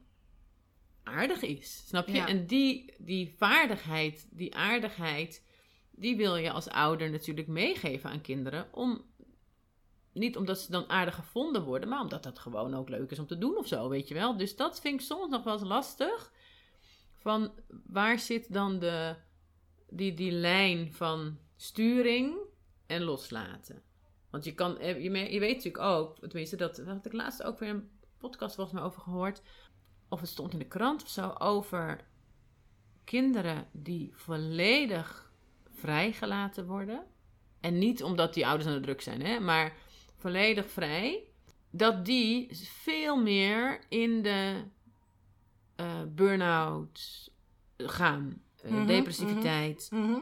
aardig 1.04 1.42
is. 1.42 1.84
Snap 1.88 2.08
je? 2.08 2.20
En 2.20 2.46
die, 2.46 2.94
die 2.98 3.36
vaardigheid, 3.38 4.28
die 4.32 4.56
aardigheid, 4.56 5.44
die 5.92 6.16
wil 6.16 6.36
je 6.36 6.52
als 6.52 6.70
ouder 6.70 7.10
natuurlijk 7.10 7.48
meegeven 7.48 8.10
aan 8.10 8.22
kinderen. 8.22 8.68
Om, 8.74 9.02
niet 10.14 10.38
omdat 10.38 10.60
ze 10.60 10.72
dan 10.72 10.90
aardig 10.90 11.16
gevonden 11.16 11.64
worden, 11.64 11.90
maar 11.90 12.02
omdat 12.02 12.24
dat 12.24 12.40
gewoon 12.40 12.74
ook 12.74 12.90
leuk 12.90 13.12
is 13.12 13.20
om 13.20 13.28
te 13.28 13.38
doen 13.38 13.58
of 13.58 13.68
zo, 13.68 13.90
weet 13.90 14.08
je 14.08 14.14
wel. 14.14 14.38
Dus 14.38 14.56
dat 14.56 14.82
vind 14.82 15.00
ik 15.00 15.06
soms 15.06 15.30
nog 15.30 15.44
wel 15.44 15.54
eens 15.54 15.64
lastig. 15.64 16.32
Van 17.24 17.52
waar 17.86 18.20
zit 18.20 18.54
dan 18.54 18.80
de, 18.80 19.16
die, 19.90 20.14
die 20.14 20.32
lijn 20.32 20.94
van 20.94 21.38
sturing 21.56 22.36
en 22.86 23.04
loslaten? 23.04 23.82
Want 24.30 24.44
je 24.44 24.54
kan, 24.54 24.78
je, 24.82 25.02
je 25.32 25.40
weet 25.40 25.56
natuurlijk 25.56 25.84
ook, 25.84 26.20
tenminste, 26.20 26.56
dat, 26.56 26.76
dat 26.76 26.86
had 26.86 27.06
ik 27.06 27.14
laatst 27.14 27.44
ook 27.44 27.60
weer 27.60 27.70
een 27.70 27.90
podcast 28.18 28.56
volgens 28.56 28.76
mij 28.76 28.86
over 28.86 29.02
gehoord 29.02 29.42
of 30.10 30.20
het 30.20 30.30
stond 30.30 30.54
in 30.54 30.60
de 30.60 30.68
krant 30.68 31.04
of 31.04 31.10
zo, 31.10 31.36
over 31.38 32.06
kinderen 33.04 33.68
die 33.72 34.12
volledig 34.16 35.32
vrijgelaten 35.72 36.66
worden. 36.66 37.04
En 37.60 37.78
niet 37.78 38.04
omdat 38.04 38.34
die 38.34 38.48
ouders 38.48 38.70
aan 38.70 38.76
de 38.76 38.82
druk 38.82 39.02
zijn, 39.02 39.22
hè, 39.22 39.40
maar 39.40 39.76
volledig 40.18 40.72
vrij. 40.72 41.24
Dat 41.70 42.06
die 42.06 42.50
veel 42.64 43.22
meer 43.22 43.80
in 43.90 44.22
de 44.22 44.64
uh, 45.84 46.02
burn-out 46.08 47.30
gaan, 47.78 48.42
uh, 48.66 48.88
depressiviteit. 48.88 49.88
Mhm, 49.92 50.04
mhm. 50.04 50.22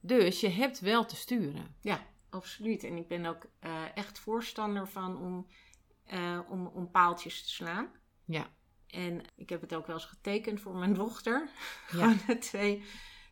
Dus 0.00 0.40
je 0.40 0.48
hebt 0.48 0.80
wel 0.80 1.06
te 1.06 1.16
sturen. 1.16 1.74
Ja, 1.80 2.06
absoluut. 2.30 2.84
En 2.84 2.96
ik 2.96 3.08
ben 3.08 3.26
ook 3.26 3.46
uh, 3.64 3.72
echt 3.94 4.18
voorstander 4.18 4.88
van 4.88 5.16
om, 5.16 5.46
om, 6.48 6.66
om 6.66 6.90
paaltjes 6.90 7.42
te 7.42 7.50
slaan. 7.50 7.88
Ja. 8.24 8.46
En 8.90 9.22
ik 9.36 9.48
heb 9.48 9.60
het 9.60 9.74
ook 9.74 9.86
wel 9.86 9.96
eens 9.96 10.04
getekend 10.04 10.60
voor 10.60 10.76
mijn 10.76 10.94
dochter. 10.94 11.48
Ja. 11.92 12.14
twee, 12.50 12.84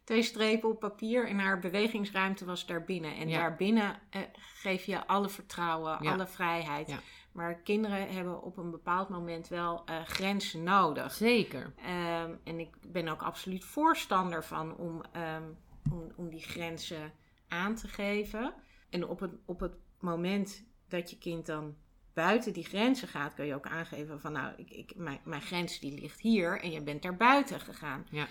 twee 0.04 0.22
strepen 0.22 0.68
op 0.68 0.80
papier 0.80 1.28
en 1.28 1.38
haar 1.38 1.58
bewegingsruimte 1.58 2.44
was 2.44 2.66
daarbinnen. 2.66 3.16
En 3.16 3.28
ja. 3.28 3.38
daarbinnen 3.38 4.00
eh, 4.10 4.20
geef 4.32 4.84
je 4.84 5.06
alle 5.06 5.28
vertrouwen, 5.28 5.98
alle 5.98 6.26
vrijheid. 6.26 6.88
Ja. 6.88 7.00
Maar 7.38 7.54
kinderen 7.54 8.08
hebben 8.08 8.42
op 8.42 8.56
een 8.56 8.70
bepaald 8.70 9.08
moment 9.08 9.48
wel 9.48 9.84
uh, 9.90 10.02
grenzen 10.02 10.62
nodig. 10.62 11.12
Zeker. 11.12 11.62
Um, 11.62 12.38
en 12.44 12.58
ik 12.58 12.76
ben 12.86 13.08
ook 13.08 13.22
absoluut 13.22 13.64
voorstander 13.64 14.44
van 14.44 14.76
om, 14.76 15.02
um, 15.16 15.56
om, 15.92 16.12
om 16.16 16.28
die 16.30 16.42
grenzen 16.42 17.12
aan 17.48 17.74
te 17.74 17.88
geven. 17.88 18.54
En 18.90 19.08
op 19.08 19.20
het, 19.20 19.32
op 19.44 19.60
het 19.60 19.72
moment 19.98 20.64
dat 20.88 21.10
je 21.10 21.18
kind 21.18 21.46
dan 21.46 21.76
buiten 22.12 22.52
die 22.52 22.64
grenzen 22.64 23.08
gaat, 23.08 23.34
kun 23.34 23.46
je 23.46 23.54
ook 23.54 23.66
aangeven 23.66 24.20
van 24.20 24.32
nou, 24.32 24.52
ik, 24.56 24.70
ik, 24.70 24.96
mijn, 24.96 25.20
mijn 25.24 25.42
grens 25.42 25.80
die 25.80 26.00
ligt 26.00 26.20
hier 26.20 26.60
en 26.60 26.70
je 26.70 26.82
bent 26.82 27.02
daar 27.02 27.16
buiten 27.16 27.60
gegaan. 27.60 28.06
Ja. 28.10 28.26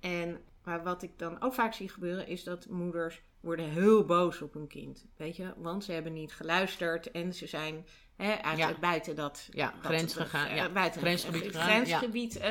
En 0.00 0.40
maar 0.64 0.82
wat 0.82 1.02
ik 1.02 1.18
dan 1.18 1.42
ook 1.42 1.54
vaak 1.54 1.74
zie 1.74 1.88
gebeuren 1.88 2.26
is 2.26 2.44
dat 2.44 2.68
moeders 2.68 3.22
worden 3.40 3.70
heel 3.70 4.04
boos 4.04 4.42
op 4.42 4.54
hun 4.54 4.68
kind. 4.68 5.06
Weet 5.16 5.36
je, 5.36 5.54
want 5.56 5.84
ze 5.84 5.92
hebben 5.92 6.12
niet 6.12 6.32
geluisterd 6.32 7.10
en 7.10 7.34
ze 7.34 7.46
zijn 7.46 7.86
eigenlijk 8.18 8.80
buiten 8.80 9.16
dat, 9.16 9.48
ja, 9.50 9.74
grens 9.82 10.14
gegaan. 10.14 10.54
Ja, 10.54 10.68
buiten 10.68 11.00
grensgebied, 11.00 11.56
grensgebied 11.56 12.36
uh, 12.36 12.42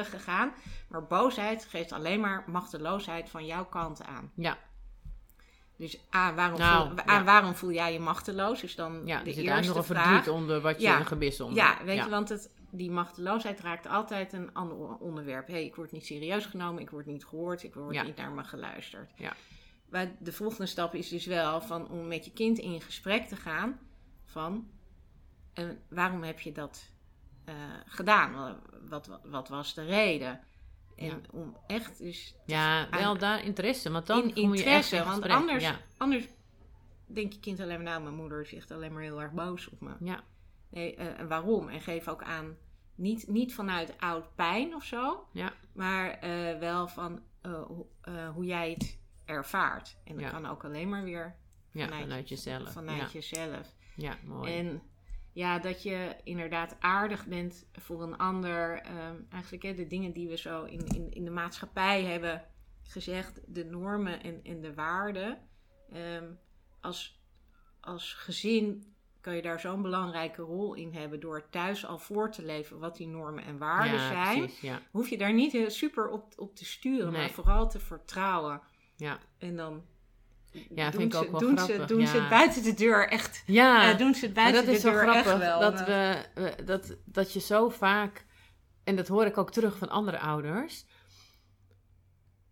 gegaan. 0.00 0.52
Maar 0.88 1.06
boosheid 1.06 1.64
geeft 1.64 1.92
alleen 1.92 2.20
maar 2.20 2.44
machteloosheid 2.46 3.28
van 3.28 3.46
jouw 3.46 3.64
kant 3.64 4.04
aan. 4.04 4.30
Ja, 4.34 4.58
dus 5.82 5.98
A, 6.14 6.34
waarom, 6.34 6.58
nou, 6.58 6.88
voel, 7.06 7.24
waarom 7.24 7.54
voel 7.54 7.72
jij 7.72 7.92
je 7.92 8.00
machteloos? 8.00 8.60
Dus 8.60 8.74
dan 8.74 9.02
ja, 9.04 9.22
de 9.22 9.30
er 9.30 9.38
eerste 9.38 9.68
nog 9.68 9.76
een 9.76 9.84
vraag. 9.84 10.04
verdriet 10.04 10.34
onder 10.34 10.60
wat 10.60 10.80
je 10.80 10.88
een 10.88 11.06
gebis 11.06 11.40
onder. 11.40 11.56
Ja, 11.56 11.84
weet 11.84 12.04
je, 12.04 12.10
want 12.10 12.28
het, 12.28 12.50
die 12.70 12.90
machteloosheid 12.90 13.60
raakt 13.60 13.86
altijd 13.86 14.32
een 14.32 14.54
ander 14.54 14.76
onderwerp. 14.98 15.46
Hé, 15.46 15.52
hey, 15.52 15.64
ik 15.64 15.74
word 15.74 15.92
niet 15.92 16.06
serieus 16.06 16.46
genomen, 16.46 16.82
ik 16.82 16.90
word 16.90 17.06
niet 17.06 17.24
gehoord, 17.24 17.62
ik 17.62 17.74
word 17.74 18.04
niet 18.04 18.16
naar 18.16 18.30
me 18.30 18.44
geluisterd. 18.44 19.10
Ja. 19.16 19.32
Maar 19.88 20.06
de 20.18 20.32
volgende 20.32 20.66
stap 20.66 20.94
is 20.94 21.08
dus 21.08 21.26
wel 21.26 21.60
van 21.60 21.88
om 21.88 22.08
met 22.08 22.24
je 22.24 22.32
kind 22.32 22.58
in 22.58 22.80
gesprek 22.80 23.26
te 23.26 23.36
gaan 23.36 23.78
van 24.24 24.70
en 25.52 25.82
waarom 25.88 26.22
heb 26.22 26.40
je 26.40 26.52
dat 26.52 26.90
uh, 27.48 27.54
gedaan? 27.86 28.60
Wat, 28.88 29.06
wat, 29.06 29.20
wat 29.24 29.48
was 29.48 29.74
de 29.74 29.84
reden? 29.84 30.40
En 30.96 31.22
om 31.30 31.56
echt 31.66 31.98
dus... 31.98 32.34
Ja, 32.46 32.88
wel 32.90 33.18
daar 33.18 33.44
interesse. 33.44 33.90
Want 33.90 34.06
dan 34.06 34.22
in 34.22 34.34
interesse, 34.34 34.94
je 34.94 35.00
echt 35.00 35.10
want 35.10 35.28
anders, 35.28 35.72
anders 35.96 36.28
denk 37.06 37.32
je 37.32 37.40
kind 37.40 37.60
alleen 37.60 37.82
maar... 37.82 37.92
Nou, 37.92 38.02
mijn 38.02 38.14
moeder 38.14 38.40
is 38.40 38.54
echt 38.54 38.70
alleen 38.70 38.92
maar 38.92 39.02
heel 39.02 39.22
erg 39.22 39.32
boos 39.32 39.68
op 39.68 39.80
me. 39.80 39.92
Ja. 40.00 40.22
Nee, 40.68 40.96
uh, 40.96 41.18
en 41.18 41.28
waarom? 41.28 41.68
En 41.68 41.80
geef 41.80 42.08
ook 42.08 42.22
aan, 42.22 42.56
niet, 42.94 43.28
niet 43.28 43.54
vanuit 43.54 43.94
oud 43.98 44.34
pijn 44.34 44.74
of 44.74 44.84
zo. 44.84 45.28
Ja. 45.32 45.52
Maar 45.72 46.24
uh, 46.24 46.58
wel 46.58 46.88
van 46.88 47.22
hoe 48.34 48.44
jij 48.44 48.70
het 48.70 48.98
ervaart. 49.24 49.96
En 50.04 50.18
dat 50.18 50.30
kan 50.30 50.46
ook 50.46 50.64
alleen 50.64 50.88
maar 50.88 51.02
weer 51.02 51.36
vanuit, 51.70 51.92
ja, 51.92 52.00
vanuit 52.00 52.28
jezelf. 52.28 52.72
Vanuit 52.72 53.12
jezelf. 53.12 53.74
Ja, 53.96 54.16
mooi. 54.24 54.58
En 54.58 54.82
ja, 55.32 55.58
dat 55.58 55.82
je 55.82 56.16
inderdaad 56.24 56.76
aardig 56.80 57.26
bent 57.26 57.66
voor 57.72 58.02
een 58.02 58.16
ander. 58.16 58.80
Ehm, 58.80 59.16
eigenlijk 59.28 59.62
hè, 59.62 59.74
de 59.74 59.86
dingen 59.86 60.12
die 60.12 60.28
we 60.28 60.36
zo 60.36 60.64
in, 60.64 60.86
in, 60.86 61.10
in 61.10 61.24
de 61.24 61.30
maatschappij 61.30 62.04
hebben 62.04 62.44
gezegd, 62.82 63.40
de 63.46 63.64
normen 63.64 64.22
en, 64.22 64.40
en 64.42 64.60
de 64.60 64.74
waarden. 64.74 65.38
Ehm, 65.92 66.30
als, 66.80 67.22
als 67.80 68.12
gezin 68.12 68.94
kan 69.20 69.36
je 69.36 69.42
daar 69.42 69.60
zo'n 69.60 69.82
belangrijke 69.82 70.42
rol 70.42 70.74
in 70.74 70.94
hebben 70.94 71.20
door 71.20 71.48
thuis 71.50 71.86
al 71.86 71.98
voor 71.98 72.30
te 72.30 72.44
leven 72.44 72.78
wat 72.78 72.96
die 72.96 73.06
normen 73.06 73.44
en 73.44 73.58
waarden 73.58 74.00
zijn. 74.00 74.38
Precies, 74.38 74.60
ja. 74.60 74.82
Hoef 74.90 75.08
je 75.08 75.18
daar 75.18 75.32
niet 75.32 75.52
heel 75.52 75.70
super 75.70 76.08
op, 76.08 76.32
op 76.36 76.56
te 76.56 76.64
sturen, 76.64 77.12
maar 77.12 77.30
vooral 77.30 77.68
te 77.68 77.78
vertrouwen. 77.78 78.60
Ja. 78.96 79.18
En 79.38 79.56
dan 79.56 79.84
ja, 80.74 80.90
doen 80.90 81.00
vind 81.00 81.14
ik 81.14 81.20
ook 81.20 81.30
wel 81.30 81.40
doen 81.40 81.56
grappig. 81.56 81.88
Ze, 81.88 81.94
doen 81.94 82.06
ze 82.06 82.16
het 82.16 82.28
buiten 82.28 82.62
de 82.62 82.74
deur 82.74 83.08
echt. 83.08 83.42
Ja, 83.46 83.92
uh, 83.92 83.98
doen 83.98 84.14
ze 84.14 84.24
het 84.24 84.34
buiten 84.34 84.66
dat 84.66 84.74
de 84.74 84.80
deur 84.80 85.02
grappig, 85.02 85.26
echt 85.26 85.38
wel. 85.38 85.60
Dat, 85.60 85.84
we, 85.84 86.16
dat, 86.64 86.96
dat 87.04 87.32
je 87.32 87.40
zo 87.40 87.68
vaak, 87.68 88.26
en 88.84 88.96
dat 88.96 89.08
hoor 89.08 89.26
ik 89.26 89.38
ook 89.38 89.50
terug 89.50 89.78
van 89.78 89.88
andere 89.88 90.18
ouders, 90.18 90.84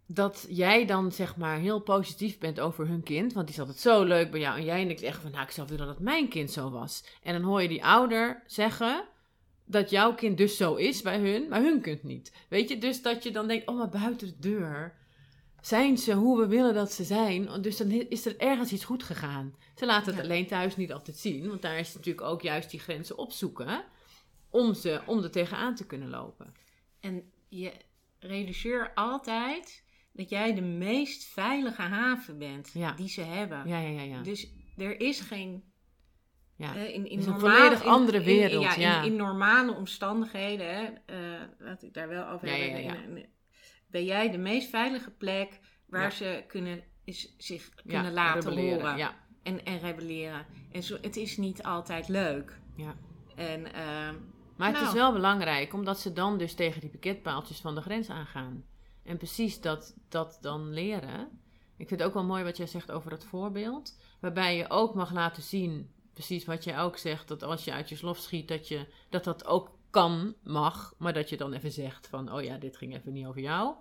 dat 0.07 0.47
jij 0.49 0.87
dan 0.87 1.13
zeg 1.13 1.37
maar 1.37 1.59
heel 1.59 1.81
positief 1.81 2.39
bent 2.39 2.61
over 2.61 2.87
hun 2.87 3.03
kind, 3.03 3.33
want 3.33 3.47
die 3.47 3.55
is 3.55 3.61
altijd 3.61 3.81
zo 3.81 4.05
leuk 4.05 4.31
bij 4.31 4.41
jou. 4.41 4.59
En 4.59 4.65
jij 4.65 4.85
niks 4.85 5.03
echt 5.03 5.21
van, 5.21 5.31
nou 5.31 5.43
ik 5.43 5.51
zou 5.51 5.69
willen 5.69 5.87
dat 5.87 6.01
mijn 6.01 6.29
kind 6.29 6.51
zo 6.51 6.71
was. 6.71 7.05
En 7.23 7.33
dan 7.33 7.43
hoor 7.43 7.63
je 7.63 7.69
die 7.69 7.85
ouder 7.85 8.43
zeggen 8.47 9.05
dat 9.65 9.91
jouw 9.91 10.15
kind 10.15 10.39
dus 10.39 10.57
zo 10.57 10.75
is 10.75 11.03
bij 11.03 11.19
hun, 11.19 11.49
maar 11.49 11.61
hun 11.61 11.81
kind 11.81 12.03
niet. 12.03 12.33
Weet 12.49 12.69
je, 12.69 12.79
dus 12.79 13.03
dat 13.03 13.23
je 13.23 13.31
dan 13.31 13.49
denkt, 13.49 13.67
oh 13.67 13.79
maar 13.79 13.89
buiten 13.89 14.27
de 14.27 14.39
deur 14.39 14.99
zijn 15.61 15.99
ze 15.99 16.15
hoe 16.15 16.41
we 16.41 16.47
willen 16.47 16.75
dat 16.75 16.93
ze 16.93 17.05
zijn. 17.05 17.63
Dus 17.63 17.77
dan 17.77 17.91
is 17.91 18.27
er 18.27 18.39
ergens 18.39 18.73
iets 18.73 18.85
goed 18.85 19.03
gegaan. 19.03 19.55
Ze 19.75 19.87
laten 19.87 20.15
het 20.15 20.25
alleen 20.25 20.47
thuis 20.47 20.77
niet 20.77 20.93
altijd 20.93 21.17
zien. 21.17 21.49
Want 21.49 21.63
daar 21.63 21.79
is 21.79 21.95
natuurlijk 21.95 22.27
ook 22.27 22.43
juist 22.43 22.71
die 22.71 22.81
grenzen 22.81 23.19
opzoeken. 23.19 23.85
Om, 24.51 24.75
ze, 24.75 25.01
om 25.07 25.23
er 25.23 25.31
tegenaan 25.31 25.75
te 25.75 25.87
kunnen 25.87 26.09
lopen. 26.09 26.55
En 27.01 27.31
je 27.49 27.73
realiseer 28.19 28.91
altijd 28.95 29.85
dat 30.13 30.29
jij 30.29 30.55
de 30.55 30.61
meest 30.61 31.25
veilige 31.25 31.83
haven 31.83 32.39
bent 32.39 32.73
die 32.97 33.09
ze 33.09 33.21
hebben. 33.21 33.69
Ja, 33.69 33.79
ja, 33.79 33.89
ja, 33.89 34.03
ja. 34.03 34.23
Dus 34.23 34.53
er 34.77 35.01
is 35.01 35.21
geen... 35.21 35.69
Ja, 36.57 36.77
uh, 36.77 36.95
in, 36.95 37.07
in 37.09 37.19
is 37.19 37.27
een 37.27 37.41
volledig 37.41 37.85
andere 37.85 38.23
wereld. 38.23 38.75
In, 38.75 38.81
ja, 38.81 39.03
In, 39.03 39.17
normale 39.17 39.73
omstandigheden, 39.75 40.75
hè, 40.75 40.85
uh, 40.85 41.41
laat 41.59 41.83
ik 41.83 41.95
daar 41.95 42.09
wel 42.09 42.29
over 42.29 42.49
hebben. 42.49 43.27
Ben 43.91 44.05
jij 44.05 44.31
de 44.31 44.39
meest 44.39 44.69
veilige 44.69 45.11
plek 45.11 45.61
waar 45.87 46.13
ze 46.13 46.45
kunnen, 46.47 46.83
is, 47.05 47.35
zich 47.39 47.71
kunnen 47.87 48.13
laten 48.13 48.59
horen. 48.59 48.97
Ja. 48.97 49.15
En, 49.43 49.65
en 49.65 49.79
rebelleren. 49.79 50.47
En 50.73 50.83
zo, 50.83 50.99
het 51.01 51.17
is 51.17 51.37
niet 51.37 51.63
altijd 51.63 52.09
leuk. 52.09 52.59
Ja. 52.77 52.95
En, 53.35 53.61
uh, 53.61 54.11
maar 54.57 54.69
het 54.69 54.77
is 54.77 54.83
nou. 54.83 54.95
wel 54.95 55.13
belangrijk, 55.13 55.73
omdat 55.73 56.01
ze 56.01 56.13
dan 56.13 56.39
dus 56.39 56.55
tegen 56.55 56.81
die 56.81 56.91
pakketpaaltjes 56.91 57.61
van 57.61 57.75
de 57.75 57.81
grens 57.81 58.11
aangaan. 58.11 58.65
En 59.05 59.17
precies 59.17 59.61
dat, 59.61 59.95
dat 60.09 60.39
dan 60.41 60.73
leren. 60.73 61.29
Ik 61.77 61.89
vind 61.89 62.01
het 62.01 62.09
ook 62.09 62.15
wel 62.15 62.25
mooi 62.25 62.45
wat 62.45 62.57
jij 62.57 62.67
zegt 62.67 62.91
over 62.91 63.11
het 63.11 63.25
voorbeeld. 63.25 64.01
Waarbij 64.21 64.57
je 64.57 64.71
ook 64.71 64.95
mag 64.95 65.13
laten 65.13 65.43
zien 65.43 65.91
precies 66.13 66.45
wat 66.45 66.65
jij 66.65 66.79
ook 66.79 66.97
zegt, 66.97 67.29
dat 67.29 67.43
als 67.43 67.65
je 67.65 67.73
uit 67.73 67.89
je 67.89 67.97
slof 67.97 68.19
schiet, 68.19 68.49
dat 68.49 68.69
je, 68.69 68.87
dat, 69.09 69.25
dat 69.25 69.47
ook 69.47 69.79
kan, 69.91 70.35
mag, 70.43 70.95
maar 70.99 71.13
dat 71.13 71.29
je 71.29 71.37
dan 71.37 71.53
even 71.53 71.73
zegt 71.73 72.07
van, 72.07 72.33
oh 72.33 72.43
ja, 72.43 72.59
dit 72.59 72.77
ging 72.77 72.95
even 72.95 73.13
niet 73.13 73.27
over 73.27 73.41
jou. 73.41 73.75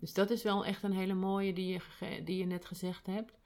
Dus 0.00 0.14
dat 0.14 0.30
is 0.30 0.42
wel 0.42 0.64
echt 0.64 0.82
een 0.82 0.92
hele 0.92 1.14
mooie 1.14 1.52
die 1.52 1.72
je, 1.72 2.24
die 2.24 2.38
je 2.38 2.46
net 2.46 2.64
gezegd 2.64 3.06
hebt. 3.06 3.38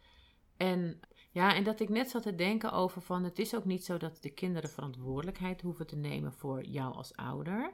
En 0.56 1.00
ja, 1.30 1.54
en 1.54 1.64
dat 1.64 1.80
ik 1.80 1.88
net 1.88 2.10
zat 2.10 2.22
te 2.22 2.34
denken 2.34 2.72
over 2.72 3.02
van, 3.02 3.24
het 3.24 3.38
is 3.38 3.54
ook 3.54 3.64
niet 3.64 3.84
zo 3.84 3.96
dat 3.96 4.22
de 4.22 4.30
kinderen 4.30 4.70
verantwoordelijkheid 4.70 5.60
hoeven 5.60 5.86
te 5.86 5.96
nemen 5.96 6.32
voor 6.32 6.64
jou 6.64 6.94
als 6.94 7.16
ouder, 7.16 7.72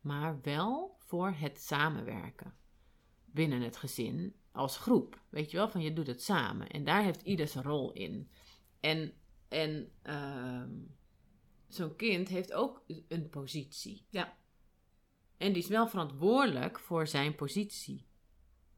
maar 0.00 0.38
wel 0.42 0.96
voor 0.98 1.30
het 1.30 1.60
samenwerken 1.60 2.54
binnen 3.24 3.60
het 3.60 3.76
gezin 3.76 4.34
als 4.52 4.76
groep. 4.76 5.20
Weet 5.28 5.50
je 5.50 5.56
wel, 5.56 5.68
van 5.68 5.82
je 5.82 5.92
doet 5.92 6.06
het 6.06 6.22
samen. 6.22 6.68
En 6.68 6.84
daar 6.84 7.02
heeft 7.02 7.22
ieder 7.22 7.48
zijn 7.48 7.64
rol 7.64 7.92
in. 7.92 8.30
En, 8.80 9.12
en 9.48 9.90
ehm, 10.02 10.70
zo'n 11.68 11.96
kind 11.96 12.28
heeft 12.28 12.52
ook 12.52 12.84
een 13.08 13.28
positie. 13.28 14.04
Ja. 14.08 14.36
En 15.36 15.52
die 15.52 15.62
is 15.62 15.68
wel 15.68 15.88
verantwoordelijk 15.88 16.78
voor 16.78 17.06
zijn 17.06 17.34
positie. 17.34 18.06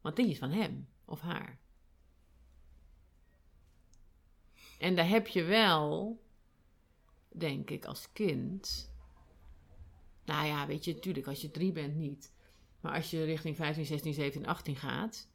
Want 0.00 0.16
die 0.16 0.28
is 0.28 0.38
van 0.38 0.50
hem 0.50 0.88
of 1.04 1.20
haar. 1.20 1.58
En 4.78 4.96
daar 4.96 5.08
heb 5.08 5.26
je 5.26 5.42
wel, 5.42 6.18
denk 7.28 7.70
ik, 7.70 7.84
als 7.84 8.12
kind. 8.12 8.92
Nou 10.24 10.46
ja, 10.46 10.66
weet 10.66 10.84
je, 10.84 10.94
natuurlijk, 10.94 11.26
als 11.26 11.40
je 11.40 11.50
drie 11.50 11.72
bent 11.72 11.96
niet. 11.96 12.32
Maar 12.80 12.94
als 12.94 13.10
je 13.10 13.24
richting 13.24 13.56
15, 13.56 13.86
16, 13.86 14.14
17, 14.14 14.46
18 14.46 14.76
gaat, 14.76 15.28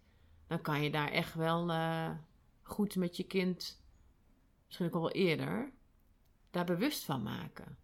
dan 0.47 0.61
kan 0.61 0.81
je 0.81 0.91
daar 0.91 1.11
echt 1.11 1.33
wel 1.33 1.69
uh, 1.69 2.11
goed 2.61 2.95
met 2.95 3.17
je 3.17 3.23
kind, 3.23 3.81
misschien 4.65 4.85
ook 4.85 4.93
al 4.93 5.01
wel 5.01 5.11
eerder, 5.11 5.71
daar 6.53 6.65
bewust 6.65 7.03
van 7.03 7.23
maken. 7.23 7.77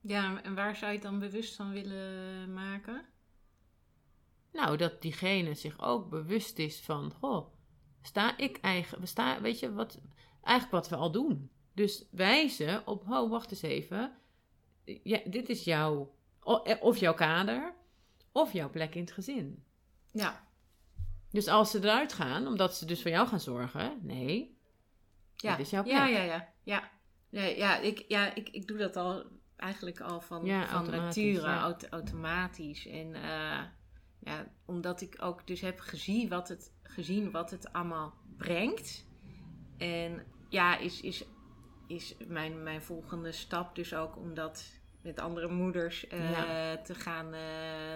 Ja, 0.00 0.42
en 0.42 0.54
waar 0.54 0.76
zou 0.76 0.90
je 0.90 0.98
het 0.98 1.06
dan 1.06 1.18
bewust 1.18 1.54
van 1.54 1.70
willen 1.70 2.52
maken? 2.52 3.04
Nou, 4.52 4.76
dat 4.76 5.02
diegene 5.02 5.54
zich 5.54 5.80
ook 5.80 6.10
bewust 6.10 6.58
is 6.58 6.80
van, 6.80 7.12
goh, 7.12 7.54
sta 8.02 8.36
ik 8.36 8.58
eigenlijk, 8.60 9.06
sta, 9.06 9.40
weet 9.40 9.58
je, 9.58 9.72
wat, 9.72 10.00
eigenlijk 10.42 10.70
wat 10.70 10.88
we 10.88 10.96
al 10.96 11.10
doen. 11.10 11.50
Dus 11.72 12.04
wijzen 12.10 12.86
op, 12.86 13.10
oh, 13.10 13.30
wacht 13.30 13.50
eens 13.50 13.62
even, 13.62 14.12
ja, 14.84 15.20
dit 15.24 15.48
is 15.48 15.64
jouw, 15.64 16.14
of 16.80 16.96
jouw 16.96 17.14
kader, 17.14 17.74
of 18.32 18.52
jouw 18.52 18.70
plek 18.70 18.94
in 18.94 19.00
het 19.00 19.12
gezin. 19.12 19.64
Ja. 20.12 20.46
Dus 21.30 21.48
als 21.48 21.70
ze 21.70 21.78
eruit 21.78 22.12
gaan, 22.12 22.46
omdat 22.46 22.76
ze 22.76 22.86
dus 22.86 23.02
voor 23.02 23.10
jou 23.10 23.28
gaan 23.28 23.40
zorgen, 23.40 23.98
nee, 24.02 24.58
ja. 25.36 25.56
dit 25.56 25.66
is 25.66 25.70
jouw 25.70 25.82
plek. 25.82 25.94
Ja, 25.94 26.06
ja, 26.06 26.22
ja. 26.22 26.52
Ja, 26.62 26.90
nee, 27.30 27.56
ja, 27.56 27.78
ik, 27.78 28.04
ja 28.08 28.34
ik, 28.34 28.48
ik 28.48 28.68
doe 28.68 28.78
dat 28.78 28.96
al 28.96 29.24
eigenlijk 29.56 30.00
al 30.00 30.20
van, 30.20 30.44
ja, 30.44 30.66
van 30.66 30.90
nature, 30.90 31.46
ja. 31.46 31.76
automatisch. 31.90 32.86
En 32.86 33.06
uh, 33.06 33.60
ja, 34.18 34.52
omdat 34.64 35.00
ik 35.00 35.16
ook 35.18 35.46
dus 35.46 35.60
heb 35.60 35.80
gezien 35.80 36.28
wat 36.28 36.48
het, 36.48 36.72
gezien 36.82 37.30
wat 37.30 37.50
het 37.50 37.72
allemaal 37.72 38.14
brengt. 38.36 39.06
En 39.78 40.26
ja, 40.48 40.78
is, 40.78 41.00
is, 41.00 41.24
is 41.86 42.16
mijn, 42.26 42.62
mijn 42.62 42.82
volgende 42.82 43.32
stap 43.32 43.74
dus 43.74 43.94
ook 43.94 44.16
om 44.16 44.34
dat 44.34 44.64
met 45.02 45.20
andere 45.20 45.48
moeders 45.48 46.04
uh, 46.04 46.72
te, 46.72 46.94
gaan, 46.94 47.26
uh, 47.26 47.40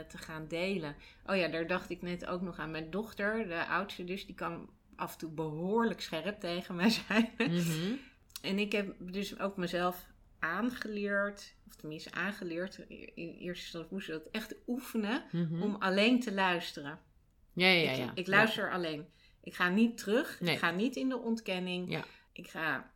te 0.09 0.19
gaan 0.19 0.49
delen. 0.49 0.97
Oh 1.27 1.37
ja, 1.37 1.49
daar 1.49 1.67
dacht 1.67 1.91
ik 1.91 2.03
net 2.03 2.27
ook 2.27 2.41
nog 2.41 2.59
aan. 2.59 2.71
Mijn 2.71 2.91
dochter, 2.91 3.49
de 3.49 3.67
oudste 3.67 4.05
dus, 4.05 4.27
die 4.27 4.35
kan 4.35 4.71
af 4.97 5.13
en 5.13 5.19
toe 5.19 5.31
behoorlijk 5.31 6.01
scherp 6.01 6.41
tegen 6.41 6.75
mij 6.75 6.91
zijn. 6.91 7.31
Mm 7.37 7.99
en 8.43 8.59
ik 8.59 8.73
heb 8.73 8.95
dus 8.99 9.39
ook 9.39 9.57
mezelf 9.57 10.07
aangeleerd, 10.39 11.55
of 11.67 11.75
tenminste 11.75 12.13
aangeleerd, 12.13 12.79
in 13.15 13.37
eerste 13.39 13.65
instantie 13.65 13.93
moest 13.93 14.09
ik 14.09 14.15
dat 14.15 14.29
echt 14.31 14.55
oefenen, 14.67 15.25
mm 15.31 15.63
om 15.63 15.75
alleen 15.75 16.21
te 16.21 16.33
luisteren. 16.33 16.99
Ja, 17.53 17.69
ja, 17.69 17.91
ja. 17.91 18.11
Ik, 18.11 18.19
ik 18.19 18.27
luister 18.27 18.73
alleen. 18.73 19.07
Ik 19.43 19.55
ga 19.55 19.69
niet 19.69 19.99
terug, 19.99 20.41
ik 20.41 20.59
ga 20.59 20.71
niet 20.71 20.97
in 20.97 21.09
de 21.09 21.19
ontkenning. 21.19 21.91
Ja. 21.91 22.05
Ik 22.33 22.49
ga 22.49 22.91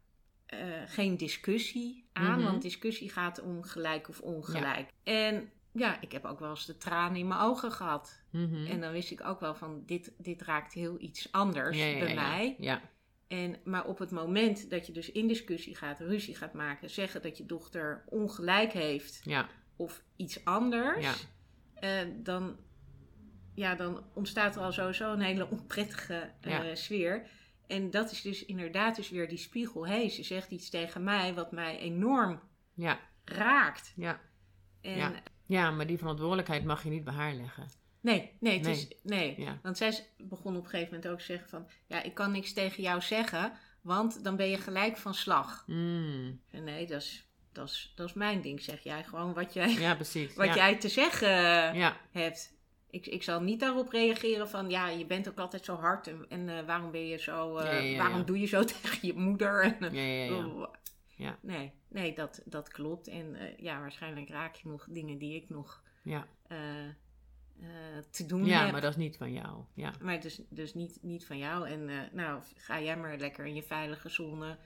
uh, 0.54 0.60
geen 0.86 1.16
discussie 1.16 2.08
aan, 2.12 2.42
want 2.42 2.62
discussie 2.62 3.10
gaat 3.10 3.40
om 3.40 3.62
gelijk 3.62 4.08
of 4.08 4.20
ongelijk. 4.20 4.90
En 5.02 5.50
ja, 5.72 6.00
ik 6.00 6.12
heb 6.12 6.24
ook 6.24 6.40
wel 6.40 6.50
eens 6.50 6.66
de 6.66 6.76
tranen 6.76 7.18
in 7.18 7.28
mijn 7.28 7.40
ogen 7.40 7.72
gehad. 7.72 8.22
En 8.66 8.80
dan 8.80 8.92
wist 8.92 9.10
ik 9.10 9.24
ook 9.24 9.40
wel 9.40 9.54
van, 9.54 9.82
dit, 9.86 10.12
dit 10.18 10.42
raakt 10.42 10.72
heel 10.72 11.00
iets 11.00 11.32
anders 11.32 11.78
bij 11.78 12.14
mij. 12.14 12.56
Ja. 12.58 12.80
En, 13.28 13.56
maar 13.64 13.84
op 13.84 13.98
het 13.98 14.10
moment 14.10 14.70
dat 14.70 14.86
je 14.86 14.92
dus 14.92 15.12
in 15.12 15.28
discussie 15.28 15.76
gaat, 15.76 16.00
ruzie 16.00 16.36
gaat 16.36 16.52
maken, 16.52 16.90
zeggen 16.90 17.22
dat 17.22 17.36
je 17.36 17.46
dochter 17.46 18.04
ongelijk 18.08 18.72
heeft 18.72 19.20
ja. 19.24 19.48
of 19.76 20.02
iets 20.16 20.44
anders, 20.44 21.26
ja. 21.80 22.04
uh, 22.04 22.12
dan, 22.16 22.56
ja, 23.54 23.74
dan 23.74 24.04
ontstaat 24.14 24.56
er 24.56 24.62
al 24.62 24.72
sowieso 24.72 25.12
een 25.12 25.20
hele 25.20 25.50
onprettige 25.50 26.32
uh, 26.46 26.74
sfeer. 26.74 27.28
En 27.66 27.90
dat 27.90 28.10
is 28.10 28.22
dus 28.22 28.44
inderdaad 28.44 28.96
dus 28.96 29.10
weer 29.10 29.28
die 29.28 29.38
spiegel. 29.38 29.86
Hé, 29.86 29.96
hey, 29.96 30.10
ze 30.10 30.22
zegt 30.22 30.50
iets 30.50 30.70
tegen 30.70 31.04
mij 31.04 31.34
wat 31.34 31.52
mij 31.52 31.78
enorm 31.78 32.40
ja. 32.74 33.00
raakt. 33.24 33.92
Ja. 33.96 34.20
En, 34.80 34.96
ja. 34.96 35.12
ja, 35.46 35.70
maar 35.70 35.86
die 35.86 35.98
verantwoordelijkheid 35.98 36.64
mag 36.64 36.82
je 36.82 36.90
niet 36.90 37.04
bij 37.04 37.14
haar 37.14 37.34
leggen. 37.34 37.68
Nee, 38.06 38.32
nee, 38.40 38.54
het 38.54 38.62
nee. 38.62 38.74
Is, 38.74 38.88
nee. 39.02 39.34
Ja. 39.40 39.58
want 39.62 39.76
zij 39.76 40.06
begon 40.16 40.56
op 40.56 40.64
een 40.64 40.70
gegeven 40.70 40.94
moment 40.94 41.12
ook 41.12 41.18
te 41.18 41.24
zeggen 41.24 41.48
van... 41.48 41.68
ja, 41.86 42.02
ik 42.02 42.14
kan 42.14 42.32
niks 42.32 42.52
tegen 42.52 42.82
jou 42.82 43.00
zeggen, 43.00 43.52
want 43.80 44.24
dan 44.24 44.36
ben 44.36 44.48
je 44.48 44.58
gelijk 44.58 44.96
van 44.96 45.14
slag. 45.14 45.64
Mm. 45.66 46.40
En 46.50 46.64
nee, 46.64 46.86
dat 46.86 47.00
is, 47.00 47.28
dat, 47.52 47.68
is, 47.68 47.92
dat 47.94 48.08
is 48.08 48.14
mijn 48.14 48.40
ding, 48.40 48.62
zeg 48.62 48.82
jij. 48.82 49.04
Gewoon 49.04 49.34
wat 49.34 49.52
jij, 49.52 49.72
ja, 49.72 49.94
precies. 49.94 50.34
wat 50.34 50.46
ja. 50.46 50.54
jij 50.54 50.76
te 50.76 50.88
zeggen 50.88 51.74
hebt. 52.10 52.54
Ik, 52.90 53.06
ik 53.06 53.22
zal 53.22 53.42
niet 53.42 53.60
daarop 53.60 53.90
reageren 53.90 54.48
van... 54.48 54.70
ja, 54.70 54.88
je 54.88 55.06
bent 55.06 55.28
ook 55.28 55.38
altijd 55.38 55.64
zo 55.64 55.74
hard 55.74 56.06
en, 56.06 56.26
en 56.28 56.48
uh, 56.48 56.60
waarom 56.66 56.90
ben 56.90 57.06
je 57.06 57.18
zo... 57.18 57.58
Uh, 57.58 57.98
waarom 57.98 58.24
doe 58.24 58.40
je 58.40 58.46
zo 58.46 58.64
tegen 58.82 59.06
je 59.06 59.14
moeder? 59.14 59.76
En, 59.80 59.94
ja, 59.94 60.02
ja, 60.02 60.68
ja. 61.16 61.38
Nee, 61.42 61.72
nee 61.88 62.14
dat, 62.14 62.42
dat 62.44 62.68
klopt. 62.68 63.08
En 63.08 63.34
uh, 63.34 63.58
ja, 63.58 63.80
waarschijnlijk 63.80 64.28
raak 64.28 64.54
je 64.54 64.68
nog 64.68 64.86
dingen 64.90 65.18
die 65.18 65.34
ik 65.34 65.48
nog... 65.48 65.82
Ja 66.02 66.26
uh, 67.60 67.68
te 68.10 68.26
doen 68.26 68.44
ja, 68.44 68.70
maar 68.70 68.80
dat 68.80 68.90
is 68.90 68.96
niet 68.96 69.16
van 69.16 69.32
jou. 69.32 69.64
Ja. 69.74 69.92
Maar 70.02 70.20
dus, 70.20 70.40
dus 70.48 70.74
niet, 70.74 70.98
niet 71.02 71.26
van 71.26 71.38
jou. 71.38 71.68
En 71.68 71.88
uh, 71.88 72.00
nou, 72.12 72.42
ga 72.56 72.80
jij 72.80 72.96
maar 72.96 73.16
lekker 73.16 73.46
in 73.46 73.54
je 73.54 73.62
veilige 73.62 74.08
zone. 74.08 74.56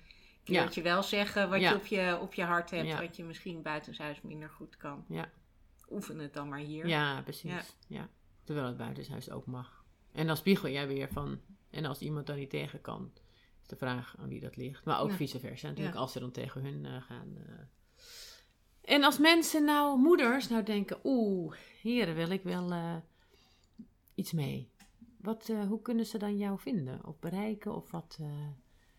Ja. 0.45 0.69
je 0.73 0.83
wel 0.83 1.03
zeggen 1.03 1.51
wat 1.51 1.61
ja. 1.61 1.71
je, 1.71 1.77
op 1.77 1.87
je 1.87 2.19
op 2.21 2.35
je 2.35 2.45
hart 2.45 2.71
hebt. 2.71 2.99
Wat 2.99 3.17
je 3.17 3.25
misschien 3.25 3.63
buitenshuis 3.63 4.21
minder 4.21 4.51
goed 4.51 4.77
kan. 4.77 5.05
Ja. 5.09 5.31
Oefen 5.91 6.19
het 6.19 6.35
dan 6.35 6.49
maar 6.49 6.59
hier. 6.59 6.87
Ja, 6.87 7.23
precies. 7.23 7.77
Ja. 7.87 8.09
Terwijl 8.45 8.67
het 8.67 8.77
buitenshuis 8.77 9.31
ook 9.31 9.47
mag. 9.47 9.85
En 10.13 10.27
dan 10.27 10.37
spiegel 10.37 10.69
jij 10.69 10.87
weer 10.87 11.09
van... 11.13 11.41
En 11.71 11.85
als 11.85 12.01
iemand 12.01 12.27
dan 12.27 12.37
niet 12.37 12.51
tegen 12.51 12.81
kan... 12.81 13.13
Is 13.63 13.69
de 13.69 13.77
vraag 13.77 14.15
aan 14.19 14.29
wie 14.29 14.41
dat 14.41 14.57
ligt. 14.57 14.85
Maar 14.85 15.01
ook 15.01 15.13
vice 15.13 15.41
versa. 15.41 15.69
Natuurlijk 15.69 15.97
als 15.97 16.13
ze 16.13 16.21
dan 16.21 16.31
tegen 16.31 16.63
hun 16.63 16.85
uh, 16.85 17.03
gaan... 17.03 17.37
En 18.81 19.05
als 19.05 19.19
mensen 19.19 19.65
nou, 19.65 19.99
moeders, 19.99 20.49
nou 20.49 20.63
denken, 20.63 20.99
oeh, 21.05 21.57
hier 21.83 22.15
wil 22.15 22.31
ik 22.31 22.43
wel 22.43 22.73
uh, 22.73 22.97
iets 24.15 24.33
mee. 24.33 24.71
Wat, 25.17 25.49
uh, 25.49 25.67
hoe 25.67 25.83
kunnen 25.83 26.07
ze 26.07 26.19
dan 26.19 26.37
jou 26.37 26.59
vinden 26.59 27.07
of 27.07 27.19
bereiken 27.19 27.75
of 27.75 27.91
wat? 27.91 28.19
Uh... 28.21 28.29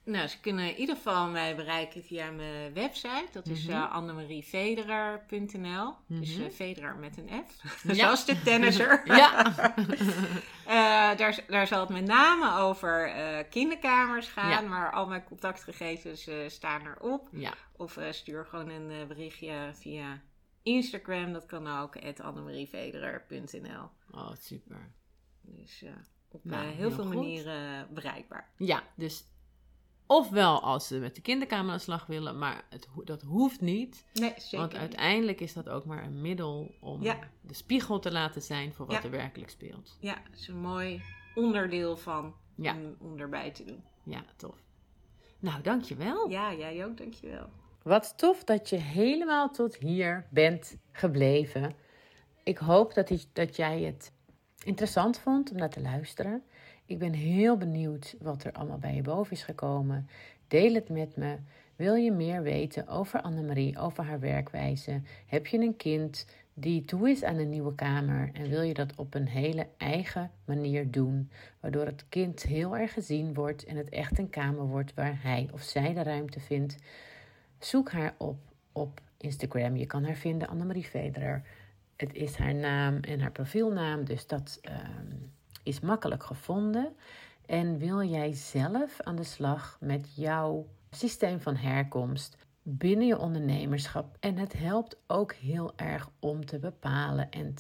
Nou, 0.04 0.28
ze 0.28 0.40
kunnen 0.40 0.70
in 0.70 0.76
ieder 0.76 0.96
geval 0.96 1.28
mij 1.28 1.56
bereiken 1.56 2.04
via 2.04 2.32
mijn 2.32 2.74
website. 2.74 3.28
Dat 3.32 3.48
is 3.48 3.66
mm 3.66 3.74
-hmm. 3.74 3.82
uh, 3.82 3.92
annemarievederer.nl. 3.92 5.94
Dus 6.08 6.38
uh, 6.38 6.50
Federer 6.50 6.96
met 6.96 7.18
een 7.18 7.30
F. 7.48 7.84
Ja. 7.84 7.94
Zoals 8.04 8.26
de 8.26 8.42
tennisser. 8.42 9.02
ja. 9.18 9.56
uh, 10.68 10.68
daar, 11.20 11.44
daar 11.48 11.68
zal 11.68 11.80
het 11.80 11.90
met 11.90 12.06
name 12.06 12.58
over 12.58 13.12
kinderkamers 13.50 14.28
gaan. 14.28 14.50
Ja. 14.50 14.62
Maar 14.62 14.92
al 14.92 15.08
mijn 15.08 15.24
contactgegevens 15.24 16.30
staan 16.48 16.88
erop. 16.88 17.30
Ja. 17.32 17.54
Of 17.78 17.98
stuur 18.10 18.46
gewoon 18.46 18.70
een 18.70 19.08
berichtje 19.08 19.72
via 19.74 20.22
Instagram. 20.64 21.34
Dat 21.34 21.46
kan 21.46 21.80
ook. 21.80 21.96
annemarievederer.nl 22.22 23.90
Oh, 24.12 24.32
super. 24.40 24.92
Dus 25.42 25.84
op 26.30 26.44
nou, 26.44 26.66
heel, 26.66 26.76
heel, 26.76 26.92
veel 26.92 27.06
goed. 27.06 27.14
manieren 27.14 27.88
bereikbaar. 27.94 28.50
Ja, 28.58 28.84
dus 28.96 29.24
Ofwel 30.12 30.62
als 30.62 30.88
ze 30.88 31.00
met 31.00 31.16
de 31.16 31.22
kinderkamer 31.22 31.72
aan 31.72 31.78
de 31.78 31.84
slag 31.84 32.06
willen, 32.06 32.38
maar 32.38 32.64
het, 32.70 32.88
dat 33.04 33.22
hoeft 33.22 33.62
niet. 33.62 34.06
Nee, 34.14 34.34
zeker 34.38 34.58
Want 34.58 34.76
uiteindelijk 34.76 35.42
is 35.42 35.54
dat 35.54 35.70
ook 35.70 35.86
maar 35.86 36.04
een 36.04 36.22
middel 36.22 36.76
om 36.80 37.04
ja. 37.04 37.20
de 37.42 37.54
spiegel 37.54 38.00
te 38.00 38.12
laten 38.12 38.42
zijn 38.42 38.74
voor 38.74 38.86
wat 38.86 38.96
ja. 38.96 39.04
er 39.04 39.12
werkelijk 39.12 39.50
speelt. 39.50 39.98
Ja, 40.00 40.22
het 40.30 40.40
is 40.40 40.48
een 40.48 40.60
mooi 40.60 41.02
onderdeel 41.36 41.98
van 41.98 42.34
ja. 42.56 42.76
om, 42.76 42.96
om 43.00 43.20
erbij 43.20 43.52
te 43.52 43.64
doen. 43.64 43.84
Ja, 44.04 44.24
tof. 44.36 44.56
Nou, 45.40 45.62
dankjewel. 45.62 46.30
Ja, 46.30 46.54
jij 46.54 46.86
ook, 46.86 46.98
dankjewel. 46.98 47.50
Wat 47.84 48.18
tof 48.18 48.44
dat 48.44 48.70
je 48.70 48.78
helemaal 48.78 49.50
tot 49.50 49.76
hier 49.76 50.28
bent 50.30 50.78
gebleven. 50.92 51.76
Ik 52.44 52.58
hoop 52.58 52.94
dat, 52.94 53.28
dat 53.34 53.56
jij 53.56 53.82
het 53.82 54.14
interessant 54.64 55.20
vond 55.20 55.52
om 55.52 55.58
naar 55.58 55.70
te 55.70 55.82
luisteren. 55.82 56.44
Ik 56.92 57.00
ben 57.00 57.14
heel 57.14 57.58
benieuwd 57.58 58.16
wat 58.20 58.44
er 58.44 58.52
allemaal 58.52 58.78
bij 58.78 58.96
je 58.96 59.02
boven 59.02 59.32
is 59.32 59.44
gekomen. 59.44 60.08
Deel 60.48 60.74
het 60.74 60.90
met 60.90 61.16
me. 61.16 61.38
Wil 61.76 61.96
je 61.96 62.12
meer 62.12 62.42
weten 62.42 62.88
over 62.88 63.22
Annemarie, 63.22 63.78
over 63.78 64.04
haar 64.04 64.20
werkwijze? 64.20 65.02
Heb 65.26 65.48
je 65.48 65.58
een 65.58 65.76
kind 65.76 66.26
die 66.54 66.86
toe 66.86 67.10
is 67.10 67.24
aan 67.24 67.38
een 67.38 67.50
nieuwe 67.50 67.76
kamer 67.76 68.30
en 68.34 68.50
wil 68.50 68.62
je 68.62 68.74
dat 68.74 68.96
op 68.96 69.14
een 69.14 69.28
hele 69.28 69.68
eigen 69.78 70.32
manier 70.46 70.92
doen, 70.92 71.30
waardoor 71.60 71.86
het 71.86 72.06
kind 72.10 72.44
heel 72.44 72.78
erg 72.78 72.94
gezien 72.94 73.34
wordt 73.34 73.66
en 73.66 73.76
het 73.76 73.90
echt 73.90 74.20
een 74.20 74.30
kamer 74.30 74.66
wordt 74.66 74.94
waar 74.94 75.20
hij 75.22 75.50
of 75.54 75.62
zij 75.62 75.94
de 75.94 76.04
ruimte 76.04 76.40
vindt? 76.40 76.76
Zoek 77.60 77.92
haar 77.92 78.16
op 78.18 78.38
op 78.72 79.02
Instagram. 79.18 79.76
Je 79.76 79.86
kan 79.86 80.04
haar 80.04 80.16
vinden, 80.16 80.48
Annemarie 80.48 80.84
Federer. 80.84 81.42
Het 81.96 82.14
is 82.14 82.36
haar 82.36 82.56
naam 82.56 83.00
en 83.00 83.20
haar 83.20 83.32
profielnaam, 83.32 84.06
dus 84.06 84.28
dat 84.28 84.60
ehm, 84.62 85.16
is 85.64 85.80
makkelijk 85.80 86.24
gevonden. 86.24 86.96
En 87.46 87.78
wil 87.78 88.04
jij 88.04 88.34
zelf 88.34 89.02
aan 89.02 89.16
de 89.16 89.24
slag 89.24 89.78
met 89.80 90.16
jouw 90.16 90.68
systeem 90.90 91.42
van 91.42 91.56
herkomst 91.56 92.38
binnen 92.64 93.08
je 93.08 93.20
ondernemerschap? 93.20 94.18
En 94.20 94.38
het 94.38 94.54
helpt 94.54 94.98
ook 95.08 95.34
heel 95.34 95.74
erg 95.76 96.10
om 96.20 96.46
te 96.46 96.60
bepalen 96.60 97.32
en 97.32 97.56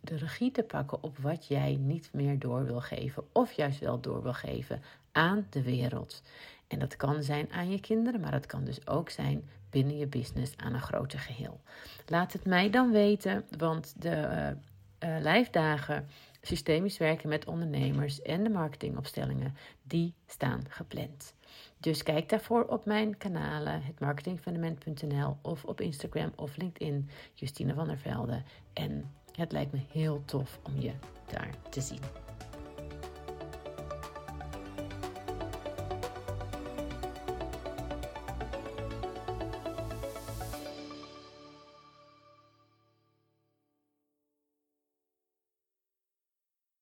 de 0.00 0.16
regie 0.16 0.50
te 0.50 0.62
pakken 0.62 1.02
op 1.02 1.18
wat 1.18 1.46
jij 1.46 1.76
niet 1.80 2.10
meer 2.12 2.38
door 2.38 2.64
wil 2.64 2.80
geven, 2.80 3.24
of 3.32 3.52
juist 3.52 3.80
wel 3.80 4.00
door 4.00 4.22
wil 4.22 4.34
geven 4.34 4.82
aan 5.12 5.46
de 5.50 5.62
wereld. 5.62 6.22
En 6.68 6.78
dat 6.78 6.96
kan 6.96 7.22
zijn 7.22 7.52
aan 7.52 7.70
je 7.70 7.80
kinderen, 7.80 8.20
maar 8.20 8.30
dat 8.30 8.46
kan 8.46 8.64
dus 8.64 8.86
ook 8.86 9.10
zijn 9.10 9.48
binnen 9.70 9.98
je 9.98 10.06
business 10.06 10.56
aan 10.56 10.74
een 10.74 10.80
groter 10.80 11.18
geheel. 11.18 11.60
Laat 12.06 12.32
het 12.32 12.44
mij 12.44 12.70
dan 12.70 12.90
weten, 12.90 13.44
want 13.58 13.94
de 14.02 14.08
uh, 14.08 15.10
uh, 15.10 15.20
lijfdagen 15.20 16.06
systemisch 16.40 16.98
werken 16.98 17.28
met 17.28 17.46
ondernemers 17.46 18.22
en 18.22 18.42
de 18.42 18.50
marketingopstellingen, 18.50 19.54
die 19.82 20.14
staan 20.26 20.62
gepland. 20.68 21.34
Dus 21.78 22.02
kijk 22.02 22.28
daarvoor 22.28 22.64
op 22.64 22.84
mijn 22.84 23.16
kanalen, 23.16 23.82
hetmarketingfundament.nl 23.82 25.36
of 25.42 25.64
op 25.64 25.80
Instagram 25.80 26.32
of 26.36 26.56
LinkedIn, 26.56 27.08
Justine 27.34 27.74
van 27.74 27.86
der 27.86 27.98
Velde. 27.98 28.42
En 28.72 29.14
het 29.32 29.52
lijkt 29.52 29.72
me 29.72 29.80
heel 29.92 30.22
tof 30.24 30.60
om 30.62 30.80
je 30.80 30.92
daar 31.26 31.54
te 31.70 31.80
zien. 31.80 32.29